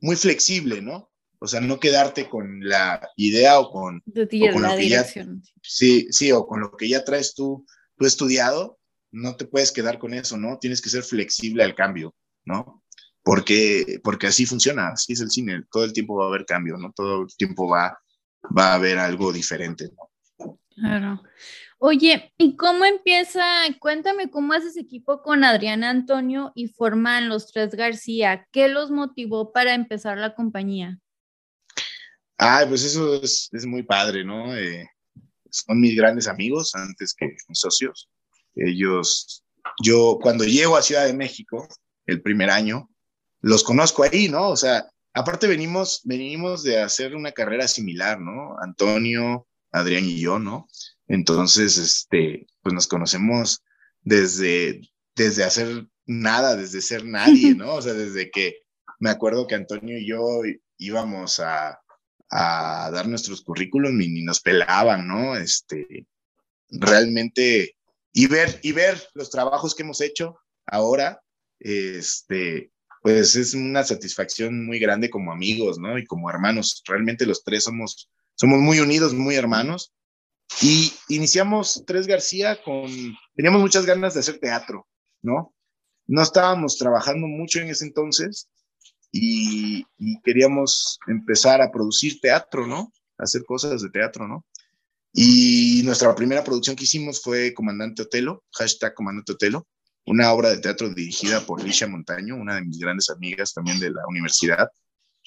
muy 0.00 0.16
flexible, 0.16 0.80
¿no? 0.80 1.10
O 1.38 1.46
sea, 1.46 1.60
no 1.60 1.80
quedarte 1.80 2.28
con 2.28 2.60
la 2.60 3.06
idea 3.16 3.58
o 3.60 3.70
con, 3.70 4.02
la 4.14 4.76
dirección. 4.76 5.42
sí, 5.62 6.06
sí, 6.10 6.32
o 6.32 6.46
con 6.46 6.60
lo 6.60 6.76
que 6.76 6.88
ya 6.88 7.04
traes 7.04 7.34
tú, 7.34 7.66
tú 7.96 8.06
estudiado, 8.06 8.78
no 9.10 9.36
te 9.36 9.46
puedes 9.46 9.72
quedar 9.72 9.98
con 9.98 10.14
eso, 10.14 10.36
¿no? 10.36 10.58
Tienes 10.58 10.82
que 10.82 10.90
ser 10.90 11.02
flexible 11.02 11.64
al 11.64 11.74
cambio, 11.74 12.14
¿no? 12.44 12.80
porque, 13.22 14.00
porque 14.02 14.26
así 14.26 14.46
funciona, 14.46 14.88
así 14.88 15.12
es 15.12 15.20
el 15.20 15.30
cine, 15.30 15.62
todo 15.70 15.84
el 15.84 15.92
tiempo 15.92 16.16
va 16.16 16.24
a 16.24 16.28
haber 16.28 16.46
cambio, 16.46 16.76
¿no? 16.76 16.92
Todo 16.92 17.22
el 17.22 17.36
tiempo 17.36 17.68
va, 17.68 17.98
va 18.56 18.72
a 18.72 18.74
haber 18.74 18.98
algo 18.98 19.32
diferente, 19.32 19.90
¿no? 19.96 20.56
Claro. 20.74 21.22
Oye, 21.78 22.32
¿y 22.36 22.56
cómo 22.56 22.84
empieza? 22.84 23.42
Cuéntame 23.78 24.30
cómo 24.30 24.52
haces 24.52 24.76
equipo 24.76 25.22
con 25.22 25.44
Adriana 25.44 25.90
Antonio 25.90 26.52
y 26.54 26.68
forman 26.68 27.28
los 27.28 27.52
tres 27.52 27.74
García. 27.74 28.46
¿Qué 28.52 28.68
los 28.68 28.90
motivó 28.90 29.52
para 29.52 29.74
empezar 29.74 30.18
la 30.18 30.34
compañía? 30.34 30.98
Ah, 32.38 32.64
pues 32.68 32.84
eso 32.84 33.22
es, 33.22 33.48
es 33.52 33.66
muy 33.66 33.82
padre, 33.82 34.24
¿no? 34.24 34.56
Eh, 34.56 34.88
son 35.50 35.80
mis 35.80 35.96
grandes 35.96 36.26
amigos 36.26 36.74
antes 36.74 37.14
que 37.14 37.26
mis 37.48 37.58
socios. 37.58 38.10
Ellos, 38.54 39.44
yo 39.82 40.18
cuando 40.20 40.44
llego 40.44 40.76
a 40.76 40.82
Ciudad 40.82 41.06
de 41.06 41.14
México, 41.14 41.68
el 42.10 42.22
primer 42.22 42.50
año, 42.50 42.90
los 43.40 43.64
conozco 43.64 44.02
ahí, 44.02 44.28
¿no? 44.28 44.48
O 44.48 44.56
sea, 44.56 44.90
aparte 45.14 45.46
venimos, 45.46 46.02
venimos 46.04 46.62
de 46.62 46.80
hacer 46.80 47.16
una 47.16 47.32
carrera 47.32 47.68
similar, 47.68 48.20
¿no? 48.20 48.56
Antonio, 48.60 49.46
Adrián 49.72 50.04
y 50.04 50.20
yo, 50.20 50.38
¿no? 50.38 50.68
Entonces, 51.08 51.78
este, 51.78 52.46
pues 52.62 52.74
nos 52.74 52.86
conocemos 52.86 53.62
desde, 54.02 54.80
desde 55.14 55.44
hacer 55.44 55.86
nada, 56.06 56.56
desde 56.56 56.80
ser 56.82 57.04
nadie, 57.04 57.54
¿no? 57.56 57.74
O 57.74 57.82
sea, 57.82 57.94
desde 57.94 58.30
que 58.30 58.60
me 58.98 59.10
acuerdo 59.10 59.46
que 59.46 59.54
Antonio 59.54 59.98
y 59.98 60.06
yo 60.06 60.42
íbamos 60.76 61.40
a, 61.40 61.80
a 62.30 62.90
dar 62.92 63.08
nuestros 63.08 63.42
currículums 63.42 64.04
y 64.04 64.08
ni 64.08 64.22
nos 64.22 64.40
pelaban, 64.40 65.08
¿no? 65.08 65.36
Este, 65.36 66.06
realmente, 66.68 67.76
y 68.12 68.26
ver, 68.26 68.60
y 68.62 68.72
ver 68.72 69.02
los 69.14 69.30
trabajos 69.30 69.74
que 69.74 69.82
hemos 69.82 70.00
hecho 70.00 70.38
ahora, 70.66 71.20
este, 71.60 72.72
pues 73.02 73.36
es 73.36 73.54
una 73.54 73.84
satisfacción 73.84 74.66
muy 74.66 74.78
grande 74.78 75.10
como 75.10 75.32
amigos, 75.32 75.78
¿no? 75.78 75.98
Y 75.98 76.04
como 76.06 76.30
hermanos. 76.30 76.82
Realmente 76.86 77.26
los 77.26 77.44
tres 77.44 77.64
somos, 77.64 78.10
somos 78.34 78.58
muy 78.58 78.80
unidos, 78.80 79.14
muy 79.14 79.36
hermanos. 79.36 79.92
Y 80.60 80.92
iniciamos 81.08 81.84
Tres 81.86 82.06
García 82.06 82.60
con, 82.62 82.90
teníamos 83.34 83.60
muchas 83.60 83.86
ganas 83.86 84.14
de 84.14 84.20
hacer 84.20 84.38
teatro, 84.38 84.88
¿no? 85.22 85.54
No 86.06 86.22
estábamos 86.22 86.76
trabajando 86.76 87.28
mucho 87.28 87.60
en 87.60 87.68
ese 87.68 87.84
entonces 87.84 88.48
y, 89.12 89.86
queríamos 90.24 90.98
empezar 91.06 91.62
a 91.62 91.70
producir 91.70 92.20
teatro, 92.20 92.66
¿no? 92.66 92.92
hacer 93.16 93.44
cosas 93.44 93.82
de 93.82 93.90
teatro, 93.90 94.26
¿no? 94.26 94.46
Y 95.12 95.82
nuestra 95.84 96.14
primera 96.14 96.42
producción 96.42 96.74
que 96.74 96.84
hicimos 96.84 97.20
fue 97.22 97.52
Comandante 97.52 98.02
Otelo, 98.02 98.44
hashtag 98.52 98.94
Comandante 98.94 99.32
Otelo, 99.32 99.66
una 100.06 100.32
obra 100.32 100.50
de 100.50 100.58
teatro 100.58 100.88
dirigida 100.90 101.40
por 101.44 101.62
Licia 101.62 101.86
Montaño, 101.86 102.36
una 102.36 102.56
de 102.56 102.62
mis 102.62 102.78
grandes 102.78 103.10
amigas 103.10 103.52
también 103.54 103.78
de 103.78 103.90
la 103.90 104.02
universidad, 104.08 104.68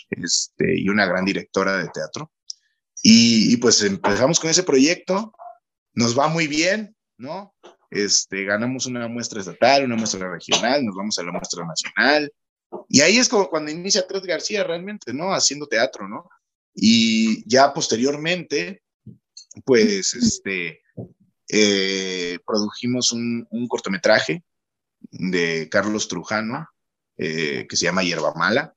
este, 0.10 0.80
y 0.80 0.90
una 0.90 1.06
gran 1.06 1.26
directora 1.26 1.78
de 1.78 1.90
teatro. 1.90 2.32
Y, 3.02 3.58
pues 3.58 3.82
empezamos 3.84 4.40
con 4.40 4.50
ese 4.50 4.64
proyecto, 4.64 5.34
nos 5.94 6.18
va 6.18 6.30
muy 6.30 6.48
bien, 6.48 6.96
¿no? 7.18 7.54
Este, 7.90 8.46
ganamos 8.46 8.86
una 8.86 9.08
muestra 9.08 9.42
estatal, 9.42 9.84
una 9.84 9.98
muestra 9.98 10.30
regional, 10.30 10.86
nos 10.86 10.96
vamos 10.96 11.20
a 11.20 11.24
la 11.24 11.32
muestra 11.32 11.66
nacional. 11.66 12.32
Y 12.90 13.02
ahí 13.02 13.18
es 13.18 13.28
como 13.28 13.50
cuando 13.50 13.72
inicia 13.72 14.08
Tres 14.08 14.24
García 14.24 14.64
realmente, 14.64 15.14
¿no? 15.14 15.34
Haciendo 15.34 15.68
teatro, 15.68 16.08
¿no? 16.08 16.30
Y 16.74 17.48
ya 17.48 17.74
posteriormente, 17.74 18.82
pues, 19.66 20.14
este, 20.14 20.82
eh, 21.50 22.40
produjimos 22.46 23.12
un, 23.12 23.46
un 23.52 23.68
cortometraje 23.68 24.44
de 25.14 25.70
Carlos 25.70 26.08
Trujano, 26.08 26.68
eh, 27.18 27.68
que 27.70 27.76
se 27.76 27.86
llama 27.86 28.04
Hierba 28.04 28.34
Mala, 28.36 28.74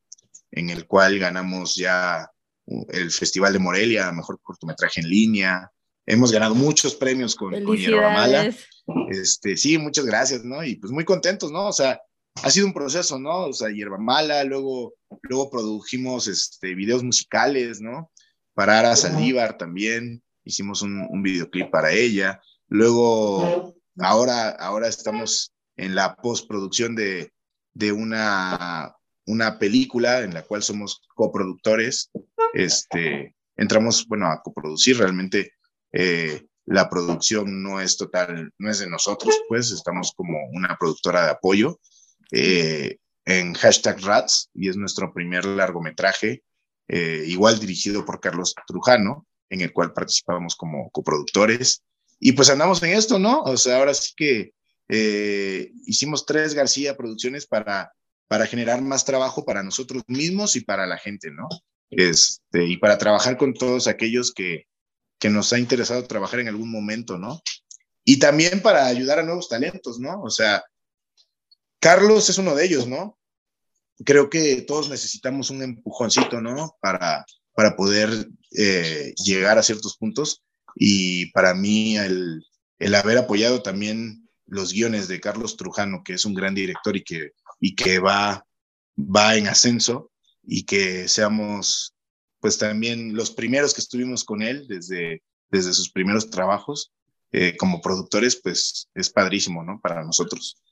en 0.50 0.70
el 0.70 0.86
cual 0.86 1.18
ganamos 1.18 1.76
ya 1.76 2.30
el 2.66 3.10
Festival 3.10 3.52
de 3.52 3.58
Morelia, 3.58 4.12
mejor 4.12 4.38
cortometraje 4.42 5.00
en 5.00 5.08
línea. 5.08 5.70
Hemos 6.04 6.30
ganado 6.30 6.54
muchos 6.54 6.94
premios 6.94 7.34
con, 7.34 7.64
con 7.64 7.76
Hierba 7.76 8.10
Mala. 8.10 8.54
Este, 9.10 9.56
sí, 9.56 9.78
muchas 9.78 10.04
gracias, 10.04 10.44
¿no? 10.44 10.62
Y 10.62 10.76
pues 10.76 10.92
muy 10.92 11.04
contentos, 11.04 11.50
¿no? 11.50 11.66
O 11.68 11.72
sea, 11.72 12.00
ha 12.42 12.50
sido 12.50 12.66
un 12.66 12.74
proceso, 12.74 13.18
¿no? 13.18 13.46
O 13.46 13.52
sea, 13.52 13.70
Hierba 13.70 13.98
Mala, 13.98 14.44
luego, 14.44 14.94
luego 15.22 15.50
produjimos 15.50 16.28
este, 16.28 16.74
videos 16.74 17.02
musicales, 17.02 17.80
¿no? 17.80 18.10
Para 18.54 18.78
Ara 18.78 18.96
Saldívar 18.96 19.56
también, 19.56 20.22
hicimos 20.44 20.82
un, 20.82 21.06
un 21.08 21.22
videoclip 21.22 21.70
para 21.70 21.92
ella. 21.92 22.40
Luego, 22.68 23.74
ahora, 23.98 24.50
ahora 24.50 24.88
estamos 24.88 25.52
en 25.76 25.94
la 25.94 26.16
postproducción 26.16 26.94
de, 26.94 27.32
de 27.74 27.92
una, 27.92 28.94
una 29.26 29.58
película 29.58 30.20
en 30.20 30.34
la 30.34 30.42
cual 30.42 30.62
somos 30.62 31.02
coproductores. 31.14 32.10
Este, 32.54 33.34
entramos, 33.56 34.06
bueno, 34.06 34.26
a 34.26 34.40
coproducir, 34.42 34.98
realmente 34.98 35.52
eh, 35.92 36.46
la 36.64 36.88
producción 36.88 37.62
no 37.62 37.80
es 37.80 37.96
total, 37.96 38.50
no 38.58 38.70
es 38.70 38.78
de 38.80 38.88
nosotros, 38.88 39.34
pues 39.48 39.70
estamos 39.70 40.12
como 40.16 40.38
una 40.52 40.76
productora 40.78 41.24
de 41.24 41.30
apoyo 41.30 41.78
eh, 42.32 42.96
en 43.24 43.54
hashtag 43.54 44.00
Rats 44.00 44.50
y 44.54 44.68
es 44.68 44.76
nuestro 44.76 45.12
primer 45.12 45.44
largometraje, 45.44 46.42
eh, 46.88 47.24
igual 47.26 47.58
dirigido 47.58 48.04
por 48.04 48.20
Carlos 48.20 48.54
Trujano, 48.66 49.26
en 49.50 49.60
el 49.60 49.72
cual 49.72 49.92
participamos 49.92 50.56
como 50.56 50.90
coproductores. 50.90 51.82
Y 52.18 52.32
pues 52.32 52.50
andamos 52.50 52.82
en 52.82 52.90
esto, 52.90 53.18
¿no? 53.18 53.42
O 53.42 53.56
sea, 53.56 53.76
ahora 53.78 53.94
sí 53.94 54.12
que 54.16 54.52
eh, 54.88 55.72
hicimos 55.86 56.26
tres 56.26 56.54
García 56.54 56.96
Producciones 56.96 57.46
para, 57.46 57.92
para 58.28 58.46
generar 58.46 58.82
más 58.82 59.04
trabajo 59.04 59.44
para 59.44 59.62
nosotros 59.62 60.02
mismos 60.06 60.56
y 60.56 60.60
para 60.60 60.86
la 60.86 60.98
gente, 60.98 61.30
¿no? 61.30 61.48
Este, 61.90 62.66
y 62.66 62.76
para 62.78 62.98
trabajar 62.98 63.36
con 63.36 63.54
todos 63.54 63.86
aquellos 63.86 64.32
que, 64.32 64.66
que 65.18 65.30
nos 65.30 65.52
ha 65.52 65.58
interesado 65.58 66.04
trabajar 66.06 66.40
en 66.40 66.48
algún 66.48 66.70
momento, 66.70 67.18
¿no? 67.18 67.40
Y 68.04 68.18
también 68.18 68.62
para 68.62 68.86
ayudar 68.86 69.18
a 69.18 69.22
nuevos 69.24 69.48
talentos, 69.48 69.98
¿no? 69.98 70.22
O 70.22 70.30
sea, 70.30 70.64
Carlos 71.80 72.28
es 72.28 72.38
uno 72.38 72.54
de 72.54 72.64
ellos, 72.64 72.86
¿no? 72.86 73.18
Creo 74.04 74.30
que 74.30 74.62
todos 74.62 74.88
necesitamos 74.88 75.50
un 75.50 75.62
empujoncito, 75.62 76.40
¿no? 76.40 76.76
Para, 76.80 77.24
para 77.54 77.74
poder 77.74 78.28
eh, 78.56 79.14
llegar 79.24 79.58
a 79.58 79.62
ciertos 79.62 79.96
puntos. 79.96 80.42
Y 80.74 81.30
para 81.32 81.54
mí 81.54 81.96
el, 81.96 82.44
el 82.78 82.94
haber 82.94 83.18
apoyado 83.18 83.62
también 83.62 84.25
los 84.46 84.72
guiones 84.72 85.08
de 85.08 85.20
Carlos 85.20 85.56
Trujano, 85.56 86.02
que 86.04 86.14
es 86.14 86.24
un 86.24 86.34
gran 86.34 86.54
director 86.54 86.96
y 86.96 87.02
que, 87.02 87.32
y 87.60 87.74
que 87.74 87.98
va, 87.98 88.46
va 88.96 89.36
en 89.36 89.48
ascenso, 89.48 90.10
y 90.42 90.64
que 90.64 91.08
seamos 91.08 91.94
pues 92.40 92.58
también 92.58 93.14
los 93.14 93.32
primeros 93.32 93.74
que 93.74 93.80
estuvimos 93.80 94.24
con 94.24 94.42
él 94.42 94.66
desde, 94.68 95.22
desde 95.50 95.72
sus 95.72 95.90
primeros 95.90 96.30
trabajos 96.30 96.92
eh, 97.32 97.56
como 97.56 97.80
productores, 97.80 98.40
pues 98.40 98.88
es 98.94 99.10
padrísimo, 99.10 99.64
¿no? 99.64 99.80
Para 99.82 100.04
nosotros. 100.04 100.62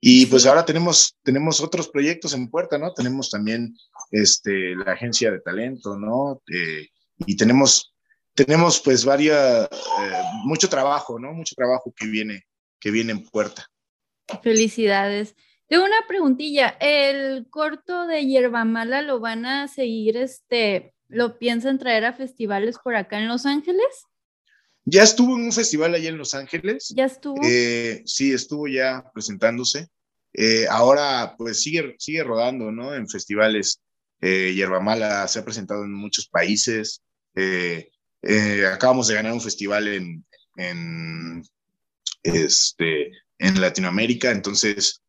Y 0.00 0.26
pues 0.26 0.46
ahora 0.46 0.64
tenemos, 0.64 1.16
tenemos 1.22 1.60
otros 1.60 1.88
proyectos 1.88 2.34
en 2.34 2.48
puerta, 2.48 2.78
¿no? 2.78 2.92
Tenemos 2.94 3.30
también 3.30 3.76
este, 4.10 4.74
la 4.74 4.92
agencia 4.92 5.30
de 5.30 5.40
talento, 5.40 5.96
¿no? 5.96 6.42
Eh, 6.52 6.88
y 7.26 7.36
tenemos, 7.36 7.94
tenemos 8.34 8.80
pues 8.80 9.04
varias, 9.04 9.68
eh, 9.70 10.22
mucho 10.44 10.68
trabajo, 10.68 11.18
¿no? 11.18 11.32
Mucho 11.32 11.54
trabajo 11.54 11.92
que 11.94 12.06
viene, 12.06 12.44
que 12.80 12.90
viene 12.90 13.12
en 13.12 13.24
puerta. 13.24 13.66
Felicidades. 14.42 15.34
Tengo 15.68 15.84
una 15.84 16.06
preguntilla. 16.08 16.76
¿El 16.80 17.48
corto 17.48 18.06
de 18.06 18.26
Hierba 18.26 18.64
Mala 18.64 19.02
lo 19.02 19.20
van 19.20 19.46
a 19.46 19.68
seguir, 19.68 20.16
este, 20.16 20.94
lo 21.08 21.38
piensan 21.38 21.78
traer 21.78 22.04
a 22.04 22.12
festivales 22.12 22.76
por 22.82 22.96
acá 22.96 23.20
en 23.20 23.28
Los 23.28 23.46
Ángeles? 23.46 23.86
Ya 24.84 25.02
estuvo 25.02 25.36
en 25.36 25.44
un 25.44 25.52
festival 25.52 25.94
allá 25.94 26.08
en 26.08 26.18
Los 26.18 26.34
Ángeles. 26.34 26.92
Ya 26.96 27.04
estuvo. 27.04 27.40
Eh, 27.44 28.02
sí, 28.06 28.32
estuvo 28.32 28.66
ya 28.66 29.10
presentándose. 29.12 29.88
Eh, 30.32 30.66
ahora, 30.68 31.34
pues 31.36 31.62
sigue, 31.62 31.94
sigue 31.98 32.24
rodando, 32.24 32.72
¿no? 32.72 32.94
En 32.94 33.08
festivales. 33.08 33.80
Eh, 34.20 34.52
Yerba 34.54 34.80
Mala 34.80 35.26
se 35.28 35.38
ha 35.38 35.44
presentado 35.44 35.84
en 35.84 35.92
muchos 35.92 36.28
países. 36.28 37.02
acabamos 38.72 39.06
de 39.06 39.14
ganar 39.14 39.32
un 39.32 39.40
festival 39.40 39.86
en, 39.88 40.24
en, 40.56 41.44
este, 42.22 43.10
en 43.38 43.60
Latinoamérica, 43.60 44.30
entonces, 44.30 45.02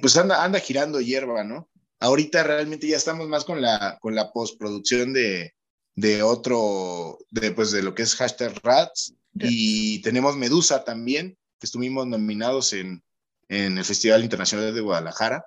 pues 0.00 0.16
anda, 0.16 0.44
anda 0.44 0.60
girando 0.60 1.00
hierba, 1.00 1.44
¿no? 1.44 1.68
Ahorita 2.00 2.42
realmente 2.44 2.86
ya 2.86 2.96
estamos 2.96 3.28
más 3.28 3.44
con 3.44 3.60
la, 3.60 3.98
con 4.00 4.14
la 4.14 4.32
postproducción 4.32 5.12
de, 5.12 5.54
de 5.96 6.22
otro, 6.22 7.18
de, 7.30 7.50
pues, 7.50 7.72
de 7.72 7.82
lo 7.82 7.94
que 7.94 8.02
es 8.02 8.14
hashtag 8.14 8.54
Rats. 8.62 9.14
Y 9.34 10.00
tenemos 10.02 10.36
Medusa 10.36 10.84
también, 10.84 11.36
que 11.58 11.66
estuvimos 11.66 12.06
nominados 12.06 12.72
en, 12.72 13.02
en 13.48 13.78
el 13.78 13.84
Festival 13.84 14.22
Internacional 14.22 14.74
de 14.74 14.80
Guadalajara, 14.80 15.44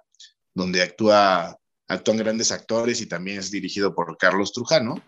donde 0.53 0.81
actúa, 0.81 1.57
actúan 1.87 2.17
grandes 2.17 2.51
actores 2.51 3.01
y 3.01 3.05
también 3.05 3.39
es 3.39 3.49
dirigido 3.49 3.95
por 3.95 4.17
Carlos 4.17 4.51
Trujano. 4.51 5.01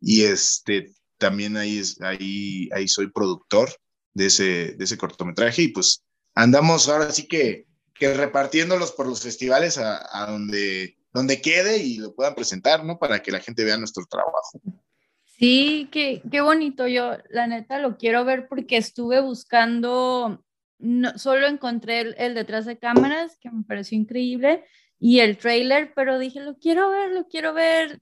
Y 0.00 0.22
este, 0.22 0.92
también 1.18 1.56
ahí, 1.56 1.82
ahí, 2.02 2.68
ahí 2.72 2.88
soy 2.88 3.10
productor 3.10 3.70
de 4.14 4.26
ese, 4.26 4.74
de 4.76 4.84
ese 4.84 4.98
cortometraje 4.98 5.62
y 5.62 5.68
pues 5.68 6.04
andamos 6.34 6.88
ahora 6.88 7.10
sí 7.10 7.26
que, 7.28 7.66
que 7.94 8.14
repartiéndolos 8.14 8.92
por 8.92 9.06
los 9.06 9.22
festivales 9.22 9.78
a, 9.78 10.00
a 10.12 10.30
donde, 10.30 10.96
donde 11.12 11.40
quede 11.40 11.78
y 11.78 11.98
lo 11.98 12.14
puedan 12.14 12.34
presentar, 12.34 12.84
¿no? 12.84 12.98
Para 12.98 13.22
que 13.22 13.32
la 13.32 13.40
gente 13.40 13.64
vea 13.64 13.76
nuestro 13.76 14.04
trabajo. 14.06 14.60
Sí, 15.40 15.88
qué, 15.90 16.22
qué 16.30 16.42
bonito. 16.42 16.86
Yo, 16.86 17.16
la 17.30 17.46
neta, 17.46 17.78
lo 17.78 17.96
quiero 17.96 18.26
ver 18.26 18.46
porque 18.46 18.76
estuve 18.76 19.22
buscando, 19.22 20.44
no, 20.78 21.18
solo 21.18 21.46
encontré 21.46 22.14
el, 22.18 22.34
detrás 22.34 22.66
de 22.66 22.78
cámaras, 22.78 23.38
que 23.40 23.50
me 23.50 23.64
pareció 23.64 23.96
increíble, 23.96 24.64
y 24.98 25.20
el 25.20 25.38
trailer, 25.38 25.94
pero 25.94 26.18
dije, 26.18 26.40
lo 26.40 26.58
quiero 26.58 26.90
ver, 26.90 27.12
lo 27.12 27.26
quiero 27.26 27.54
ver. 27.54 28.00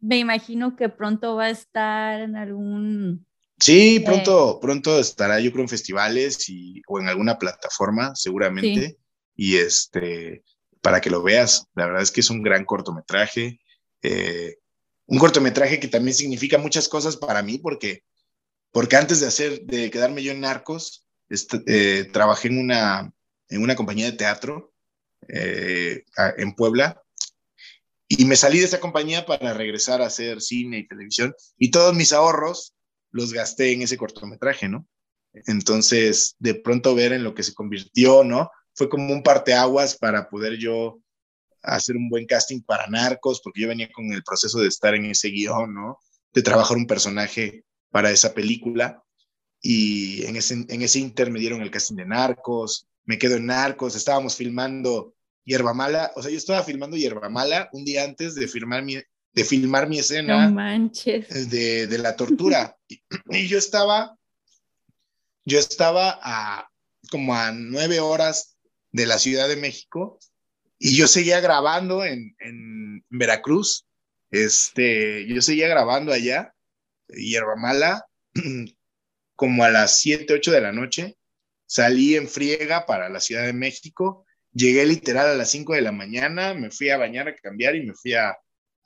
Me 0.00 0.16
imagino 0.16 0.76
que 0.76 0.88
pronto 0.88 1.36
va 1.36 1.44
a 1.44 1.50
estar 1.50 2.20
en 2.20 2.36
algún... 2.36 3.26
Sí, 3.58 3.96
eh, 3.96 4.00
pronto, 4.00 4.58
pronto 4.60 4.98
estará, 4.98 5.40
yo 5.40 5.50
creo, 5.52 5.64
en 5.64 5.68
festivales 5.68 6.48
y, 6.48 6.80
o 6.86 7.00
en 7.00 7.08
alguna 7.08 7.38
plataforma, 7.38 8.14
seguramente. 8.14 8.98
Y 9.34 9.56
este, 9.56 10.44
para 10.80 11.00
que 11.00 11.10
lo 11.10 11.22
veas, 11.22 11.66
la 11.74 11.86
verdad 11.86 12.02
es 12.02 12.10
que 12.10 12.20
es 12.20 12.30
un 12.30 12.42
gran 12.42 12.64
cortometraje. 12.64 13.60
Eh, 14.02 14.56
un 15.06 15.18
cortometraje 15.18 15.80
que 15.80 15.88
también 15.88 16.14
significa 16.14 16.58
muchas 16.58 16.88
cosas 16.88 17.16
para 17.16 17.42
mí, 17.42 17.58
porque, 17.58 18.04
porque 18.72 18.96
antes 18.96 19.20
de 19.20 19.26
hacer, 19.26 19.62
de 19.62 19.90
quedarme 19.90 20.22
yo 20.22 20.32
en 20.32 20.40
Narcos, 20.40 21.06
este, 21.28 21.62
eh, 21.66 22.04
trabajé 22.04 22.48
en 22.48 22.58
una, 22.58 23.12
en 23.48 23.62
una 23.62 23.76
compañía 23.76 24.06
de 24.06 24.16
teatro 24.16 24.72
eh, 25.28 26.04
en 26.36 26.54
Puebla 26.54 27.02
y 28.08 28.24
me 28.24 28.36
salí 28.36 28.58
de 28.58 28.64
esa 28.64 28.80
compañía 28.80 29.26
para 29.26 29.52
regresar 29.52 30.00
a 30.00 30.06
hacer 30.06 30.40
cine 30.40 30.78
y 30.78 30.88
televisión 30.88 31.34
y 31.58 31.70
todos 31.70 31.94
mis 31.94 32.12
ahorros 32.12 32.74
los 33.10 33.32
gasté 33.32 33.72
en 33.72 33.82
ese 33.82 33.96
cortometraje, 33.96 34.68
¿no? 34.68 34.86
Entonces, 35.46 36.36
de 36.38 36.54
pronto 36.54 36.94
ver 36.94 37.12
en 37.12 37.24
lo 37.24 37.34
que 37.34 37.42
se 37.42 37.54
convirtió, 37.54 38.24
¿no? 38.24 38.50
Fue 38.74 38.88
como 38.88 39.12
un 39.12 39.22
parteaguas 39.22 39.96
para 39.96 40.28
poder 40.28 40.58
yo 40.58 41.00
hacer 41.62 41.96
un 41.96 42.08
buen 42.08 42.26
casting 42.26 42.62
para 42.62 42.86
Narcos, 42.86 43.40
porque 43.42 43.62
yo 43.62 43.68
venía 43.68 43.90
con 43.92 44.12
el 44.12 44.22
proceso 44.22 44.60
de 44.60 44.68
estar 44.68 44.94
en 44.94 45.06
ese 45.06 45.28
guion, 45.28 45.74
¿no? 45.74 45.98
De 46.32 46.42
trabajar 46.42 46.76
un 46.76 46.86
personaje 46.86 47.64
para 47.90 48.10
esa 48.10 48.34
película. 48.34 49.02
Y 49.60 50.24
en 50.24 50.36
ese, 50.36 50.54
en 50.68 50.82
ese 50.82 51.00
inter 51.00 51.30
me 51.30 51.40
dieron 51.40 51.62
el 51.62 51.70
casting 51.70 51.96
de 51.96 52.06
Narcos, 52.06 52.86
me 53.04 53.18
quedo 53.18 53.36
en 53.36 53.46
Narcos, 53.46 53.96
estábamos 53.96 54.36
filmando 54.36 55.14
Hierba 55.44 55.74
Mala, 55.74 56.12
o 56.14 56.22
sea, 56.22 56.30
yo 56.30 56.36
estaba 56.36 56.62
filmando 56.62 56.96
Hierba 56.96 57.28
Mala 57.28 57.68
un 57.72 57.84
día 57.84 58.04
antes 58.04 58.34
de, 58.34 58.46
filmar 58.46 58.84
mi, 58.84 58.96
de 59.32 59.44
filmar 59.44 59.88
mi 59.88 59.98
escena 59.98 60.46
no 60.46 60.54
manches. 60.54 61.50
De, 61.50 61.86
de 61.86 61.98
la 61.98 62.16
tortura. 62.16 62.74
Y, 62.90 63.02
y, 63.36 63.48
yo 63.48 63.58
estaba, 63.58 64.16
yo 65.44 65.58
estaba 65.58 66.18
a 66.22 66.70
como 67.10 67.34
a 67.34 67.52
nueve 67.52 68.00
horas 68.00 68.56
de 68.92 69.04
la 69.04 69.18
Ciudad 69.18 69.46
de 69.46 69.56
México 69.56 70.18
y 70.78 70.96
yo 70.96 71.06
seguía 71.06 71.40
grabando 71.40 72.04
en, 72.04 72.34
en 72.38 73.04
Veracruz, 73.10 73.86
este, 74.30 75.26
yo 75.26 75.42
seguía 75.42 75.68
grabando 75.68 76.12
allá, 76.12 76.54
Hierba 77.08 77.56
Mala, 77.56 78.06
como 79.34 79.64
a 79.64 79.70
las 79.70 79.98
7, 79.98 80.32
8 80.34 80.52
de 80.52 80.60
la 80.60 80.72
noche, 80.72 81.16
salí 81.66 82.16
en 82.16 82.28
friega 82.28 82.86
para 82.86 83.08
la 83.08 83.20
Ciudad 83.20 83.44
de 83.44 83.52
México, 83.52 84.24
llegué 84.52 84.86
literal 84.86 85.28
a 85.28 85.34
las 85.34 85.50
5 85.50 85.74
de 85.74 85.82
la 85.82 85.92
mañana, 85.92 86.54
me 86.54 86.70
fui 86.70 86.90
a 86.90 86.96
bañar, 86.96 87.28
a 87.28 87.34
cambiar 87.34 87.76
y 87.76 87.86
me 87.86 87.94
fui 87.94 88.14
a, 88.14 88.36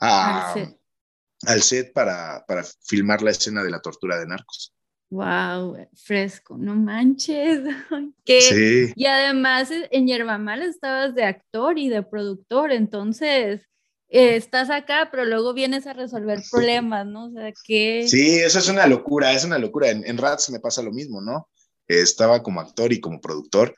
al 0.02 1.62
set, 1.62 1.92
para, 1.92 2.44
para 2.46 2.64
filmar 2.64 3.22
la 3.22 3.30
escena 3.30 3.62
de 3.62 3.70
la 3.70 3.80
tortura 3.80 4.18
de 4.18 4.26
narcos. 4.26 4.72
Wow, 5.10 5.76
fresco, 5.94 6.56
no 6.56 6.74
manches. 6.74 7.60
Sí. 8.24 8.92
Y 8.94 9.06
además 9.06 9.70
eh, 9.70 9.88
en 9.90 10.06
Yerba 10.06 10.38
Mala 10.38 10.64
estabas 10.64 11.14
de 11.14 11.24
actor 11.24 11.78
y 11.78 11.88
de 11.88 12.02
productor, 12.02 12.72
entonces 12.72 13.62
eh, 14.08 14.36
estás 14.36 14.70
acá, 14.70 15.08
pero 15.10 15.24
luego 15.24 15.52
vienes 15.52 15.86
a 15.86 15.92
resolver 15.92 16.38
problemas, 16.50 17.06
¿no? 17.06 17.26
O 17.26 17.30
sea, 17.32 17.52
que... 17.66 18.06
Sí, 18.08 18.38
eso 18.38 18.58
es 18.58 18.68
una 18.68 18.86
locura, 18.86 19.32
es 19.32 19.44
una 19.44 19.58
locura. 19.58 19.90
En, 19.90 20.16
Rats 20.18 20.50
me 20.50 20.60
pasa 20.60 20.82
lo 20.82 20.92
mismo, 20.92 21.20
¿no? 21.20 21.48
estaba 21.88 22.42
como 22.42 22.60
actor 22.60 22.90
y 22.90 23.00
como 23.00 23.20
productor, 23.20 23.74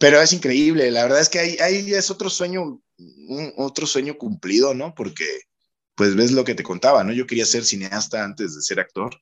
pero 0.00 0.18
es 0.18 0.32
increíble, 0.32 0.90
la 0.90 1.02
verdad 1.02 1.20
es 1.20 1.28
que 1.28 1.38
ahí, 1.38 1.56
ahí 1.60 1.92
es 1.92 2.10
otro 2.10 2.30
sueño, 2.30 2.80
otro 3.58 3.86
sueño 3.86 4.16
cumplido, 4.16 4.72
¿no? 4.72 4.94
Porque, 4.94 5.26
pues 5.94 6.16
ves 6.16 6.32
lo 6.32 6.42
que 6.42 6.54
te 6.54 6.62
contaba, 6.62 7.04
¿no? 7.04 7.12
Yo 7.12 7.26
quería 7.26 7.44
ser 7.44 7.66
cineasta 7.66 8.24
antes 8.24 8.54
de 8.54 8.62
ser 8.62 8.80
actor 8.80 9.20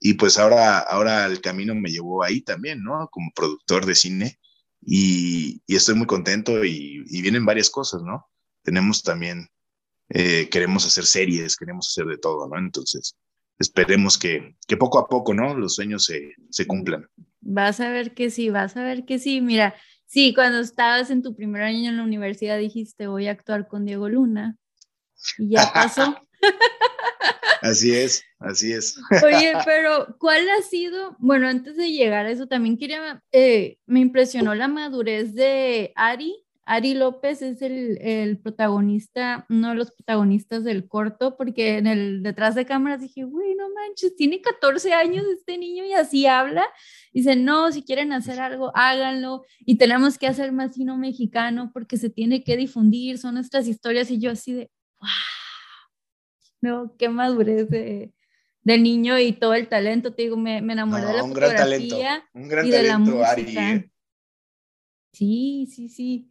y 0.00 0.14
pues 0.14 0.36
ahora, 0.36 0.80
ahora 0.80 1.26
el 1.26 1.40
camino 1.40 1.76
me 1.76 1.90
llevó 1.90 2.24
ahí 2.24 2.40
también, 2.40 2.82
¿no? 2.82 3.08
Como 3.12 3.30
productor 3.36 3.86
de 3.86 3.94
cine 3.94 4.40
y, 4.80 5.62
estoy 5.68 5.94
muy 5.94 6.08
contento 6.08 6.64
y, 6.64 7.04
vienen 7.22 7.46
varias 7.46 7.70
cosas, 7.70 8.02
¿no? 8.02 8.26
Tenemos 8.64 9.04
también, 9.04 9.46
eh, 10.08 10.48
queremos 10.50 10.84
hacer 10.86 11.06
series, 11.06 11.56
queremos 11.56 11.86
hacer 11.88 12.06
de 12.06 12.18
todo, 12.18 12.48
¿no? 12.48 12.58
Entonces, 12.58 13.14
esperemos 13.60 14.18
que, 14.18 14.56
que 14.66 14.76
poco 14.76 14.98
a 14.98 15.06
poco, 15.06 15.34
¿no? 15.34 15.54
Los 15.54 15.76
sueños 15.76 16.04
se, 16.04 16.34
se 16.50 16.66
cumplan. 16.66 17.06
Vas 17.40 17.78
a 17.78 17.90
ver 17.90 18.12
que 18.12 18.30
sí, 18.30 18.50
vas 18.50 18.76
a 18.76 18.82
ver 18.82 19.04
que 19.04 19.20
sí. 19.20 19.40
Mira, 19.40 19.76
sí, 20.06 20.34
cuando 20.34 20.60
estabas 20.60 21.10
en 21.10 21.22
tu 21.22 21.34
primer 21.34 21.62
año 21.62 21.90
en 21.90 21.96
la 21.98 22.02
universidad 22.02 22.58
dijiste, 22.58 23.06
voy 23.06 23.28
a 23.28 23.32
actuar 23.32 23.68
con 23.68 23.84
Diego 23.84 24.08
Luna. 24.08 24.56
Y 25.38 25.50
ya 25.50 25.70
pasó. 25.74 26.16
Así 27.62 27.94
es, 27.94 28.22
así 28.38 28.72
es. 28.72 28.98
Oye, 29.24 29.52
pero 29.64 30.16
¿cuál 30.18 30.48
ha 30.50 30.62
sido? 30.62 31.16
Bueno, 31.18 31.48
antes 31.48 31.76
de 31.76 31.90
llegar 31.90 32.26
a 32.26 32.30
eso, 32.30 32.46
también 32.46 32.78
quería, 32.78 33.22
eh, 33.32 33.78
me 33.86 34.00
impresionó 34.00 34.54
la 34.54 34.68
madurez 34.68 35.34
de 35.34 35.92
Ari. 35.96 36.45
Ari 36.66 36.94
López 36.94 37.40
es 37.42 37.62
el, 37.62 37.96
el, 38.02 38.38
protagonista, 38.38 39.46
uno 39.48 39.70
de 39.70 39.76
los 39.76 39.92
protagonistas 39.92 40.64
del 40.64 40.88
corto, 40.88 41.36
porque 41.36 41.78
en 41.78 41.86
el 41.86 42.22
detrás 42.22 42.54
de 42.54 42.66
cámaras 42.66 43.00
dije, 43.00 43.24
güey, 43.24 43.54
no 43.54 43.68
manches, 43.72 44.16
tiene 44.16 44.40
14 44.40 44.92
años 44.92 45.24
este 45.32 45.56
niño 45.56 45.84
y 45.86 45.92
así 45.92 46.26
habla. 46.26 46.66
Dice, 47.12 47.36
no, 47.36 47.72
si 47.72 47.82
quieren 47.82 48.12
hacer 48.12 48.40
algo, 48.40 48.72
háganlo 48.74 49.44
y 49.60 49.78
tenemos 49.78 50.18
que 50.18 50.26
hacer 50.26 50.52
más 50.52 50.74
sino 50.74 50.98
mexicano 50.98 51.70
porque 51.72 51.96
se 51.96 52.10
tiene 52.10 52.44
que 52.44 52.56
difundir, 52.56 53.18
son 53.18 53.34
nuestras 53.34 53.68
historias. 53.68 54.10
Y 54.10 54.18
yo 54.18 54.32
así 54.32 54.52
de, 54.52 54.70
wow 55.00 55.08
no, 56.60 56.96
qué 56.98 57.08
madurez 57.08 57.68
de, 57.68 58.12
del 58.62 58.82
niño 58.82 59.18
y 59.18 59.32
todo 59.32 59.54
el 59.54 59.68
talento, 59.68 60.14
te 60.14 60.22
digo, 60.22 60.36
me, 60.36 60.60
me 60.62 60.72
enamoré 60.72 61.06
de 61.06 61.12
la 61.14 61.22
un 61.22 61.30
fotografía 61.30 61.56
gran 61.56 61.70
talento, 61.70 62.28
un 62.34 62.48
gran 62.48 62.66
y 62.66 62.70
de 62.70 62.82
la 62.82 62.98
música. 62.98 63.30
Ari. 63.30 63.90
Sí, 65.12 65.68
sí, 65.74 65.88
sí. 65.88 66.30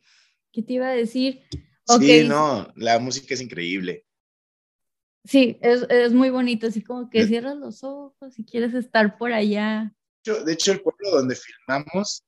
¿Qué 0.56 0.64
te 0.64 0.72
iba 0.72 0.88
a 0.88 0.96
decir? 0.96 1.42
Sí, 2.00 2.24
no, 2.26 2.72
la 2.78 2.98
música 2.98 3.34
es 3.34 3.42
increíble. 3.42 4.06
Sí, 5.26 5.58
es, 5.62 5.86
es, 5.90 6.14
muy 6.14 6.30
bonito, 6.30 6.68
así 6.68 6.82
como 6.82 7.10
que 7.10 7.28
cierras 7.28 7.58
los 7.58 7.84
ojos 7.84 8.40
y 8.40 8.46
quieres 8.46 8.74
estar 8.74 9.18
por 9.18 9.34
allá. 9.34 9.94
De 10.24 10.54
hecho, 10.54 10.72
el 10.72 10.80
pueblo 10.80 11.12
donde 11.12 11.36
filmamos, 11.36 12.24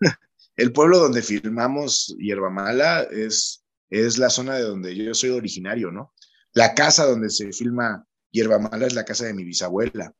el 0.56 0.72
pueblo 0.72 0.98
donde 0.98 1.22
filmamos 1.22 2.12
Hierba 2.18 2.50
Mala 2.50 3.02
es, 3.02 3.62
es 3.88 4.18
la 4.18 4.30
zona 4.30 4.56
de 4.56 4.62
donde 4.62 4.96
yo 4.96 5.14
soy 5.14 5.30
originario, 5.30 5.92
¿no? 5.92 6.12
La 6.52 6.74
casa 6.74 7.06
donde 7.06 7.30
se 7.30 7.52
filma 7.52 8.04
Hierba 8.32 8.58
Mala 8.58 8.88
es 8.88 8.94
la 8.94 9.04
casa 9.04 9.26
de 9.26 9.34
mi 9.34 9.44
bisabuela. 9.44 10.12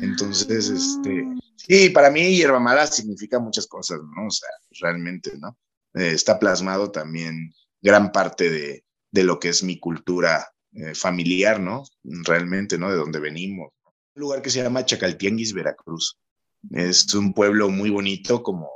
Entonces, 0.00 0.70
este, 0.70 1.24
ah. 1.24 1.34
sí, 1.54 1.90
para 1.90 2.10
mí 2.10 2.34
Hierba 2.34 2.58
Mala 2.58 2.88
significa 2.88 3.38
muchas 3.38 3.68
cosas, 3.68 4.00
¿no? 4.16 4.26
O 4.26 4.30
sea, 4.30 4.48
realmente, 4.80 5.38
¿no? 5.38 5.56
Eh, 5.96 6.10
está 6.12 6.38
plasmado 6.38 6.90
también 6.90 7.52
gran 7.80 8.12
parte 8.12 8.50
de, 8.50 8.84
de 9.10 9.24
lo 9.24 9.40
que 9.40 9.48
es 9.48 9.62
mi 9.62 9.80
cultura 9.80 10.46
eh, 10.72 10.94
familiar, 10.94 11.58
¿no? 11.58 11.84
Realmente, 12.04 12.76
¿no? 12.76 12.90
De 12.90 12.96
donde 12.96 13.18
venimos. 13.18 13.72
Un 14.14 14.20
lugar 14.20 14.42
que 14.42 14.50
se 14.50 14.62
llama 14.62 14.84
Chacaltianguis, 14.84 15.54
Veracruz. 15.54 16.18
Es 16.70 17.14
un 17.14 17.32
pueblo 17.32 17.70
muy 17.70 17.88
bonito, 17.88 18.42
como, 18.42 18.70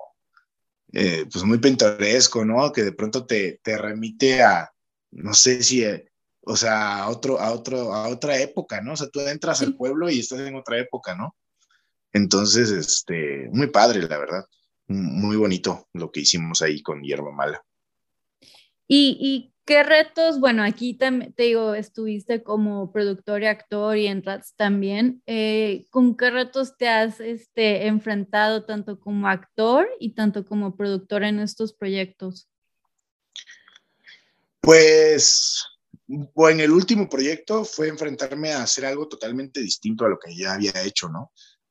eh, 0.93 1.27
pues 1.31 1.45
muy 1.45 1.59
pintoresco, 1.59 2.45
¿no? 2.45 2.73
Que 2.73 2.85
de 2.85 2.93
pronto 2.93 3.27
te, 3.27 3.61
te 3.63 3.77
remite 3.77 4.43
a, 4.43 4.71
no 5.11 5.35
sé 5.35 5.63
si, 5.63 5.85
o 6.43 6.57
sea, 6.57 7.03
a, 7.03 7.11
otro, 7.11 7.39
a, 7.39 7.53
otro, 7.53 7.93
a 7.93 8.09
otra 8.09 8.39
época, 8.39 8.81
¿no? 8.81 8.95
O 8.95 8.97
sea, 8.97 9.09
tú 9.09 9.21
entras 9.21 9.61
al 9.61 9.77
pueblo 9.77 10.09
y 10.09 10.21
estás 10.21 10.41
en 10.41 10.57
otra 10.57 10.79
época, 10.79 11.15
¿no? 11.15 11.37
Entonces, 12.13 12.71
este, 12.71 13.49
muy 13.53 13.67
padre, 13.67 14.03
la 14.03 14.19
verdad. 14.19 14.45
Muy 14.91 15.37
bonito 15.37 15.89
lo 15.93 16.11
que 16.11 16.21
hicimos 16.21 16.63
ahí 16.63 16.83
con 16.83 17.03
Hierba 17.03 17.31
Mala. 17.31 17.65
¿Y, 18.89 19.17
y 19.21 19.55
¿Qué 19.71 19.85
retos? 19.85 20.41
Bueno, 20.41 20.65
aquí 20.65 20.95
te, 20.95 21.33
te, 21.37 21.45
digo, 21.45 21.77
estuviste 21.77 22.43
como 22.43 22.91
productor 22.91 23.43
y 23.43 23.47
actor 23.47 23.97
y 23.97 24.09
en 24.09 24.25
Rats 24.25 24.55
también. 24.57 25.23
Eh, 25.27 25.87
¿Con 25.91 26.17
qué 26.17 26.31
retos 26.31 26.77
te 26.77 26.89
has 26.89 27.21
este, 27.21 27.87
enfrentado 27.87 28.65
tanto 28.65 28.99
como 28.99 29.29
actor 29.29 29.89
y 30.01 30.17
tanto 30.17 30.45
como 30.45 30.77
productor 30.77 31.23
en 31.23 31.39
estos 31.39 31.73
proyectos? 31.73 32.49
Pues, 34.61 35.65
bueno, 36.09 36.59
en 36.59 36.61
el 36.65 36.73
último 36.73 37.09
proyecto 37.09 37.65
fue 37.65 37.87
enfrentarme 37.87 38.51
a 38.51 38.65
hacer 38.65 38.87
algo 38.87 39.07
totalmente 39.07 39.61
distinto 39.61 40.05
a 40.05 40.09
lo 40.09 40.19
que 40.19 40.35
ya 40.35 40.55
había 40.55 40.73
hecho, 40.83 41.09
¿no? 41.09 41.31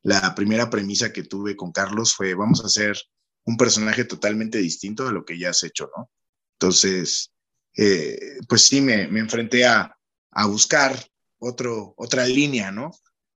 La 0.10 0.34
primera 0.34 0.72
premisa 0.72 1.14
que 1.14 1.22
tuve 1.22 1.56
con 1.56 1.72
Carlos 1.72 2.16
fue, 2.16 2.34
vamos 2.34 2.64
a 2.64 2.66
hacer 2.66 2.98
un 3.46 3.58
personaje 3.58 4.06
totalmente 4.06 4.58
distinto 4.58 5.08
a 5.08 5.12
lo 5.12 5.24
que 5.24 5.38
ya 5.38 5.52
has 5.52 5.62
hecho, 5.62 5.88
¿no? 5.96 6.10
Entonces, 6.54 7.32
eh, 7.78 8.40
pues 8.48 8.64
sí, 8.64 8.82
me, 8.82 9.08
me 9.08 9.20
enfrenté 9.20 9.68
a, 9.68 9.96
a, 10.32 10.48
buscar 10.48 11.00
otro, 11.38 11.94
otra 11.96 12.26
línea, 12.26 12.72
¿no? 12.72 12.90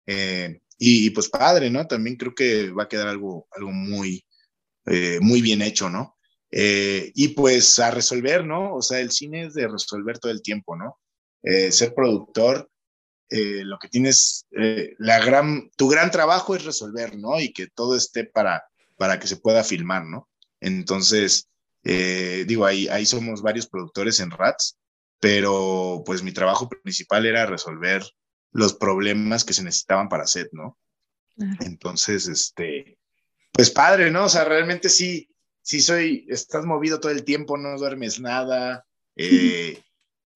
Eh, 0.06 0.62
y, 0.78 1.10
pues 1.10 1.28
padre, 1.28 1.68
¿no? 1.68 1.86
También 1.86 2.16
creo 2.16 2.34
que 2.34 2.70
va 2.70 2.84
a 2.84 2.88
quedar 2.88 3.08
algo, 3.08 3.46
algo 3.50 3.70
muy, 3.70 4.24
eh, 4.86 5.18
muy 5.20 5.42
bien 5.42 5.60
hecho, 5.60 5.90
¿no? 5.90 6.16
y 6.54 7.28
pues 7.28 7.78
a 7.78 7.90
resolver, 7.90 8.44
¿no? 8.44 8.74
O 8.74 8.82
sea, 8.82 9.00
el 9.00 9.10
cine 9.10 9.46
es 9.46 9.54
de 9.54 9.66
resolver 9.68 10.18
todo 10.18 10.30
el 10.32 10.42
tiempo, 10.42 10.76
¿no? 10.76 10.98
ser 11.42 11.94
productor, 11.94 12.70
lo 13.32 13.78
que 13.78 13.88
tienes, 13.88 14.46
la 14.50 15.24
gran, 15.24 15.70
tu 15.76 15.88
gran 15.88 16.10
trabajo 16.10 16.54
es 16.54 16.64
resolver, 16.64 17.16
¿no? 17.16 17.40
Y 17.40 17.52
que 17.52 17.66
todo 17.66 17.96
esté 17.96 18.24
para, 18.24 18.64
para 18.96 19.18
que 19.18 19.26
se 19.26 19.36
pueda 19.36 19.64
filmar, 19.64 20.04
¿no? 20.04 20.28
Entonces, 20.60 21.48
eh, 21.84 22.44
digo, 22.46 22.64
ahí, 22.64 22.88
ahí 22.88 23.06
somos 23.06 23.42
varios 23.42 23.66
productores 23.66 24.20
en 24.20 24.30
RATS, 24.30 24.78
pero 25.20 26.02
pues 26.06 26.22
mi 26.22 26.32
trabajo 26.32 26.68
principal 26.68 27.26
era 27.26 27.46
resolver 27.46 28.02
los 28.52 28.74
problemas 28.74 29.44
que 29.44 29.54
se 29.54 29.64
necesitaban 29.64 30.09
para 30.09 30.26
set, 30.26 30.48
¿no? 30.52 30.78
Entonces, 31.60 32.28
este, 32.28 32.98
pues 33.52 33.70
padre, 33.70 34.10
¿no? 34.10 34.26
O 34.26 34.28
sea, 34.28 34.44
realmente 34.44 34.88
sí, 34.88 35.28
sí 35.62 35.80
soy, 35.80 36.26
estás 36.28 36.64
movido 36.64 37.00
todo 37.00 37.10
el 37.10 37.24
tiempo, 37.24 37.56
no 37.56 37.76
duermes 37.78 38.20
nada, 38.20 38.84
eh, 39.16 39.82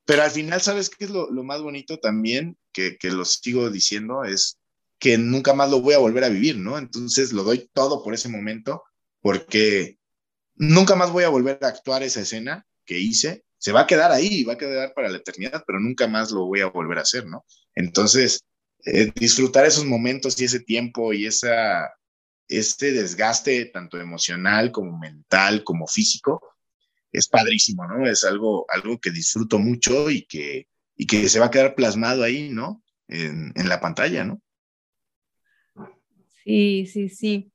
pero 0.07 0.23
al 0.23 0.31
final, 0.31 0.61
¿sabes 0.61 0.89
qué 0.89 1.05
es 1.05 1.11
lo, 1.11 1.28
más 1.43 1.61
bonito 1.61 1.99
también? 1.99 2.57
Que, 2.73 2.97
que, 2.97 3.11
lo 3.11 3.24
sigo 3.24 3.70
diciendo, 3.70 4.24
es 4.24 4.59
que 4.99 5.19
nunca 5.19 5.53
más 5.53 5.70
lo 5.70 5.81
voy 5.81 5.95
a 5.95 5.99
volver 5.99 6.24
a 6.24 6.28
vivir, 6.28 6.57
¿no? 6.57 6.78
Entonces 6.78 7.33
lo 7.33 7.43
doy 7.43 7.69
todo 7.74 8.03
por 8.03 8.15
ese 8.15 8.28
momento, 8.28 8.85
porque 9.20 9.99
nunca 10.55 10.95
más 10.95 11.11
voy 11.11 11.24
a 11.24 11.28
volver 11.28 11.59
a 11.62 11.69
actuar 11.69 12.03
esa 12.03 12.20
escena 12.20 12.66
que 12.85 12.99
hice, 12.99 13.45
se 13.59 13.73
va 13.73 13.81
a 13.81 13.87
quedar 13.87 14.12
ahí, 14.12 14.45
va 14.45 14.55
a 14.55 14.59
quedar 14.59 14.95
para 14.95 15.09
la 15.09 15.19
eternidad, 15.19 15.65
pero 15.66 15.81
nunca 15.81 16.07
más 16.07 16.31
lo 16.31 16.47
voy 16.47 16.61
a 16.61 16.66
volver 16.66 16.99
a 16.99 17.03
hacer, 17.03 17.27
¿no? 17.27 17.45
Entonces, 17.74 18.45
eh, 18.85 19.12
disfrutar 19.15 19.66
esos 19.66 19.85
momentos 19.85 20.41
y 20.41 20.45
ese 20.45 20.61
tiempo 20.61 21.12
y 21.12 21.27
esa, 21.27 21.91
este 22.49 22.93
desgaste 22.93 23.65
tanto 23.66 23.99
emocional 23.99 24.70
como 24.70 24.97
mental 24.99 25.65
como 25.65 25.87
físico, 25.87 26.41
es 27.12 27.28
padrísimo, 27.28 27.87
¿no? 27.87 28.07
Es 28.07 28.24
algo, 28.24 28.66
algo 28.69 28.99
que 28.99 29.11
disfruto 29.11 29.59
mucho 29.59 30.11
y 30.11 30.23
que, 30.27 30.69
y 30.97 31.07
que 31.07 31.28
se 31.28 31.41
va 31.41 31.47
a 31.47 31.51
quedar 31.51 31.74
plasmado 31.74 32.23
ahí, 32.23 32.51
¿no? 32.51 32.83
En, 33.09 33.53
en 33.55 33.69
la 33.69 33.81
pantalla, 33.81 34.24
¿no? 34.24 34.41
Sí, 36.45 36.87
sí, 36.87 37.09
sí. 37.09 37.53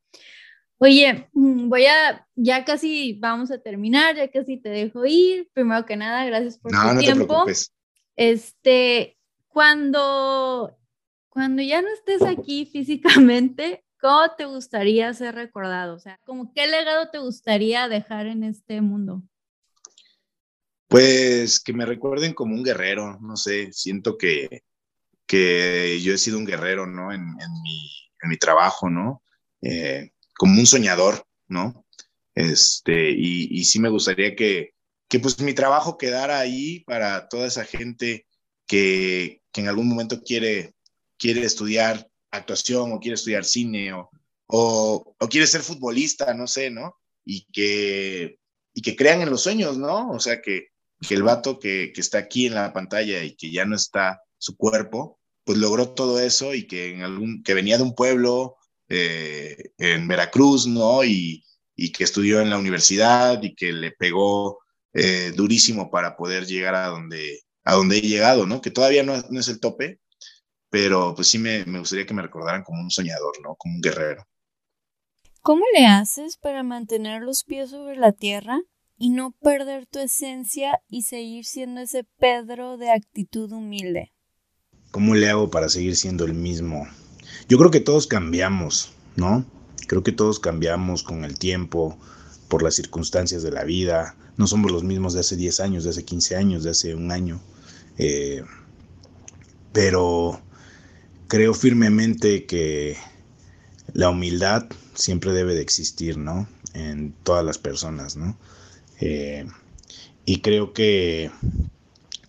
Oye, 0.83 1.29
mm, 1.33 1.69
voy 1.69 1.85
a, 1.85 2.27
ya 2.35 2.65
casi 2.65 3.13
vamos 3.19 3.51
a 3.51 3.59
terminar, 3.59 4.15
ya 4.15 4.29
casi 4.29 4.57
te 4.57 4.69
dejo 4.69 5.05
ir. 5.05 5.47
Primero 5.53 5.85
que 5.85 5.95
nada, 5.95 6.25
gracias 6.25 6.57
por 6.57 6.71
tu 6.71 6.99
tiempo. 6.99 7.45
Este, 8.15 9.17
cuando, 9.47 10.75
cuando 11.29 11.61
ya 11.61 11.81
no 11.81 11.87
estés 11.89 12.23
aquí 12.23 12.65
físicamente, 12.65 13.85
¿cómo 13.99 14.21
te 14.35 14.45
gustaría 14.45 15.13
ser 15.13 15.35
recordado? 15.35 15.93
O 15.93 15.99
sea, 15.99 16.19
como 16.25 16.51
qué 16.51 16.65
legado 16.65 17.09
te 17.11 17.19
gustaría 17.19 17.87
dejar 17.87 18.25
en 18.25 18.43
este 18.43 18.81
mundo? 18.81 19.21
Pues 20.91 21.61
que 21.61 21.71
me 21.71 21.85
recuerden 21.85 22.33
como 22.33 22.53
un 22.53 22.65
guerrero, 22.65 23.17
no 23.21 23.37
sé, 23.37 23.71
siento 23.71 24.17
que, 24.17 24.65
que 25.25 26.01
yo 26.01 26.13
he 26.13 26.17
sido 26.17 26.37
un 26.37 26.45
guerrero, 26.45 26.85
¿no? 26.85 27.13
En, 27.13 27.21
en, 27.21 28.29
mi, 28.29 28.37
trabajo, 28.37 28.89
¿no? 28.89 29.23
Eh, 29.61 30.11
como 30.35 30.59
un 30.59 30.65
soñador, 30.65 31.25
¿no? 31.47 31.85
Este, 32.35 33.09
y, 33.11 33.57
y 33.57 33.63
sí 33.63 33.79
me 33.79 33.87
gustaría 33.87 34.35
que, 34.35 34.73
que 35.07 35.19
pues 35.19 35.39
mi 35.39 35.53
trabajo 35.53 35.97
quedara 35.97 36.39
ahí 36.39 36.81
para 36.81 37.29
toda 37.29 37.47
esa 37.47 37.63
gente 37.63 38.27
que, 38.67 39.43
que 39.53 39.61
en 39.61 39.69
algún 39.69 39.87
momento 39.87 40.21
quiere, 40.21 40.73
quiere 41.17 41.45
estudiar 41.45 42.05
actuación 42.31 42.91
o 42.91 42.99
quiere 42.99 43.15
estudiar 43.15 43.45
cine 43.45 43.93
o, 43.93 44.09
o, 44.47 45.15
o, 45.17 45.29
quiere 45.29 45.47
ser 45.47 45.61
futbolista, 45.61 46.33
no 46.33 46.47
sé, 46.47 46.69
¿no? 46.69 46.97
Y 47.23 47.45
que, 47.45 48.39
y 48.73 48.81
que 48.81 48.97
crean 48.97 49.21
en 49.21 49.29
los 49.29 49.43
sueños, 49.43 49.77
¿no? 49.77 50.09
O 50.09 50.19
sea, 50.19 50.41
que, 50.41 50.70
que 51.07 51.15
el 51.15 51.23
vato 51.23 51.59
que, 51.59 51.91
que, 51.93 52.01
está 52.01 52.19
aquí 52.19 52.47
en 52.47 52.55
la 52.55 52.73
pantalla 52.73 53.23
y 53.23 53.35
que 53.35 53.51
ya 53.51 53.65
no 53.65 53.75
está 53.75 54.21
su 54.37 54.55
cuerpo, 54.55 55.19
pues 55.43 55.57
logró 55.57 55.89
todo 55.89 56.19
eso 56.19 56.53
y 56.53 56.67
que, 56.67 56.91
en 56.91 57.01
algún, 57.01 57.43
que 57.43 57.53
venía 57.53 57.77
de 57.77 57.83
un 57.83 57.95
pueblo 57.95 58.57
eh, 58.89 59.71
en 59.77 60.07
Veracruz, 60.07 60.67
¿no? 60.67 61.03
Y, 61.03 61.43
y, 61.75 61.91
que 61.91 62.03
estudió 62.03 62.41
en 62.41 62.49
la 62.49 62.57
universidad 62.57 63.41
y 63.41 63.55
que 63.55 63.71
le 63.71 63.91
pegó 63.91 64.59
eh, 64.93 65.31
durísimo 65.35 65.89
para 65.89 66.15
poder 66.15 66.45
llegar 66.45 66.75
a 66.75 66.87
donde, 66.87 67.41
a 67.63 67.75
donde 67.75 67.97
he 67.97 68.01
llegado, 68.01 68.45
¿no? 68.45 68.61
Que 68.61 68.71
todavía 68.71 69.03
no, 69.03 69.13
no 69.29 69.39
es 69.39 69.47
el 69.47 69.59
tope, 69.59 69.99
pero 70.69 71.15
pues 71.15 71.29
sí 71.29 71.39
me, 71.39 71.65
me 71.65 71.79
gustaría 71.79 72.05
que 72.05 72.13
me 72.13 72.21
recordaran 72.21 72.63
como 72.63 72.81
un 72.81 72.91
soñador, 72.91 73.33
¿no? 73.41 73.55
Como 73.55 73.75
un 73.75 73.81
guerrero. 73.81 74.25
¿Cómo 75.41 75.63
le 75.73 75.87
haces 75.87 76.37
para 76.37 76.61
mantener 76.61 77.23
los 77.23 77.43
pies 77.43 77.71
sobre 77.71 77.95
la 77.95 78.11
tierra 78.11 78.61
y 79.01 79.09
no 79.09 79.31
perder 79.41 79.85
tu 79.87 79.99
esencia 79.99 80.79
y 80.87 81.01
seguir 81.01 81.45
siendo 81.45 81.81
ese 81.81 82.05
Pedro 82.19 82.77
de 82.77 82.91
actitud 82.91 83.51
humilde? 83.51 84.13
¿Cómo 84.91 85.15
le 85.15 85.29
hago 85.29 85.49
para 85.49 85.69
seguir 85.69 85.95
siendo 85.95 86.25
el 86.25 86.33
mismo 86.33 86.85
yo 87.47 87.57
creo 87.57 87.71
que 87.71 87.79
todos 87.79 88.07
cambiamos, 88.07 88.93
¿no? 89.15 89.45
Creo 89.87 90.03
que 90.03 90.11
todos 90.11 90.39
cambiamos 90.39 91.03
con 91.03 91.25
el 91.25 91.37
tiempo, 91.37 91.97
por 92.47 92.63
las 92.63 92.75
circunstancias 92.75 93.43
de 93.43 93.51
la 93.51 93.63
vida. 93.63 94.15
No 94.37 94.47
somos 94.47 94.71
los 94.71 94.83
mismos 94.83 95.13
de 95.13 95.21
hace 95.21 95.35
10 95.35 95.59
años, 95.59 95.83
de 95.83 95.89
hace 95.89 96.05
15 96.05 96.35
años, 96.35 96.63
de 96.63 96.69
hace 96.69 96.95
un 96.95 97.11
año. 97.11 97.41
Eh, 97.97 98.43
pero 99.73 100.41
creo 101.27 101.53
firmemente 101.53 102.45
que 102.45 102.97
la 103.93 104.09
humildad 104.09 104.65
siempre 104.93 105.33
debe 105.33 105.53
de 105.53 105.61
existir, 105.61 106.17
¿no? 106.17 106.47
En 106.73 107.13
todas 107.23 107.43
las 107.43 107.57
personas, 107.57 108.15
¿no? 108.15 108.37
Eh, 109.01 109.45
y 110.25 110.41
creo 110.41 110.73
que 110.73 111.31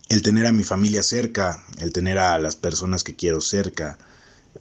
el 0.09 0.21
tener 0.21 0.45
a 0.45 0.51
mi 0.51 0.63
familia 0.63 1.03
cerca, 1.03 1.63
el 1.79 1.93
tener 1.93 2.17
a 2.17 2.37
las 2.39 2.55
personas 2.55 3.03
que 3.03 3.15
quiero 3.15 3.39
cerca, 3.39 3.97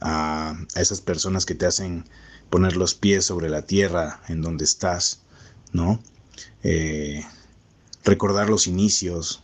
a, 0.00 0.56
esas 0.76 1.00
personas 1.00 1.46
que 1.46 1.54
te 1.54 1.66
hacen 1.66 2.04
poner 2.50 2.76
los 2.76 2.94
pies 2.94 3.24
sobre 3.24 3.48
la 3.48 3.62
tierra 3.62 4.20
en 4.28 4.42
donde 4.42 4.64
estás, 4.64 5.22
¿no? 5.72 6.02
Eh, 6.62 7.24
recordar 8.04 8.48
los 8.48 8.66
inicios, 8.66 9.42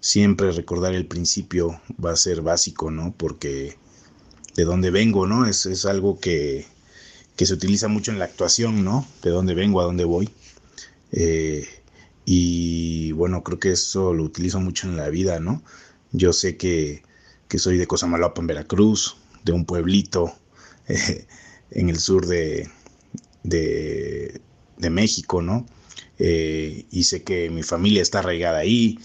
siempre 0.00 0.52
recordar 0.52 0.94
el 0.94 1.06
principio 1.06 1.80
va 2.04 2.12
a 2.12 2.16
ser 2.16 2.42
básico, 2.42 2.90
¿no? 2.90 3.14
Porque 3.16 3.78
de 4.56 4.64
dónde 4.64 4.90
vengo, 4.90 5.26
¿no? 5.26 5.46
Es, 5.46 5.66
es 5.66 5.86
algo 5.86 6.18
que, 6.18 6.66
que, 7.36 7.46
se 7.46 7.54
utiliza 7.54 7.86
mucho 7.86 8.10
en 8.10 8.18
la 8.18 8.24
actuación, 8.24 8.84
¿no? 8.84 9.06
De 9.22 9.30
dónde 9.30 9.54
vengo, 9.54 9.80
a 9.80 9.84
dónde 9.84 10.04
voy. 10.04 10.30
Eh, 11.12 11.66
y 12.30 13.12
bueno, 13.12 13.42
creo 13.42 13.58
que 13.58 13.70
eso 13.70 14.12
lo 14.12 14.22
utilizo 14.22 14.60
mucho 14.60 14.86
en 14.86 14.98
la 14.98 15.08
vida, 15.08 15.40
¿no? 15.40 15.62
Yo 16.12 16.34
sé 16.34 16.58
que, 16.58 17.02
que 17.48 17.58
soy 17.58 17.78
de 17.78 17.86
Cosamaloapan, 17.86 18.46
Veracruz, 18.46 19.16
de 19.44 19.52
un 19.52 19.64
pueblito 19.64 20.34
eh, 20.88 21.26
en 21.70 21.88
el 21.88 21.98
sur 21.98 22.26
de, 22.26 22.68
de, 23.44 24.42
de 24.76 24.90
México, 24.90 25.40
¿no? 25.40 25.64
Eh, 26.18 26.84
y 26.90 27.04
sé 27.04 27.22
que 27.22 27.48
mi 27.48 27.62
familia 27.62 28.02
está 28.02 28.18
arraigada 28.18 28.58
ahí. 28.58 28.98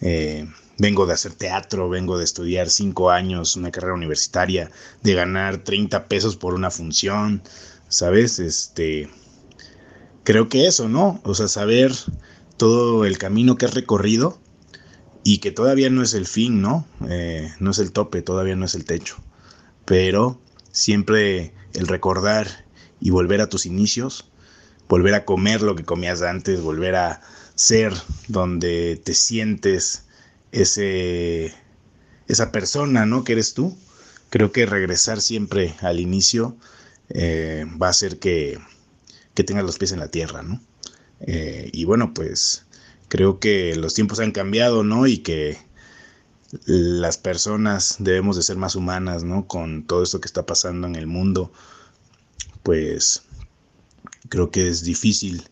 Eh, 0.00 0.44
vengo 0.78 1.06
de 1.06 1.12
hacer 1.12 1.34
teatro, 1.34 1.88
vengo 1.88 2.18
de 2.18 2.24
estudiar 2.24 2.70
cinco 2.70 3.12
años, 3.12 3.54
una 3.54 3.70
carrera 3.70 3.94
universitaria, 3.94 4.68
de 5.04 5.14
ganar 5.14 5.58
30 5.58 6.08
pesos 6.08 6.34
por 6.34 6.54
una 6.54 6.72
función, 6.72 7.40
¿sabes? 7.88 8.40
Este, 8.40 9.08
creo 10.24 10.48
que 10.48 10.66
eso, 10.66 10.88
¿no? 10.88 11.20
O 11.22 11.36
sea, 11.36 11.46
saber 11.46 11.92
todo 12.58 13.06
el 13.06 13.16
camino 13.16 13.56
que 13.56 13.64
has 13.64 13.74
recorrido 13.74 14.38
y 15.24 15.38
que 15.38 15.50
todavía 15.50 15.88
no 15.88 16.02
es 16.02 16.12
el 16.12 16.26
fin, 16.26 16.60
¿no? 16.60 16.86
Eh, 17.08 17.50
no 17.58 17.70
es 17.70 17.78
el 17.78 17.92
tope, 17.92 18.20
todavía 18.22 18.56
no 18.56 18.66
es 18.66 18.74
el 18.74 18.84
techo, 18.84 19.16
pero 19.86 20.38
siempre 20.70 21.54
el 21.72 21.86
recordar 21.86 22.66
y 23.00 23.10
volver 23.10 23.40
a 23.40 23.48
tus 23.48 23.64
inicios 23.64 24.28
volver 24.88 25.14
a 25.14 25.24
comer 25.24 25.62
lo 25.62 25.76
que 25.76 25.84
comías 25.84 26.22
antes, 26.22 26.60
volver 26.60 26.96
a 26.96 27.20
ser 27.54 27.92
donde 28.26 29.00
te 29.02 29.14
sientes 29.14 30.04
ese, 30.50 31.54
esa 32.26 32.50
persona, 32.50 33.06
¿no? 33.06 33.24
Que 33.24 33.32
eres 33.32 33.54
tú. 33.54 33.76
Creo 34.30 34.52
que 34.52 34.66
regresar 34.66 35.20
siempre 35.20 35.74
al 35.80 36.00
inicio 36.00 36.56
eh, 37.10 37.66
va 37.80 37.88
a 37.88 37.90
hacer 37.90 38.18
que, 38.18 38.58
que, 39.34 39.44
tengas 39.44 39.64
los 39.64 39.78
pies 39.78 39.92
en 39.92 40.00
la 40.00 40.10
tierra, 40.10 40.42
¿no? 40.42 40.60
Eh, 41.20 41.70
y 41.72 41.84
bueno, 41.84 42.14
pues 42.14 42.66
creo 43.08 43.40
que 43.40 43.74
los 43.76 43.94
tiempos 43.94 44.20
han 44.20 44.32
cambiado, 44.32 44.84
¿no? 44.84 45.06
Y 45.06 45.18
que 45.18 45.58
las 46.66 47.18
personas 47.18 47.96
debemos 47.98 48.36
de 48.36 48.42
ser 48.42 48.56
más 48.56 48.74
humanas, 48.74 49.24
¿no? 49.24 49.46
Con 49.46 49.86
todo 49.86 50.02
esto 50.02 50.20
que 50.20 50.26
está 50.26 50.46
pasando 50.46 50.86
en 50.86 50.96
el 50.96 51.06
mundo, 51.06 51.52
pues 52.62 53.22
creo 54.28 54.50
que 54.50 54.68
es 54.68 54.82
difícil 54.82 55.42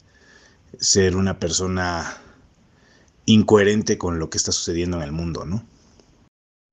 ser 0.78 1.16
una 1.16 1.38
persona 1.38 2.18
incoherente 3.26 3.98
con 3.98 4.18
lo 4.18 4.30
que 4.30 4.38
está 4.38 4.52
sucediendo 4.52 4.97
en 4.98 5.02
el 5.02 5.12
mundo, 5.12 5.44
¿no? 5.44 5.66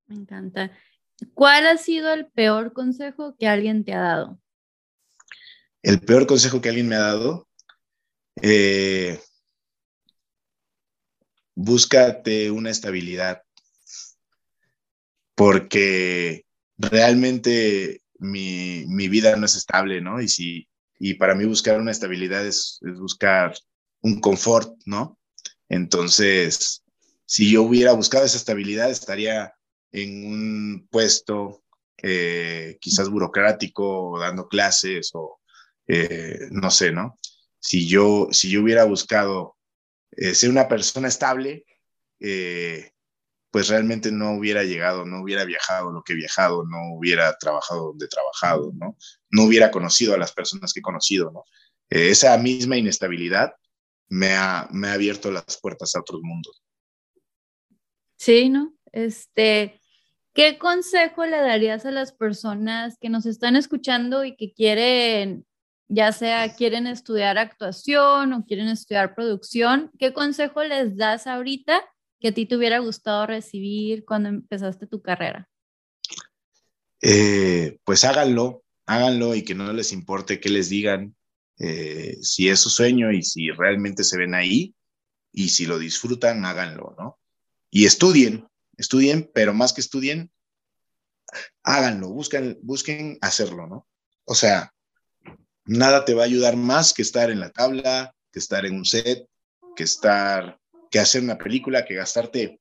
Me 0.06 0.16
encanta. 0.16 0.70
¿Cuál 1.34 1.66
ha 1.66 1.76
sido 1.76 2.12
el 2.12 2.26
peor 2.26 2.72
consejo 2.72 3.36
que 3.38 3.48
alguien 3.48 3.84
te 3.84 3.94
ha 3.94 4.00
dado? 4.00 4.38
El 5.82 6.00
peor 6.00 6.26
consejo 6.26 6.60
que 6.60 6.68
alguien 6.68 6.88
me 6.88 6.96
ha 6.96 7.00
dado, 7.00 7.46
eh, 8.42 9.20
búscate 11.54 12.50
una 12.50 12.70
estabilidad, 12.70 13.42
porque 15.34 16.44
realmente 16.76 18.02
mi, 18.18 18.84
mi, 18.86 19.08
vida 19.08 19.36
no 19.36 19.46
es 19.46 19.56
estable, 19.56 20.00
¿no? 20.00 20.20
Y 20.20 20.28
si, 20.28 20.68
y 20.98 21.14
para 21.14 21.34
mí 21.34 21.44
buscar 21.44 21.80
una 21.80 21.90
estabilidad 21.90 22.46
es, 22.46 22.78
buscar 22.98 23.54
un 24.02 24.20
confort, 24.20 24.72
¿no? 24.86 25.18
Entonces, 25.68 26.82
si 27.24 27.50
yo 27.50 27.62
hubiera 27.62 27.92
buscado 27.92 28.24
esa 28.24 28.36
estabilidad, 28.36 28.90
estaría 28.90 29.54
en 29.92 30.26
un 30.26 30.88
puesto 30.90 31.62
eh, 32.02 32.76
quizás 32.80 33.08
burocrático, 33.08 34.18
dando 34.18 34.48
clases 34.48 35.10
o 35.14 35.40
eh, 35.86 36.48
no 36.50 36.70
sé, 36.70 36.92
¿no? 36.92 37.18
Si 37.64 37.88
yo, 37.88 38.28
si 38.30 38.50
yo 38.50 38.62
hubiera 38.62 38.84
buscado 38.84 39.56
eh, 40.10 40.34
ser 40.34 40.50
una 40.50 40.68
persona 40.68 41.08
estable, 41.08 41.64
pues 43.54 43.68
realmente 43.68 44.10
no 44.10 44.32
hubiera 44.32 44.64
llegado, 44.64 45.04
no 45.04 45.22
hubiera 45.22 45.44
viajado 45.44 45.92
lo 45.92 46.02
que 46.02 46.14
he 46.14 46.16
viajado, 46.16 46.64
no 46.64 46.96
hubiera 46.96 47.36
trabajado 47.38 47.86
donde 47.86 48.06
he 48.06 48.08
trabajado, 48.08 48.72
¿no? 48.74 48.96
No 49.30 49.44
hubiera 49.44 49.70
conocido 49.70 50.12
a 50.12 50.18
las 50.18 50.32
personas 50.32 50.72
que 50.72 50.80
he 50.80 50.82
conocido, 50.82 51.30
¿no? 51.30 51.44
Eh, 51.88 52.10
esa 52.10 52.36
misma 52.36 52.76
inestabilidad 52.76 53.52
me 54.08 54.32
ha, 54.32 54.68
me 54.72 54.88
ha 54.88 54.94
abierto 54.94 55.30
las 55.30 55.60
puertas 55.62 55.94
a 55.94 56.00
otros 56.00 56.20
mundos. 56.24 56.64
Sí, 58.16 58.48
¿no? 58.48 58.74
Este, 58.90 59.80
¿qué 60.32 60.58
consejo 60.58 61.24
le 61.24 61.36
darías 61.36 61.86
a 61.86 61.92
las 61.92 62.12
personas 62.12 62.98
que 63.00 63.08
nos 63.08 63.24
están 63.24 63.54
escuchando 63.54 64.24
y 64.24 64.34
que 64.34 64.52
quieren, 64.52 65.46
ya 65.94 66.12
sea 66.12 66.54
quieren 66.54 66.86
estudiar 66.86 67.38
actuación 67.38 68.32
o 68.32 68.44
quieren 68.44 68.68
estudiar 68.68 69.14
producción? 69.14 69.90
¿Qué 69.98 70.12
consejo 70.12 70.64
les 70.64 70.96
das 70.96 71.26
ahorita 71.26 71.80
que 72.20 72.28
a 72.28 72.32
ti 72.32 72.46
te 72.46 72.56
hubiera 72.56 72.80
gustado 72.80 73.26
recibir 73.26 74.04
cuando 74.04 74.28
empezaste 74.28 74.86
tu 74.86 75.00
carrera? 75.00 75.48
Eh, 77.00 77.78
pues 77.84 78.04
háganlo, 78.04 78.64
háganlo 78.86 79.34
y 79.34 79.42
que 79.42 79.54
no 79.54 79.72
les 79.72 79.92
importe 79.92 80.40
qué 80.40 80.48
les 80.48 80.68
digan, 80.68 81.14
eh, 81.58 82.16
si 82.22 82.48
es 82.48 82.60
su 82.60 82.70
sueño 82.70 83.12
y 83.12 83.22
si 83.22 83.50
realmente 83.50 84.02
se 84.02 84.18
ven 84.18 84.34
ahí 84.34 84.74
y 85.32 85.50
si 85.50 85.66
lo 85.66 85.78
disfrutan, 85.78 86.44
háganlo, 86.44 86.96
¿no? 86.98 87.20
Y 87.70 87.84
estudien, 87.84 88.48
estudien, 88.76 89.30
pero 89.32 89.54
más 89.54 89.72
que 89.72 89.80
estudien, 89.80 90.32
háganlo, 91.62 92.08
busquen, 92.08 92.58
busquen 92.62 93.18
hacerlo, 93.20 93.66
¿no? 93.66 93.86
O 94.24 94.34
sea, 94.34 94.73
nada 95.64 96.04
te 96.04 96.14
va 96.14 96.22
a 96.22 96.26
ayudar 96.26 96.56
más 96.56 96.92
que 96.92 97.02
estar 97.02 97.30
en 97.30 97.40
la 97.40 97.50
tabla, 97.50 98.14
que 98.32 98.38
estar 98.38 98.66
en 98.66 98.76
un 98.76 98.84
set, 98.84 99.26
que 99.76 99.84
estar 99.84 100.58
que 100.90 101.00
hacer 101.00 101.22
una 101.22 101.38
película, 101.38 101.84
que 101.84 101.94
gastarte. 101.94 102.60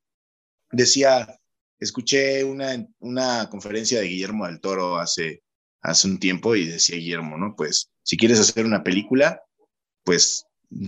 Decía, 0.71 1.39
escuché 1.80 2.43
una, 2.43 2.84
una 2.97 3.47
conferencia 3.49 3.99
de 3.99 4.07
Guillermo 4.07 4.47
del 4.47 4.59
Toro 4.59 4.97
hace, 4.97 5.43
hace 5.81 6.07
un 6.07 6.19
tiempo 6.19 6.55
y 6.55 6.65
decía 6.65 6.95
Guillermo, 6.95 7.38
¿no? 7.38 7.55
Pues 7.55 7.91
si 8.01 8.17
quieres 8.17 8.39
hacer 8.39 8.65
una 8.65 8.84
película, 8.84 9.43
pues, 10.03 10.45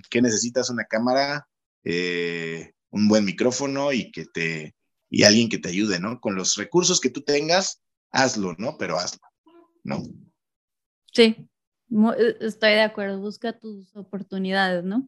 ¿qué 0.09 0.23
necesitas? 0.23 0.71
Una 0.71 0.85
cámara, 0.85 1.47
eh, 1.83 2.71
un 2.89 3.07
buen 3.07 3.25
micrófono 3.25 3.93
y 3.93 4.11
que 4.11 4.25
te 4.25 4.75
y 5.07 5.23
alguien 5.23 5.49
que 5.49 5.59
te 5.59 5.69
ayude, 5.69 5.99
¿no? 5.99 6.19
Con 6.19 6.35
los 6.35 6.55
recursos 6.55 6.99
que 6.99 7.11
tú 7.11 7.21
tengas, 7.21 7.79
hazlo, 8.11 8.55
¿no? 8.57 8.75
Pero 8.77 8.97
hazlo, 8.97 9.21
¿no? 9.83 10.03
Sí, 11.13 11.47
estoy 12.39 12.71
de 12.71 12.81
acuerdo, 12.81 13.19
busca 13.19 13.53
tus 13.53 13.95
oportunidades, 13.95 14.83
¿no? 14.83 15.07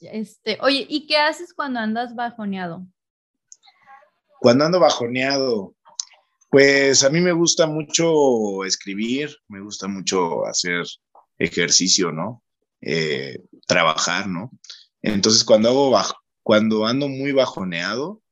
Este, 0.00 0.58
oye, 0.60 0.86
¿y 0.88 1.06
qué 1.06 1.16
haces 1.16 1.52
cuando 1.54 1.80
andas 1.80 2.14
bajoneado? 2.14 2.86
Cuando 4.40 4.64
ando 4.64 4.78
bajoneado, 4.78 5.74
pues 6.50 7.02
a 7.02 7.10
mí 7.10 7.20
me 7.20 7.32
gusta 7.32 7.66
mucho 7.66 8.64
escribir, 8.64 9.36
me 9.48 9.60
gusta 9.60 9.88
mucho 9.88 10.46
hacer 10.46 10.84
ejercicio, 11.38 12.12
¿no? 12.12 12.42
Eh, 12.80 13.42
trabajar, 13.66 14.28
¿no? 14.28 14.50
Entonces 15.02 15.44
cuando 15.44 15.68
hago 15.68 15.92
cuando 16.42 16.86
ando 16.86 17.08
muy 17.08 17.32
bajoneado, 17.32 18.22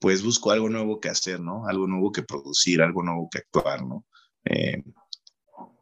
pues 0.00 0.24
busco 0.24 0.50
algo 0.50 0.68
nuevo 0.68 0.98
que 0.98 1.10
hacer, 1.10 1.40
¿no? 1.40 1.66
Algo 1.66 1.86
nuevo 1.86 2.10
que 2.10 2.22
producir, 2.22 2.82
algo 2.82 3.02
nuevo 3.02 3.28
que 3.30 3.38
actuar, 3.38 3.84
¿no? 3.84 4.04
Eh, 4.44 4.82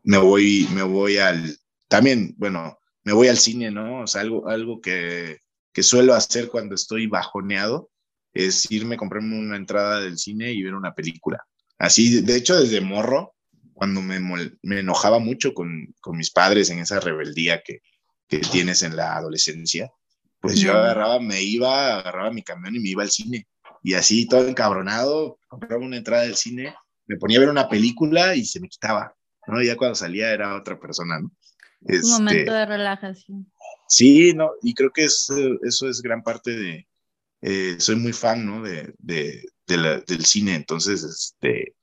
me 0.08 0.16
voy, 0.16 0.66
me 0.72 0.82
voy 0.82 1.18
al, 1.18 1.58
también, 1.86 2.34
bueno, 2.38 2.78
me 3.04 3.12
voy 3.12 3.28
al 3.28 3.36
cine, 3.36 3.70
¿no? 3.70 4.04
O 4.04 4.06
sea, 4.06 4.22
algo, 4.22 4.48
algo 4.48 4.80
que, 4.80 5.36
que 5.70 5.82
suelo 5.82 6.14
hacer 6.14 6.48
cuando 6.48 6.74
estoy 6.74 7.06
bajoneado 7.06 7.90
es 8.32 8.70
irme 8.70 8.94
a 8.94 8.98
comprarme 8.98 9.38
una 9.38 9.56
entrada 9.56 10.00
del 10.00 10.16
cine 10.16 10.50
y 10.50 10.62
ver 10.62 10.74
una 10.74 10.94
película. 10.94 11.44
Así, 11.76 12.22
de 12.22 12.36
hecho, 12.36 12.58
desde 12.58 12.80
morro, 12.80 13.34
cuando 13.74 14.00
me, 14.00 14.18
me 14.62 14.80
enojaba 14.80 15.18
mucho 15.18 15.52
con, 15.52 15.94
con, 16.00 16.16
mis 16.16 16.30
padres 16.30 16.70
en 16.70 16.78
esa 16.78 17.00
rebeldía 17.00 17.60
que, 17.62 17.82
que 18.28 18.38
tienes 18.38 18.82
en 18.82 18.96
la 18.96 19.14
adolescencia, 19.14 19.92
pues 20.40 20.58
yo 20.58 20.72
agarraba, 20.72 21.20
me 21.20 21.42
iba, 21.42 21.98
agarraba 21.98 22.30
mi 22.30 22.42
camión 22.42 22.74
y 22.76 22.80
me 22.80 22.88
iba 22.88 23.02
al 23.02 23.10
cine. 23.10 23.46
Y 23.82 23.92
así, 23.92 24.26
todo 24.26 24.48
encabronado, 24.48 25.38
compraba 25.48 25.84
una 25.84 25.98
entrada 25.98 26.22
del 26.22 26.36
cine, 26.36 26.74
me 27.06 27.18
ponía 27.18 27.36
a 27.36 27.40
ver 27.40 27.50
una 27.50 27.68
película 27.68 28.34
y 28.34 28.46
se 28.46 28.58
me 28.58 28.70
quitaba, 28.70 29.14
¿no? 29.48 29.62
Ya 29.62 29.76
cuando 29.76 29.94
salía 29.94 30.32
era 30.32 30.56
otra 30.56 30.78
persona, 30.78 31.18
¿no? 31.20 31.30
un 31.80 32.10
momento 32.10 32.40
este, 32.40 32.50
de 32.50 32.66
relajación. 32.66 33.52
Sí, 33.88 34.32
no, 34.34 34.50
y 34.62 34.74
creo 34.74 34.90
que 34.90 35.04
es, 35.04 35.28
eso 35.62 35.88
es 35.88 36.02
gran 36.02 36.22
parte 36.22 36.50
de, 36.50 36.88
eh, 37.40 37.76
soy 37.78 37.96
muy 37.96 38.12
fan, 38.12 38.44
¿no? 38.44 38.62
De, 38.62 38.94
de, 38.98 39.44
del 39.66 40.24
cine, 40.24 40.54
entonces, 40.54 41.04
este, 41.04 41.74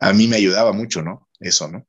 a 0.00 0.12
mí 0.12 0.28
me 0.28 0.36
ayudaba 0.36 0.72
mucho, 0.72 1.02
¿no? 1.02 1.28
Eso, 1.40 1.68
¿no? 1.68 1.86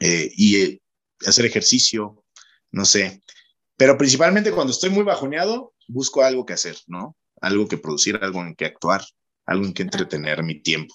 Eh, 0.00 0.30
y 0.34 0.56
eh, 0.56 0.82
hacer 1.26 1.44
ejercicio, 1.44 2.24
no 2.72 2.84
sé, 2.84 3.22
pero 3.76 3.96
principalmente 3.96 4.52
cuando 4.52 4.72
estoy 4.72 4.90
muy 4.90 5.04
bajoneado, 5.04 5.74
busco 5.88 6.22
algo 6.22 6.44
que 6.44 6.54
hacer, 6.54 6.76
¿no? 6.86 7.16
algo 7.40 7.68
que 7.68 7.78
producir, 7.78 8.18
algo 8.20 8.40
en 8.42 8.54
que 8.54 8.66
actuar, 8.66 9.02
algo 9.46 9.64
en 9.64 9.72
que 9.72 9.82
entretener 9.82 10.42
mi 10.42 10.60
tiempo. 10.60 10.94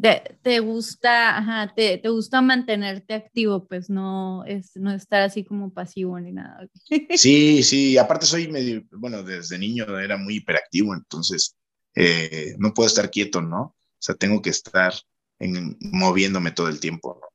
Te, 0.00 0.60
gusta, 0.60 1.36
ajá, 1.36 1.72
te, 1.74 1.98
te, 1.98 2.08
gusta 2.08 2.40
mantenerte 2.40 3.14
activo, 3.14 3.66
pues 3.66 3.90
no, 3.90 4.44
es, 4.46 4.76
no 4.76 4.92
estar 4.92 5.22
así 5.22 5.44
como 5.44 5.72
pasivo 5.72 6.18
ni 6.18 6.32
nada. 6.32 6.66
Sí, 7.16 7.62
sí, 7.62 7.98
aparte 7.98 8.26
soy 8.26 8.48
medio, 8.48 8.82
bueno, 8.92 9.22
desde 9.22 9.58
niño 9.58 9.98
era 9.98 10.16
muy 10.16 10.36
hiperactivo, 10.36 10.94
entonces 10.94 11.56
eh, 11.94 12.54
no 12.58 12.72
puedo 12.72 12.86
estar 12.86 13.10
quieto, 13.10 13.42
¿no? 13.42 13.60
O 13.60 13.98
sea, 13.98 14.14
tengo 14.14 14.40
que 14.40 14.50
estar 14.50 14.94
en, 15.38 15.76
moviéndome 15.80 16.52
todo 16.52 16.68
el 16.68 16.80
tiempo, 16.80 17.18
¿no? 17.20 17.28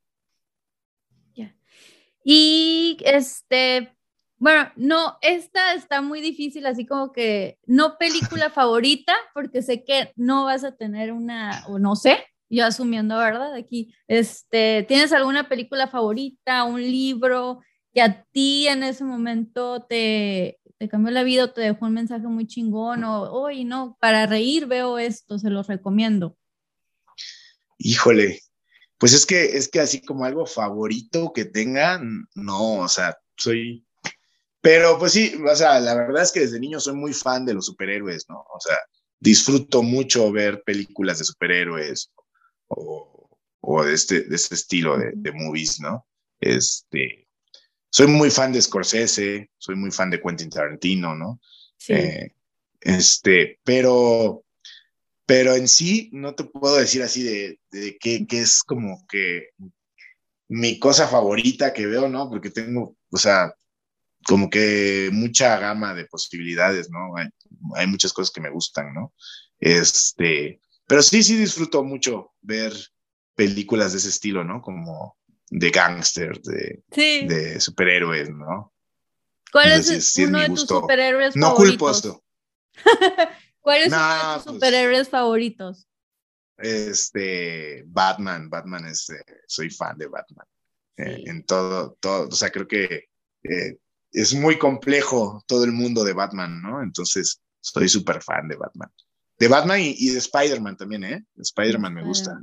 Ya. 1.36 1.56
Y 2.24 2.98
este, 3.02 3.96
bueno, 4.38 4.72
no, 4.76 5.18
esta 5.22 5.74
está 5.74 6.02
muy 6.02 6.22
difícil, 6.22 6.66
así 6.66 6.86
como 6.86 7.12
que 7.12 7.60
no 7.66 7.98
película 8.00 8.50
favorita, 8.50 9.14
porque 9.34 9.62
sé 9.62 9.84
que 9.84 10.14
no 10.16 10.46
vas 10.46 10.64
a 10.64 10.76
tener 10.76 11.12
una, 11.12 11.64
o 11.68 11.80
no 11.80 11.96
sé, 11.96 12.24
yo 12.50 12.66
asumiendo, 12.66 13.18
¿verdad? 13.18 13.54
Aquí, 13.54 13.94
este, 14.08 14.86
¿tienes 14.88 15.14
alguna 15.14 15.50
película 15.50 15.88
favorita, 15.88 16.64
un 16.64 16.82
libro 16.82 17.62
que 17.94 18.02
a 18.02 18.24
ti 18.32 18.68
en 18.68 18.84
ese 18.84 19.04
momento 19.04 19.86
te, 19.88 20.60
te 20.78 20.90
cambió 20.90 21.12
la 21.12 21.24
vida 21.24 21.54
te 21.54 21.62
dejó 21.62 21.86
un 21.86 21.94
mensaje 21.94 22.28
muy 22.28 22.48
chingón 22.48 23.04
o, 23.04 23.32
oye, 23.32 23.66
no, 23.66 23.98
para 24.00 24.26
reír 24.26 24.68
veo 24.68 24.98
esto, 24.98 25.40
se 25.40 25.50
los 25.50 25.68
recomiendo? 25.68 26.38
Híjole, 27.78 28.42
pues 28.98 29.14
es 29.14 29.26
que, 29.26 29.58
es 29.58 29.68
que 29.70 29.80
así 29.80 30.02
como 30.02 30.26
algo 30.26 30.46
favorito 30.46 31.32
que 31.34 31.46
tenga, 31.46 32.02
no, 32.36 32.80
o 32.80 32.90
sea, 32.90 33.18
soy, 33.38 33.86
pero 34.62 34.98
pues 35.00 35.14
sí, 35.14 35.36
o 35.50 35.56
sea, 35.56 35.80
la 35.80 35.96
verdad 35.96 36.24
es 36.24 36.32
que 36.32 36.42
desde 36.42 36.60
niño 36.60 36.80
soy 36.80 36.96
muy 36.96 37.14
fan 37.14 37.46
de 37.46 37.54
los 37.54 37.68
superhéroes, 37.68 38.26
¿no? 38.30 38.40
O 38.54 38.60
sea, 38.60 38.78
disfruto 39.20 39.84
mucho 39.84 40.32
ver 40.32 40.64
películas 40.64 41.20
de 41.20 41.26
superhéroes 41.26 42.12
o, 42.68 43.84
de, 43.84 43.94
este, 43.94 44.22
de 44.22 44.36
este 44.36 44.56
estilo 44.56 44.98
de, 44.98 45.12
de, 45.16 45.32
movies, 45.32 45.80
¿no? 45.80 46.06
Este, 46.40 47.28
soy 47.90 48.08
muy 48.08 48.30
fan 48.30 48.52
de 48.52 48.62
Scorsese, 48.62 49.52
soy 49.58 49.76
muy 49.76 49.92
fan 49.92 50.10
de 50.10 50.22
Quentin 50.22 50.50
Tarantino, 50.50 51.16
¿no? 51.16 51.40
Sí. 51.78 51.94
Eh, 51.94 52.36
este, 52.82 53.60
pero, 53.64 54.44
pero 55.26 55.56
en 55.56 55.68
sí 55.68 56.10
no 56.14 56.36
te 56.36 56.44
puedo 56.44 56.76
decir 56.76 57.02
así 57.02 57.24
de, 57.24 57.60
de 57.72 57.98
qué, 57.98 58.26
es 58.30 58.64
como 58.64 59.06
que 59.08 59.50
mi 60.48 60.78
cosa 60.78 61.08
favorita 61.08 61.74
que 61.74 61.88
veo, 61.88 62.08
¿no? 62.08 62.30
Porque 62.30 62.52
tengo, 62.52 62.96
o 63.10 63.18
sea, 63.18 63.54
como 64.26 64.50
que 64.50 65.10
mucha 65.12 65.58
gama 65.58 65.94
de 65.96 66.06
posibilidades, 66.06 66.90
¿no? 66.92 67.18
Hay, 67.18 67.28
hay, 67.76 67.88
muchas 67.88 68.14
cosas 68.14 68.32
que 68.32 68.42
me 68.42 68.52
gustan, 68.52 68.94
¿no? 68.94 69.14
Este, 69.60 70.60
pero 70.88 71.02
sí, 71.02 71.24
sí 71.24 71.36
disfruto 71.36 71.84
mucho 71.84 72.34
ver 72.42 72.74
películas 73.36 73.92
de 73.92 74.00
ese 74.00 74.10
estilo, 74.10 74.44
¿no? 74.44 74.62
Como 74.62 75.18
de 75.50 75.70
gángster, 75.70 76.42
de, 76.42 76.84
de 76.96 77.60
superhéroes, 77.60 78.30
¿no? 78.30 78.74
¿Cuál 79.52 79.72
es, 79.72 80.18
uno 80.18 80.40
de 80.40 80.48
tus 80.48 80.62
superhéroes 80.62 81.36
no 81.36 81.48
favoritos? 81.48 81.72
No 81.72 81.78
culpo 81.78 81.90
esto. 81.90 82.24
¿Cuál 83.62 83.82
es 83.84 83.88
uno 83.88 83.98
de 83.98 84.20
tus 84.20 84.44
pues, 84.44 84.56
superhéroes 84.56 85.10
favoritos? 85.10 85.88
Este, 86.58 87.84
Batman, 87.88 88.50
Batman 88.50 88.86
es, 88.88 89.10
eh, 89.10 89.24
soy 89.48 89.70
fan 89.70 89.98
de 89.98 90.08
Batman. 90.08 90.46
Eh, 90.98 91.24
en 91.26 91.46
todo, 91.46 91.98
todo, 92.00 92.28
o 92.28 92.32
sea, 92.32 92.50
creo 92.50 92.68
que 92.68 93.10
eh, 93.44 93.78
es 94.12 94.34
muy 94.34 94.58
complejo 94.58 95.44
todo 95.48 95.66
el 95.66 95.72
mundo 95.72 96.04
de 96.04 96.14
Batman, 96.14 96.62
¿no? 96.62 96.82
Entonces, 96.82 97.42
soy 97.60 97.90
súper 97.90 98.22
fan 98.22 98.48
de 98.48 98.56
Batman. 98.56 98.92
De 99.38 99.48
Batman 99.48 99.80
y, 99.82 100.10
de 100.10 100.18
Spider-Man 100.18 100.78
también, 100.78 101.04
¿eh? 101.04 101.26
Spider-Man 101.38 101.94
me 101.94 102.04
gusta. 102.04 102.40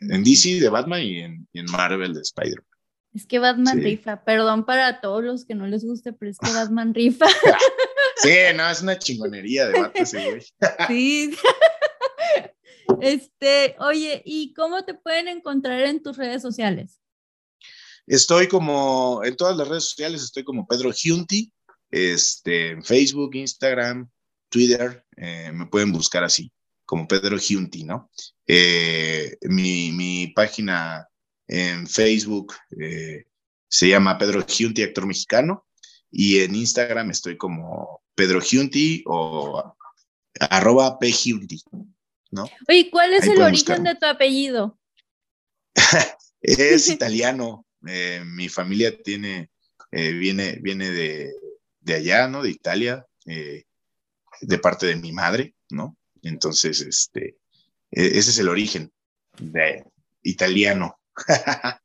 En 0.00 0.24
DC 0.24 0.60
de 0.60 0.68
Batman 0.68 1.02
y 1.02 1.20
en, 1.20 1.66
Marvel 1.70 2.14
de 2.14 2.22
Spider-Man. 2.22 2.66
Es 3.12 3.26
que 3.26 3.38
Batman 3.38 3.82
rifa, 3.82 4.24
perdón 4.24 4.66
para 4.66 5.00
todos 5.00 5.24
los 5.24 5.46
que 5.46 5.54
no 5.54 5.66
les 5.66 5.84
guste, 5.84 6.12
pero 6.12 6.30
es 6.30 6.38
que 6.38 6.52
Batman 6.52 6.94
rifa. 6.94 7.26
Sí, 8.18 8.32
no, 8.56 8.68
es 8.70 8.80
una 8.80 8.98
chingonería 8.98 9.66
de 9.66 9.72
Batman 9.72 9.92
ese 9.94 10.30
güey. 10.30 10.42
Sí. 10.88 11.36
Este, 13.00 13.76
oye, 13.78 14.22
¿y 14.24 14.54
cómo 14.54 14.84
te 14.84 14.94
pueden 14.94 15.28
encontrar 15.28 15.80
en 15.82 16.02
tus 16.02 16.16
redes 16.16 16.40
sociales? 16.40 16.98
Estoy 18.06 18.48
como, 18.48 19.22
en 19.24 19.36
todas 19.36 19.56
las 19.56 19.68
redes 19.68 19.84
sociales 19.84 20.22
estoy 20.22 20.44
como 20.44 20.66
Pedro 20.66 20.92
Giunti, 20.92 21.52
este, 21.90 22.70
en 22.70 22.84
Facebook, 22.84 23.34
Instagram, 23.34 24.08
Twitter, 24.48 25.04
eh, 25.16 25.50
me 25.52 25.66
pueden 25.66 25.92
buscar 25.92 26.24
así, 26.24 26.52
como 26.84 27.08
Pedro 27.08 27.38
Giunti, 27.38 27.84
¿no? 27.84 28.10
Eh, 28.46 29.36
mi, 29.42 30.32
página 30.34 31.08
en 31.48 31.86
Facebook 31.86 32.54
eh, 32.80 33.24
se 33.68 33.88
llama 33.88 34.18
Pedro 34.18 34.44
Giunti, 34.46 34.82
actor 34.82 35.06
mexicano, 35.06 35.66
y 36.10 36.40
en 36.40 36.54
Instagram 36.54 37.10
estoy 37.10 37.36
como 37.36 38.02
Pedro 38.14 38.40
Giunti 38.40 39.02
o 39.06 39.76
arroba 40.38 40.98
Giunti, 41.00 41.62
¿no? 42.30 42.48
Oye, 42.68 42.90
¿cuál 42.90 43.14
es 43.14 43.26
el 43.26 43.40
origen 43.40 43.84
de 43.84 43.94
tu 43.94 44.06
apellido? 44.06 44.78
es 46.40 46.88
italiano. 46.90 47.66
mi 47.80 48.48
familia 48.48 48.96
tiene, 49.02 49.50
viene, 49.90 50.58
viene 50.60 50.90
de, 50.90 51.32
de, 51.80 51.94
allá, 51.94 52.28
¿no? 52.28 52.42
De 52.42 52.50
Italia 52.50 53.06
de 54.40 54.58
parte 54.58 54.86
de 54.86 54.96
mi 54.96 55.12
madre, 55.12 55.54
¿no? 55.70 55.96
Entonces, 56.22 56.80
este, 56.80 57.38
e, 57.90 58.06
ese 58.06 58.30
es 58.30 58.38
el 58.38 58.48
origen 58.48 58.92
de 59.38 59.84
italiano. 60.22 60.98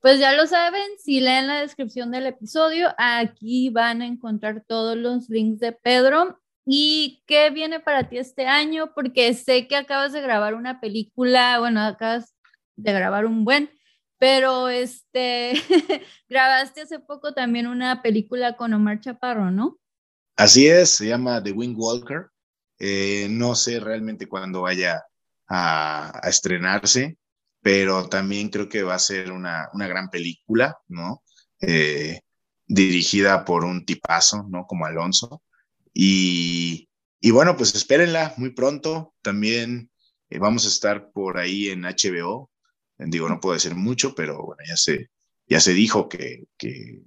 Pues 0.00 0.20
ya 0.20 0.32
lo 0.32 0.46
saben, 0.46 0.86
si 1.00 1.20
leen 1.20 1.48
la 1.48 1.60
descripción 1.60 2.12
del 2.12 2.26
episodio, 2.26 2.94
aquí 2.98 3.68
van 3.70 4.00
a 4.00 4.06
encontrar 4.06 4.64
todos 4.64 4.96
los 4.96 5.28
links 5.28 5.58
de 5.58 5.72
Pedro. 5.72 6.40
¿Y 6.64 7.24
qué 7.26 7.50
viene 7.50 7.80
para 7.80 8.08
ti 8.08 8.18
este 8.18 8.46
año? 8.46 8.92
Porque 8.94 9.34
sé 9.34 9.66
que 9.66 9.74
acabas 9.74 10.12
de 10.12 10.20
grabar 10.20 10.54
una 10.54 10.80
película, 10.80 11.58
bueno, 11.58 11.80
acabas 11.80 12.32
de 12.76 12.92
grabar 12.92 13.26
un 13.26 13.44
buen, 13.44 13.70
pero 14.18 14.68
este, 14.68 15.54
grabaste 16.28 16.82
hace 16.82 17.00
poco 17.00 17.34
también 17.34 17.66
una 17.66 18.00
película 18.00 18.56
con 18.56 18.74
Omar 18.74 19.00
Chaparro, 19.00 19.50
¿no? 19.50 19.78
Así 20.38 20.68
es, 20.68 20.90
se 20.90 21.08
llama 21.08 21.42
The 21.42 21.50
Wing 21.50 21.74
Walker. 21.76 22.28
Eh, 22.78 23.26
no 23.28 23.56
sé 23.56 23.80
realmente 23.80 24.28
cuándo 24.28 24.62
vaya 24.62 25.02
a, 25.48 26.20
estrenarse, 26.28 27.18
pero 27.60 28.08
también 28.08 28.48
creo 28.48 28.68
que 28.68 28.84
va 28.84 28.94
a 28.94 29.00
ser 29.00 29.32
una, 29.32 29.68
gran 29.74 30.10
película, 30.10 30.78
¿no? 30.86 31.24
Eh, 31.60 32.20
dirigida 32.68 33.44
por 33.44 33.64
un 33.64 33.84
tipazo, 33.84 34.46
¿no? 34.48 34.64
Como 34.68 34.86
Alonso. 34.86 35.42
Y, 35.92 36.88
bueno, 37.32 37.56
pues 37.56 37.74
espérenla 37.74 38.34
muy 38.36 38.54
pronto. 38.54 39.14
También 39.22 39.90
eh, 40.30 40.38
vamos 40.38 40.64
a 40.66 40.68
estar 40.68 41.10
por 41.10 41.38
ahí 41.38 41.68
en 41.70 41.82
HBO. 41.82 42.48
Digo, 42.96 43.28
no 43.28 43.40
puedo 43.40 43.54
decir 43.54 43.74
mucho, 43.74 44.14
pero 44.14 44.44
bueno, 44.44 44.62
ya 44.68 44.76
se, 44.76 45.10
ya 45.48 45.58
se 45.58 45.72
dijo 45.72 46.08
que, 46.08 46.44
que 46.56 47.02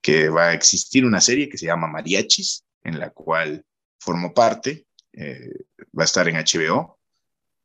que 0.00 0.28
va 0.28 0.48
a 0.48 0.54
existir 0.54 1.04
una 1.04 1.20
serie 1.20 1.48
que 1.48 1.58
se 1.58 1.66
llama 1.66 1.86
Mariachis, 1.86 2.64
en 2.82 2.98
la 2.98 3.10
cual 3.10 3.64
formo 3.98 4.32
parte, 4.32 4.86
eh, 5.12 5.64
va 5.98 6.04
a 6.04 6.06
estar 6.06 6.28
en 6.28 6.36
HBO, 6.36 6.98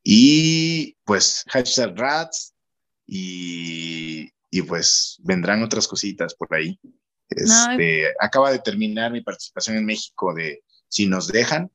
y 0.04 0.98
pues 1.04 1.44
hashtag 1.48 1.98
Rats, 1.98 2.54
y, 3.08 4.30
y, 4.50 4.62
pues 4.64 5.18
vendrán 5.24 5.64
otras 5.64 5.88
cositas 5.88 6.34
por 6.34 6.54
ahí. 6.54 6.80
Este, 7.30 8.08
acaba 8.20 8.52
de 8.52 8.60
terminar 8.60 9.12
mi 9.12 9.22
participación 9.22 9.78
en 9.78 9.86
México 9.86 10.34
de 10.34 10.64
Si 10.88 11.08
nos 11.08 11.28
dejan, 11.28 11.72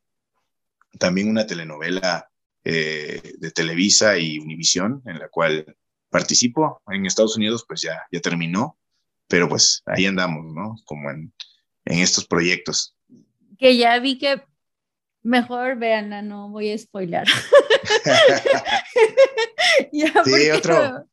también 0.98 1.28
una 1.28 1.46
telenovela 1.46 2.30
eh, 2.64 3.34
de 3.38 3.50
Televisa 3.52 4.18
y 4.18 4.38
Univisión, 4.38 5.02
en 5.06 5.18
la 5.18 5.28
cual 5.28 5.76
participo. 6.08 6.82
En 6.88 7.06
Estados 7.06 7.36
Unidos 7.36 7.64
pues 7.66 7.82
ya, 7.82 8.02
ya 8.10 8.20
terminó 8.20 8.79
pero 9.30 9.48
pues 9.48 9.82
ahí 9.86 10.04
andamos, 10.06 10.52
¿no? 10.52 10.74
Como 10.84 11.08
en, 11.10 11.32
estos 11.84 12.26
proyectos. 12.26 12.94
Que 13.58 13.78
ya 13.78 13.98
vi 13.98 14.18
que 14.18 14.42
mejor 15.22 15.78
veanla, 15.78 16.20
no 16.20 16.50
voy 16.50 16.72
a 16.72 16.78
spoiler. 16.78 17.26
sí, 20.24 20.50
otro, 20.50 21.06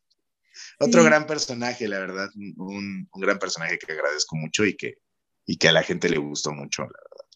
otro 0.80 1.04
gran 1.04 1.28
personaje, 1.28 1.88
la 1.88 2.00
verdad, 2.00 2.28
un, 2.58 3.08
gran 3.14 3.40
personaje 3.40 3.78
que 3.78 3.92
agradezco 3.92 4.36
mucho 4.36 4.66
y 4.66 4.76
que, 4.76 4.96
y 5.46 5.58
que 5.58 5.70
a 5.70 5.72
la 5.72 5.84
gente 5.84 6.10
le 6.10 6.18
gustó 6.18 6.52
mucho, 6.52 6.82
la 6.82 6.90
verdad. 6.90 7.28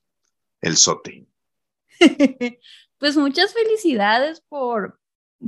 El 0.61 0.75
Sote. 0.77 1.27
pues 2.97 3.17
muchas 3.17 3.53
felicidades 3.53 4.41
por, 4.41 4.99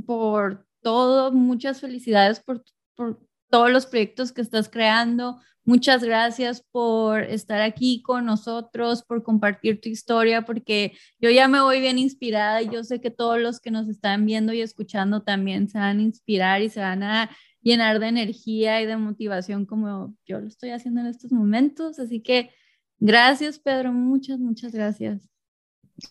por 0.06 0.64
todo, 0.80 1.32
muchas 1.32 1.80
felicidades 1.80 2.38
por, 2.40 2.64
por 2.94 3.20
todos 3.54 3.70
los 3.70 3.86
proyectos 3.86 4.32
que 4.32 4.40
estás 4.40 4.68
creando, 4.68 5.38
Muchas 5.66 6.04
gracias 6.04 6.62
por 6.72 7.22
estar 7.22 7.62
aquí 7.62 8.02
con 8.02 8.26
nosotros, 8.26 9.02
por 9.02 9.22
compartir 9.22 9.80
tu 9.80 9.88
historia, 9.88 10.44
porque 10.44 10.92
yo 11.18 11.30
ya 11.30 11.48
me 11.48 11.62
voy 11.62 11.80
bien 11.80 11.98
inspirada 11.98 12.60
y 12.60 12.68
yo 12.68 12.84
sé 12.84 13.00
que 13.00 13.10
todos 13.10 13.40
los 13.40 13.60
que 13.60 13.70
nos 13.70 13.88
están 13.88 14.26
viendo 14.26 14.52
y 14.52 14.60
escuchando 14.60 15.22
también 15.22 15.70
se 15.70 15.78
van 15.78 16.00
a 16.00 16.02
inspirar 16.02 16.60
y 16.60 16.68
se 16.68 16.80
van 16.80 17.02
a 17.02 17.30
llenar 17.62 17.98
de 17.98 18.08
energía 18.08 18.82
y 18.82 18.86
de 18.86 18.98
motivación 18.98 19.64
como 19.64 20.14
yo 20.26 20.38
lo 20.38 20.48
estoy 20.48 20.68
haciendo 20.68 21.00
en 21.00 21.06
estos 21.06 21.32
momentos. 21.32 21.98
Así 21.98 22.20
que 22.20 22.50
gracias, 22.98 23.58
Pedro, 23.58 23.90
muchas, 23.90 24.38
muchas 24.40 24.72
gracias. 24.72 25.30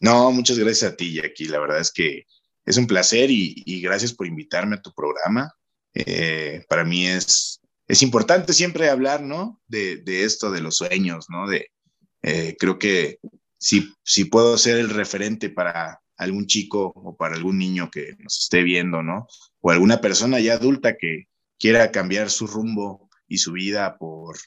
No, 0.01 0.31
muchas 0.31 0.57
gracias 0.57 0.93
a 0.93 0.95
ti, 0.95 1.13
Jackie. 1.13 1.45
La 1.45 1.59
verdad 1.59 1.79
es 1.79 1.91
que 1.91 2.25
es 2.65 2.77
un 2.77 2.87
placer 2.87 3.29
y, 3.29 3.81
gracias 3.81 4.13
por 4.13 4.25
invitarme 4.25 4.77
a 4.77 4.81
tu 4.81 4.91
programa. 4.93 5.53
Eh, 5.93 6.63
para 6.67 6.83
mí 6.83 7.07
es, 7.07 7.61
es 7.87 8.01
importante 8.01 8.53
siempre 8.53 8.89
hablar, 8.89 9.21
¿no? 9.21 9.61
De, 9.67 10.01
esto, 10.05 10.51
de 10.51 10.61
los 10.61 10.77
sueños, 10.77 11.27
¿no? 11.29 11.47
De, 11.47 11.71
eh, 12.21 12.55
creo 12.59 12.79
que 12.79 13.19
si, 13.57 13.93
si 14.03 14.25
puedo 14.25 14.57
ser 14.57 14.77
el 14.77 14.89
referente 14.89 15.49
para 15.49 16.01
algún 16.17 16.47
chico 16.47 16.91
o 16.95 17.15
para 17.15 17.35
algún 17.35 17.57
niño 17.57 17.89
que 17.91 18.15
nos 18.19 18.39
esté 18.39 18.63
viendo, 18.63 19.03
¿no? 19.03 19.27
O 19.61 19.71
alguna 19.71 20.01
persona 20.01 20.39
ya 20.39 20.53
adulta 20.53 20.95
que 20.97 21.27
quiera 21.59 21.91
cambiar 21.91 22.29
su 22.29 22.47
rumbo 22.47 23.09
y 23.27 23.37
su 23.37 23.51
vida 23.51 23.97
por, 23.97 24.37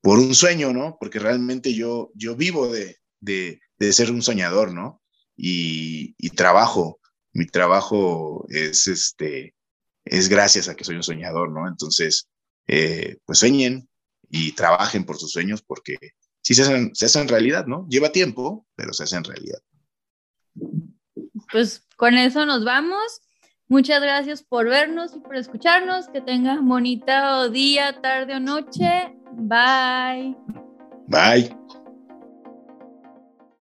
por 0.00 0.18
un 0.18 0.34
sueño, 0.34 0.72
¿no? 0.72 0.96
Porque 0.98 1.18
realmente 1.18 1.74
yo, 1.74 2.10
yo 2.14 2.36
vivo 2.36 2.68
de, 2.68 2.98
de 3.20 3.92
ser 3.92 4.10
un 4.10 4.22
soñador, 4.22 4.72
¿no? 4.72 5.02
Y, 5.40 6.30
trabajo, 6.30 7.00
mi 7.32 7.46
trabajo 7.46 8.44
es, 8.48 8.88
este, 8.88 9.54
es 10.10 10.28
gracias 10.28 10.68
a 10.68 10.74
que 10.74 10.84
soy 10.84 10.96
un 10.96 11.02
soñador, 11.02 11.50
¿no? 11.50 11.68
Entonces, 11.68 12.28
eh, 12.66 13.18
pues 13.24 13.38
sueñen 13.38 13.88
y 14.30 14.52
trabajen 14.52 15.04
por 15.04 15.18
sus 15.18 15.32
sueños 15.32 15.62
porque 15.62 15.96
sí 16.42 16.54
se 16.54 16.62
hacen, 16.62 16.94
se 16.94 17.06
hacen 17.06 17.28
realidad, 17.28 17.66
¿no? 17.66 17.86
Lleva 17.88 18.12
tiempo, 18.12 18.66
pero 18.74 18.92
se 18.92 19.04
hacen 19.04 19.24
realidad. 19.24 19.60
Pues 21.50 21.86
con 21.96 22.14
eso 22.14 22.44
nos 22.46 22.64
vamos. 22.64 23.20
Muchas 23.68 24.00
gracias 24.00 24.42
por 24.42 24.68
vernos 24.68 25.14
y 25.14 25.20
por 25.20 25.36
escucharnos. 25.36 26.08
Que 26.08 26.20
tengan 26.20 26.66
bonita 26.66 27.48
día, 27.48 28.00
tarde 28.00 28.36
o 28.36 28.40
noche. 28.40 29.14
Bye. 29.32 30.36
Bye. 31.06 31.67